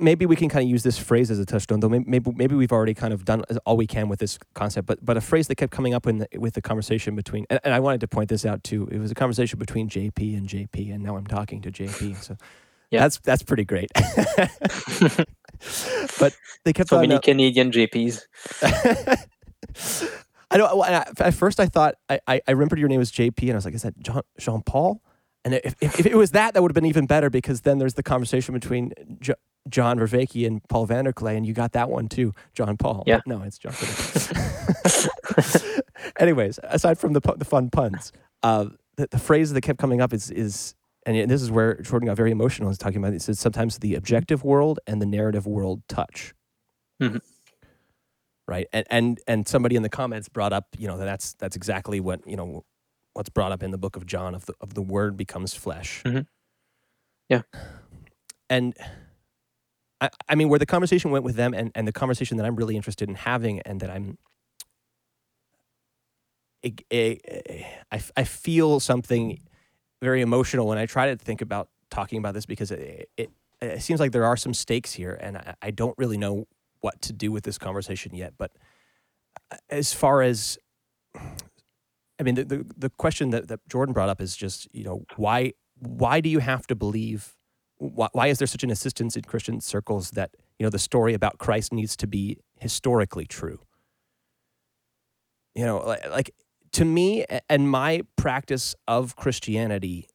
Maybe 0.01 0.27
we 0.27 0.37
can 0.37 0.51
kind 0.51 0.63
of 0.63 0.69
use 0.69 0.83
this 0.83 0.99
phrase 0.99 1.31
as 1.31 1.39
a 1.39 1.47
touchstone, 1.47 1.81
though. 1.81 1.89
Maybe 1.89 2.31
maybe, 2.35 2.55
we've 2.55 2.73
already 2.73 2.93
kind 2.93 3.15
of 3.15 3.25
done 3.25 3.43
all 3.65 3.79
we 3.79 3.87
can 3.87 4.11
with 4.11 4.19
this 4.19 4.39
concept. 4.55 4.87
But 4.87 5.03
but 5.03 5.17
a 5.17 5.23
phrase 5.23 5.49
that 5.49 5.55
kept 5.55 5.73
coming 5.73 5.95
up 5.95 6.07
in 6.07 6.19
the, 6.19 6.29
with 6.37 6.53
the 6.53 6.61
conversation 6.61 7.17
between, 7.17 7.47
and, 7.49 7.59
and 7.65 7.73
I 7.73 7.81
wanted 7.81 8.03
to 8.03 8.09
point 8.09 8.29
this 8.29 8.45
out 8.45 8.63
too. 8.63 8.87
It 8.93 8.99
was 8.99 9.11
a 9.11 9.15
conversation 9.15 9.59
between 9.59 9.89
JP 9.89 10.37
and 10.37 10.47
JP, 10.47 10.93
and 10.95 11.03
now 11.03 11.17
I'm 11.17 11.27
talking 11.27 11.63
to 11.63 11.71
JP. 11.73 12.23
So 12.23 12.37
Yeah. 12.91 13.01
that's 13.01 13.19
that's 13.21 13.43
pretty 13.43 13.65
great. 13.65 13.91
but 16.21 16.37
they 16.65 16.75
kept 16.75 16.91
so 16.91 17.01
many 17.01 17.15
uh, 17.15 17.21
canadian 17.21 17.71
jps 17.71 18.23
I 20.51 20.57
know. 20.59 20.83
I- 20.83 21.05
At 21.21 21.35
first, 21.35 21.61
I 21.61 21.67
thought 21.67 21.95
I, 22.11 22.21
I, 22.27 22.41
I 22.47 22.51
remembered 22.53 22.79
your 22.79 22.89
name 22.89 22.99
was 22.99 23.11
JP, 23.13 23.41
and 23.43 23.53
I 23.53 23.55
was 23.55 23.65
like, 23.65 23.75
"Is 23.75 23.83
that 23.83 23.99
John 24.01 24.23
Jean 24.39 24.61
Paul?" 24.63 25.01
And 25.55 25.63
if, 25.65 25.75
if, 25.81 26.01
if 26.01 26.07
it 26.07 26.15
was 26.15 26.33
that, 26.33 26.53
that 26.53 26.63
would 26.63 26.71
have 26.71 26.75
been 26.75 26.85
even 26.85 27.07
better 27.07 27.31
because 27.31 27.63
then 27.63 27.79
there's 27.79 27.95
the 27.95 28.03
conversation 28.03 28.53
between 28.53 28.93
jo- 29.19 29.33
John 29.71 29.99
Vervaeke 29.99 30.47
and 30.47 30.61
Paul 30.69 30.87
Vanderklay, 30.87 31.39
and 31.39 31.47
you 31.47 31.55
got 31.55 31.73
that 31.73 31.89
one 31.89 32.07
too, 32.07 32.35
John 32.53 32.77
Paul. 32.77 33.03
Yeah. 33.07 33.21
No, 33.27 33.41
it's 33.43 33.57
John. 33.57 33.73
Anyways, 36.19 36.59
aside 36.65 36.99
from 36.99 37.15
the 37.15 37.21
the 37.39 37.47
fun 37.47 37.71
puns, 37.71 38.13
uh, 38.43 38.67
the, 38.97 39.09
the 39.11 39.19
phrase 39.19 39.53
that 39.53 39.61
kept 39.63 39.79
coming 39.79 40.01
up 40.01 40.13
is 40.13 40.31
is. 40.31 40.75
And 41.07 41.31
this 41.31 41.41
is 41.41 41.51
where 41.51 41.77
Jordan 41.77 42.09
got 42.09 42.19
very 42.19 42.31
emotional. 42.31 42.69
He's 42.69 42.77
talking 42.77 42.99
about. 42.99 43.15
He 43.15 43.19
says 43.19 43.41
sometimes 43.41 43.79
the 43.79 43.95
objective 43.95 44.45
world 44.45 44.81
and 44.87 45.01
the 45.01 45.07
narrative 45.07 45.47
world 45.47 45.81
touch 45.89 46.35
Mhm. 47.01 47.21
right 48.47 48.67
and 48.73 48.85
and 48.91 49.21
and 49.27 49.49
somebody 49.49 49.77
in 49.77 49.83
the 49.83 49.89
comments 49.89 50.29
brought 50.29 50.53
up 50.53 50.67
you 50.77 50.87
know 50.89 50.99
that 50.99 51.05
that's 51.07 51.33
that's 51.35 51.57
exactly 51.57 52.01
what 52.01 52.27
you 52.27 52.37
know 52.37 52.65
what's 53.19 53.29
brought 53.29 53.51
up 53.53 53.63
in 53.65 53.71
the 53.73 53.79
book 53.79 53.97
of 53.97 54.07
john 54.07 54.35
of 54.35 54.47
the 54.47 54.55
of 54.61 54.75
the 54.75 54.83
word 54.83 55.17
becomes 55.17 55.53
flesh 55.55 56.03
Mhm. 56.05 56.27
Yeah. 57.29 57.43
and 58.49 58.75
I, 60.01 60.11
I 60.29 60.35
mean 60.37 60.49
where 60.49 60.59
the 60.61 60.67
conversation 60.67 61.11
went 61.11 61.25
with 61.25 61.35
them 61.35 61.53
and, 61.53 61.73
and 61.75 61.87
the 61.89 61.93
conversation 61.93 62.37
that 62.37 62.47
i'm 62.47 62.55
really 62.57 62.77
interested 62.77 63.09
in 63.09 63.17
having 63.17 63.61
and 63.63 63.81
that 63.81 63.91
i'm 63.91 64.19
I, 66.65 66.75
I, 66.93 67.19
I- 67.93 68.03
I 68.17 68.25
feel 68.25 68.81
something 68.81 69.41
very 70.03 70.21
emotional 70.21 70.67
when 70.69 70.79
i 70.79 70.87
try 70.87 71.11
to 71.11 71.17
think 71.17 71.41
about 71.41 71.69
talking 71.91 72.19
about 72.19 72.35
this 72.35 72.47
because 72.47 72.71
it, 72.71 73.09
it, 73.17 73.31
it 73.61 73.83
seems 73.83 73.99
like 74.01 74.13
there 74.13 74.25
are 74.25 74.37
some 74.37 74.55
stakes 74.55 74.93
here, 74.93 75.19
and 75.21 75.39
I, 75.39 75.55
I 75.63 75.71
don't 75.73 75.97
really 75.99 76.19
know 76.19 76.47
what 76.81 77.01
to 77.03 77.13
do 77.13 77.33
with 77.33 77.43
this 77.45 77.59
conversation 77.59 78.15
yet. 78.15 78.35
But 78.39 78.53
uh, 79.51 79.57
as 79.71 79.93
far 79.93 80.23
as 80.23 80.59
I 82.19 82.23
mean, 82.25 82.35
the, 82.35 82.45
the, 82.45 82.67
the 82.77 82.91
question 82.91 83.31
that, 83.31 83.49
that 83.49 83.61
Jordan 83.69 83.93
brought 83.93 84.09
up 84.09 84.21
is 84.21 84.37
just, 84.37 84.69
you 84.75 84.85
know, 84.85 85.05
why 85.17 85.53
why 85.81 86.21
do 86.21 86.29
you 86.29 86.41
have 86.41 86.67
to 86.67 86.75
believe? 86.75 87.37
Why, 87.77 88.09
why 88.13 88.27
is 88.27 88.39
there 88.39 88.49
such 88.49 88.65
an 88.65 88.71
insistence 88.71 89.17
in 89.17 89.23
Christian 89.23 89.61
circles 89.61 90.11
that 90.13 90.33
you 90.59 90.65
know 90.65 90.71
the 90.71 90.79
story 90.79 91.15
about 91.15 91.39
Christ 91.39 91.73
needs 91.73 91.97
to 91.99 92.07
be 92.07 92.39
historically 92.59 93.27
true? 93.27 93.61
You 95.55 95.65
know, 95.65 95.79
like, 95.79 96.09
like 96.11 96.31
to 96.73 96.85
me 96.85 97.25
and 97.49 97.71
my 97.71 98.03
practice 98.17 98.75
of 98.87 99.17
Christianity, 99.17 100.09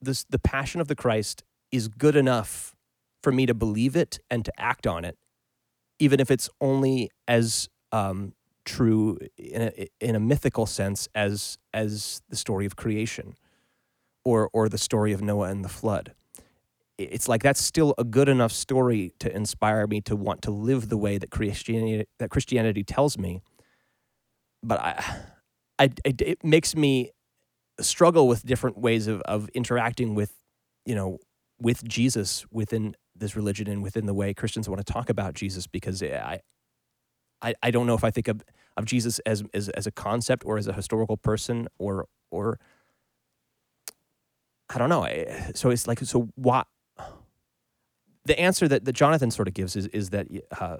this 0.00 0.24
the 0.28 0.38
passion 0.38 0.80
of 0.80 0.88
the 0.88 0.96
Christ 0.96 1.44
is 1.70 1.86
good 1.88 2.16
enough 2.16 2.74
for 3.22 3.30
me 3.30 3.46
to 3.46 3.54
believe 3.54 3.94
it 3.94 4.18
and 4.30 4.44
to 4.44 4.52
act 4.58 4.86
on 4.86 5.04
it, 5.04 5.16
even 5.98 6.18
if 6.18 6.30
it's 6.30 6.48
only 6.60 7.10
as 7.28 7.68
um, 7.92 8.32
true 8.64 9.18
in 9.36 9.62
a, 9.62 9.88
in 10.00 10.14
a 10.14 10.20
mythical 10.20 10.66
sense 10.66 11.08
as 11.14 11.58
as 11.72 12.22
the 12.28 12.36
story 12.36 12.66
of 12.66 12.76
creation 12.76 13.34
or 14.24 14.50
or 14.52 14.68
the 14.68 14.78
story 14.78 15.12
of 15.12 15.22
Noah 15.22 15.48
and 15.48 15.64
the 15.64 15.68
flood. 15.68 16.14
It's 16.98 17.28
like 17.28 17.42
that's 17.42 17.62
still 17.62 17.94
a 17.96 18.04
good 18.04 18.28
enough 18.28 18.52
story 18.52 19.12
to 19.20 19.34
inspire 19.34 19.86
me 19.86 20.02
to 20.02 20.14
want 20.14 20.42
to 20.42 20.50
live 20.50 20.90
the 20.90 20.98
way 20.98 21.16
that 21.16 21.30
Christianity 21.30 22.06
that 22.18 22.30
Christianity 22.30 22.84
tells 22.84 23.16
me. 23.16 23.40
But 24.62 24.80
I, 24.80 25.16
I 25.78 25.90
it 26.04 26.44
makes 26.44 26.76
me 26.76 27.12
struggle 27.80 28.28
with 28.28 28.44
different 28.44 28.76
ways 28.76 29.06
of 29.06 29.22
of 29.22 29.48
interacting 29.54 30.14
with, 30.14 30.34
you 30.84 30.94
know, 30.94 31.18
with 31.58 31.82
Jesus 31.84 32.44
within 32.50 32.94
this 33.16 33.34
religion 33.34 33.68
and 33.68 33.82
within 33.82 34.06
the 34.06 34.14
way 34.14 34.34
Christians 34.34 34.68
want 34.68 34.84
to 34.84 34.92
talk 34.92 35.08
about 35.08 35.34
Jesus 35.34 35.66
because 35.66 36.02
I 36.02 36.40
I, 37.42 37.54
I 37.62 37.70
don't 37.70 37.86
know 37.86 37.94
if 37.94 38.04
I 38.04 38.10
think 38.10 38.28
of, 38.28 38.42
of 38.76 38.84
Jesus 38.84 39.18
as, 39.20 39.42
as 39.54 39.68
as 39.70 39.86
a 39.86 39.90
concept 39.90 40.44
or 40.44 40.58
as 40.58 40.66
a 40.66 40.72
historical 40.72 41.16
person 41.16 41.68
or 41.78 42.06
or 42.30 42.58
I 44.68 44.78
don't 44.78 44.88
know. 44.88 45.06
So 45.54 45.70
it's 45.70 45.86
like 45.86 46.00
so 46.00 46.28
what 46.36 46.66
the 48.24 48.38
answer 48.38 48.68
that, 48.68 48.84
that 48.84 48.92
Jonathan 48.92 49.30
sort 49.30 49.48
of 49.48 49.54
gives 49.54 49.76
is 49.76 49.86
is 49.88 50.10
that 50.10 50.28
uh, 50.60 50.78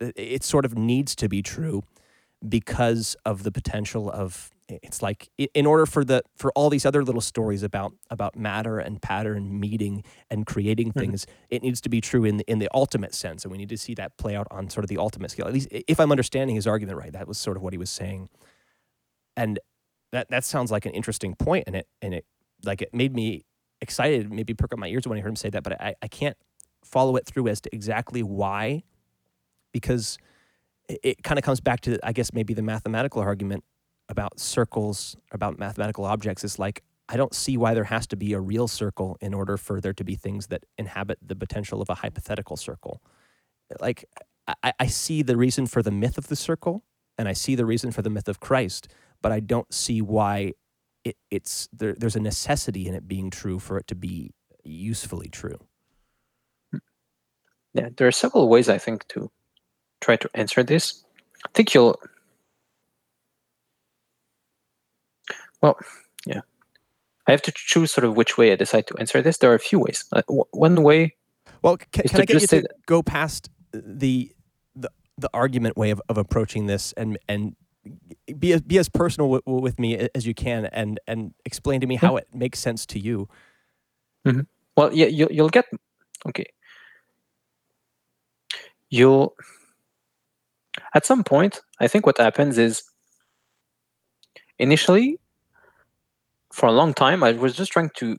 it 0.00 0.42
sort 0.42 0.64
of 0.64 0.76
needs 0.76 1.14
to 1.16 1.28
be 1.28 1.42
true 1.42 1.82
because 2.46 3.16
of 3.24 3.44
the 3.44 3.52
potential 3.52 4.10
of 4.10 4.50
it's 4.82 5.02
like 5.02 5.28
in 5.54 5.66
order 5.66 5.86
for 5.86 6.04
the 6.04 6.22
for 6.36 6.52
all 6.52 6.70
these 6.70 6.86
other 6.86 7.04
little 7.04 7.20
stories 7.20 7.62
about 7.62 7.92
about 8.10 8.36
matter 8.36 8.78
and 8.78 9.00
pattern 9.02 9.58
meeting 9.58 10.04
and 10.30 10.46
creating 10.46 10.88
mm-hmm. 10.88 11.00
things 11.00 11.24
mm-hmm. 11.24 11.46
it 11.50 11.62
needs 11.62 11.80
to 11.80 11.88
be 11.88 12.00
true 12.00 12.24
in 12.24 12.38
the, 12.38 12.50
in 12.50 12.58
the 12.58 12.68
ultimate 12.74 13.14
sense 13.14 13.44
and 13.44 13.52
we 13.52 13.58
need 13.58 13.68
to 13.68 13.78
see 13.78 13.94
that 13.94 14.16
play 14.16 14.36
out 14.36 14.46
on 14.50 14.68
sort 14.70 14.84
of 14.84 14.88
the 14.88 14.98
ultimate 14.98 15.30
scale 15.30 15.46
at 15.46 15.52
least 15.52 15.68
if 15.70 15.98
i'm 16.00 16.10
understanding 16.10 16.56
his 16.56 16.66
argument 16.66 16.98
right 16.98 17.12
that 17.12 17.26
was 17.26 17.38
sort 17.38 17.56
of 17.56 17.62
what 17.62 17.72
he 17.72 17.78
was 17.78 17.90
saying 17.90 18.28
and 19.36 19.58
that 20.12 20.28
that 20.30 20.44
sounds 20.44 20.70
like 20.70 20.86
an 20.86 20.92
interesting 20.92 21.34
point 21.34 21.64
and 21.66 21.76
it 21.76 21.88
and 22.00 22.14
it 22.14 22.24
like 22.64 22.82
it 22.82 22.92
made 22.94 23.14
me 23.14 23.44
excited 23.80 24.32
maybe 24.32 24.54
perk 24.54 24.72
up 24.72 24.78
my 24.78 24.88
ears 24.88 25.06
when 25.06 25.18
i 25.18 25.20
heard 25.20 25.30
him 25.30 25.36
say 25.36 25.50
that 25.50 25.62
but 25.62 25.80
i 25.80 25.94
i 26.02 26.08
can't 26.08 26.36
follow 26.84 27.16
it 27.16 27.26
through 27.26 27.48
as 27.48 27.60
to 27.60 27.74
exactly 27.74 28.22
why 28.22 28.82
because 29.72 30.18
it, 30.88 31.00
it 31.02 31.22
kind 31.22 31.38
of 31.38 31.44
comes 31.44 31.60
back 31.60 31.80
to 31.80 31.98
i 32.02 32.12
guess 32.12 32.32
maybe 32.32 32.54
the 32.54 32.62
mathematical 32.62 33.20
argument 33.20 33.64
about 34.12 34.38
circles, 34.38 35.16
about 35.32 35.58
mathematical 35.58 36.04
objects 36.04 36.44
is 36.44 36.58
like, 36.58 36.82
I 37.08 37.16
don't 37.16 37.34
see 37.34 37.56
why 37.56 37.74
there 37.74 37.84
has 37.84 38.06
to 38.08 38.16
be 38.16 38.34
a 38.34 38.40
real 38.40 38.68
circle 38.68 39.16
in 39.20 39.34
order 39.34 39.56
for 39.56 39.80
there 39.80 39.94
to 39.94 40.04
be 40.04 40.14
things 40.14 40.48
that 40.48 40.64
inhabit 40.78 41.18
the 41.26 41.34
potential 41.34 41.82
of 41.82 41.88
a 41.88 41.96
hypothetical 41.96 42.56
circle. 42.56 43.02
Like, 43.80 44.04
I, 44.62 44.72
I 44.78 44.86
see 44.86 45.22
the 45.22 45.36
reason 45.36 45.66
for 45.66 45.82
the 45.82 45.90
myth 45.90 46.18
of 46.18 46.28
the 46.28 46.36
circle 46.36 46.84
and 47.18 47.26
I 47.26 47.32
see 47.32 47.54
the 47.54 47.66
reason 47.66 47.90
for 47.90 48.02
the 48.02 48.10
myth 48.10 48.28
of 48.28 48.38
Christ, 48.38 48.88
but 49.22 49.32
I 49.32 49.40
don't 49.40 49.72
see 49.72 50.02
why 50.02 50.52
it, 51.04 51.16
it's 51.30 51.68
there, 51.72 51.94
there's 51.94 52.16
a 52.16 52.20
necessity 52.20 52.86
in 52.86 52.94
it 52.94 53.08
being 53.08 53.30
true 53.30 53.58
for 53.58 53.78
it 53.78 53.86
to 53.88 53.94
be 53.94 54.34
usefully 54.62 55.28
true. 55.28 55.58
Yeah, 57.74 57.88
there 57.96 58.06
are 58.06 58.12
several 58.12 58.48
ways 58.50 58.68
I 58.68 58.78
think 58.78 59.08
to 59.08 59.30
try 60.00 60.16
to 60.16 60.28
answer 60.34 60.62
this. 60.62 61.04
I 61.46 61.48
think 61.54 61.72
you'll 61.72 61.98
Well, 65.62 65.78
yeah. 66.26 66.40
I 67.26 67.30
have 67.30 67.42
to 67.42 67.52
choose 67.54 67.92
sort 67.92 68.04
of 68.04 68.16
which 68.16 68.36
way 68.36 68.52
I 68.52 68.56
decide 68.56 68.86
to 68.88 68.96
answer 68.98 69.22
this. 69.22 69.38
There 69.38 69.50
are 69.50 69.54
a 69.54 69.60
few 69.60 69.78
ways. 69.78 70.04
Uh, 70.12 70.22
one 70.50 70.82
way. 70.82 71.14
Well, 71.62 71.76
can, 71.76 72.04
can 72.08 72.20
I 72.20 72.24
get 72.24 72.42
you 72.42 72.48
to 72.48 72.68
go 72.86 73.02
past 73.02 73.48
the 73.72 74.32
the 74.74 74.90
the 75.16 75.30
argument 75.32 75.76
way 75.76 75.90
of, 75.90 76.02
of 76.08 76.18
approaching 76.18 76.66
this 76.66 76.92
and 76.92 77.18
and 77.28 77.54
be 78.38 78.52
as, 78.52 78.62
be 78.62 78.78
as 78.78 78.88
personal 78.88 79.30
with, 79.30 79.42
with 79.46 79.78
me 79.78 80.08
as 80.14 80.26
you 80.26 80.34
can 80.34 80.66
and 80.66 80.98
and 81.06 81.32
explain 81.44 81.80
to 81.80 81.86
me 81.86 81.94
how 81.96 82.16
it 82.16 82.26
makes 82.34 82.58
sense 82.58 82.84
to 82.86 82.98
you. 82.98 83.28
Mm-hmm. 84.26 84.40
Well, 84.76 84.92
yeah, 84.92 85.06
you, 85.06 85.28
you'll 85.30 85.48
get 85.48 85.66
okay. 86.26 86.46
You'll 88.90 89.34
at 90.94 91.06
some 91.06 91.22
point. 91.22 91.60
I 91.78 91.86
think 91.86 92.04
what 92.04 92.18
happens 92.18 92.58
is 92.58 92.82
initially 94.58 95.18
for 96.52 96.68
a 96.68 96.72
long 96.72 96.94
time, 96.94 97.22
I 97.22 97.32
was 97.32 97.54
just 97.54 97.72
trying 97.72 97.90
to 97.96 98.16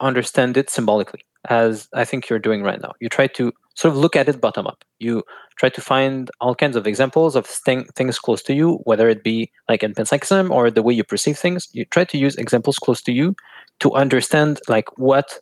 understand 0.00 0.56
it 0.56 0.70
symbolically, 0.70 1.20
as 1.48 1.88
I 1.94 2.04
think 2.04 2.28
you're 2.28 2.38
doing 2.38 2.62
right 2.62 2.80
now. 2.80 2.92
You 3.00 3.08
try 3.08 3.26
to 3.28 3.52
sort 3.74 3.94
of 3.94 3.98
look 3.98 4.16
at 4.16 4.28
it 4.28 4.40
bottom 4.40 4.66
up. 4.66 4.84
You 4.98 5.22
try 5.56 5.68
to 5.70 5.80
find 5.80 6.30
all 6.40 6.54
kinds 6.54 6.76
of 6.76 6.86
examples 6.86 7.36
of 7.36 7.46
things 7.46 8.18
close 8.18 8.42
to 8.44 8.54
you, 8.54 8.80
whether 8.84 9.08
it 9.08 9.22
be 9.22 9.50
like 9.68 9.82
in 9.82 9.94
panpsychism 9.94 10.50
or 10.50 10.70
the 10.70 10.82
way 10.82 10.94
you 10.94 11.04
perceive 11.04 11.38
things. 11.38 11.68
You 11.72 11.84
try 11.86 12.04
to 12.04 12.18
use 12.18 12.36
examples 12.36 12.78
close 12.78 13.02
to 13.02 13.12
you 13.12 13.34
to 13.80 13.92
understand 13.92 14.60
like 14.68 14.86
what 14.98 15.38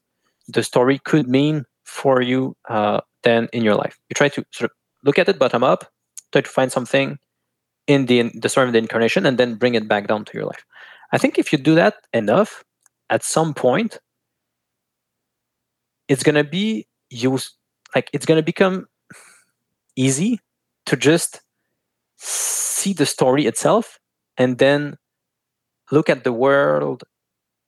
the 0.49 0.63
story 0.63 1.01
could 1.05 1.29
mean 1.29 1.65
for 1.85 2.21
you 2.21 2.57
uh, 2.69 3.01
then 3.23 3.49
in 3.53 3.65
your 3.65 3.75
life. 3.75 3.99
You 4.09 4.15
try 4.15 4.29
to 4.29 4.45
sort 4.53 4.71
of 4.71 4.77
look 5.05 5.19
at 5.19 5.29
it 5.29 5.39
bottom 5.39 5.65
up, 5.65 5.85
try 6.33 6.43
to 6.43 6.49
find 6.51 6.71
something 6.71 7.19
in 7.87 8.07
the 8.07 8.31
the 8.35 8.49
story 8.49 8.67
of 8.67 8.73
the 8.73 8.79
incarnation, 8.79 9.27
and 9.27 9.39
then 9.39 9.57
bring 9.57 9.75
it 9.75 9.89
back 9.89 10.07
down 10.07 10.25
to 10.27 10.33
your 10.35 10.45
life. 10.45 10.65
I 11.13 11.19
think 11.19 11.39
if 11.39 11.53
you 11.53 11.59
do 11.59 11.75
that 11.75 11.95
enough, 12.13 12.65
at 13.09 13.25
some 13.25 13.55
point, 13.55 13.99
it's 16.09 16.23
gonna 16.23 16.45
be 16.45 16.87
used 17.11 17.57
like 17.95 18.11
it's 18.13 18.27
gonna 18.27 18.43
become 18.43 18.87
easy 19.97 20.41
to 20.87 20.97
just 20.97 21.41
see 22.17 22.93
the 22.93 23.07
story 23.07 23.47
itself 23.47 23.99
and 24.37 24.59
then 24.59 24.97
look 25.91 26.09
at 26.09 26.25
the 26.25 26.33
world 26.33 27.05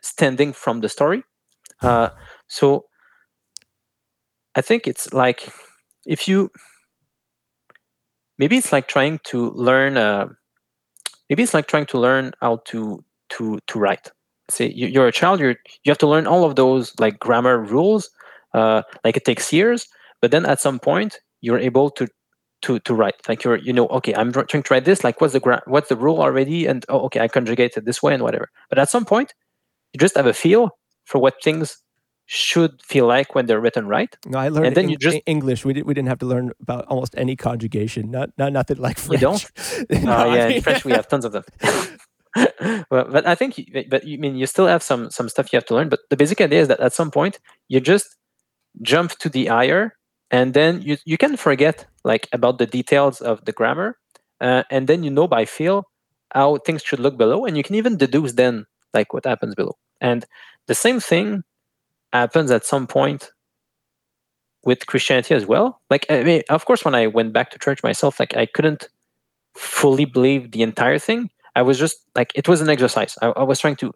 standing 0.00 0.52
from 0.52 0.80
the 0.80 0.88
story. 0.88 1.24
Uh, 1.80 2.10
so 2.48 2.84
I 4.54 4.60
think 4.60 4.86
it's 4.86 5.12
like 5.12 5.48
if 6.06 6.28
you 6.28 6.50
maybe 8.38 8.56
it's 8.56 8.72
like 8.72 8.88
trying 8.88 9.18
to 9.24 9.50
learn. 9.50 9.96
Uh, 9.96 10.28
maybe 11.28 11.42
it's 11.42 11.54
like 11.54 11.66
trying 11.66 11.86
to 11.86 11.98
learn 11.98 12.32
how 12.40 12.56
to 12.66 13.04
to 13.32 13.58
to 13.66 13.78
write 13.78 14.10
say 14.50 14.70
you're 14.74 15.06
a 15.06 15.12
child 15.12 15.40
you're 15.40 15.56
you 15.84 15.90
have 15.90 15.98
to 15.98 16.06
learn 16.06 16.26
all 16.26 16.44
of 16.44 16.56
those 16.56 16.92
like 16.98 17.18
grammar 17.18 17.58
rules 17.58 18.10
uh, 18.54 18.82
like 19.04 19.16
it 19.16 19.24
takes 19.24 19.52
years 19.52 19.86
but 20.20 20.30
then 20.30 20.44
at 20.44 20.60
some 20.60 20.78
point 20.78 21.18
you're 21.40 21.58
able 21.58 21.90
to 21.90 22.06
to 22.62 22.78
to 22.80 22.94
write 22.94 23.14
like 23.28 23.42
you're 23.44 23.56
you 23.56 23.72
know 23.72 23.86
okay 23.88 24.14
i'm 24.14 24.32
trying 24.32 24.62
to 24.62 24.74
write 24.74 24.84
this 24.84 25.02
like 25.02 25.20
what's 25.20 25.32
the 25.32 25.40
gra- 25.40 25.62
what's 25.66 25.88
the 25.88 25.96
rule 25.96 26.20
already 26.20 26.66
and 26.66 26.84
oh 26.88 27.00
okay 27.00 27.20
i 27.20 27.28
conjugate 27.28 27.76
it 27.76 27.84
this 27.84 28.02
way 28.02 28.14
and 28.14 28.22
whatever 28.22 28.50
but 28.68 28.78
at 28.78 28.90
some 28.90 29.04
point 29.04 29.34
you 29.92 29.98
just 29.98 30.16
have 30.16 30.26
a 30.26 30.32
feel 30.32 30.70
for 31.04 31.18
what 31.18 31.34
things 31.42 31.82
should 32.26 32.80
feel 32.82 33.06
like 33.06 33.34
when 33.34 33.46
they're 33.46 33.60
written 33.60 33.86
right. 33.86 34.16
No, 34.26 34.38
I 34.38 34.48
learned 34.48 34.68
and 34.68 34.76
then 34.76 34.88
you 34.88 34.96
just 34.96 35.18
English. 35.26 35.66
We, 35.66 35.74
did, 35.74 35.84
we 35.84 35.92
didn't 35.92 36.08
have 36.08 36.20
to 36.20 36.26
learn 36.26 36.52
about 36.60 36.86
almost 36.86 37.14
any 37.18 37.36
conjugation. 37.36 38.10
Not 38.10 38.30
not 38.38 38.52
nothing 38.52 38.78
like 38.78 38.98
French. 38.98 39.20
You 39.20 39.28
don't? 39.28 39.50
no, 40.04 40.30
uh, 40.30 40.34
yeah, 40.34 40.46
in 40.48 40.62
French 40.62 40.84
we 40.84 40.92
have 40.92 41.08
tons 41.08 41.24
of 41.24 41.32
them. 41.32 41.44
well, 42.90 43.06
but 43.10 43.26
I 43.26 43.34
think, 43.34 43.60
but 43.88 44.04
you 44.04 44.18
mean 44.18 44.36
you 44.36 44.46
still 44.46 44.66
have 44.66 44.82
some 44.82 45.10
some 45.10 45.28
stuff 45.28 45.52
you 45.52 45.56
have 45.56 45.66
to 45.66 45.74
learn. 45.74 45.88
But 45.88 46.00
the 46.10 46.16
basic 46.16 46.40
idea 46.40 46.60
is 46.62 46.68
that 46.68 46.80
at 46.80 46.92
some 46.92 47.10
point 47.10 47.38
you 47.68 47.80
just 47.80 48.16
jump 48.82 49.12
to 49.18 49.28
the 49.28 49.46
higher, 49.46 49.96
and 50.30 50.54
then 50.54 50.82
you 50.82 50.96
you 51.04 51.18
can 51.18 51.36
forget 51.36 51.86
like 52.04 52.28
about 52.32 52.58
the 52.58 52.66
details 52.66 53.20
of 53.20 53.44
the 53.44 53.52
grammar, 53.52 53.98
uh, 54.40 54.64
and 54.70 54.88
then 54.88 55.04
you 55.04 55.10
know 55.10 55.28
by 55.28 55.44
feel 55.44 55.84
how 56.34 56.58
things 56.58 56.82
should 56.82 57.00
look 57.00 57.18
below, 57.18 57.44
and 57.44 57.56
you 57.56 57.62
can 57.62 57.76
even 57.76 57.96
deduce 57.98 58.32
then 58.32 58.66
like 58.94 59.12
what 59.12 59.26
happens 59.26 59.54
below. 59.54 59.76
And 60.00 60.24
the 60.68 60.74
same 60.74 61.00
thing 61.00 61.44
happens 62.12 62.50
at 62.50 62.64
some 62.66 62.86
point 62.86 63.30
with 64.64 64.86
Christianity 64.86 65.34
as 65.34 65.46
well. 65.46 65.80
Like 65.90 66.06
I 66.10 66.22
mean, 66.22 66.42
of 66.48 66.64
course, 66.64 66.84
when 66.84 66.94
I 66.94 67.06
went 67.08 67.32
back 67.32 67.50
to 67.50 67.58
church 67.58 67.82
myself, 67.82 68.20
like 68.20 68.36
I 68.36 68.46
couldn't 68.46 68.88
fully 69.56 70.04
believe 70.06 70.52
the 70.52 70.62
entire 70.62 70.98
thing 70.98 71.30
I 71.54 71.62
was 71.62 71.78
just 71.78 71.98
like 72.14 72.32
it 72.34 72.48
was 72.48 72.60
an 72.60 72.68
exercise. 72.68 73.16
I, 73.22 73.28
I 73.28 73.42
was 73.42 73.60
trying 73.60 73.76
to 73.76 73.92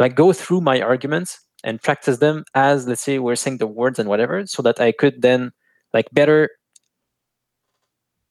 like 0.00 0.16
go 0.16 0.32
through 0.32 0.62
my 0.62 0.80
arguments 0.80 1.38
and 1.62 1.80
practice 1.80 2.18
them 2.18 2.44
as 2.54 2.88
let's 2.88 3.02
say 3.02 3.18
we're 3.18 3.36
saying 3.36 3.58
the 3.58 3.66
words 3.66 3.98
and 3.98 4.08
whatever 4.08 4.46
so 4.46 4.62
that 4.62 4.80
i 4.80 4.90
could 4.90 5.22
then 5.22 5.52
like 5.94 6.08
better 6.12 6.48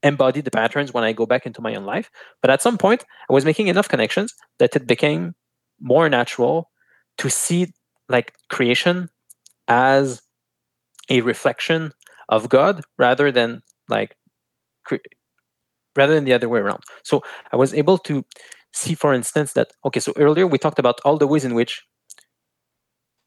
embody 0.04 0.42
the 0.42 0.52
patterns 0.52 0.94
when 0.94 1.04
i 1.04 1.14
go 1.14 1.26
back 1.26 1.46
into 1.46 1.62
my 1.62 1.76
own 1.76 1.86
life 1.86 2.10
but 2.42 2.50
at 2.50 2.62
some 2.62 2.78
point 2.78 3.06
i 3.30 3.34
was 3.34 3.46
making 3.46 3.68
enough 3.68 3.88
connections 3.88 4.34
that 4.58 4.76
it 4.76 4.88
became 4.88 5.36
more 5.80 6.10
natural 6.10 6.70
to 7.18 7.30
see 7.30 7.72
like 8.08 8.34
creation 8.50 9.10
as 9.68 10.22
a 11.10 11.22
reflection 11.22 11.92
of 12.30 12.50
god 12.50 12.82
rather 12.98 13.32
than 13.32 13.62
like 13.90 14.16
rather 15.96 16.14
than 16.14 16.26
the 16.26 16.34
other 16.34 16.50
way 16.50 16.60
around. 16.60 16.84
So 17.04 17.22
i 17.52 17.56
was 17.56 17.74
able 17.74 17.98
to 18.00 18.24
see 18.74 18.94
for 18.96 19.14
instance 19.14 19.54
that 19.54 19.70
okay 19.86 20.00
so 20.00 20.14
earlier 20.16 20.46
we 20.48 20.58
talked 20.58 20.80
about 20.80 21.00
all 21.06 21.18
the 21.18 21.28
ways 21.28 21.44
in 21.46 21.56
which 21.56 21.82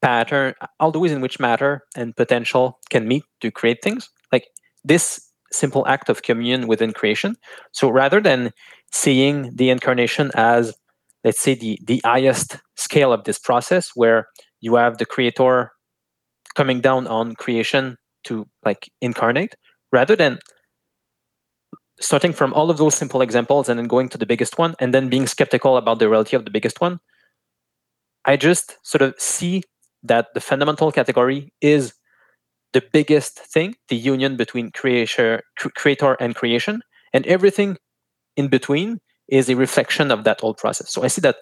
pattern 0.01 0.55
all 0.81 0.91
the 0.91 0.99
ways 0.99 1.13
in 1.13 1.21
which 1.21 1.39
matter 1.41 1.83
and 1.97 2.17
potential 2.17 2.79
can 2.91 3.07
meet 3.09 3.25
to 3.41 3.51
create 3.51 3.79
things 3.83 4.11
like 4.33 4.47
this 4.85 5.21
simple 5.53 5.87
act 5.87 6.09
of 6.09 6.23
communion 6.23 6.67
within 6.67 6.93
creation. 6.93 7.37
So 7.73 7.89
rather 7.91 8.21
than 8.21 8.51
seeing 8.91 9.55
the 9.55 9.71
incarnation 9.71 10.31
as 10.35 10.75
let's 11.25 11.41
say 11.41 11.55
the 11.55 11.79
the 11.85 12.01
highest 12.05 12.59
scale 12.77 13.13
of 13.13 13.25
this 13.25 13.39
process 13.39 13.91
where 13.95 14.27
you 14.61 14.75
have 14.77 14.99
the 14.99 15.07
creator 15.07 15.71
coming 16.55 16.81
down 16.81 17.07
on 17.07 17.35
creation 17.35 17.97
to 18.25 18.47
like 18.65 18.91
incarnate 19.01 19.55
rather 19.93 20.17
than 20.17 20.39
starting 22.03 22.33
from 22.33 22.53
all 22.53 22.71
of 22.71 22.79
those 22.79 22.95
simple 22.95 23.23
examples 23.23 23.69
and 23.69 23.79
then 23.79 23.87
going 23.87 24.09
to 24.09 24.19
the 24.19 24.27
biggest 24.27 24.59
one 24.59 24.75
and 24.79 24.93
then 24.93 25.09
being 25.09 25.27
skeptical 25.27 25.77
about 25.77 25.99
the 25.99 26.09
reality 26.09 26.37
of 26.37 26.45
the 26.45 26.51
biggest 26.51 26.81
one 26.81 27.01
i 28.25 28.37
just 28.37 28.77
sort 28.83 29.03
of 29.03 29.15
see 29.19 29.63
that 30.03 30.35
the 30.35 30.41
fundamental 30.41 30.91
category 30.93 31.53
is 31.61 31.95
the 32.73 32.83
biggest 32.93 33.39
thing 33.39 33.75
the 33.89 33.97
union 33.97 34.37
between 34.37 34.71
creator, 34.71 35.43
creator 35.77 36.15
and 36.21 36.35
creation 36.35 36.83
and 37.13 37.27
everything 37.27 37.77
in 38.37 38.49
between 38.49 38.99
is 39.29 39.49
a 39.49 39.57
reflection 39.57 40.11
of 40.11 40.25
that 40.25 40.41
whole 40.41 40.55
process. 40.55 40.91
So 40.91 41.03
i 41.03 41.09
see 41.09 41.21
that 41.21 41.37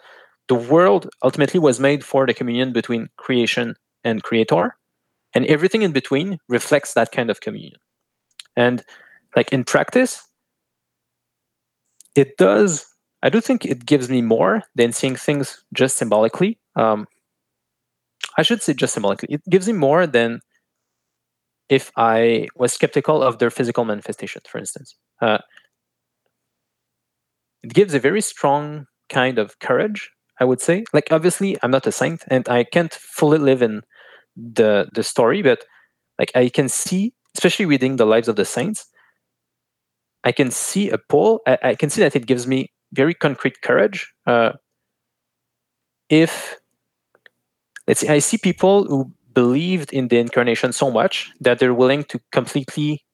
the 0.48 0.54
world 0.54 1.08
ultimately 1.22 1.60
was 1.60 1.78
made 1.78 2.04
for 2.04 2.26
the 2.26 2.34
communion 2.34 2.72
between 2.72 3.08
creation 3.16 3.74
and 4.04 4.22
creator 4.22 4.76
and 5.34 5.46
everything 5.46 5.82
in 5.82 5.92
between 5.92 6.38
reflects 6.48 6.94
that 6.94 7.12
kind 7.12 7.30
of 7.30 7.40
communion. 7.40 7.78
And 8.56 8.82
like 9.36 9.52
in 9.52 9.62
practice 9.62 10.22
it 12.16 12.36
does 12.36 12.86
i 13.22 13.28
do 13.28 13.40
think 13.40 13.64
it 13.64 13.86
gives 13.86 14.08
me 14.08 14.22
more 14.22 14.62
than 14.74 14.92
seeing 14.92 15.16
things 15.16 15.64
just 15.72 15.96
symbolically 15.96 16.58
um, 16.76 17.06
I 18.36 18.42
should 18.42 18.62
say 18.62 18.74
just 18.74 18.94
symbolically. 18.94 19.28
It 19.30 19.42
gives 19.50 19.66
me 19.66 19.72
more 19.72 20.06
than 20.06 20.40
if 21.68 21.90
I 21.96 22.48
was 22.56 22.72
skeptical 22.72 23.22
of 23.22 23.38
their 23.38 23.50
physical 23.50 23.84
manifestation, 23.84 24.42
for 24.48 24.58
instance. 24.58 24.96
Uh, 25.20 25.38
it 27.62 27.72
gives 27.72 27.94
a 27.94 28.00
very 28.00 28.20
strong 28.20 28.86
kind 29.08 29.38
of 29.38 29.58
courage, 29.58 30.10
I 30.40 30.44
would 30.44 30.60
say. 30.60 30.84
Like, 30.92 31.08
obviously, 31.10 31.56
I'm 31.62 31.70
not 31.70 31.86
a 31.86 31.92
saint 31.92 32.24
and 32.28 32.48
I 32.48 32.64
can't 32.64 32.92
fully 32.92 33.38
live 33.38 33.62
in 33.62 33.82
the 34.36 34.88
the 34.94 35.02
story, 35.02 35.42
but 35.42 35.64
like 36.18 36.32
I 36.34 36.48
can 36.48 36.68
see, 36.68 37.12
especially 37.36 37.66
reading 37.66 37.96
the 37.96 38.06
lives 38.06 38.28
of 38.28 38.36
the 38.36 38.44
saints, 38.44 38.86
I 40.24 40.32
can 40.32 40.51
see 40.51 40.90
a 40.90 40.98
pull. 40.98 41.40
I, 41.47 41.59
I 41.62 41.74
can 41.74 41.90
see 41.90 42.02
that 42.02 42.16
it 42.16 42.26
gives 42.26 42.47
me 42.47 42.70
very 42.92 43.14
concrete 43.14 43.62
courage. 43.62 44.12
Uh, 44.26 44.52
if 46.09 46.56
let's 47.86 48.01
see, 48.01 48.09
I 48.09 48.18
see 48.18 48.38
people 48.38 48.84
who 48.84 49.12
believed 49.32 49.92
in 49.92 50.09
the 50.09 50.18
incarnation 50.18 50.72
so 50.72 50.90
much 50.90 51.30
that 51.40 51.59
they're 51.59 51.74
willing 51.74 52.05
to 52.05 52.20
completely 52.32 53.05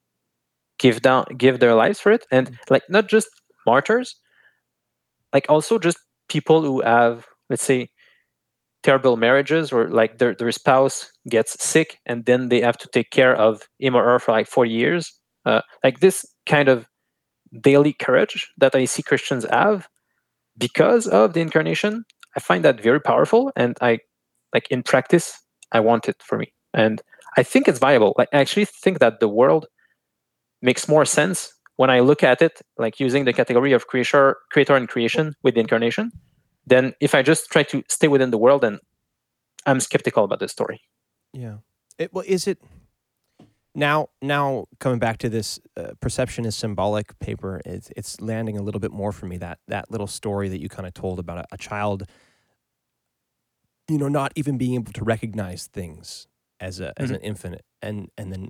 give 0.78 1.03
down 1.03 1.24
give 1.37 1.61
their 1.61 1.74
lives 1.74 2.01
for 2.01 2.12
it 2.12 2.27
and 2.31 2.59
like 2.69 2.83
not 2.89 3.09
just 3.09 3.28
martyrs 3.66 4.16
like 5.33 5.47
also 5.49 5.78
just 5.78 5.99
people 6.28 6.62
who 6.62 6.83
have 6.83 7.27
let's 7.49 7.62
say 7.62 7.89
terrible 8.83 9.16
marriages 9.16 9.73
or 9.73 9.89
like 9.89 10.19
their, 10.19 10.35
their 10.35 10.53
spouse 10.53 11.11
gets 11.28 11.62
sick 11.62 11.99
and 12.07 12.24
then 12.27 12.51
they 12.51 12.61
have 12.61 12.77
to 12.77 12.89
take 12.93 13.11
care 13.11 13.35
of 13.35 13.62
him 13.78 13.97
or 13.97 14.05
her 14.05 14.19
for 14.19 14.33
like 14.33 14.47
four 14.47 14.65
years 14.66 15.12
uh, 15.45 15.61
like 15.83 16.01
this 16.01 16.24
kind 16.47 16.69
of 16.69 16.87
daily 17.61 17.93
courage 17.93 18.51
that 18.59 18.74
i 18.74 18.85
see 18.85 19.03
christians 19.03 19.45
have 19.51 19.89
because 20.59 21.07
of 21.07 21.33
the 21.33 21.41
incarnation 21.41 22.05
i 22.37 22.41
find 22.41 22.65
that 22.65 22.81
very 22.81 23.01
powerful 23.01 23.53
and 23.57 23.77
i 23.81 23.99
like 24.55 24.66
in 24.70 24.83
practice 24.83 25.41
i 25.73 25.81
want 25.81 26.09
it 26.09 26.16
for 26.23 26.39
me. 26.39 26.53
And 26.74 27.03
i 27.37 27.43
think 27.43 27.69
it's 27.69 27.78
viable. 27.78 28.15
I 28.19 28.27
actually 28.33 28.66
think 28.66 28.99
that 28.99 29.20
the 29.20 29.28
world 29.28 29.66
makes 30.62 30.89
more 30.89 31.05
sense 31.05 31.53
when 31.77 31.91
i 31.91 32.01
look 32.01 32.23
at 32.23 32.41
it 32.41 32.62
like 32.78 32.99
using 32.99 33.24
the 33.24 33.33
category 33.33 33.73
of 33.73 33.87
creator 33.87 34.37
creator 34.51 34.74
and 34.74 34.89
creation 34.89 35.35
with 35.43 35.55
the 35.55 35.61
incarnation 35.61 36.11
than 36.66 36.95
if 37.01 37.15
i 37.15 37.23
just 37.23 37.51
try 37.51 37.62
to 37.62 37.83
stay 37.89 38.09
within 38.09 38.31
the 38.31 38.39
world 38.39 38.65
and 38.65 38.81
i'm 39.66 39.81
skeptical 39.81 40.24
about 40.24 40.41
the 40.41 40.49
story. 40.49 40.81
Yeah. 41.33 41.59
It, 41.99 42.12
well 42.12 42.24
is 42.27 42.47
it 42.47 42.59
now 43.77 44.09
now 44.20 44.65
coming 44.81 44.98
back 44.98 45.19
to 45.19 45.28
this 45.28 45.61
uh, 45.77 45.93
perception 46.01 46.44
is 46.44 46.57
symbolic 46.57 47.16
paper 47.20 47.61
it's, 47.65 47.90
it's 47.97 48.20
landing 48.20 48.59
a 48.59 48.62
little 48.62 48.81
bit 48.81 48.90
more 48.90 49.12
for 49.12 49.27
me 49.27 49.36
that 49.36 49.59
that 49.69 49.90
little 49.90 50.09
story 50.09 50.48
that 50.48 50.61
you 50.61 50.69
kind 50.69 50.86
of 50.86 50.94
told 50.94 51.19
about 51.20 51.39
a, 51.39 51.44
a 51.53 51.57
child 51.57 52.05
you 53.89 53.98
know, 53.98 54.09
not 54.09 54.32
even 54.36 54.59
being 54.59 54.74
able 54.74 54.93
to 54.93 55.05
recognize 55.05 55.66
things 55.66 56.27
as 56.61 56.81
a 56.81 56.93
as 56.97 57.07
mm-hmm. 57.07 57.15
an 57.16 57.20
infant, 57.20 57.62
and 57.82 58.11
and 58.19 58.32
then 58.32 58.48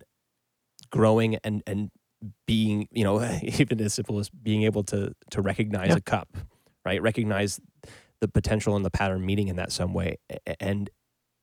growing 0.90 1.36
and 1.36 1.62
and 1.66 1.90
being, 2.47 2.89
you 2.90 3.05
know, 3.05 3.23
even 3.43 3.81
as 3.81 3.94
simple 3.94 4.19
as 4.19 4.31
being 4.31 4.62
able 4.62 4.82
to 4.85 5.12
to 5.31 5.43
recognize 5.43 5.90
yeah. 5.90 5.97
a 5.97 6.01
cup, 6.01 6.36
right? 6.85 7.03
Recognize 7.03 7.61
the 8.20 8.28
potential 8.28 8.77
and 8.77 8.85
the 8.85 8.90
pattern 8.90 9.24
meeting 9.24 9.48
in 9.48 9.57
that 9.57 9.73
some 9.73 9.93
way, 9.93 10.19
and 10.59 10.89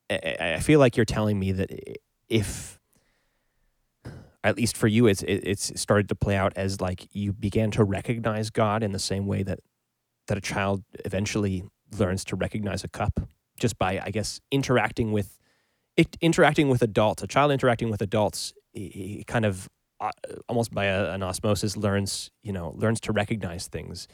I 0.10 0.60
feel 0.60 0.80
like 0.80 0.98
you're 0.98 1.06
telling 1.06 1.40
me 1.40 1.52
that 1.52 1.70
if 2.30 2.80
at 4.44 4.58
least 4.58 4.76
for 4.76 4.88
you, 4.88 5.08
it's 5.08 5.24
it's 5.24 5.80
started 5.80 6.10
to 6.10 6.16
play 6.16 6.36
out 6.36 6.54
as 6.56 6.82
like 6.82 7.08
you 7.12 7.34
began 7.34 7.72
to 7.72 7.84
recognize 7.84 8.50
God 8.50 8.84
in 8.84 8.92
the 8.92 9.00
same 9.00 9.26
way 9.26 9.44
that 9.44 9.60
that 10.28 10.38
a 10.38 10.42
child 10.42 10.84
eventually 11.06 11.64
learns 11.98 12.24
to 12.26 12.36
recognize 12.36 12.84
a 12.84 12.88
cup 12.88 13.20
just 13.60 13.78
by 13.78 14.02
I 14.04 14.10
guess 14.10 14.42
interacting 14.52 15.12
with 15.12 15.40
it, 15.96 16.18
interacting 16.22 16.70
with 16.70 16.82
adults, 16.82 17.24
a 17.24 17.28
child 17.28 17.52
interacting 17.52 17.90
with 17.90 18.02
adults, 18.02 18.54
he 18.74 19.24
kind 19.28 19.46
of 19.46 19.70
uh, 20.00 20.12
almost 20.50 20.74
by 20.74 20.86
a, 20.86 21.12
an 21.12 21.24
osmosis 21.24 21.78
learns 21.78 22.32
you 22.42 22.52
know 22.52 22.74
learns 22.76 23.00
to 23.00 23.14
recognize 23.14 23.68
things 23.68 24.08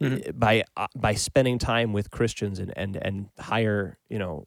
mm-hmm. 0.00 0.38
by 0.38 0.62
uh, 0.76 0.86
by 0.94 1.14
spending 1.14 1.58
time 1.58 1.92
with 1.92 2.10
Christians 2.10 2.58
and 2.60 2.72
and 2.76 2.96
and 2.96 3.28
higher 3.38 3.98
you 4.08 4.18
know 4.18 4.44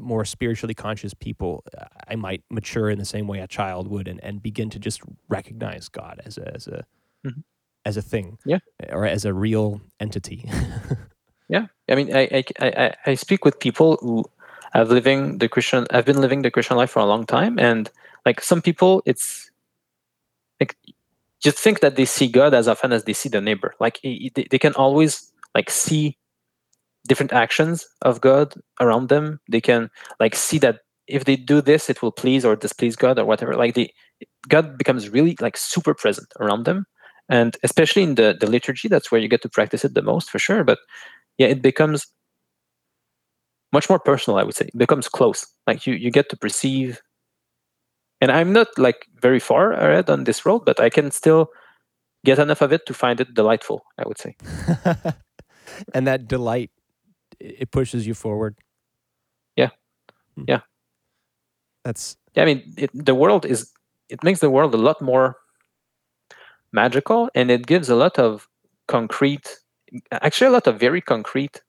more 0.00 0.24
spiritually 0.24 0.74
conscious 0.74 1.14
people 1.14 1.64
I 2.08 2.16
might 2.16 2.42
mature 2.50 2.90
in 2.90 2.98
the 2.98 3.04
same 3.04 3.26
way 3.26 3.40
a 3.40 3.46
child 3.46 3.88
would 3.88 4.08
and, 4.08 4.22
and 4.22 4.42
begin 4.42 4.70
to 4.70 4.78
just 4.78 5.00
recognize 5.28 5.88
God 5.88 6.20
as 6.24 6.38
a 6.38 6.54
as 6.54 6.66
a 6.66 6.84
mm-hmm. 7.26 7.40
as 7.84 7.96
a 7.96 8.02
thing 8.02 8.38
yeah 8.44 8.58
or 8.90 9.06
as 9.06 9.24
a 9.24 9.32
real 9.32 9.80
entity 10.00 10.48
Yeah, 11.48 11.66
I 11.88 11.94
mean, 11.94 12.14
I, 12.14 12.28
I 12.32 12.44
I 12.60 12.94
I 13.06 13.14
speak 13.14 13.44
with 13.44 13.60
people 13.60 13.98
who 14.00 14.24
have 14.72 14.90
living 14.90 15.38
the 15.38 15.48
Christian. 15.48 15.86
I've 15.90 16.04
been 16.04 16.20
living 16.20 16.42
the 16.42 16.50
Christian 16.50 16.76
life 16.76 16.90
for 16.90 16.98
a 16.98 17.06
long 17.06 17.24
time, 17.24 17.58
and 17.58 17.90
like 18.24 18.40
some 18.40 18.60
people, 18.60 19.02
it's 19.06 19.50
like 20.58 20.76
you 21.44 21.52
think 21.52 21.80
that 21.80 21.94
they 21.94 22.04
see 22.04 22.26
God 22.26 22.52
as 22.52 22.66
often 22.66 22.92
as 22.92 23.04
they 23.04 23.12
see 23.12 23.28
the 23.28 23.40
neighbor. 23.40 23.74
Like 23.78 24.00
they, 24.02 24.30
they 24.50 24.58
can 24.58 24.74
always 24.74 25.32
like 25.54 25.70
see 25.70 26.16
different 27.06 27.32
actions 27.32 27.86
of 28.02 28.20
God 28.20 28.54
around 28.80 29.08
them. 29.08 29.40
They 29.50 29.60
can 29.60 29.90
like 30.20 30.34
see 30.34 30.58
that 30.58 30.80
if 31.06 31.24
they 31.24 31.36
do 31.36 31.60
this, 31.60 31.88
it 31.88 32.02
will 32.02 32.12
please 32.12 32.44
or 32.44 32.56
displease 32.56 32.96
God 32.96 33.18
or 33.18 33.24
whatever. 33.24 33.54
Like 33.54 33.74
the 33.74 33.90
God 34.48 34.76
becomes 34.78 35.08
really 35.08 35.36
like 35.40 35.56
super 35.56 35.94
present 35.94 36.28
around 36.40 36.64
them, 36.64 36.86
and 37.28 37.56
especially 37.62 38.02
in 38.02 38.16
the 38.16 38.36
the 38.38 38.50
liturgy, 38.50 38.88
that's 38.88 39.10
where 39.10 39.20
you 39.20 39.28
get 39.28 39.42
to 39.42 39.48
practice 39.48 39.84
it 39.84 39.94
the 39.94 40.02
most 40.02 40.30
for 40.30 40.38
sure. 40.38 40.64
But 40.64 40.78
yeah, 41.38 41.48
it 41.48 41.62
becomes 41.62 42.06
much 43.72 43.88
more 43.88 43.98
personal. 43.98 44.38
I 44.38 44.42
would 44.42 44.54
say 44.54 44.66
it 44.66 44.78
becomes 44.78 45.08
close. 45.08 45.46
Like 45.66 45.86
you, 45.86 45.94
you 45.94 46.10
get 46.10 46.28
to 46.30 46.36
perceive. 46.36 47.00
And 48.20 48.32
I'm 48.32 48.52
not 48.52 48.68
like 48.78 49.06
very 49.20 49.40
far 49.40 49.72
ahead 49.72 50.08
on 50.08 50.24
this 50.24 50.46
road, 50.46 50.64
but 50.64 50.80
I 50.80 50.88
can 50.88 51.10
still 51.10 51.48
get 52.24 52.38
enough 52.38 52.62
of 52.62 52.72
it 52.72 52.86
to 52.86 52.94
find 52.94 53.20
it 53.20 53.34
delightful. 53.34 53.84
I 53.98 54.04
would 54.06 54.18
say. 54.18 54.36
and 55.94 56.06
that 56.06 56.28
delight, 56.28 56.70
it 57.40 57.70
pushes 57.70 58.06
you 58.06 58.14
forward. 58.14 58.56
Yeah, 59.56 59.70
hmm. 60.36 60.44
yeah. 60.48 60.60
That's. 61.84 62.16
Yeah, 62.34 62.42
I 62.42 62.46
mean, 62.46 62.74
it, 62.76 62.90
the 62.92 63.14
world 63.14 63.46
is. 63.46 63.72
It 64.08 64.22
makes 64.22 64.40
the 64.40 64.50
world 64.50 64.74
a 64.74 64.78
lot 64.78 65.00
more 65.02 65.36
magical, 66.72 67.30
and 67.34 67.50
it 67.50 67.66
gives 67.66 67.88
a 67.88 67.96
lot 67.96 68.18
of 68.18 68.48
concrete 68.86 69.58
actually 70.12 70.48
a 70.48 70.50
lot 70.50 70.66
of 70.66 70.78
very 70.78 71.00
concrete 71.00 71.62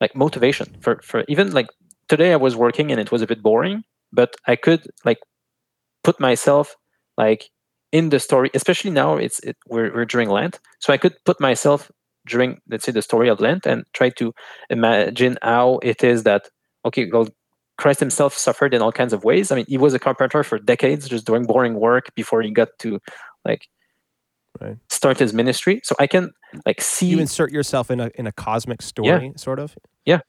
like 0.00 0.14
motivation 0.14 0.76
for 0.80 1.00
for 1.02 1.24
even 1.28 1.52
like 1.52 1.68
today 2.08 2.32
I 2.32 2.36
was 2.36 2.56
working 2.56 2.90
and 2.90 3.00
it 3.00 3.12
was 3.12 3.22
a 3.22 3.26
bit 3.26 3.42
boring, 3.42 3.84
but 4.12 4.34
I 4.46 4.56
could 4.56 4.86
like 5.04 5.18
put 6.04 6.18
myself 6.20 6.76
like 7.18 7.50
in 7.92 8.10
the 8.10 8.20
story, 8.20 8.50
especially 8.54 8.90
now 8.90 9.16
it's 9.16 9.40
it, 9.40 9.56
we're 9.66 9.92
we're 9.94 10.04
during 10.06 10.30
Lent, 10.30 10.60
so 10.78 10.92
I 10.92 10.96
could 10.96 11.14
put 11.24 11.40
myself 11.40 11.90
during 12.30 12.60
let's 12.68 12.84
say 12.84 12.92
the 12.92 13.02
story 13.02 13.28
of 13.28 13.40
Lent 13.40 13.66
and 13.66 13.84
try 13.92 14.10
to 14.10 14.32
imagine 14.70 15.36
how 15.42 15.80
it 15.82 16.02
is 16.02 16.22
that 16.22 16.48
okay, 16.84 17.10
well, 17.12 17.28
Christ 17.76 18.00
himself 18.00 18.36
suffered 18.36 18.74
in 18.74 18.82
all 18.82 18.92
kinds 18.92 19.12
of 19.12 19.24
ways. 19.24 19.50
I 19.50 19.56
mean, 19.56 19.64
he 19.68 19.78
was 19.78 19.94
a 19.94 19.98
carpenter 19.98 20.44
for 20.44 20.58
decades, 20.58 21.08
just 21.08 21.26
doing 21.26 21.44
boring 21.44 21.74
work 21.74 22.14
before 22.14 22.42
he 22.42 22.50
got 22.50 22.68
to 22.80 23.00
like 23.44 23.68
right. 24.60 24.76
start 24.88 25.18
his 25.18 25.32
ministry. 25.32 25.80
So 25.82 25.94
I 25.98 26.06
can 26.06 26.30
like 26.66 26.80
see 26.80 27.06
you 27.06 27.18
insert 27.18 27.52
yourself 27.52 27.90
in 27.90 28.00
a 28.00 28.10
in 28.14 28.26
a 28.26 28.32
cosmic 28.32 28.82
story, 28.82 29.26
yeah. 29.26 29.32
sort 29.36 29.58
of. 29.58 29.76
Yeah, 30.04 30.20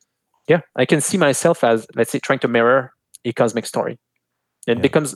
yeah. 0.47 0.61
I 0.75 0.85
can 0.85 1.01
see 1.01 1.17
myself 1.17 1.63
as 1.63 1.85
let's 1.95 2.11
say 2.11 2.19
trying 2.19 2.39
to 2.39 2.47
mirror 2.47 2.93
a 3.25 3.33
cosmic 3.33 3.65
story. 3.65 3.99
It 4.67 4.77
yeah. 4.77 4.81
becomes 4.81 5.15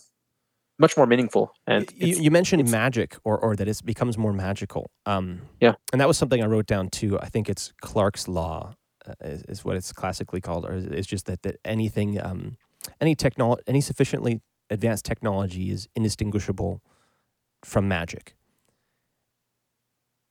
much 0.77 0.97
more 0.97 1.05
meaningful. 1.05 1.53
And 1.67 1.89
you, 1.95 2.17
you 2.17 2.31
mentioned 2.31 2.69
magic, 2.69 3.15
or 3.23 3.37
or 3.37 3.55
that 3.55 3.67
it 3.67 3.81
becomes 3.83 4.17
more 4.17 4.33
magical. 4.33 4.89
Um, 5.05 5.41
yeah, 5.61 5.73
and 5.91 6.01
that 6.01 6.07
was 6.07 6.17
something 6.17 6.43
I 6.43 6.47
wrote 6.47 6.67
down 6.67 6.89
too. 6.89 7.19
I 7.19 7.27
think 7.27 7.49
it's 7.49 7.73
Clarke's 7.81 8.27
law 8.27 8.75
uh, 9.07 9.13
is, 9.21 9.43
is, 9.43 9.65
what 9.65 9.75
it's 9.75 9.91
classically 9.93 10.41
called, 10.41 10.65
or 10.65 10.73
it's 10.73 11.07
just 11.07 11.25
that 11.27 11.43
that 11.43 11.57
anything, 11.63 12.19
um, 12.21 12.57
any 12.99 13.15
technology, 13.15 13.63
any 13.67 13.81
sufficiently 13.81 14.41
advanced 14.69 15.05
technology 15.05 15.71
is 15.71 15.87
indistinguishable 15.95 16.81
from 17.63 17.87
magic. 17.87 18.35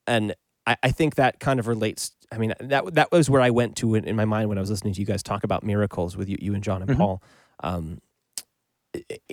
And 0.07 0.35
I, 0.66 0.77
I 0.83 0.91
think 0.91 1.15
that 1.15 1.41
kind 1.41 1.59
of 1.59 1.66
relates. 1.66 2.12
I 2.31 2.39
mean, 2.39 2.53
that 2.61 2.95
that 2.95 3.12
was 3.12 3.31
where 3.31 3.41
I 3.41 3.51
went 3.51 3.77
to 3.77 3.95
in, 3.95 4.05
in, 4.05 4.16
my 4.16 4.25
mind 4.25 4.49
when 4.49 4.59
I 4.59 4.61
was 4.61 4.71
listening 4.71 4.93
to 4.95 5.01
you 5.01 5.07
guys 5.07 5.23
talk 5.23 5.45
about 5.45 5.62
miracles 5.62 6.16
with 6.16 6.29
you, 6.29 6.37
you 6.41 6.55
and 6.55 6.62
John 6.62 6.83
and 6.83 6.91
mm-hmm. 6.91 7.01
Paul. 7.01 7.23
Um, 7.62 8.01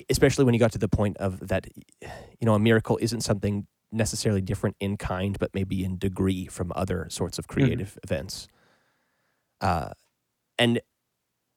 especially 0.09 0.45
when 0.45 0.53
you 0.53 0.59
got 0.59 0.71
to 0.71 0.77
the 0.77 0.87
point 0.87 1.17
of 1.17 1.47
that, 1.47 1.67
you 2.01 2.45
know, 2.45 2.53
a 2.53 2.59
miracle 2.59 2.97
isn't 3.01 3.21
something 3.21 3.67
necessarily 3.91 4.41
different 4.41 4.75
in 4.79 4.97
kind, 4.97 5.37
but 5.39 5.53
maybe 5.53 5.83
in 5.83 5.97
degree 5.97 6.47
from 6.47 6.71
other 6.75 7.07
sorts 7.09 7.37
of 7.37 7.47
mm-hmm. 7.47 7.61
creative 7.61 7.89
mm-hmm. 7.89 8.13
events. 8.13 8.47
Uh, 9.59 9.89
and, 10.57 10.81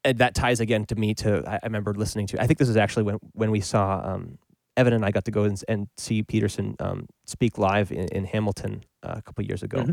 and 0.04 0.18
that 0.18 0.34
ties 0.34 0.60
again 0.60 0.84
to 0.86 0.94
me 0.94 1.14
to 1.14 1.42
I, 1.46 1.54
I 1.54 1.60
remember 1.64 1.94
listening 1.94 2.26
to. 2.28 2.42
I 2.42 2.46
think 2.46 2.58
this 2.58 2.68
is 2.68 2.76
actually 2.76 3.04
when 3.04 3.18
when 3.32 3.50
we 3.50 3.60
saw 3.60 4.02
um, 4.04 4.38
Evan 4.76 4.92
and 4.92 5.04
I 5.04 5.10
got 5.10 5.24
to 5.24 5.30
go 5.30 5.44
and, 5.44 5.62
and 5.68 5.88
see 5.96 6.22
Peterson 6.22 6.76
um, 6.80 7.06
speak 7.24 7.58
live 7.58 7.90
in, 7.90 8.08
in 8.08 8.24
Hamilton 8.24 8.84
uh, 9.02 9.14
a 9.16 9.22
couple 9.22 9.44
years 9.44 9.62
ago. 9.62 9.78
Mm-hmm. 9.78 9.92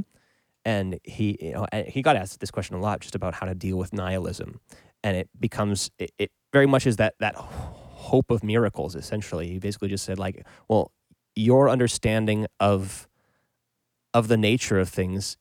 And 0.63 0.99
he, 1.03 1.37
you 1.41 1.53
know, 1.53 1.65
he 1.87 2.03
got 2.03 2.15
asked 2.15 2.39
this 2.39 2.51
question 2.51 2.75
a 2.75 2.79
lot, 2.79 2.99
just 2.99 3.15
about 3.15 3.33
how 3.33 3.47
to 3.47 3.55
deal 3.55 3.77
with 3.77 3.93
nihilism, 3.93 4.59
and 5.03 5.17
it 5.17 5.29
becomes 5.39 5.89
it, 5.97 6.11
it 6.19 6.31
very 6.53 6.67
much 6.67 6.85
is 6.85 6.97
that 6.97 7.15
that 7.19 7.35
hope 8.01 8.31
of 8.31 8.43
miracles. 8.43 8.95
Essentially, 8.95 9.47
he 9.47 9.59
basically 9.59 9.89
just 9.89 10.03
said 10.03 10.19
like, 10.19 10.45
well, 10.67 10.91
your 11.35 11.69
understanding 11.69 12.47
of 12.59 13.07
of 14.13 14.27
the 14.27 14.37
nature 14.37 14.79
of 14.79 14.89
things 14.89 15.37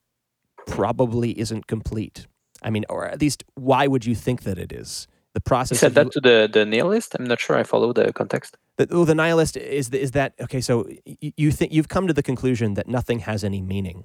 probably 0.67 1.39
isn't 1.39 1.67
complete. 1.67 2.27
I 2.63 2.71
mean, 2.71 2.85
or 2.89 3.07
at 3.07 3.21
least 3.21 3.43
why 3.55 3.87
would 3.87 4.05
you 4.05 4.15
think 4.15 4.43
that 4.43 4.59
it 4.59 4.73
is? 4.73 5.09
The 5.33 5.41
process. 5.41 5.79
He 5.79 5.81
said 5.81 5.95
that 5.95 6.13
to 6.13 6.21
the 6.21 6.49
the 6.53 6.65
nihilist. 6.65 7.15
I'm 7.15 7.25
not 7.25 7.41
sure 7.41 7.57
I 7.57 7.63
follow 7.63 7.93
the 7.93 8.13
context. 8.13 8.57
The, 8.77 8.87
well, 8.91 9.05
the 9.05 9.15
nihilist 9.15 9.57
is 9.57 9.89
is 9.91 10.11
that 10.13 10.35
okay? 10.41 10.61
So 10.61 10.89
you 11.37 11.51
think 11.51 11.73
you've 11.73 11.89
come 11.89 12.07
to 12.07 12.13
the 12.13 12.23
conclusion 12.23 12.75
that 12.75 12.89
nothing 12.89 13.21
has 13.21 13.45
any 13.45 13.63
meaning, 13.63 14.05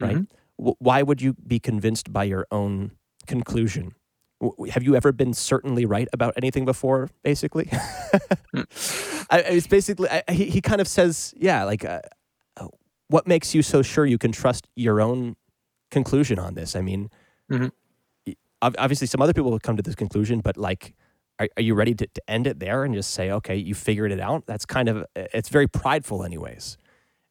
right? 0.00 0.16
Mm-hmm. 0.16 0.70
Why 0.78 1.02
would 1.02 1.22
you 1.22 1.34
be 1.46 1.58
convinced 1.58 2.12
by 2.12 2.24
your 2.24 2.46
own 2.50 2.92
conclusion? 3.26 3.94
Have 4.70 4.82
you 4.82 4.96
ever 4.96 5.12
been 5.12 5.34
certainly 5.34 5.84
right 5.84 6.08
about 6.12 6.34
anything 6.36 6.64
before 6.64 7.10
basically 7.22 7.66
hmm. 8.54 8.62
I, 9.28 9.40
it's 9.40 9.66
basically 9.66 10.08
I, 10.08 10.22
he, 10.30 10.46
he 10.46 10.60
kind 10.60 10.80
of 10.80 10.88
says 10.88 11.34
yeah 11.36 11.64
like 11.64 11.84
uh, 11.84 12.00
what 13.08 13.26
makes 13.26 13.54
you 13.54 13.62
so 13.62 13.82
sure 13.82 14.06
you 14.06 14.18
can 14.18 14.32
trust 14.32 14.68
your 14.76 15.00
own 15.00 15.36
conclusion 15.90 16.38
on 16.38 16.54
this 16.54 16.74
i 16.74 16.80
mean 16.80 17.10
mm-hmm. 17.50 18.32
obviously 18.62 19.06
some 19.06 19.20
other 19.20 19.34
people 19.34 19.50
will 19.50 19.60
come 19.60 19.76
to 19.76 19.82
this 19.82 19.94
conclusion 19.94 20.40
but 20.40 20.56
like 20.56 20.94
are, 21.38 21.48
are 21.56 21.62
you 21.62 21.74
ready 21.74 21.94
to, 21.94 22.06
to 22.06 22.22
end 22.28 22.46
it 22.46 22.60
there 22.60 22.84
and 22.84 22.94
just 22.94 23.10
say 23.10 23.30
okay 23.30 23.56
you 23.56 23.74
figured 23.74 24.10
it 24.12 24.20
out 24.20 24.46
that's 24.46 24.64
kind 24.64 24.88
of 24.88 25.04
it's 25.14 25.48
very 25.50 25.66
prideful 25.66 26.24
anyways 26.24 26.78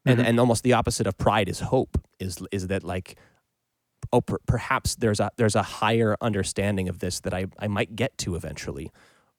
and 0.06 0.18
mm-hmm. 0.18 0.28
and 0.28 0.40
almost 0.40 0.62
the 0.62 0.72
opposite 0.72 1.06
of 1.06 1.18
pride 1.18 1.48
is 1.48 1.60
hope 1.60 2.00
is 2.18 2.38
is 2.52 2.68
that 2.68 2.84
like 2.84 3.18
oh, 4.12 4.20
per- 4.20 4.38
perhaps 4.46 4.96
there's 4.96 5.20
a 5.20 5.30
there's 5.36 5.54
a 5.54 5.62
higher 5.62 6.16
understanding 6.20 6.88
of 6.88 6.98
this 6.98 7.20
that 7.20 7.34
I, 7.34 7.46
I 7.58 7.68
might 7.68 7.96
get 7.96 8.16
to 8.18 8.34
eventually, 8.34 8.90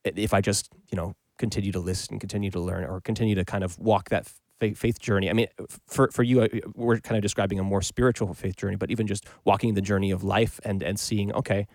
if 0.03 0.33
I 0.33 0.41
just 0.41 0.69
you 0.91 0.95
know 0.95 1.15
continue 1.37 1.71
to 1.71 1.79
listen, 1.79 2.19
continue 2.19 2.51
to 2.51 2.59
learn, 2.59 2.85
or 2.85 3.01
continue 3.01 3.35
to 3.35 3.45
kind 3.45 3.63
of 3.63 3.77
walk 3.79 4.09
that 4.09 4.31
faith, 4.59 4.77
faith 4.77 4.99
journey. 4.99 5.29
I 5.29 5.33
mean, 5.33 5.47
for 5.87 6.09
for 6.11 6.23
you, 6.23 6.41
uh, 6.41 6.47
we're 6.75 6.99
kind 6.99 7.17
of 7.17 7.21
describing 7.21 7.59
a 7.59 7.63
more 7.63 7.81
spiritual 7.81 8.33
faith 8.33 8.55
journey, 8.55 8.75
but 8.77 8.91
even 8.91 9.07
just 9.07 9.25
walking 9.43 9.73
the 9.73 9.81
journey 9.81 10.11
of 10.11 10.23
life 10.23 10.59
and 10.63 10.81
and 10.83 10.99
seeing, 10.99 11.33
okay, 11.33 11.67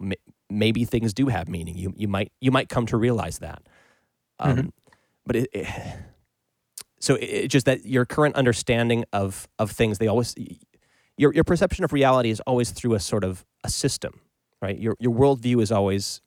m- 0.00 0.12
maybe 0.48 0.84
things 0.84 1.12
do 1.12 1.26
have 1.26 1.48
meaning. 1.48 1.76
You 1.76 1.92
you 1.96 2.08
might 2.08 2.32
you 2.40 2.50
might 2.50 2.68
come 2.68 2.86
to 2.86 2.96
realize 2.96 3.40
that. 3.40 3.62
Um, 4.38 4.56
mm-hmm. 4.56 4.68
But 5.26 5.36
it, 5.36 5.48
it 5.52 5.66
so 7.00 7.16
it's 7.20 7.52
just 7.52 7.66
that 7.66 7.84
your 7.84 8.04
current 8.04 8.36
understanding 8.36 9.04
of 9.12 9.48
of 9.58 9.70
things 9.70 9.98
they 9.98 10.06
always 10.06 10.34
your 11.18 11.34
your 11.34 11.44
perception 11.44 11.84
of 11.84 11.92
reality 11.92 12.30
is 12.30 12.40
always 12.40 12.70
through 12.70 12.94
a 12.94 13.00
sort 13.00 13.24
of 13.24 13.44
a 13.64 13.68
system, 13.68 14.20
right? 14.62 14.78
Your 14.78 14.96
your 14.98 15.12
worldview 15.12 15.60
is 15.60 15.70
always 15.70 16.22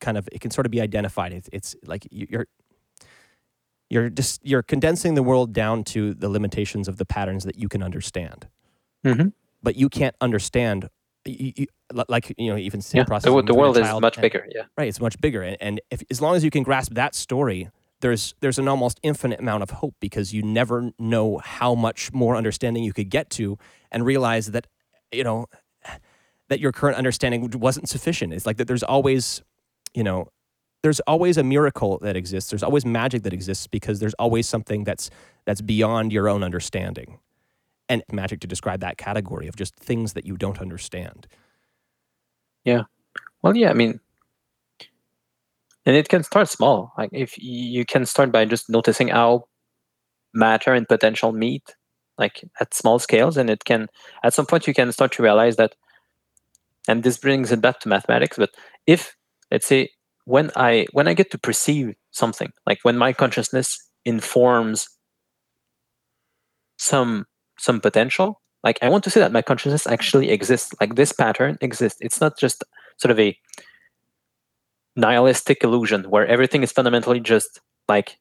kind 0.00 0.18
of 0.18 0.28
it 0.32 0.40
can 0.40 0.50
sort 0.50 0.66
of 0.66 0.72
be 0.72 0.80
identified. 0.80 1.32
It's, 1.32 1.48
it's 1.52 1.76
like 1.86 2.08
you're 2.10 2.46
you're 3.90 4.08
just 4.08 4.40
you're 4.44 4.62
condensing 4.62 5.14
the 5.14 5.22
world 5.22 5.52
down 5.52 5.84
to 5.84 6.14
the 6.14 6.28
limitations 6.28 6.88
of 6.88 6.96
the 6.96 7.04
patterns 7.04 7.44
that 7.44 7.56
you 7.56 7.68
can 7.68 7.82
understand, 7.82 8.48
mm-hmm. 9.04 9.28
but 9.62 9.76
you 9.76 9.88
can't 9.88 10.16
understand. 10.20 10.88
You, 11.26 11.52
you, 11.56 11.66
like 12.08 12.34
you 12.36 12.50
know, 12.50 12.58
even 12.58 12.82
yeah, 12.92 13.04
process. 13.04 13.32
The, 13.32 13.42
the 13.42 13.54
world 13.54 13.78
is 13.78 13.88
much 14.00 14.16
and, 14.16 14.22
bigger. 14.22 14.46
Yeah, 14.54 14.64
right. 14.76 14.88
It's 14.88 15.00
much 15.00 15.18
bigger, 15.20 15.42
and, 15.42 15.56
and 15.60 15.80
if, 15.90 16.02
as 16.10 16.20
long 16.20 16.34
as 16.34 16.44
you 16.44 16.50
can 16.50 16.62
grasp 16.62 16.92
that 16.94 17.14
story, 17.14 17.70
there's 18.00 18.34
there's 18.40 18.58
an 18.58 18.68
almost 18.68 19.00
infinite 19.02 19.40
amount 19.40 19.62
of 19.62 19.70
hope 19.70 19.94
because 20.00 20.34
you 20.34 20.42
never 20.42 20.90
know 20.98 21.38
how 21.38 21.74
much 21.74 22.12
more 22.12 22.36
understanding 22.36 22.84
you 22.84 22.92
could 22.92 23.08
get 23.08 23.30
to 23.30 23.56
and 23.94 24.04
realize 24.04 24.48
that 24.48 24.66
you 25.10 25.24
know 25.24 25.46
that 26.48 26.60
your 26.60 26.72
current 26.72 26.98
understanding 26.98 27.50
wasn't 27.54 27.88
sufficient. 27.88 28.34
It's 28.34 28.44
like 28.44 28.58
that 28.58 28.68
there's 28.68 28.82
always 28.82 29.42
you 29.94 30.04
know 30.04 30.28
there's 30.82 31.00
always 31.00 31.38
a 31.38 31.42
miracle 31.42 31.98
that 32.02 32.16
exists. 32.16 32.50
There's 32.50 32.62
always 32.62 32.84
magic 32.84 33.22
that 33.22 33.32
exists 33.32 33.66
because 33.66 34.00
there's 34.00 34.12
always 34.14 34.46
something 34.46 34.84
that's 34.84 35.08
that's 35.46 35.62
beyond 35.62 36.12
your 36.12 36.28
own 36.28 36.42
understanding. 36.42 37.20
And 37.88 38.02
magic 38.10 38.40
to 38.40 38.46
describe 38.46 38.80
that 38.80 38.98
category 38.98 39.46
of 39.46 39.56
just 39.56 39.76
things 39.76 40.14
that 40.14 40.26
you 40.26 40.36
don't 40.36 40.60
understand. 40.60 41.26
Yeah. 42.64 42.82
Well 43.42 43.56
yeah 43.56 43.70
i 43.70 43.74
mean 43.74 44.00
and 45.86 45.94
it 45.96 46.08
can 46.08 46.22
start 46.22 46.48
small. 46.48 46.92
Like 46.96 47.10
if 47.12 47.36
you 47.36 47.84
can 47.84 48.06
start 48.06 48.32
by 48.32 48.46
just 48.46 48.70
noticing 48.70 49.08
how 49.08 49.48
matter 50.32 50.72
and 50.72 50.88
potential 50.88 51.32
meet 51.32 51.76
like 52.18 52.44
at 52.60 52.74
small 52.74 52.98
scales 52.98 53.36
and 53.36 53.50
it 53.50 53.64
can 53.64 53.88
at 54.22 54.34
some 54.34 54.46
point 54.46 54.66
you 54.66 54.74
can 54.74 54.92
start 54.92 55.12
to 55.12 55.22
realize 55.22 55.56
that 55.56 55.74
and 56.88 57.02
this 57.02 57.18
brings 57.18 57.50
it 57.50 57.60
back 57.60 57.80
to 57.80 57.88
mathematics 57.88 58.36
but 58.36 58.50
if 58.86 59.16
let's 59.50 59.66
say 59.66 59.88
when 60.24 60.50
i 60.56 60.86
when 60.92 61.08
i 61.08 61.14
get 61.14 61.30
to 61.30 61.38
perceive 61.38 61.94
something 62.10 62.52
like 62.66 62.78
when 62.82 62.96
my 62.96 63.12
consciousness 63.12 63.78
informs 64.04 64.88
some 66.76 67.26
some 67.58 67.80
potential 67.80 68.40
like 68.62 68.78
i 68.82 68.88
want 68.88 69.04
to 69.04 69.10
say 69.10 69.20
that 69.20 69.32
my 69.32 69.42
consciousness 69.42 69.86
actually 69.86 70.30
exists 70.30 70.74
like 70.80 70.96
this 70.96 71.12
pattern 71.12 71.56
exists. 71.60 71.98
It's 72.00 72.20
not 72.20 72.38
just 72.38 72.64
sort 72.96 73.10
of 73.10 73.20
a 73.20 73.36
nihilistic 74.96 75.62
illusion 75.64 76.04
where 76.04 76.26
everything 76.26 76.62
is 76.62 76.72
fundamentally 76.72 77.20
just 77.20 77.60
like 77.88 78.16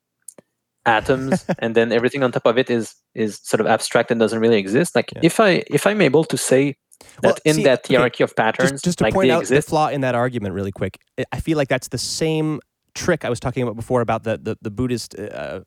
atoms 0.85 1.45
and 1.59 1.75
then 1.75 1.91
everything 1.91 2.23
on 2.23 2.31
top 2.31 2.45
of 2.45 2.57
it 2.57 2.69
is 2.69 2.95
is 3.15 3.39
sort 3.43 3.61
of 3.61 3.67
abstract 3.67 4.11
and 4.11 4.19
doesn't 4.19 4.39
really 4.39 4.57
exist. 4.57 4.95
Like 4.95 5.11
yeah. 5.13 5.21
if 5.23 5.39
i 5.39 5.63
if 5.67 5.87
i'm 5.87 6.01
able 6.01 6.23
to 6.25 6.37
say 6.37 6.75
that 7.21 7.23
well, 7.23 7.35
in 7.45 7.55
see, 7.55 7.63
that 7.63 7.87
hierarchy 7.87 8.23
okay, 8.23 8.31
of 8.31 8.35
patterns 8.35 8.71
just, 8.71 8.85
just 8.85 8.97
to 8.99 9.03
like 9.05 9.13
point 9.13 9.31
out 9.31 9.41
exist, 9.41 9.67
the 9.67 9.69
flaw 9.69 9.87
in 9.89 10.01
that 10.01 10.15
argument 10.15 10.53
really 10.53 10.71
quick 10.71 10.99
i 11.33 11.39
feel 11.39 11.57
like 11.57 11.67
that's 11.67 11.89
the 11.89 11.97
same 11.97 12.61
trick 12.95 13.25
i 13.25 13.29
was 13.29 13.39
talking 13.41 13.61
about 13.61 13.75
before 13.75 13.99
about 14.01 14.23
the 14.23 14.37
the, 14.37 14.57
the 14.61 14.71
buddhist 14.71 15.17
uh, 15.19 15.59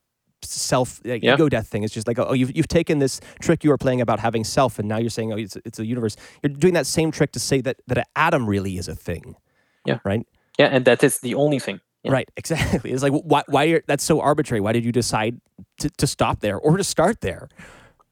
self 0.45 1.01
like, 1.05 1.23
yeah. 1.23 1.35
ego 1.35 1.49
death 1.49 1.69
thing. 1.69 1.83
It's 1.83 1.95
just 1.95 2.07
like 2.07 2.19
oh 2.19 2.33
you've, 2.33 2.57
you've 2.57 2.69
taken 2.69 2.99
this 2.99 3.21
trick 3.41 3.65
you 3.65 3.71
were 3.71 3.79
playing 3.79 4.01
about 4.01 4.21
having 4.21 4.45
self 4.45 4.79
and 4.79 4.89
now 4.89 4.99
you're 4.99 5.11
saying 5.11 5.33
oh 5.33 5.37
it's, 5.37 5.57
it's 5.65 5.79
a 5.79 5.87
universe. 5.87 6.17
You're 6.43 6.51
doing 6.51 6.75
that 6.75 6.87
same 6.87 7.11
trick 7.11 7.33
to 7.33 7.41
say 7.41 7.61
that 7.63 7.79
that 7.87 7.99
an 7.99 8.05
atom 8.15 8.49
really 8.49 8.79
is 8.79 8.89
a 8.89 8.95
thing. 8.95 9.37
Yeah. 9.85 9.99
Right? 10.05 10.27
Yeah, 10.59 10.67
and 10.67 10.85
that 10.87 11.05
is 11.05 11.21
the 11.21 11.35
only 11.35 11.59
thing. 11.59 11.81
Yeah. 12.07 12.13
Right, 12.13 12.31
exactly. 12.37 12.93
It's 12.93 13.03
like 13.03 13.13
why 13.13 13.43
why 13.49 13.65
are, 13.67 13.83
that's 13.87 14.05
so 14.05 14.21
arbitrary. 14.21 14.61
Why 14.61 14.73
did 14.73 14.85
you 14.85 14.93
decide 14.93 15.41
to, 15.81 15.91
to 15.91 16.07
stop 16.07 16.41
there 16.41 16.59
or 16.59 16.77
to 16.77 16.85
start 16.85 17.21
there? 17.21 17.49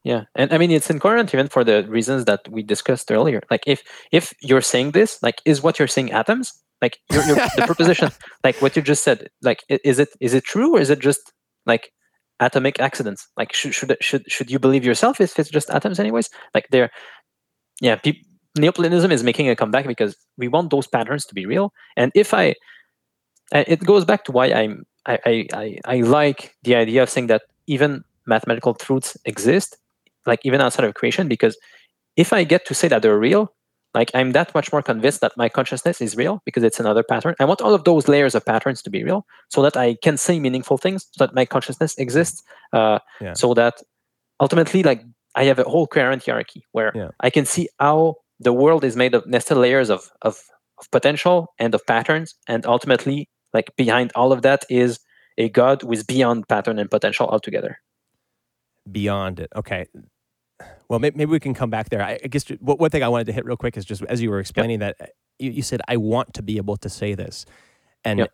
Yeah, 0.03 0.25
and 0.35 0.53
I 0.53 0.57
mean 0.57 0.69
it's 0.69 0.89
incoherent 0.89 1.33
even 1.33 1.47
for 1.47 1.63
the 1.63 1.83
reasons 1.87 2.25
that 2.25 2.41
we 2.49 2.61
discussed 2.61 3.09
earlier. 3.09 3.41
Like 3.49 3.63
if 3.65 3.81
if 4.11 4.33
you're 4.41 4.61
saying 4.61 4.91
this, 4.91 5.23
like 5.23 5.41
is 5.45 5.63
what 5.63 5.79
you're 5.79 5.87
saying 5.87 6.11
atoms? 6.11 6.53
like 6.81 6.99
your, 7.11 7.23
your, 7.23 7.35
the 7.35 7.63
proposition, 7.65 8.11
like 8.43 8.61
what 8.61 8.75
you 8.75 8.81
just 8.81 9.03
said. 9.03 9.29
Like, 9.41 9.63
is 9.69 9.99
it 9.99 10.09
is 10.19 10.33
it 10.33 10.43
true 10.43 10.75
or 10.75 10.79
is 10.79 10.89
it 10.89 10.99
just 10.99 11.33
like 11.65 11.91
atomic 12.39 12.79
accidents? 12.79 13.27
Like, 13.37 13.53
should 13.53 13.73
should 13.73 13.97
should 14.01 14.29
should 14.31 14.51
you 14.51 14.59
believe 14.59 14.85
yourself 14.85 15.21
if 15.21 15.37
it's 15.39 15.49
just 15.49 15.69
atoms, 15.69 15.99
anyways? 15.99 16.29
Like, 16.53 16.67
they're 16.71 16.91
yeah. 17.81 17.95
Pe- 17.95 18.21
Neoplatonism 18.57 19.11
is 19.11 19.21
making 19.21 19.49
a 19.49 19.55
comeback 19.55 19.85
because 19.85 20.15
we 20.37 20.47
want 20.47 20.69
those 20.69 20.87
patterns 20.87 21.25
to 21.25 21.33
be 21.33 21.45
real. 21.45 21.73
And 21.97 22.13
if 22.15 22.33
I, 22.33 22.55
it 23.51 23.79
goes 23.81 24.05
back 24.05 24.23
to 24.25 24.31
why 24.31 24.47
I'm 24.51 24.85
I, 25.05 25.47
I, 25.53 25.77
I 25.85 25.97
like 26.01 26.55
the 26.63 26.75
idea 26.75 27.03
of 27.03 27.09
saying 27.09 27.27
that 27.27 27.43
even 27.67 28.03
mathematical 28.25 28.73
truths 28.73 29.17
exist, 29.25 29.77
like 30.25 30.39
even 30.43 30.61
outside 30.61 30.85
of 30.85 30.95
creation, 30.95 31.27
because 31.27 31.57
if 32.15 32.33
I 32.33 32.43
get 32.43 32.65
to 32.65 32.73
say 32.73 32.87
that 32.87 33.01
they're 33.01 33.19
real, 33.19 33.53
like 33.93 34.11
I'm 34.13 34.31
that 34.31 34.53
much 34.53 34.71
more 34.71 34.81
convinced 34.81 35.21
that 35.21 35.33
my 35.37 35.47
consciousness 35.47 36.01
is 36.01 36.17
real 36.17 36.41
because 36.43 36.63
it's 36.63 36.79
another 36.79 37.03
pattern. 37.03 37.35
I 37.39 37.45
want 37.45 37.61
all 37.61 37.73
of 37.73 37.83
those 37.83 38.07
layers 38.07 38.35
of 38.35 38.45
patterns 38.45 38.81
to 38.83 38.89
be 38.89 39.03
real 39.03 39.25
so 39.49 39.61
that 39.61 39.77
I 39.77 39.95
can 40.03 40.17
say 40.17 40.39
meaningful 40.39 40.77
things, 40.77 41.05
so 41.11 41.25
that 41.25 41.35
my 41.35 41.45
consciousness 41.45 41.95
exists, 41.97 42.43
uh, 42.73 42.99
yeah. 43.21 43.33
so 43.33 43.53
that 43.53 43.75
ultimately, 44.39 44.83
like 44.83 45.03
I 45.35 45.45
have 45.45 45.59
a 45.59 45.63
whole 45.63 45.87
coherent 45.87 46.25
hierarchy 46.25 46.65
where 46.71 46.91
yeah. 46.95 47.09
I 47.19 47.29
can 47.29 47.45
see 47.45 47.69
how 47.79 48.15
the 48.39 48.53
world 48.53 48.83
is 48.83 48.95
made 48.95 49.13
of 49.13 49.25
nested 49.27 49.57
layers 49.57 49.89
of, 49.89 50.09
of, 50.23 50.41
of 50.77 50.91
potential 50.91 51.53
and 51.59 51.73
of 51.73 51.85
patterns, 51.85 52.35
and 52.47 52.65
ultimately, 52.65 53.29
like 53.55 53.75
behind 53.75 54.11
all 54.13 54.31
of 54.31 54.43
that 54.43 54.65
is 54.69 54.99
a 55.37 55.49
God 55.49 55.81
who 55.81 55.91
is 55.91 56.03
beyond 56.03 56.47
pattern 56.47 56.77
and 56.77 56.91
potential 56.91 57.27
altogether. 57.27 57.79
Beyond 58.91 59.39
it, 59.39 59.49
okay 59.55 59.87
well, 60.89 60.99
maybe, 60.99 61.25
we 61.25 61.39
can 61.39 61.53
come 61.53 61.69
back 61.69 61.89
there. 61.89 62.01
I, 62.01 62.17
guess 62.17 62.47
one 62.59 62.89
thing 62.89 63.03
I 63.03 63.07
wanted 63.07 63.27
to 63.27 63.33
hit 63.33 63.45
real 63.45 63.57
quick 63.57 63.77
is 63.77 63.85
just 63.85 64.03
as 64.03 64.21
you 64.21 64.29
were 64.29 64.39
explaining 64.39 64.81
yep. 64.81 64.97
that 64.97 65.11
you, 65.39 65.51
you, 65.51 65.61
said 65.61 65.81
I 65.87 65.97
want 65.97 66.33
to 66.35 66.43
be 66.43 66.57
able 66.57 66.77
to 66.77 66.89
say 66.89 67.15
this, 67.15 67.45
and 68.03 68.19
yep. 68.19 68.31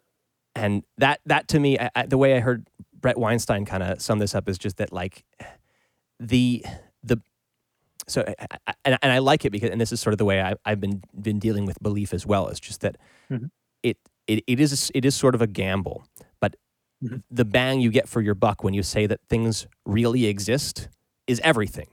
and 0.56 0.84
that 0.98 1.22
that 1.26 1.48
to 1.50 1.60
me, 1.60 1.78
I, 1.80 2.06
the 2.06 2.18
way 2.18 2.36
I 2.36 2.40
heard 2.40 2.68
Bret 3.00 3.18
Weinstein 3.18 3.66
kind 3.66 3.84
of 3.84 4.02
sum 4.02 4.20
this 4.20 4.36
up 4.36 4.50
is 4.50 4.58
just 4.58 4.78
that 4.78 4.92
like 4.92 5.24
the 6.20 6.66
the 7.04 7.22
so 8.08 8.24
and, 8.84 8.98
and 9.02 9.12
I 9.12 9.20
like 9.20 9.46
it 9.46 9.52
because 9.52 9.70
and 9.70 9.80
this 9.80 9.92
is 9.92 10.02
sort 10.02 10.14
of 10.14 10.18
the 10.18 10.26
way 10.26 10.42
I, 10.42 10.56
I've 10.66 10.82
been 10.82 11.02
been 11.20 11.40
dealing 11.40 11.66
with 11.66 11.82
belief 11.82 12.14
as 12.14 12.26
well. 12.26 12.50
It's 12.50 12.60
just 12.60 12.82
that 12.82 12.98
mm-hmm. 13.32 13.46
it, 13.82 13.98
it 14.32 14.44
it 14.48 14.60
is 14.60 14.92
it 14.94 15.06
is 15.06 15.16
sort 15.16 15.36
of 15.36 15.42
a 15.42 15.48
gamble, 15.48 16.06
but 16.40 16.56
mm-hmm. 17.04 17.18
the 17.30 17.46
bang 17.46 17.82
you 17.82 17.92
get 17.92 18.08
for 18.08 18.22
your 18.22 18.36
buck 18.36 18.64
when 18.64 18.74
you 18.74 18.84
say 18.84 19.06
that 19.08 19.20
things 19.30 19.68
really 19.86 20.26
exist 20.26 20.90
is 21.28 21.40
everything 21.44 21.88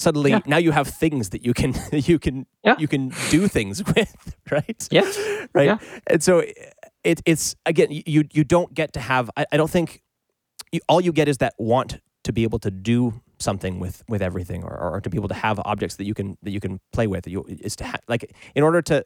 suddenly 0.00 0.30
yeah. 0.30 0.40
now 0.46 0.56
you 0.56 0.72
have 0.72 0.88
things 0.88 1.30
that 1.30 1.44
you 1.44 1.54
can 1.54 1.74
you 1.92 2.18
can 2.18 2.46
yeah. 2.64 2.74
you 2.78 2.88
can 2.88 3.12
do 3.30 3.46
things 3.46 3.84
with 3.94 4.36
right 4.50 4.88
yeah 4.90 5.10
right 5.52 5.66
yeah. 5.66 5.78
and 6.06 6.22
so 6.22 6.42
it, 7.04 7.20
it's 7.26 7.54
again 7.66 7.88
you 7.90 8.24
you 8.32 8.44
don't 8.44 8.72
get 8.74 8.92
to 8.92 9.00
have 9.00 9.30
i, 9.36 9.44
I 9.52 9.56
don't 9.56 9.70
think 9.70 10.02
you, 10.72 10.80
all 10.88 11.00
you 11.00 11.12
get 11.12 11.28
is 11.28 11.38
that 11.38 11.54
want 11.58 12.00
to 12.24 12.32
be 12.32 12.42
able 12.42 12.58
to 12.60 12.70
do 12.70 13.20
something 13.38 13.78
with 13.78 14.02
with 14.08 14.22
everything 14.22 14.62
or, 14.64 14.76
or 14.76 15.00
to 15.00 15.10
be 15.10 15.16
able 15.16 15.28
to 15.28 15.34
have 15.34 15.60
objects 15.64 15.96
that 15.96 16.04
you 16.04 16.14
can 16.14 16.36
that 16.42 16.50
you 16.50 16.60
can 16.60 16.80
play 16.92 17.06
with 17.06 17.26
you 17.26 17.44
is 17.48 17.76
to 17.76 17.84
have 17.84 18.00
like 18.08 18.34
in 18.54 18.62
order 18.62 18.82
to 18.82 19.04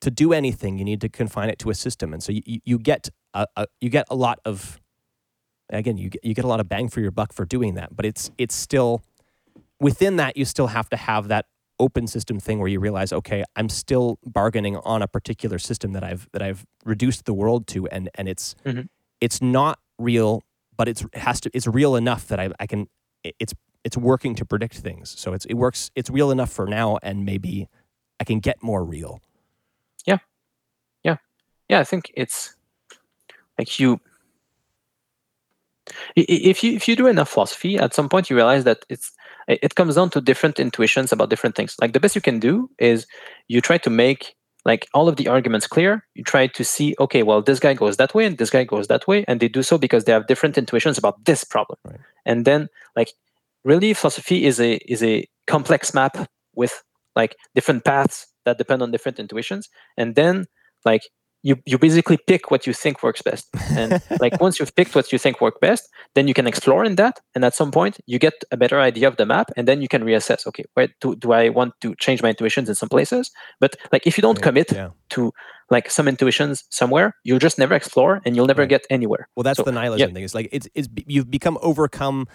to 0.00 0.10
do 0.10 0.32
anything 0.32 0.78
you 0.78 0.84
need 0.84 1.00
to 1.00 1.08
confine 1.08 1.48
it 1.48 1.58
to 1.58 1.70
a 1.70 1.74
system 1.74 2.12
and 2.12 2.22
so 2.22 2.32
you, 2.32 2.60
you 2.64 2.78
get 2.78 3.08
a, 3.34 3.46
a 3.56 3.66
you 3.80 3.88
get 3.90 4.06
a 4.10 4.14
lot 4.14 4.38
of 4.44 4.80
again 5.70 5.96
you 5.96 6.10
get, 6.10 6.24
you 6.24 6.34
get 6.34 6.44
a 6.44 6.48
lot 6.48 6.60
of 6.60 6.68
bang 6.68 6.88
for 6.88 7.00
your 7.00 7.10
buck 7.10 7.32
for 7.32 7.44
doing 7.44 7.74
that 7.74 7.94
but 7.94 8.06
it's 8.06 8.30
it's 8.38 8.54
still 8.54 9.02
within 9.80 10.16
that, 10.16 10.36
you 10.36 10.44
still 10.44 10.68
have 10.68 10.88
to 10.90 10.96
have 10.96 11.28
that 11.28 11.46
open 11.80 12.06
system 12.06 12.40
thing 12.40 12.58
where 12.58 12.68
you 12.68 12.80
realize, 12.80 13.12
okay, 13.12 13.44
I'm 13.54 13.68
still 13.68 14.18
bargaining 14.24 14.76
on 14.78 15.02
a 15.02 15.08
particular 15.08 15.58
system 15.58 15.92
that 15.92 16.02
I've 16.02 16.28
that 16.32 16.42
I've 16.42 16.66
reduced 16.84 17.24
the 17.24 17.34
world 17.34 17.66
to, 17.68 17.86
and 17.88 18.10
and 18.14 18.28
it's 18.28 18.54
mm-hmm. 18.64 18.82
it's 19.20 19.40
not 19.40 19.78
real, 19.98 20.42
but 20.76 20.88
it's 20.88 21.02
it 21.02 21.18
has 21.18 21.40
to 21.42 21.50
it's 21.54 21.66
real 21.66 21.96
enough 21.96 22.26
that 22.28 22.40
I 22.40 22.50
I 22.58 22.66
can 22.66 22.88
it's 23.24 23.54
it's 23.84 23.96
working 23.96 24.34
to 24.36 24.44
predict 24.44 24.78
things. 24.78 25.14
So 25.18 25.32
it's 25.32 25.44
it 25.46 25.54
works 25.54 25.90
it's 25.94 26.10
real 26.10 26.30
enough 26.30 26.50
for 26.50 26.66
now, 26.66 26.98
and 27.02 27.24
maybe 27.24 27.68
I 28.20 28.24
can 28.24 28.40
get 28.40 28.62
more 28.62 28.84
real. 28.84 29.20
Yeah. 31.68 31.80
I 31.80 31.84
think 31.84 32.10
it's 32.14 32.54
like 33.58 33.78
you 33.78 34.00
if 36.16 36.62
you 36.62 36.72
if 36.74 36.88
you 36.88 36.96
do 36.96 37.06
enough 37.06 37.28
philosophy 37.28 37.78
at 37.78 37.94
some 37.94 38.08
point 38.08 38.28
you 38.28 38.36
realize 38.36 38.64
that 38.64 38.84
it's 38.88 39.12
it 39.46 39.74
comes 39.74 39.94
down 39.94 40.10
to 40.10 40.20
different 40.20 40.60
intuitions 40.60 41.12
about 41.12 41.30
different 41.30 41.56
things 41.56 41.76
like 41.80 41.92
the 41.92 42.00
best 42.00 42.14
you 42.14 42.20
can 42.20 42.38
do 42.38 42.70
is 42.78 43.06
you 43.48 43.60
try 43.60 43.78
to 43.78 43.90
make 43.90 44.36
like 44.64 44.86
all 44.92 45.08
of 45.08 45.16
the 45.16 45.28
arguments 45.28 45.66
clear 45.66 46.04
you 46.14 46.22
try 46.22 46.46
to 46.46 46.64
see 46.64 46.94
okay 47.00 47.22
well 47.22 47.40
this 47.40 47.58
guy 47.58 47.72
goes 47.74 47.96
that 47.96 48.14
way 48.14 48.26
and 48.26 48.38
this 48.38 48.50
guy 48.50 48.64
goes 48.64 48.88
that 48.88 49.06
way 49.06 49.24
and 49.26 49.40
they 49.40 49.48
do 49.48 49.62
so 49.62 49.78
because 49.78 50.04
they 50.04 50.12
have 50.12 50.26
different 50.26 50.58
intuitions 50.58 50.98
about 50.98 51.24
this 51.24 51.44
problem 51.44 51.78
right. 51.84 52.00
and 52.26 52.44
then 52.44 52.68
like 52.96 53.12
really 53.64 53.94
philosophy 53.94 54.44
is 54.44 54.60
a 54.60 54.76
is 54.92 55.02
a 55.02 55.26
complex 55.46 55.94
map 55.94 56.28
with 56.54 56.82
like 57.16 57.36
different 57.54 57.84
paths 57.84 58.26
that 58.44 58.58
depend 58.58 58.82
on 58.82 58.90
different 58.90 59.18
intuitions 59.18 59.68
and 59.96 60.14
then 60.14 60.46
like 60.84 61.02
you 61.42 61.56
you 61.66 61.78
basically 61.78 62.18
pick 62.26 62.50
what 62.50 62.66
you 62.66 62.72
think 62.72 63.02
works 63.02 63.22
best 63.22 63.48
and 63.70 64.02
like 64.20 64.40
once 64.40 64.58
you've 64.58 64.74
picked 64.74 64.94
what 64.94 65.12
you 65.12 65.18
think 65.18 65.40
work 65.40 65.60
best 65.60 65.88
then 66.14 66.26
you 66.26 66.34
can 66.34 66.46
explore 66.46 66.84
in 66.84 66.96
that 66.96 67.20
and 67.34 67.44
at 67.44 67.54
some 67.54 67.70
point 67.70 67.98
you 68.06 68.18
get 68.18 68.34
a 68.50 68.56
better 68.56 68.80
idea 68.80 69.06
of 69.06 69.16
the 69.16 69.26
map 69.26 69.50
and 69.56 69.68
then 69.68 69.80
you 69.80 69.88
can 69.88 70.02
reassess 70.02 70.46
okay 70.46 70.64
where 70.74 70.88
do, 71.00 71.14
do 71.16 71.32
i 71.32 71.48
want 71.48 71.72
to 71.80 71.94
change 71.96 72.22
my 72.22 72.30
intuitions 72.30 72.68
in 72.68 72.74
some 72.74 72.88
places 72.88 73.30
but 73.60 73.76
like 73.92 74.06
if 74.06 74.18
you 74.18 74.22
don't 74.22 74.42
commit 74.42 74.72
yeah. 74.72 74.90
to 75.10 75.32
like 75.70 75.90
some 75.90 76.08
intuitions 76.08 76.64
somewhere 76.70 77.14
you'll 77.24 77.38
just 77.38 77.58
never 77.58 77.74
explore 77.74 78.20
and 78.24 78.34
you'll 78.34 78.46
never 78.46 78.62
right. 78.62 78.70
get 78.70 78.86
anywhere 78.90 79.28
well 79.36 79.44
that's 79.44 79.58
so, 79.58 79.62
the 79.62 79.72
nihilism 79.72 80.08
yeah. 80.08 80.14
thing 80.14 80.24
it's 80.24 80.34
like 80.34 80.48
it's, 80.50 80.68
it's 80.74 80.88
you've 81.06 81.30
become 81.30 81.58
overcome 81.62 82.26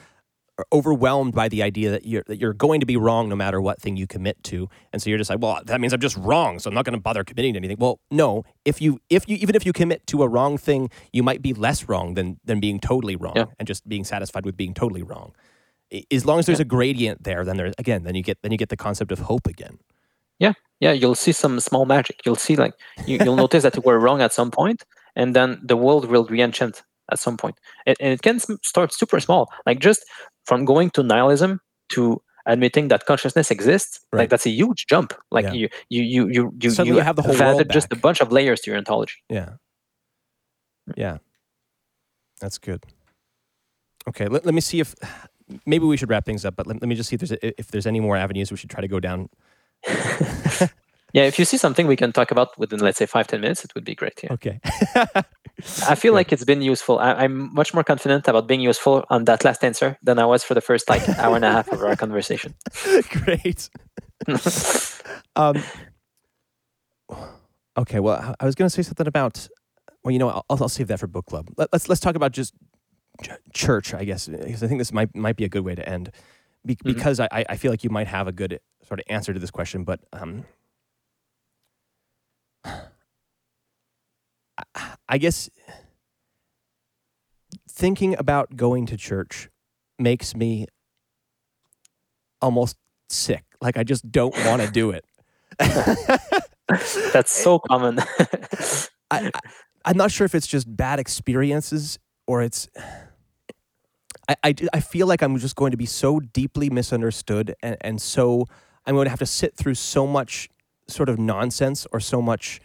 overwhelmed 0.71 1.33
by 1.33 1.49
the 1.49 1.63
idea 1.63 1.89
that 1.89 2.05
you're 2.05 2.23
that 2.27 2.39
you're 2.39 2.53
going 2.53 2.79
to 2.79 2.85
be 2.85 2.95
wrong 2.95 3.27
no 3.27 3.35
matter 3.35 3.59
what 3.59 3.81
thing 3.81 3.97
you 3.97 4.05
commit 4.05 4.41
to. 4.43 4.69
And 4.91 5.01
so 5.01 5.09
you're 5.09 5.17
just 5.17 5.29
like 5.29 5.41
well 5.41 5.61
that 5.65 5.81
means 5.81 5.93
i'm 5.93 5.99
just 5.99 6.17
wrong 6.17 6.59
so 6.59 6.69
i'm 6.69 6.75
not 6.75 6.85
going 6.85 6.93
to 6.93 7.01
bother 7.01 7.23
committing 7.23 7.53
to 7.53 7.57
anything. 7.57 7.77
Well 7.79 7.99
no 8.11 8.43
if 8.63 8.81
you 8.81 8.99
if 9.09 9.27
you 9.27 9.37
even 9.37 9.55
if 9.55 9.65
you 9.65 9.73
commit 9.73 10.05
to 10.07 10.21
a 10.21 10.27
wrong 10.27 10.57
thing 10.57 10.89
you 11.11 11.23
might 11.23 11.41
be 11.41 11.53
less 11.53 11.89
wrong 11.89 12.13
than 12.13 12.39
than 12.45 12.59
being 12.59 12.79
totally 12.79 13.15
wrong 13.15 13.33
yeah. 13.35 13.45
and 13.57 13.67
just 13.67 13.87
being 13.87 14.03
satisfied 14.03 14.45
with 14.45 14.55
being 14.55 14.73
totally 14.73 15.01
wrong. 15.01 15.33
As 16.11 16.25
long 16.25 16.39
as 16.39 16.45
there's 16.45 16.59
yeah. 16.59 16.63
a 16.63 16.65
gradient 16.65 17.23
there 17.23 17.43
then 17.43 17.57
there 17.57 17.73
again 17.79 18.03
then 18.03 18.13
you 18.13 18.21
get 18.21 18.37
then 18.43 18.51
you 18.51 18.57
get 18.57 18.69
the 18.69 18.77
concept 18.77 19.11
of 19.11 19.19
hope 19.19 19.47
again. 19.47 19.79
Yeah. 20.37 20.53
Yeah 20.79 20.91
you'll 20.91 21.15
see 21.15 21.31
some 21.31 21.59
small 21.59 21.85
magic. 21.85 22.21
You'll 22.25 22.35
see 22.35 22.55
like 22.55 22.73
you, 23.07 23.17
you'll 23.23 23.35
notice 23.35 23.63
that 23.63 23.75
you 23.75 23.81
were 23.81 23.99
wrong 23.99 24.21
at 24.21 24.33
some 24.33 24.51
point 24.51 24.83
and 25.15 25.35
then 25.35 25.59
the 25.63 25.77
world 25.77 26.05
will 26.05 26.25
re-enchant 26.25 26.83
at 27.11 27.19
some 27.19 27.37
point. 27.37 27.57
and 27.85 27.95
it 27.99 28.21
can 28.21 28.39
start 28.63 28.93
super 28.93 29.19
small, 29.19 29.51
like 29.65 29.79
just 29.79 30.05
from 30.45 30.65
going 30.65 30.89
to 30.91 31.03
nihilism 31.03 31.59
to 31.89 32.21
admitting 32.45 32.89
that 32.89 33.05
consciousness 33.05 33.51
exists. 33.51 33.99
Right. 34.11 34.19
Like 34.21 34.29
that's 34.29 34.45
a 34.45 34.49
huge 34.49 34.85
jump. 34.87 35.13
Like 35.31 35.45
yeah. 35.45 35.53
you, 35.53 35.69
you, 35.89 36.01
you, 36.03 36.27
you, 36.27 36.53
you, 36.61 36.69
Suddenly 36.69 36.97
you 36.97 37.03
have 37.03 37.15
the 37.15 37.21
whole 37.21 37.41
added 37.41 37.69
just 37.69 37.91
a 37.91 37.95
bunch 37.95 38.21
of 38.21 38.31
layers 38.31 38.61
to 38.61 38.71
your 38.71 38.77
ontology. 38.77 39.15
Yeah. 39.29 39.51
Hmm. 40.87 40.91
Yeah. 40.97 41.17
That's 42.41 42.57
good. 42.57 42.83
Okay, 44.07 44.27
let, 44.27 44.45
let 44.45 44.53
me 44.53 44.61
see 44.61 44.79
if 44.81 44.95
maybe 45.65 45.85
we 45.85 45.97
should 45.97 46.09
wrap 46.09 46.25
things 46.25 46.45
up, 46.45 46.55
but 46.55 46.67
let, 46.67 46.81
let 46.81 46.87
me 46.87 46.95
just 46.95 47.09
see 47.09 47.15
if 47.15 47.21
there's 47.21 47.39
if 47.41 47.67
there's 47.67 47.87
any 47.87 47.99
more 47.99 48.17
avenues 48.17 48.51
we 48.51 48.57
should 48.57 48.69
try 48.69 48.81
to 48.81 48.87
go 48.87 48.99
down. 48.99 49.29
Yeah, 51.13 51.25
if 51.25 51.37
you 51.37 51.45
see 51.45 51.57
something 51.57 51.85
we 51.85 51.95
can 51.95 52.11
talk 52.11 52.31
about 52.31 52.57
within, 52.57 52.79
let's 52.79 52.97
say, 52.97 53.05
five 53.05 53.27
ten 53.27 53.39
minutes, 53.41 53.63
it 53.63 53.75
would 53.75 53.85
be 53.85 53.93
great. 53.93 54.19
Yeah. 54.23 54.33
Okay. 54.33 54.59
I 55.87 55.95
feel 55.95 56.13
like 56.13 56.33
it's 56.33 56.43
been 56.43 56.63
useful. 56.63 56.97
I, 56.97 57.23
am 57.23 57.53
much 57.53 57.73
more 57.73 57.83
confident 57.83 58.27
about 58.27 58.47
being 58.47 58.61
useful 58.61 59.05
on 59.11 59.25
that 59.25 59.45
last 59.45 59.63
answer 59.63 59.97
than 60.01 60.17
I 60.17 60.25
was 60.25 60.43
for 60.43 60.55
the 60.55 60.61
first 60.61 60.89
like 60.89 61.07
hour 61.19 61.35
and 61.35 61.45
a 61.45 61.51
half 61.51 61.71
of 61.71 61.83
our 61.83 61.95
conversation. 61.95 62.55
Great. 63.09 63.69
um, 65.35 65.63
okay. 67.77 67.99
Well, 67.99 68.35
I 68.39 68.45
was 68.45 68.55
going 68.55 68.65
to 68.67 68.73
say 68.73 68.81
something 68.81 69.07
about. 69.07 69.47
Well, 70.03 70.11
you 70.11 70.19
know, 70.19 70.29
I'll, 70.29 70.45
I'll 70.49 70.67
save 70.67 70.87
that 70.87 70.99
for 70.99 71.07
book 71.07 71.27
club. 71.27 71.49
Let, 71.55 71.69
let's 71.71 71.87
let's 71.87 72.01
talk 72.01 72.15
about 72.15 72.31
just 72.31 72.55
church, 73.53 73.93
I 73.93 74.03
guess, 74.03 74.27
because 74.27 74.63
I 74.63 74.67
think 74.67 74.79
this 74.79 74.91
might 74.91 75.15
might 75.15 75.35
be 75.35 75.45
a 75.45 75.49
good 75.49 75.63
way 75.63 75.75
to 75.75 75.87
end. 75.87 76.09
Be, 76.65 76.75
mm-hmm. 76.75 76.91
Because 76.91 77.19
I, 77.19 77.27
I 77.31 77.57
feel 77.57 77.71
like 77.71 77.83
you 77.83 77.89
might 77.91 78.07
have 78.07 78.27
a 78.27 78.31
good 78.31 78.59
sort 78.87 78.99
of 78.99 79.05
answer 79.09 79.33
to 79.33 79.39
this 79.39 79.51
question, 79.51 79.83
but 79.83 79.99
um, 80.13 80.45
I 85.07 85.17
guess 85.17 85.49
thinking 87.69 88.15
about 88.17 88.55
going 88.55 88.85
to 88.87 88.97
church 88.97 89.49
makes 89.97 90.35
me 90.35 90.67
almost 92.41 92.77
sick. 93.09 93.43
Like 93.61 93.77
I 93.77 93.83
just 93.83 94.11
don't 94.11 94.35
want 94.45 94.61
to 94.61 94.69
do 94.69 94.91
it. 94.91 95.05
That's 97.13 97.31
so 97.31 97.59
common. 97.59 97.99
I, 99.11 99.31
I, 99.85 99.91
am 99.91 99.97
not 99.97 100.11
sure 100.11 100.25
if 100.25 100.35
it's 100.35 100.47
just 100.47 100.75
bad 100.75 100.99
experiences 100.99 101.99
or 102.27 102.41
it's. 102.41 102.67
I, 104.27 104.35
I, 104.43 104.55
I 104.73 104.79
feel 104.79 105.07
like 105.07 105.21
I'm 105.21 105.37
just 105.37 105.55
going 105.55 105.71
to 105.71 105.77
be 105.77 105.85
so 105.85 106.19
deeply 106.19 106.69
misunderstood 106.69 107.55
and, 107.61 107.75
and 107.81 108.01
so 108.01 108.47
I'm 108.85 108.95
going 108.95 109.05
to 109.05 109.09
have 109.09 109.19
to 109.19 109.25
sit 109.25 109.55
through 109.55 109.75
so 109.75 110.07
much 110.07 110.49
sort 110.87 111.09
of 111.09 111.19
nonsense 111.19 111.85
or 111.91 111.99
so 111.99 112.21
much 112.21 112.61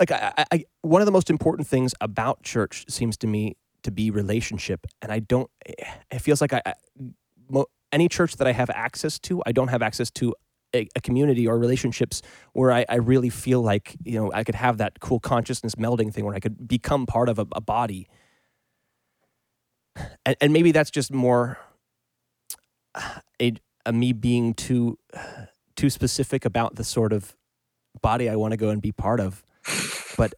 like 0.00 0.10
I, 0.10 0.44
I, 0.50 0.64
one 0.82 1.00
of 1.02 1.06
the 1.06 1.12
most 1.12 1.30
important 1.30 1.68
things 1.68 1.94
about 2.00 2.42
church 2.42 2.84
seems 2.88 3.16
to 3.18 3.26
me 3.26 3.56
to 3.82 3.90
be 3.90 4.10
relationship, 4.10 4.86
and 5.00 5.12
I 5.12 5.20
don't. 5.20 5.50
It 5.66 6.20
feels 6.20 6.40
like 6.40 6.52
I, 6.52 6.62
I 6.64 6.74
any 7.92 8.08
church 8.08 8.36
that 8.36 8.46
I 8.46 8.52
have 8.52 8.70
access 8.70 9.18
to, 9.20 9.42
I 9.46 9.52
don't 9.52 9.68
have 9.68 9.82
access 9.82 10.10
to 10.12 10.34
a, 10.74 10.88
a, 10.96 11.00
community 11.00 11.46
or 11.46 11.56
relationships 11.56 12.20
where 12.52 12.72
I, 12.72 12.84
I, 12.88 12.96
really 12.96 13.30
feel 13.30 13.62
like 13.62 13.96
you 14.04 14.18
know 14.18 14.32
I 14.32 14.42
could 14.42 14.56
have 14.56 14.78
that 14.78 14.98
cool 14.98 15.20
consciousness 15.20 15.76
melding 15.76 16.12
thing 16.12 16.24
where 16.24 16.34
I 16.34 16.40
could 16.40 16.66
become 16.66 17.06
part 17.06 17.28
of 17.28 17.38
a, 17.38 17.46
a 17.52 17.60
body, 17.60 18.08
and, 20.26 20.36
and, 20.40 20.52
maybe 20.52 20.72
that's 20.72 20.90
just 20.90 21.12
more 21.12 21.58
a, 23.40 23.52
a 23.86 23.92
me 23.92 24.12
being 24.12 24.54
too 24.54 24.98
too 25.76 25.90
specific 25.90 26.44
about 26.44 26.74
the 26.74 26.84
sort 26.84 27.12
of 27.12 27.36
body 28.02 28.28
I 28.28 28.34
want 28.36 28.52
to 28.52 28.56
go 28.56 28.70
and 28.70 28.82
be 28.82 28.90
part 28.90 29.20
of, 29.20 29.44
but 30.16 30.34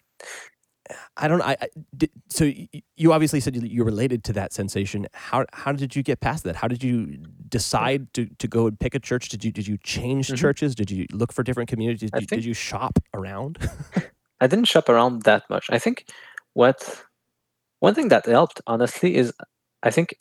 I 1.16 1.28
don't. 1.28 1.42
I, 1.42 1.56
I 1.60 1.68
did, 1.96 2.10
so 2.28 2.50
you 2.96 3.12
obviously 3.12 3.40
said 3.40 3.56
you 3.56 3.82
related 3.84 4.22
to 4.24 4.32
that 4.34 4.52
sensation. 4.52 5.06
How 5.14 5.46
how 5.52 5.72
did 5.72 5.96
you 5.96 6.02
get 6.02 6.20
past 6.20 6.44
that? 6.44 6.56
How 6.56 6.68
did 6.68 6.84
you 6.84 7.18
decide 7.48 8.12
to, 8.14 8.26
to 8.26 8.46
go 8.46 8.66
and 8.66 8.78
pick 8.78 8.94
a 8.94 9.00
church? 9.00 9.28
Did 9.28 9.44
you 9.44 9.50
did 9.50 9.66
you 9.66 9.78
change 9.78 10.28
mm-hmm. 10.28 10.36
churches? 10.36 10.74
Did 10.74 10.90
you 10.90 11.06
look 11.12 11.32
for 11.32 11.42
different 11.42 11.68
communities? 11.68 12.10
Did, 12.10 12.20
you, 12.20 12.26
did 12.26 12.44
you 12.44 12.54
shop 12.54 12.98
around? 13.14 13.58
I 14.40 14.46
didn't 14.46 14.66
shop 14.66 14.88
around 14.88 15.22
that 15.22 15.44
much. 15.48 15.66
I 15.70 15.78
think 15.78 16.06
what 16.52 17.04
one 17.80 17.94
thing 17.94 18.08
that 18.08 18.26
helped 18.26 18.60
honestly 18.66 19.16
is 19.16 19.32
I 19.82 19.90
think 19.90 20.16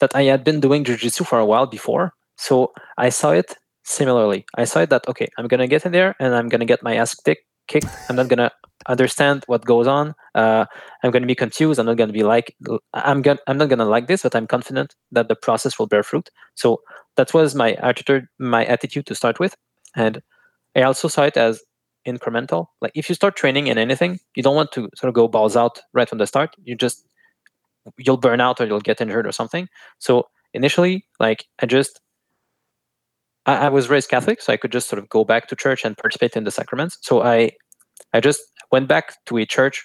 that 0.00 0.14
I 0.14 0.24
had 0.24 0.44
been 0.44 0.60
doing 0.60 0.84
jujitsu 0.84 1.26
for 1.26 1.38
a 1.38 1.46
while 1.46 1.66
before, 1.66 2.12
so 2.36 2.72
I 2.98 3.08
saw 3.08 3.30
it 3.30 3.56
similarly. 3.84 4.44
I 4.54 4.64
saw 4.64 4.80
it 4.80 4.90
that 4.90 5.08
okay, 5.08 5.28
I'm 5.38 5.48
gonna 5.48 5.66
get 5.66 5.86
in 5.86 5.92
there 5.92 6.14
and 6.20 6.34
I'm 6.34 6.48
gonna 6.48 6.66
get 6.66 6.82
my 6.82 6.96
ass 6.96 7.14
kicked. 7.14 7.44
I'm 8.08 8.16
not 8.16 8.28
gonna 8.28 8.50
understand 8.88 9.44
what 9.46 9.64
goes 9.64 9.86
on. 9.86 10.14
Uh, 10.34 10.66
I'm 11.02 11.10
to 11.22 11.26
be 11.26 11.34
confused. 11.34 11.78
I'm 11.78 11.86
not 11.86 11.96
to 12.08 12.12
be 12.12 12.22
like 12.22 12.54
I'm 12.94 13.22
gonna 13.22 13.40
I'm 13.46 13.58
not 13.58 13.68
to 13.78 13.84
like 13.84 14.06
this, 14.06 14.22
but 14.22 14.34
I'm 14.34 14.46
confident 14.46 14.94
that 15.12 15.28
the 15.28 15.36
process 15.36 15.78
will 15.78 15.86
bear 15.86 16.02
fruit. 16.02 16.30
So 16.54 16.80
that 17.16 17.32
was 17.34 17.54
my 17.54 17.72
attitude, 17.74 18.26
my 18.38 18.64
attitude 18.64 19.06
to 19.06 19.14
start 19.14 19.40
with, 19.40 19.56
and 19.94 20.22
I 20.76 20.82
also 20.82 21.08
saw 21.08 21.24
it 21.24 21.36
as 21.36 21.62
incremental. 22.06 22.66
Like 22.80 22.92
if 22.94 23.08
you 23.08 23.14
start 23.14 23.36
training 23.36 23.66
in 23.66 23.78
anything, 23.78 24.20
you 24.34 24.42
don't 24.42 24.54
want 24.54 24.72
to 24.72 24.88
sort 24.94 25.08
of 25.08 25.14
go 25.14 25.28
balls 25.28 25.56
out 25.56 25.80
right 25.92 26.08
from 26.08 26.18
the 26.18 26.26
start. 26.26 26.54
You 26.62 26.76
just 26.76 27.06
you'll 27.98 28.16
burn 28.16 28.40
out 28.40 28.60
or 28.60 28.66
you'll 28.66 28.80
get 28.80 29.00
injured 29.00 29.26
or 29.26 29.32
something. 29.32 29.68
So 29.98 30.28
initially, 30.54 31.04
like 31.18 31.46
I 31.60 31.66
just 31.66 32.00
I, 33.46 33.66
I 33.66 33.68
was 33.68 33.88
raised 33.88 34.10
Catholic, 34.10 34.42
so 34.42 34.52
I 34.52 34.56
could 34.56 34.72
just 34.72 34.88
sort 34.88 34.98
of 34.98 35.08
go 35.08 35.24
back 35.24 35.48
to 35.48 35.56
church 35.56 35.84
and 35.84 35.96
participate 35.96 36.36
in 36.36 36.44
the 36.44 36.50
sacraments. 36.50 36.98
So 37.00 37.22
I 37.22 37.50
I 38.12 38.20
just 38.20 38.40
went 38.70 38.88
back 38.88 39.14
to 39.26 39.38
a 39.38 39.46
church 39.46 39.84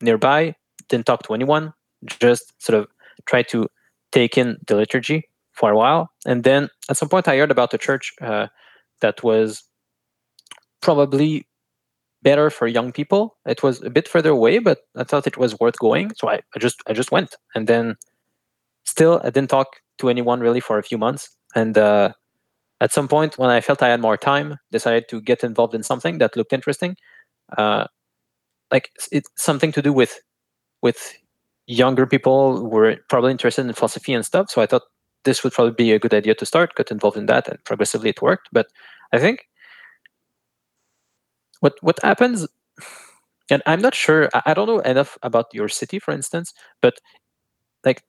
nearby, 0.00 0.54
didn't 0.88 1.06
talk 1.06 1.22
to 1.24 1.34
anyone, 1.34 1.72
just 2.06 2.52
sort 2.58 2.78
of 2.78 2.88
tried 3.26 3.48
to 3.48 3.68
take 4.10 4.36
in 4.36 4.58
the 4.66 4.76
liturgy 4.76 5.28
for 5.52 5.70
a 5.70 5.76
while. 5.76 6.10
And 6.26 6.44
then 6.44 6.68
at 6.88 6.96
some 6.96 7.08
point, 7.08 7.28
I 7.28 7.36
heard 7.36 7.50
about 7.50 7.74
a 7.74 7.78
church 7.78 8.12
uh, 8.20 8.48
that 9.00 9.22
was 9.22 9.62
probably 10.80 11.46
better 12.22 12.50
for 12.50 12.66
young 12.66 12.92
people. 12.92 13.36
It 13.46 13.62
was 13.62 13.82
a 13.82 13.90
bit 13.90 14.08
further 14.08 14.30
away, 14.30 14.58
but 14.58 14.78
I 14.96 15.04
thought 15.04 15.26
it 15.26 15.36
was 15.36 15.58
worth 15.58 15.78
going. 15.78 16.12
So 16.16 16.28
I, 16.28 16.40
I 16.54 16.58
just 16.58 16.82
I 16.86 16.92
just 16.92 17.12
went. 17.12 17.34
And 17.54 17.66
then 17.66 17.96
still 18.84 19.20
I 19.24 19.30
didn't 19.30 19.50
talk 19.50 19.68
to 19.98 20.08
anyone 20.08 20.40
really 20.40 20.60
for 20.60 20.78
a 20.78 20.82
few 20.82 20.98
months. 20.98 21.28
And 21.54 21.76
uh, 21.76 22.12
at 22.82 22.92
some 22.92 23.08
point 23.08 23.38
when 23.38 23.50
I 23.50 23.62
felt 23.62 23.82
I 23.82 23.90
had 23.90 24.02
more 24.02 24.18
time, 24.18 24.58
decided 24.72 25.06
to 25.10 25.22
get 25.22 25.44
involved 25.44 25.74
in 25.74 25.84
something 25.84 26.18
that 26.18 26.36
looked 26.36 26.54
interesting. 26.54 26.96
Uh, 27.58 27.86
like 28.72 28.90
it's 29.12 29.30
something 29.36 29.72
to 29.72 29.82
do 29.82 29.92
with 29.92 30.20
with 30.82 31.14
younger 31.66 32.06
people 32.06 32.58
who 32.58 32.68
were 32.68 32.96
probably 33.10 33.32
interested 33.32 33.66
in 33.66 33.72
philosophy 33.74 34.14
and 34.14 34.26
stuff. 34.26 34.50
So 34.50 34.62
I 34.62 34.66
thought 34.66 34.82
this 35.24 35.44
would 35.44 35.54
probably 35.54 35.74
be 35.74 35.92
a 35.92 36.00
good 36.00 36.14
idea 36.14 36.34
to 36.36 36.46
start, 36.46 36.74
get 36.76 36.90
involved 36.92 37.16
in 37.18 37.26
that, 37.26 37.48
and 37.48 37.64
progressively 37.64 38.10
it 38.10 38.22
worked. 38.22 38.48
But 38.52 38.68
I 39.12 39.18
think 39.20 39.46
what 41.60 41.74
what 41.80 41.98
happens, 42.02 42.46
and 43.50 43.62
I'm 43.66 43.80
not 43.80 43.94
sure. 43.94 44.28
I 44.46 44.54
don't 44.54 44.66
know 44.66 44.80
enough 44.80 45.18
about 45.22 45.46
your 45.52 45.68
city, 45.68 45.98
for 45.98 46.12
instance, 46.12 46.52
but 46.80 46.94
like 47.84 48.02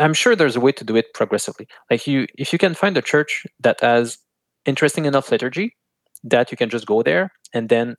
I'm 0.00 0.14
sure 0.14 0.34
there's 0.34 0.56
a 0.56 0.60
way 0.60 0.72
to 0.72 0.84
do 0.84 0.96
it 0.96 1.12
progressively. 1.14 1.68
Like 1.90 2.06
you, 2.06 2.26
if 2.38 2.52
you 2.52 2.58
can 2.58 2.74
find 2.74 2.96
a 2.96 3.02
church 3.02 3.46
that 3.60 3.80
has 3.80 4.18
interesting 4.66 5.04
enough 5.06 5.30
liturgy 5.30 5.76
that 6.24 6.50
you 6.50 6.56
can 6.56 6.68
just 6.68 6.86
go 6.86 7.02
there 7.02 7.32
and 7.54 7.68
then 7.68 7.96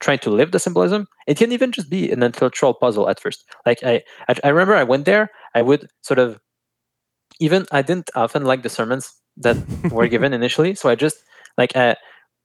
trying 0.00 0.18
to 0.18 0.30
live 0.30 0.50
the 0.50 0.58
symbolism. 0.58 1.06
It 1.26 1.38
can 1.38 1.52
even 1.52 1.72
just 1.72 1.88
be 1.88 2.10
an 2.10 2.22
intellectual 2.22 2.74
puzzle 2.74 3.08
at 3.08 3.20
first. 3.20 3.44
Like 3.64 3.82
I, 3.84 4.02
I, 4.28 4.34
I 4.44 4.48
remember 4.48 4.74
I 4.74 4.82
went 4.82 5.06
there. 5.06 5.30
I 5.54 5.62
would 5.62 5.88
sort 6.02 6.18
of 6.18 6.38
even 7.40 7.66
I 7.72 7.82
didn't 7.82 8.10
often 8.14 8.44
like 8.44 8.62
the 8.62 8.68
sermons 8.68 9.12
that 9.38 9.56
were 9.90 10.08
given 10.14 10.32
initially, 10.32 10.74
so 10.74 10.88
I 10.88 10.96
just 10.96 11.22
like 11.56 11.74
I, 11.76 11.96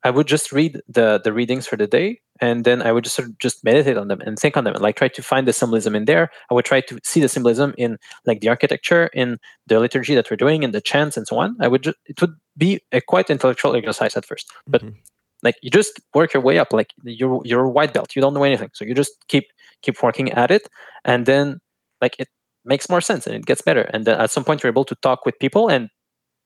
I 0.07 0.09
would 0.09 0.27
just 0.27 0.53
read 0.53 0.81
the 0.87 1.19
the 1.21 1.33
readings 1.33 1.67
for 1.67 1.75
the 1.75 1.85
day, 1.85 2.21
and 2.39 2.63
then 2.63 2.81
I 2.81 2.93
would 2.93 3.03
just 3.03 3.17
sort 3.17 3.27
of 3.27 3.37
just 3.39 3.63
meditate 3.63 3.97
on 3.97 4.07
them 4.07 4.21
and 4.21 4.39
think 4.39 4.55
on 4.55 4.63
them, 4.63 4.73
and 4.73 4.81
like 4.81 4.95
try 4.95 5.09
to 5.09 5.21
find 5.21 5.45
the 5.45 5.51
symbolism 5.51 5.95
in 5.95 6.05
there. 6.05 6.29
I 6.49 6.53
would 6.53 6.63
try 6.63 6.79
to 6.81 6.99
see 7.03 7.19
the 7.19 7.27
symbolism 7.27 7.73
in 7.77 7.97
like 8.25 8.39
the 8.39 8.47
architecture, 8.47 9.09
in 9.13 9.37
the 9.67 9.81
liturgy 9.81 10.15
that 10.15 10.29
we're 10.29 10.37
doing, 10.37 10.63
in 10.63 10.71
the 10.71 10.79
chants, 10.79 11.17
and 11.17 11.27
so 11.27 11.37
on. 11.43 11.57
I 11.59 11.67
would 11.67 11.83
just 11.83 11.97
it 12.05 12.21
would 12.21 12.35
be 12.55 12.79
a 12.93 13.01
quite 13.01 13.29
intellectual 13.29 13.75
exercise 13.75 14.15
at 14.15 14.25
first, 14.25 14.49
but 14.65 14.81
mm-hmm 14.81 14.95
like 15.43 15.55
you 15.61 15.69
just 15.69 15.99
work 16.13 16.33
your 16.33 16.41
way 16.41 16.57
up 16.57 16.73
like 16.73 16.93
you're 17.03 17.41
you're 17.45 17.65
a 17.65 17.69
white 17.69 17.93
belt 17.93 18.15
you 18.15 18.21
don't 18.23 18.33
know 18.33 18.43
anything 18.43 18.71
so 18.73 18.83
you 18.83 18.95
just 18.95 19.13
keep 19.27 19.45
keep 19.83 20.01
working 20.01 20.31
at 20.31 20.49
it 20.49 20.67
and 21.05 21.25
then 21.25 21.59
like 22.01 22.15
it 22.19 22.27
makes 22.65 22.89
more 22.89 23.01
sense 23.01 23.27
and 23.27 23.35
it 23.35 23.45
gets 23.45 23.61
better 23.61 23.83
and 23.93 24.05
then 24.05 24.19
at 24.19 24.31
some 24.31 24.43
point 24.43 24.63
you're 24.63 24.71
able 24.71 24.89
to 24.91 24.95
talk 24.95 25.25
with 25.27 25.37
people 25.39 25.69
and 25.69 25.89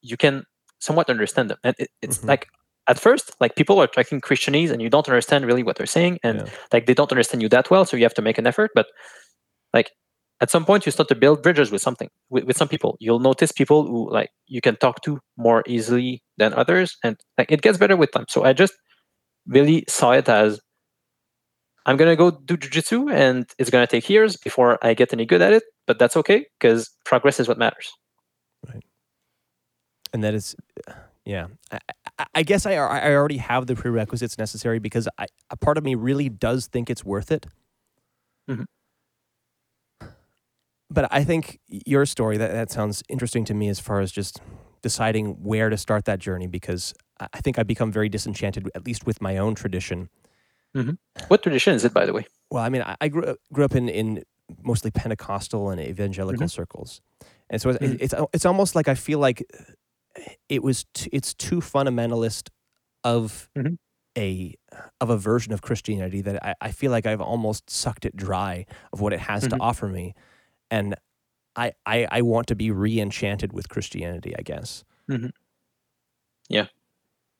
you 0.02 0.18
can 0.18 0.44
somewhat 0.80 1.10
understand 1.10 1.50
them 1.50 1.58
and 1.64 1.76
it, 1.80 1.90
it's 2.02 2.18
mm-hmm. 2.18 2.28
like 2.28 2.48
at 2.91 2.99
first 2.99 3.26
like 3.39 3.55
people 3.55 3.80
are 3.81 3.88
talking 3.88 4.19
christianese 4.27 4.72
and 4.72 4.81
you 4.81 4.89
don't 4.95 5.07
understand 5.07 5.45
really 5.45 5.63
what 5.68 5.76
they're 5.77 5.95
saying 5.99 6.19
and 6.23 6.38
yeah. 6.39 6.53
like 6.73 6.85
they 6.85 6.93
don't 6.99 7.11
understand 7.11 7.41
you 7.41 7.49
that 7.49 7.69
well 7.72 7.85
so 7.85 7.97
you 7.97 8.03
have 8.03 8.19
to 8.19 8.26
make 8.27 8.38
an 8.38 8.47
effort 8.51 8.69
but 8.76 8.88
like 9.73 9.89
at 10.41 10.49
some 10.49 10.65
point 10.65 10.85
you 10.85 10.91
start 10.91 11.07
to 11.07 11.15
build 11.15 11.41
bridges 11.43 11.72
with 11.72 11.81
something 11.81 12.09
with, 12.31 12.45
with 12.45 12.57
some 12.57 12.68
people. 12.68 12.97
You'll 12.99 13.19
notice 13.19 13.51
people 13.51 13.85
who 13.85 14.11
like 14.11 14.31
you 14.47 14.59
can 14.59 14.76
talk 14.76 15.01
to 15.03 15.19
more 15.38 15.63
easily 15.68 16.23
than 16.38 16.51
others 16.53 16.97
and 17.03 17.15
like 17.38 17.51
it 17.51 17.61
gets 17.61 17.77
better 17.77 17.95
with 17.95 18.11
time. 18.11 18.26
So 18.27 18.43
i 18.43 18.53
just 18.53 18.73
really 19.47 19.84
saw 19.88 20.11
it 20.11 20.30
as 20.30 20.59
i'm 21.88 21.97
going 21.97 22.11
to 22.11 22.15
go 22.15 22.30
do 22.31 22.55
jiu-jitsu 22.55 23.09
and 23.09 23.45
it's 23.57 23.72
going 23.72 23.85
to 23.85 23.91
take 23.95 24.07
years 24.07 24.38
before 24.38 24.77
i 24.84 24.93
get 24.93 25.13
any 25.13 25.26
good 25.26 25.41
at 25.41 25.51
it 25.51 25.63
but 25.88 25.97
that's 25.97 26.15
okay 26.15 26.45
because 26.59 26.89
progress 27.05 27.39
is 27.39 27.47
what 27.47 27.57
matters. 27.57 27.91
Right. 28.68 28.84
And 30.13 30.23
that 30.23 30.34
is 30.34 30.55
yeah 31.26 31.48
i, 31.72 32.26
I 32.35 32.43
guess 32.43 32.65
I, 32.65 32.73
I 32.73 33.14
already 33.14 33.38
have 33.38 33.68
the 33.68 33.76
prerequisites 33.76 34.38
necessary 34.38 34.80
because 34.80 35.07
I, 35.18 35.27
a 35.49 35.57
part 35.57 35.77
of 35.77 35.84
me 35.84 35.95
really 35.95 36.30
does 36.30 36.68
think 36.68 36.89
it's 36.89 37.03
worth 37.03 37.31
it 37.31 37.45
mm-hmm 38.49 38.64
but 40.91 41.07
I 41.10 41.23
think 41.23 41.60
your 41.69 42.06
story 42.06 42.38
that 42.38 42.52
that 42.52 42.69
sounds 42.69 43.02
interesting 43.07 43.45
to 43.45 43.53
me 43.53 43.69
as 43.69 43.80
far 43.80 44.02
as 44.02 44.11
just 44.11 44.41
deciding 44.81 45.41
where 45.41 45.69
to 45.69 45.77
start 45.77 46.06
that 46.06 46.19
journey 46.19 46.48
because 46.48 46.93
I 47.34 47.39
think 47.39 47.57
I've 47.57 47.68
become 47.68 47.91
very 47.91 48.10
disenchanted, 48.10 48.69
at 48.76 48.85
least 48.85 49.06
with 49.06 49.22
my 49.22 49.38
own 49.38 49.56
tradition. 49.56 50.10
Mm-hmm. 50.76 50.93
What 51.30 51.43
tradition 51.43 51.73
is 51.73 51.85
it, 51.85 51.93
by 51.93 52.06
the 52.06 52.14
way? 52.14 52.26
Well, 52.49 52.64
I 52.64 52.69
mean, 52.69 52.81
I, 52.81 52.95
I 52.99 53.07
grew, 53.07 53.23
up, 53.23 53.38
grew 53.53 53.64
up 53.64 53.76
in, 53.76 53.88
in 53.88 54.23
mostly 54.64 54.91
Pentecostal 54.91 55.69
and 55.69 55.80
evangelical 55.80 56.41
mm-hmm. 56.41 56.48
circles, 56.48 57.02
and 57.49 57.61
so 57.61 57.69
it's, 57.69 57.80
mm-hmm. 57.80 57.95
it's 57.99 58.14
it's 58.34 58.45
almost 58.45 58.76
like 58.76 58.88
I 58.88 58.95
feel 58.95 59.19
like 59.19 59.45
it 60.50 60.64
was 60.64 60.86
t- 60.94 61.10
it's 61.12 61.34
too 61.34 61.62
fundamentalist 61.62 62.50
of 63.04 63.50
mm-hmm. 63.58 63.76
a 64.18 64.56
of 65.00 65.10
a 65.10 65.18
version 65.18 65.54
of 65.54 65.62
Christianity 65.62 66.22
that 66.22 66.44
I, 66.46 66.56
I 66.62 66.72
feel 66.72 66.92
like 66.92 67.06
I've 67.06 67.22
almost 67.22 67.70
sucked 67.70 68.06
it 68.06 68.16
dry 68.16 68.66
of 68.94 69.02
what 69.02 69.14
it 69.14 69.20
has 69.20 69.44
to 69.44 69.50
mm-hmm. 69.50 69.62
offer 69.62 69.88
me 69.88 70.14
and 70.70 70.96
I, 71.56 71.74
I 71.86 72.08
I 72.10 72.22
want 72.22 72.48
to 72.48 72.56
be 72.56 72.72
re-enchanted 72.72 73.54
with 73.54 73.70
Christianity. 73.70 74.34
I 74.38 74.42
guess. 74.42 74.84
Mm-hmm. 75.10 75.28
Yeah, 76.50 76.68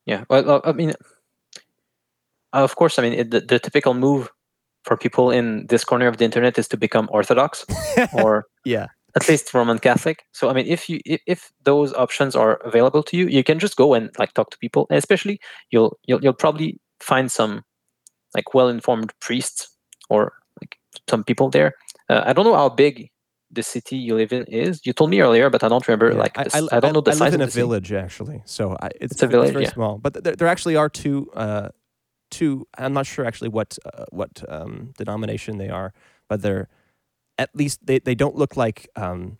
yeah. 0.04 0.24
Well, 0.28 0.60
I 0.64 0.72
mean, 0.72 0.92
of 2.52 2.76
course. 2.76 2.98
I 2.98 3.02
mean, 3.02 3.14
it, 3.14 3.30
the, 3.30 3.40
the 3.40 3.58
typical 3.58 3.94
move 3.94 4.28
for 4.84 4.96
people 4.96 5.30
in 5.30 5.66
this 5.68 5.84
corner 5.84 6.06
of 6.06 6.18
the 6.18 6.24
internet 6.24 6.58
is 6.58 6.68
to 6.68 6.76
become 6.76 7.08
Orthodox, 7.10 7.64
or 8.12 8.46
yeah, 8.64 8.88
at 9.16 9.28
least 9.28 9.52
Roman 9.52 9.78
Catholic. 9.78 10.24
So 10.32 10.48
I 10.48 10.52
mean, 10.52 10.66
if 10.66 10.88
you 10.88 11.00
if, 11.04 11.20
if 11.26 11.52
those 11.64 11.92
options 11.94 12.34
are 12.36 12.56
available 12.64 13.02
to 13.04 13.16
you, 13.16 13.26
you 13.26 13.44
can 13.44 13.58
just 13.58 13.76
go 13.76 13.94
and 13.94 14.10
like 14.18 14.32
talk 14.34 14.50
to 14.50 14.58
people. 14.58 14.86
And 14.90 14.98
especially, 14.98 15.40
you'll 15.70 15.98
you'll 16.06 16.22
you'll 16.22 16.32
probably 16.32 16.78
find 17.00 17.30
some 17.30 17.62
like 18.34 18.54
well-informed 18.54 19.12
priests 19.20 19.68
or 20.08 20.32
like 20.60 20.76
some 21.08 21.24
people 21.24 21.50
there. 21.50 21.74
Uh, 22.08 22.22
I 22.24 22.32
don't 22.32 22.44
know 22.44 22.54
how 22.54 22.68
big 22.68 23.10
the 23.52 23.62
city 23.62 23.96
you 23.96 24.14
live 24.16 24.32
in 24.32 24.44
is? 24.44 24.84
You 24.86 24.92
told 24.92 25.10
me 25.10 25.20
earlier, 25.20 25.50
but 25.50 25.62
I 25.62 25.68
don't 25.68 25.86
remember. 25.86 26.12
Yeah, 26.12 26.18
like, 26.18 26.38
I, 26.38 26.46
I, 26.54 26.68
I, 26.72 26.80
don't 26.80 26.94
know 26.94 27.02
the 27.02 27.10
I 27.10 27.14
size. 27.14 27.20
live 27.20 27.34
in 27.34 27.42
a 27.42 27.46
village 27.46 27.88
city. 27.88 28.00
actually, 28.00 28.42
so 28.46 28.76
it's, 28.98 29.12
it's 29.12 29.22
a 29.22 29.26
village. 29.26 29.48
It's 29.48 29.52
very 29.52 29.64
yeah. 29.66 29.72
small, 29.72 29.98
but 29.98 30.24
there, 30.24 30.34
there 30.34 30.48
actually 30.48 30.76
are 30.76 30.88
two 30.88 31.30
uh, 31.34 31.68
two. 32.30 32.66
I'm 32.78 32.94
not 32.94 33.06
sure 33.06 33.24
actually 33.26 33.50
what 33.50 33.78
uh, 33.84 34.06
what 34.10 34.42
um, 34.48 34.94
denomination 34.96 35.58
they 35.58 35.68
are, 35.68 35.92
but 36.28 36.40
they're 36.40 36.68
at 37.38 37.50
least 37.54 37.84
they, 37.84 37.98
they 37.98 38.14
don't 38.14 38.36
look 38.36 38.56
like 38.56 38.88
um, 38.96 39.38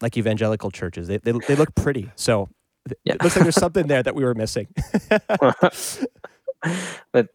like 0.00 0.16
evangelical 0.16 0.70
churches. 0.70 1.08
They, 1.08 1.18
they 1.18 1.32
they 1.32 1.56
look 1.56 1.74
pretty. 1.74 2.10
So 2.16 2.48
yeah. 3.04 3.14
it 3.14 3.22
looks 3.22 3.36
like 3.36 3.44
there's 3.44 3.54
something 3.66 3.86
there 3.86 4.02
that 4.02 4.14
we 4.14 4.24
were 4.24 4.34
missing. 4.34 4.68
but 7.12 7.28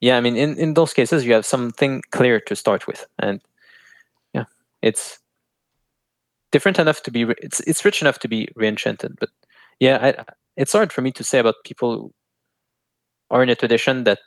yeah, 0.00 0.16
I 0.16 0.20
mean, 0.20 0.36
in 0.36 0.56
in 0.58 0.74
those 0.74 0.92
cases, 0.92 1.24
you 1.24 1.32
have 1.32 1.46
something 1.46 2.02
clear 2.10 2.40
to 2.40 2.56
start 2.56 2.86
with, 2.86 3.06
and 3.18 3.40
yeah, 4.34 4.44
it's 4.82 5.18
different 6.50 6.78
enough 6.78 7.02
to 7.04 7.10
be 7.10 7.22
it's 7.38 7.60
it's 7.60 7.84
rich 7.84 8.02
enough 8.02 8.18
to 8.20 8.28
be 8.28 8.48
reenchanted. 8.56 9.16
But 9.18 9.30
yeah, 9.80 9.98
I, 10.00 10.24
it's 10.56 10.72
hard 10.72 10.92
for 10.92 11.02
me 11.02 11.12
to 11.12 11.24
say 11.24 11.38
about 11.38 11.64
people 11.64 11.94
who 11.94 12.12
are 13.30 13.42
in 13.42 13.48
a 13.48 13.54
tradition 13.54 14.04
that 14.04 14.18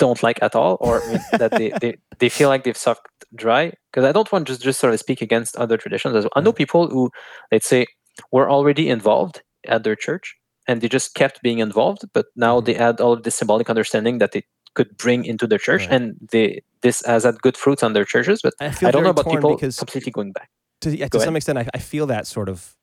don't 0.00 0.22
like 0.22 0.42
at 0.42 0.54
all, 0.56 0.76
or 0.80 1.00
that 1.42 1.52
they, 1.52 1.70
they 1.80 1.92
they 2.18 2.28
feel 2.28 2.48
like 2.48 2.64
they've 2.64 2.84
sucked 2.88 3.06
dry. 3.34 3.72
Because 3.90 4.04
I 4.08 4.12
don't 4.12 4.30
want 4.32 4.46
to 4.46 4.52
just 4.52 4.62
just 4.62 4.80
sort 4.80 4.92
of 4.94 5.00
speak 5.00 5.20
against 5.22 5.56
other 5.56 5.76
traditions 5.76 6.16
as 6.16 6.24
well. 6.24 6.36
I 6.36 6.40
know 6.40 6.52
mm. 6.52 6.62
people 6.62 6.88
who 6.88 7.10
let's 7.52 7.68
say 7.68 7.86
were 8.32 8.50
already 8.50 8.88
involved 8.88 9.42
at 9.68 9.84
their 9.84 9.96
church 10.06 10.36
and 10.66 10.80
they 10.80 10.88
just 10.88 11.14
kept 11.14 11.42
being 11.42 11.58
involved, 11.58 12.02
but 12.12 12.26
now 12.36 12.56
mm-hmm. 12.56 12.66
they 12.66 12.76
add 12.76 13.00
all 13.00 13.12
of 13.12 13.22
this 13.22 13.36
symbolic 13.36 13.70
understanding 13.70 14.18
that 14.18 14.32
they 14.32 14.42
could 14.74 14.96
bring 14.96 15.24
into 15.24 15.46
their 15.46 15.58
church, 15.58 15.82
right. 15.82 15.94
and 15.94 16.16
they 16.32 16.62
this 16.82 17.04
has 17.06 17.24
had 17.24 17.40
good 17.42 17.56
fruits 17.56 17.82
on 17.82 17.92
their 17.92 18.04
churches. 18.04 18.40
But 18.42 18.54
I, 18.60 18.74
I 18.82 18.90
don't 18.90 19.04
know 19.04 19.10
about 19.10 19.30
people 19.30 19.56
completely 19.56 20.12
going 20.12 20.32
back 20.32 20.50
to, 20.80 20.96
yeah, 20.96 21.08
to 21.08 21.20
some 21.20 21.36
extent, 21.36 21.58
I, 21.58 21.68
I, 21.74 21.78
feel 21.78 22.06
that 22.06 22.26
sort 22.26 22.48
of 22.48 22.74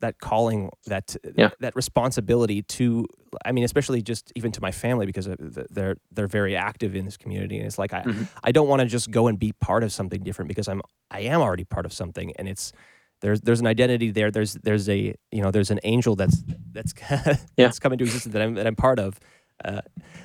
that 0.00 0.20
calling, 0.20 0.70
that 0.86 1.16
yeah. 1.36 1.50
that 1.60 1.74
responsibility 1.76 2.62
to. 2.62 3.06
I 3.44 3.52
mean, 3.52 3.64
especially 3.64 4.00
just 4.00 4.32
even 4.36 4.52
to 4.52 4.60
my 4.60 4.72
family 4.72 5.06
because 5.06 5.28
they're 5.70 5.96
they're 6.10 6.26
very 6.28 6.56
active 6.56 6.94
in 6.94 7.04
this 7.04 7.16
community, 7.16 7.58
and 7.58 7.66
it's 7.66 7.78
like 7.78 7.92
I 7.92 8.02
mm-hmm. 8.02 8.24
I 8.42 8.52
don't 8.52 8.68
want 8.68 8.80
to 8.80 8.86
just 8.86 9.10
go 9.10 9.26
and 9.26 9.38
be 9.38 9.52
part 9.52 9.82
of 9.82 9.92
something 9.92 10.22
different 10.22 10.48
because 10.48 10.68
I'm 10.68 10.82
I 11.10 11.20
am 11.20 11.40
already 11.40 11.64
part 11.64 11.86
of 11.86 11.92
something, 11.92 12.32
and 12.36 12.48
it's 12.48 12.72
there's 13.20 13.40
there's 13.40 13.60
an 13.60 13.66
identity 13.66 14.10
there. 14.10 14.30
There's 14.30 14.54
there's 14.54 14.88
a 14.88 15.14
you 15.30 15.42
know 15.42 15.50
there's 15.50 15.70
an 15.70 15.80
angel 15.82 16.16
that's 16.16 16.42
that's 16.72 16.94
that's 17.10 17.46
yeah. 17.56 17.70
come 17.80 17.92
into 17.92 18.04
existence 18.04 18.32
that 18.32 18.42
I'm 18.42 18.54
that 18.54 18.66
I'm 18.66 18.76
part 18.76 18.98
of. 18.98 19.18
Uh, 19.64 19.80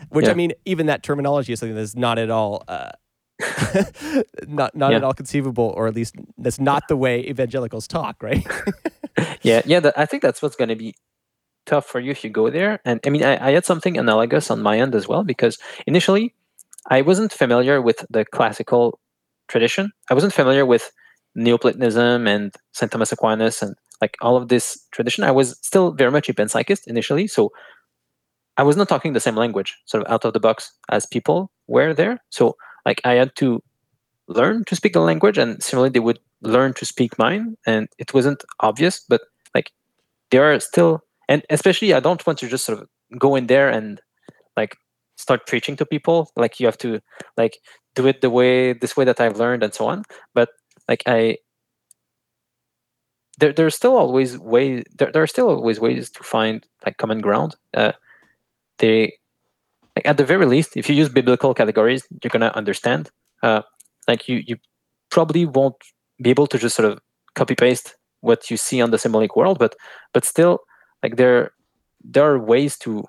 which 0.09 0.25
yeah. 0.25 0.31
I 0.31 0.35
mean, 0.35 0.53
even 0.65 0.85
that 0.85 1.01
terminology 1.01 1.53
is 1.53 1.59
something 1.59 1.75
that's 1.75 1.95
not 1.95 2.19
at 2.19 2.29
all 2.29 2.63
uh, 2.67 2.91
not 4.47 4.75
not 4.75 4.91
yeah. 4.91 4.97
at 4.97 5.03
all 5.03 5.13
conceivable, 5.13 5.73
or 5.75 5.87
at 5.87 5.95
least 5.95 6.15
that's 6.37 6.59
not 6.59 6.87
the 6.87 6.95
way 6.95 7.27
evangelicals 7.27 7.87
talk, 7.87 8.21
right? 8.21 8.45
yeah, 9.41 9.61
yeah. 9.65 9.79
The, 9.79 9.99
I 9.99 10.05
think 10.05 10.23
that's 10.23 10.41
what's 10.41 10.55
going 10.55 10.69
to 10.69 10.75
be 10.75 10.95
tough 11.65 11.85
for 11.85 11.99
you 11.99 12.11
if 12.11 12.23
you 12.23 12.29
go 12.29 12.49
there. 12.49 12.79
And 12.85 12.99
I 13.05 13.09
mean, 13.09 13.23
I, 13.23 13.49
I 13.49 13.51
had 13.51 13.65
something 13.65 13.97
analogous 13.97 14.51
on 14.51 14.61
my 14.61 14.79
end 14.79 14.95
as 14.95 15.07
well 15.07 15.23
because 15.23 15.57
initially 15.87 16.33
I 16.89 17.01
wasn't 17.01 17.31
familiar 17.31 17.81
with 17.81 18.05
the 18.09 18.25
classical 18.25 18.99
tradition. 19.47 19.91
I 20.09 20.13
wasn't 20.13 20.33
familiar 20.33 20.65
with 20.65 20.91
Neoplatonism 21.35 22.27
and 22.27 22.53
Saint 22.73 22.91
Thomas 22.91 23.11
Aquinas 23.11 23.61
and 23.61 23.75
like 24.01 24.17
all 24.21 24.35
of 24.35 24.49
this 24.49 24.85
tradition. 24.91 25.23
I 25.23 25.31
was 25.31 25.57
still 25.61 25.91
very 25.91 26.11
much 26.11 26.29
a 26.29 26.33
panpsychist 26.33 26.87
initially, 26.87 27.27
so 27.27 27.51
I 28.57 28.63
was 28.63 28.75
not 28.75 28.89
talking 28.89 29.13
the 29.13 29.19
same 29.19 29.35
language, 29.35 29.75
sort 29.85 30.03
of 30.03 30.11
out 30.11 30.25
of 30.25 30.33
the 30.33 30.39
box 30.39 30.71
as 30.89 31.05
people 31.05 31.51
were 31.67 31.93
there. 31.93 32.21
So 32.29 32.55
like 32.85 33.01
I 33.03 33.13
had 33.13 33.35
to 33.37 33.61
learn 34.27 34.63
to 34.65 34.75
speak 34.75 34.93
the 34.93 35.01
language 35.01 35.37
and 35.37 35.61
similarly 35.61 35.91
they 35.91 35.99
would 35.99 36.19
learn 36.41 36.73
to 36.73 36.85
speak 36.85 37.17
mine 37.19 37.57
and 37.65 37.87
it 37.97 38.13
wasn't 38.13 38.43
obvious 38.61 39.01
but 39.09 39.21
like 39.53 39.71
there 40.31 40.43
are 40.51 40.59
still 40.59 41.01
and 41.27 41.43
especially 41.49 41.93
i 41.93 41.99
don't 41.99 42.25
want 42.25 42.39
to 42.39 42.47
just 42.47 42.65
sort 42.65 42.79
of 42.79 42.87
go 43.19 43.35
in 43.35 43.47
there 43.47 43.69
and 43.69 44.01
like 44.57 44.77
start 45.15 45.47
preaching 45.47 45.75
to 45.77 45.85
people. 45.85 46.31
Like 46.35 46.59
you 46.59 46.65
have 46.65 46.77
to 46.79 46.99
like 47.37 47.57
do 47.95 48.07
it 48.07 48.21
the 48.21 48.29
way 48.29 48.73
this 48.73 48.97
way 48.97 49.05
that 49.05 49.19
i've 49.19 49.37
learned 49.37 49.63
and 49.63 49.73
so 49.73 49.87
on. 49.87 50.03
But 50.33 50.49
like 50.87 51.03
i 51.07 51.37
there 53.39 53.53
there's 53.53 53.75
still 53.75 53.97
always 53.97 54.37
ways 54.37 54.83
there, 54.97 55.11
there 55.11 55.23
are 55.23 55.27
still 55.27 55.49
always 55.49 55.79
ways 55.79 56.09
to 56.11 56.23
find 56.23 56.65
like 56.85 56.97
common 56.97 57.21
ground. 57.21 57.55
Uh 57.73 57.93
they 58.79 59.13
like 59.95 60.05
at 60.05 60.17
the 60.17 60.25
very 60.25 60.45
least, 60.45 60.75
if 60.75 60.89
you 60.89 60.95
use 60.95 61.09
biblical 61.09 61.53
categories, 61.53 62.07
you're 62.23 62.29
gonna 62.29 62.51
understand. 62.55 63.09
Uh, 63.41 63.61
like 64.07 64.27
you, 64.27 64.43
you 64.45 64.57
probably 65.09 65.45
won't 65.45 65.75
be 66.21 66.29
able 66.29 66.47
to 66.47 66.57
just 66.57 66.75
sort 66.75 66.89
of 66.91 66.99
copy 67.35 67.55
paste 67.55 67.95
what 68.21 68.49
you 68.49 68.57
see 68.57 68.81
on 68.81 68.91
the 68.91 68.97
symbolic 68.97 69.35
world, 69.35 69.59
but 69.59 69.75
but 70.13 70.25
still, 70.25 70.59
like 71.01 71.17
there 71.17 71.51
there 72.03 72.25
are 72.25 72.39
ways 72.39 72.77
to 72.77 73.03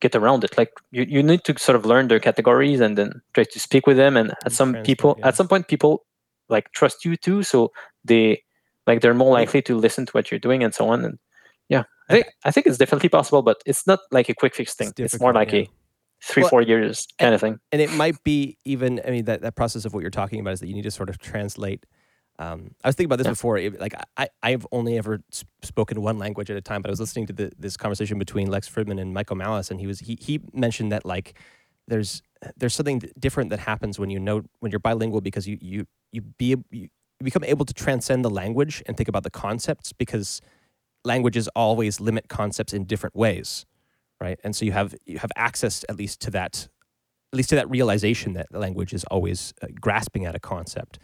get 0.00 0.14
around 0.14 0.44
it. 0.44 0.56
Like 0.56 0.70
you, 0.90 1.04
you 1.08 1.22
need 1.22 1.44
to 1.44 1.58
sort 1.58 1.76
of 1.76 1.84
learn 1.84 2.08
their 2.08 2.20
categories 2.20 2.80
and 2.80 2.96
then 2.96 3.22
try 3.34 3.44
to 3.44 3.60
speak 3.60 3.86
with 3.86 3.96
them. 3.96 4.16
And 4.16 4.32
at 4.44 4.52
some 4.52 4.74
people, 4.82 5.16
yeah. 5.18 5.28
at 5.28 5.36
some 5.36 5.48
point, 5.48 5.68
people 5.68 6.04
like 6.48 6.70
trust 6.72 7.04
you 7.04 7.16
too, 7.16 7.42
so 7.42 7.72
they 8.04 8.42
like 8.86 9.00
they're 9.00 9.14
more 9.14 9.32
likely 9.32 9.62
to 9.62 9.76
listen 9.76 10.06
to 10.06 10.12
what 10.12 10.30
you're 10.30 10.40
doing 10.40 10.62
and 10.62 10.74
so 10.74 10.88
on. 10.88 11.04
And 11.04 11.18
I 12.08 12.12
think 12.14 12.26
I 12.44 12.50
think 12.50 12.66
it's 12.66 12.78
definitely 12.78 13.08
possible, 13.08 13.42
but 13.42 13.62
it's 13.66 13.86
not 13.86 14.00
like 14.10 14.28
a 14.28 14.34
quick 14.34 14.54
fix 14.54 14.74
thing. 14.74 14.88
It's, 14.96 15.14
it's 15.14 15.20
more 15.20 15.32
like 15.32 15.52
yeah. 15.52 15.60
a 15.60 15.70
three 16.22 16.42
well, 16.42 16.50
four 16.50 16.62
years 16.62 17.06
kind 17.18 17.28
and, 17.28 17.34
of 17.34 17.40
thing. 17.40 17.58
And 17.72 17.82
it 17.82 17.92
might 17.92 18.22
be 18.24 18.58
even. 18.64 19.00
I 19.06 19.10
mean, 19.10 19.24
that 19.24 19.42
that 19.42 19.56
process 19.56 19.84
of 19.84 19.94
what 19.94 20.00
you're 20.00 20.10
talking 20.10 20.40
about 20.40 20.54
is 20.54 20.60
that 20.60 20.68
you 20.68 20.74
need 20.74 20.82
to 20.82 20.90
sort 20.90 21.08
of 21.08 21.18
translate. 21.18 21.84
Um, 22.38 22.72
I 22.84 22.88
was 22.88 22.96
thinking 22.96 23.06
about 23.06 23.16
this 23.16 23.26
yeah. 23.26 23.32
before. 23.32 23.60
Like 23.80 23.94
I, 24.16 24.28
I've 24.42 24.66
only 24.70 24.98
ever 24.98 25.20
spoken 25.62 26.00
one 26.00 26.18
language 26.18 26.50
at 26.50 26.56
a 26.56 26.60
time, 26.60 26.82
but 26.82 26.90
I 26.90 26.92
was 26.92 27.00
listening 27.00 27.26
to 27.28 27.32
the, 27.32 27.52
this 27.58 27.76
conversation 27.76 28.18
between 28.18 28.50
Lex 28.50 28.68
Fridman 28.68 29.00
and 29.00 29.14
Michael 29.14 29.36
Malice, 29.36 29.70
and 29.70 29.80
he 29.80 29.86
was 29.86 30.00
he 30.00 30.18
he 30.20 30.40
mentioned 30.52 30.92
that 30.92 31.04
like 31.04 31.38
there's 31.88 32.22
there's 32.56 32.74
something 32.74 33.02
different 33.18 33.50
that 33.50 33.60
happens 33.60 33.98
when 33.98 34.10
you 34.10 34.20
know 34.20 34.42
when 34.60 34.70
you're 34.70 34.78
bilingual 34.78 35.20
because 35.20 35.46
you 35.48 35.58
you 35.60 35.86
you 36.12 36.20
be 36.20 36.56
you 36.70 36.88
become 37.22 37.44
able 37.44 37.64
to 37.64 37.72
transcend 37.72 38.24
the 38.24 38.30
language 38.30 38.82
and 38.86 38.96
think 38.96 39.08
about 39.08 39.22
the 39.22 39.30
concepts 39.30 39.92
because 39.92 40.40
languages 41.06 41.48
always 41.54 42.00
limit 42.00 42.28
concepts 42.28 42.72
in 42.72 42.84
different 42.84 43.14
ways, 43.14 43.64
right? 44.20 44.38
And 44.44 44.54
so 44.54 44.64
you 44.64 44.72
have 44.72 44.94
you 45.06 45.18
have 45.18 45.30
access 45.36 45.84
at 45.88 45.96
least 45.96 46.20
to 46.22 46.30
that, 46.32 46.68
at 47.32 47.36
least 47.36 47.48
to 47.50 47.54
that 47.54 47.70
realization 47.70 48.34
that 48.34 48.52
language 48.52 48.92
is 48.92 49.04
always 49.04 49.54
uh, 49.62 49.68
grasping 49.80 50.26
at 50.26 50.34
a 50.34 50.40
concept. 50.40 50.98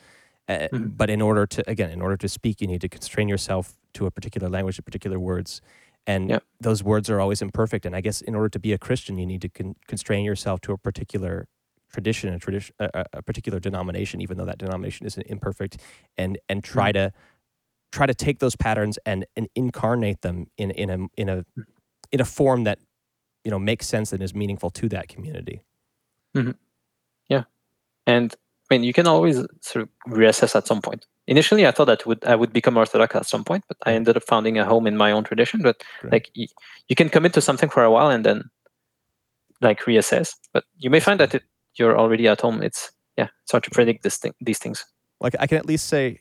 Uh, 0.49 0.53
mm-hmm. 0.73 0.87
But 0.89 1.09
in 1.09 1.23
order 1.23 1.47
to 1.47 1.70
again, 1.70 1.91
in 1.91 2.03
order 2.03 2.16
to 2.16 2.29
speak, 2.29 2.61
you 2.61 2.66
need 2.66 2.81
to 2.81 2.89
constrain 2.89 3.29
yourself 3.29 3.74
to 3.95 4.07
a 4.07 4.11
particular 4.11 4.49
language, 4.49 4.77
to 4.77 4.83
particular 4.83 5.19
words, 5.19 5.61
and 6.07 6.31
yep. 6.31 6.43
those 6.61 6.83
words 6.83 7.09
are 7.09 7.20
always 7.20 7.41
imperfect. 7.41 7.87
And 7.87 7.95
I 7.95 8.01
guess 8.01 8.20
in 8.20 8.35
order 8.35 8.49
to 8.49 8.59
be 8.59 8.73
a 8.73 8.79
Christian, 8.79 9.19
you 9.19 9.27
need 9.27 9.43
to 9.43 9.49
con- 9.49 9.77
constrain 9.87 10.24
yourself 10.24 10.61
to 10.62 10.73
a 10.73 10.79
particular 10.79 11.47
tradition, 11.93 12.33
a 12.33 12.39
tradition, 12.39 12.74
a, 12.81 13.05
a, 13.12 13.23
particular 13.23 13.61
denomination, 13.61 14.20
even 14.20 14.39
though 14.39 14.47
that 14.47 14.59
denomination 14.59 15.07
isn't 15.07 15.27
imperfect, 15.27 15.79
and 16.16 16.39
and 16.49 16.65
try 16.65 16.91
mm-hmm. 16.91 17.09
to 17.09 17.12
try 17.93 18.06
to 18.06 18.14
take 18.14 18.40
those 18.40 18.56
patterns 18.56 18.98
and, 19.06 19.24
and 19.36 19.48
incarnate 19.55 20.23
them 20.23 20.47
in, 20.56 20.70
in 20.73 20.90
a 20.90 20.98
in 21.16 21.28
a 21.28 21.44
in 22.10 22.20
a 22.20 22.24
form 22.24 22.64
that 22.64 22.78
you 23.44 23.51
know 23.51 23.59
makes 23.59 23.86
sense 23.86 24.12
and 24.12 24.23
is 24.23 24.35
meaningful 24.35 24.70
to 24.70 24.89
that 24.89 25.09
community. 25.09 25.62
Mm-hmm. 26.36 26.52
Yeah, 27.28 27.44
and 28.06 28.35
I 28.70 28.74
mean 28.74 28.82
you 28.85 28.93
can 28.93 29.06
always 29.06 29.36
sort 29.60 29.82
of 29.82 29.89
reassess 30.09 30.56
at 30.56 30.66
some 30.66 30.81
point. 30.82 31.06
Initially, 31.28 31.66
I 31.66 31.70
thought 31.70 31.85
that 31.85 32.05
would 32.06 32.24
I 32.24 32.35
would 32.35 32.52
become 32.52 32.77
Orthodox 32.77 33.14
at 33.14 33.27
some 33.27 33.44
point, 33.44 33.64
but 33.69 33.77
I 33.86 33.93
ended 33.93 34.16
up 34.16 34.24
founding 34.24 34.59
a 34.59 34.64
home 34.64 34.86
in 34.86 34.97
my 34.97 35.12
own 35.12 35.24
tradition. 35.24 35.62
But 35.62 35.82
Great. 36.01 36.12
like 36.12 36.31
you, 36.35 36.47
you 36.89 36.97
can 36.97 37.09
commit 37.09 37.32
to 37.35 37.40
something 37.40 37.69
for 37.69 37.85
a 37.85 37.90
while 37.90 38.10
and 38.10 38.24
then 38.24 38.51
like 39.60 39.81
reassess. 39.82 40.35
But 40.52 40.64
you 40.78 40.90
may 40.90 40.98
find 40.98 41.20
that 41.20 41.35
it, 41.35 41.44
you're 41.77 41.97
already 41.97 42.27
at 42.27 42.40
home. 42.40 42.62
It's 42.62 42.90
yeah, 43.16 43.28
it's 43.44 43.52
hard 43.52 43.64
to 43.64 43.70
predict 43.70 44.02
this 44.02 44.16
thing, 44.16 44.32
these 44.40 44.59
things. 44.59 44.85
Like 45.20 45.36
I 45.39 45.47
can 45.47 45.59
at 45.59 45.66
least 45.66 45.86
say 45.86 46.19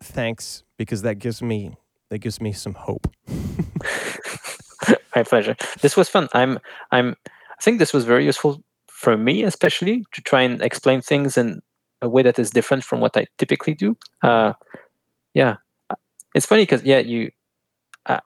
thanks 0.00 0.62
because 0.76 1.02
that 1.02 1.16
gives 1.16 1.42
me 1.42 1.76
that 2.10 2.18
gives 2.18 2.40
me 2.40 2.52
some 2.52 2.74
hope. 2.74 3.06
My 5.14 5.22
pleasure. 5.22 5.56
This 5.80 5.96
was 5.96 6.08
fun. 6.08 6.28
I'm 6.32 6.58
I'm 6.90 7.16
I 7.26 7.62
think 7.62 7.78
this 7.78 7.92
was 7.92 8.04
very 8.04 8.24
useful 8.24 8.62
for 8.86 9.16
me, 9.16 9.44
especially 9.44 10.04
to 10.12 10.20
try 10.22 10.42
and 10.42 10.62
explain 10.62 11.00
things 11.00 11.36
in 11.36 11.60
a 12.02 12.08
way 12.08 12.22
that 12.22 12.38
is 12.38 12.50
different 12.50 12.84
from 12.84 13.00
what 13.00 13.16
I 13.16 13.26
typically 13.38 13.74
do. 13.74 13.96
Uh, 14.22 14.52
yeah, 15.34 15.56
it's 16.34 16.46
funny 16.46 16.62
because 16.62 16.84
yeah, 16.84 16.98
you, 16.98 17.30
uh, 18.06 18.20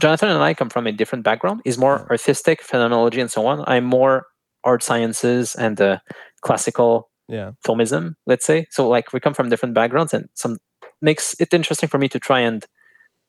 Jonathan 0.00 0.30
and 0.30 0.42
I 0.42 0.54
come 0.54 0.70
from 0.70 0.86
a 0.86 0.92
different 0.92 1.24
background. 1.24 1.60
He's 1.64 1.78
more 1.78 2.08
artistic, 2.10 2.62
phenomenology, 2.62 3.20
and 3.20 3.30
so 3.30 3.46
on. 3.46 3.64
I'm 3.66 3.84
more 3.84 4.26
art 4.64 4.82
sciences 4.82 5.54
and 5.54 5.80
uh, 5.80 5.98
classical 6.42 7.10
yeah. 7.28 7.52
Thomism, 7.64 8.14
let's 8.26 8.44
say. 8.44 8.66
So 8.70 8.88
like 8.88 9.12
we 9.12 9.20
come 9.20 9.34
from 9.34 9.48
different 9.48 9.74
backgrounds, 9.74 10.14
and 10.14 10.28
some 10.34 10.58
makes 11.00 11.34
it 11.40 11.52
interesting 11.52 11.88
for 11.88 11.98
me 11.98 12.08
to 12.08 12.18
try 12.18 12.40
and 12.40 12.66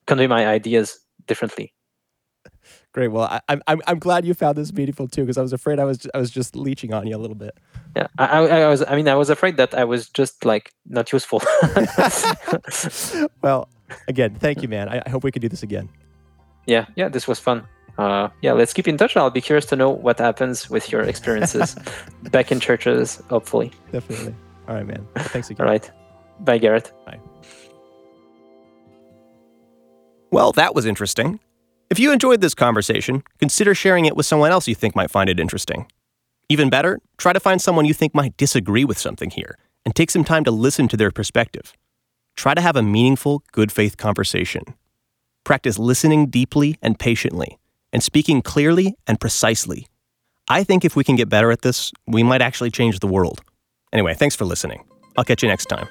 convey 0.06 0.28
my 0.28 0.48
ideas 0.48 1.00
differently. 1.28 1.74
Great. 2.94 3.08
Well, 3.08 3.24
I, 3.24 3.40
am 3.48 3.62
I'm 3.68 3.82
I'm 3.88 4.00
glad 4.00 4.26
you 4.26 4.34
found 4.34 4.58
this 4.58 4.74
meaningful 4.74 5.08
too, 5.08 5.22
because 5.22 5.38
I 5.38 5.42
was 5.42 5.54
afraid 5.54 5.80
I 5.80 5.86
was 5.86 6.08
I 6.14 6.18
was 6.18 6.30
just 6.30 6.56
leeching 6.56 6.94
on 6.94 7.08
you 7.08 7.16
a 7.16 7.20
little 7.20 7.36
bit. 7.36 7.58
Yeah, 7.96 8.08
I, 8.18 8.26
I, 8.26 8.60
I 8.62 8.68
was. 8.68 8.84
I 8.86 8.96
mean, 8.96 9.08
I 9.08 9.16
was 9.16 9.30
afraid 9.30 9.56
that 9.58 9.74
I 9.74 9.86
was 9.86 10.10
just 10.10 10.44
like 10.44 10.74
not 10.86 11.12
useful. 11.14 11.42
well, 13.42 13.70
again, 14.10 14.36
thank 14.36 14.62
you, 14.62 14.68
man. 14.68 14.90
I, 14.90 15.02
I 15.06 15.10
hope 15.10 15.24
we 15.24 15.32
could 15.32 15.42
do 15.42 15.48
this 15.48 15.64
again. 15.64 15.88
Yeah, 16.68 16.86
yeah, 16.96 17.08
this 17.08 17.28
was 17.28 17.40
fun. 17.40 17.66
uh, 17.98 18.30
yeah, 18.42 18.54
let's 18.54 18.74
keep 18.74 18.88
in 18.88 18.98
touch. 18.98 19.16
I'll 19.16 19.30
be 19.30 19.42
curious 19.42 19.66
to 19.68 19.76
know 19.76 19.90
what 19.90 20.20
happens 20.20 20.70
with 20.70 20.92
your 20.92 21.02
experiences 21.02 21.76
back 22.32 22.52
in 22.52 22.60
churches, 22.60 23.22
hopefully. 23.30 23.72
Definitely. 23.92 24.36
All 24.68 24.76
right, 24.76 24.86
man. 24.86 25.08
Thanks 25.16 25.50
again. 25.50 25.66
All 25.66 25.72
right. 25.72 25.90
Bye, 26.42 26.58
Garrett. 26.58 26.92
Bye. 27.06 27.20
Well, 30.32 30.54
that 30.54 30.74
was 30.74 30.86
interesting. 30.86 31.42
If 31.90 32.00
you 32.00 32.14
enjoyed 32.14 32.40
this 32.40 32.56
conversation, 32.56 33.22
consider 33.40 33.76
sharing 33.76 34.06
it 34.06 34.16
with 34.16 34.26
someone 34.26 34.50
else 34.50 34.66
you 34.66 34.76
think 34.76 34.96
might 34.96 35.12
find 35.12 35.30
it 35.30 35.42
interesting. 35.42 35.88
Even 36.48 36.70
better, 36.70 37.00
try 37.18 37.34
to 37.34 37.40
find 37.40 37.62
someone 37.62 37.84
you 37.84 37.94
think 37.94 38.16
might 38.16 38.38
disagree 38.38 38.86
with 38.86 38.98
something 38.98 39.30
here 39.30 39.58
and 39.86 39.94
take 39.94 40.10
some 40.10 40.24
time 40.24 40.46
to 40.46 40.52
listen 40.52 40.88
to 40.88 40.96
their 40.96 41.12
perspective. 41.12 41.74
Try 42.36 42.54
to 42.54 42.62
have 42.62 42.78
a 42.78 42.82
meaningful, 42.82 43.44
good 43.52 43.74
faith 43.74 43.98
conversation. 43.98 44.64
Practice 45.44 45.78
listening 45.78 46.28
deeply 46.28 46.78
and 46.82 46.98
patiently, 46.98 47.58
and 47.92 48.02
speaking 48.02 48.42
clearly 48.42 48.96
and 49.08 49.20
precisely. 49.20 49.88
I 50.48 50.64
think 50.64 50.86
if 50.86 50.96
we 50.96 51.04
can 51.04 51.18
get 51.18 51.28
better 51.28 51.52
at 51.52 51.62
this, 51.62 51.92
we 52.08 52.24
might 52.24 52.42
actually 52.42 52.72
change 52.72 53.00
the 53.00 53.08
world. 53.08 53.42
Anyway, 53.92 54.14
thanks 54.14 54.36
for 54.36 54.46
listening. 54.46 54.84
I'll 55.18 55.26
catch 55.26 55.44
you 55.44 55.50
next 55.50 55.66
time. 55.66 55.90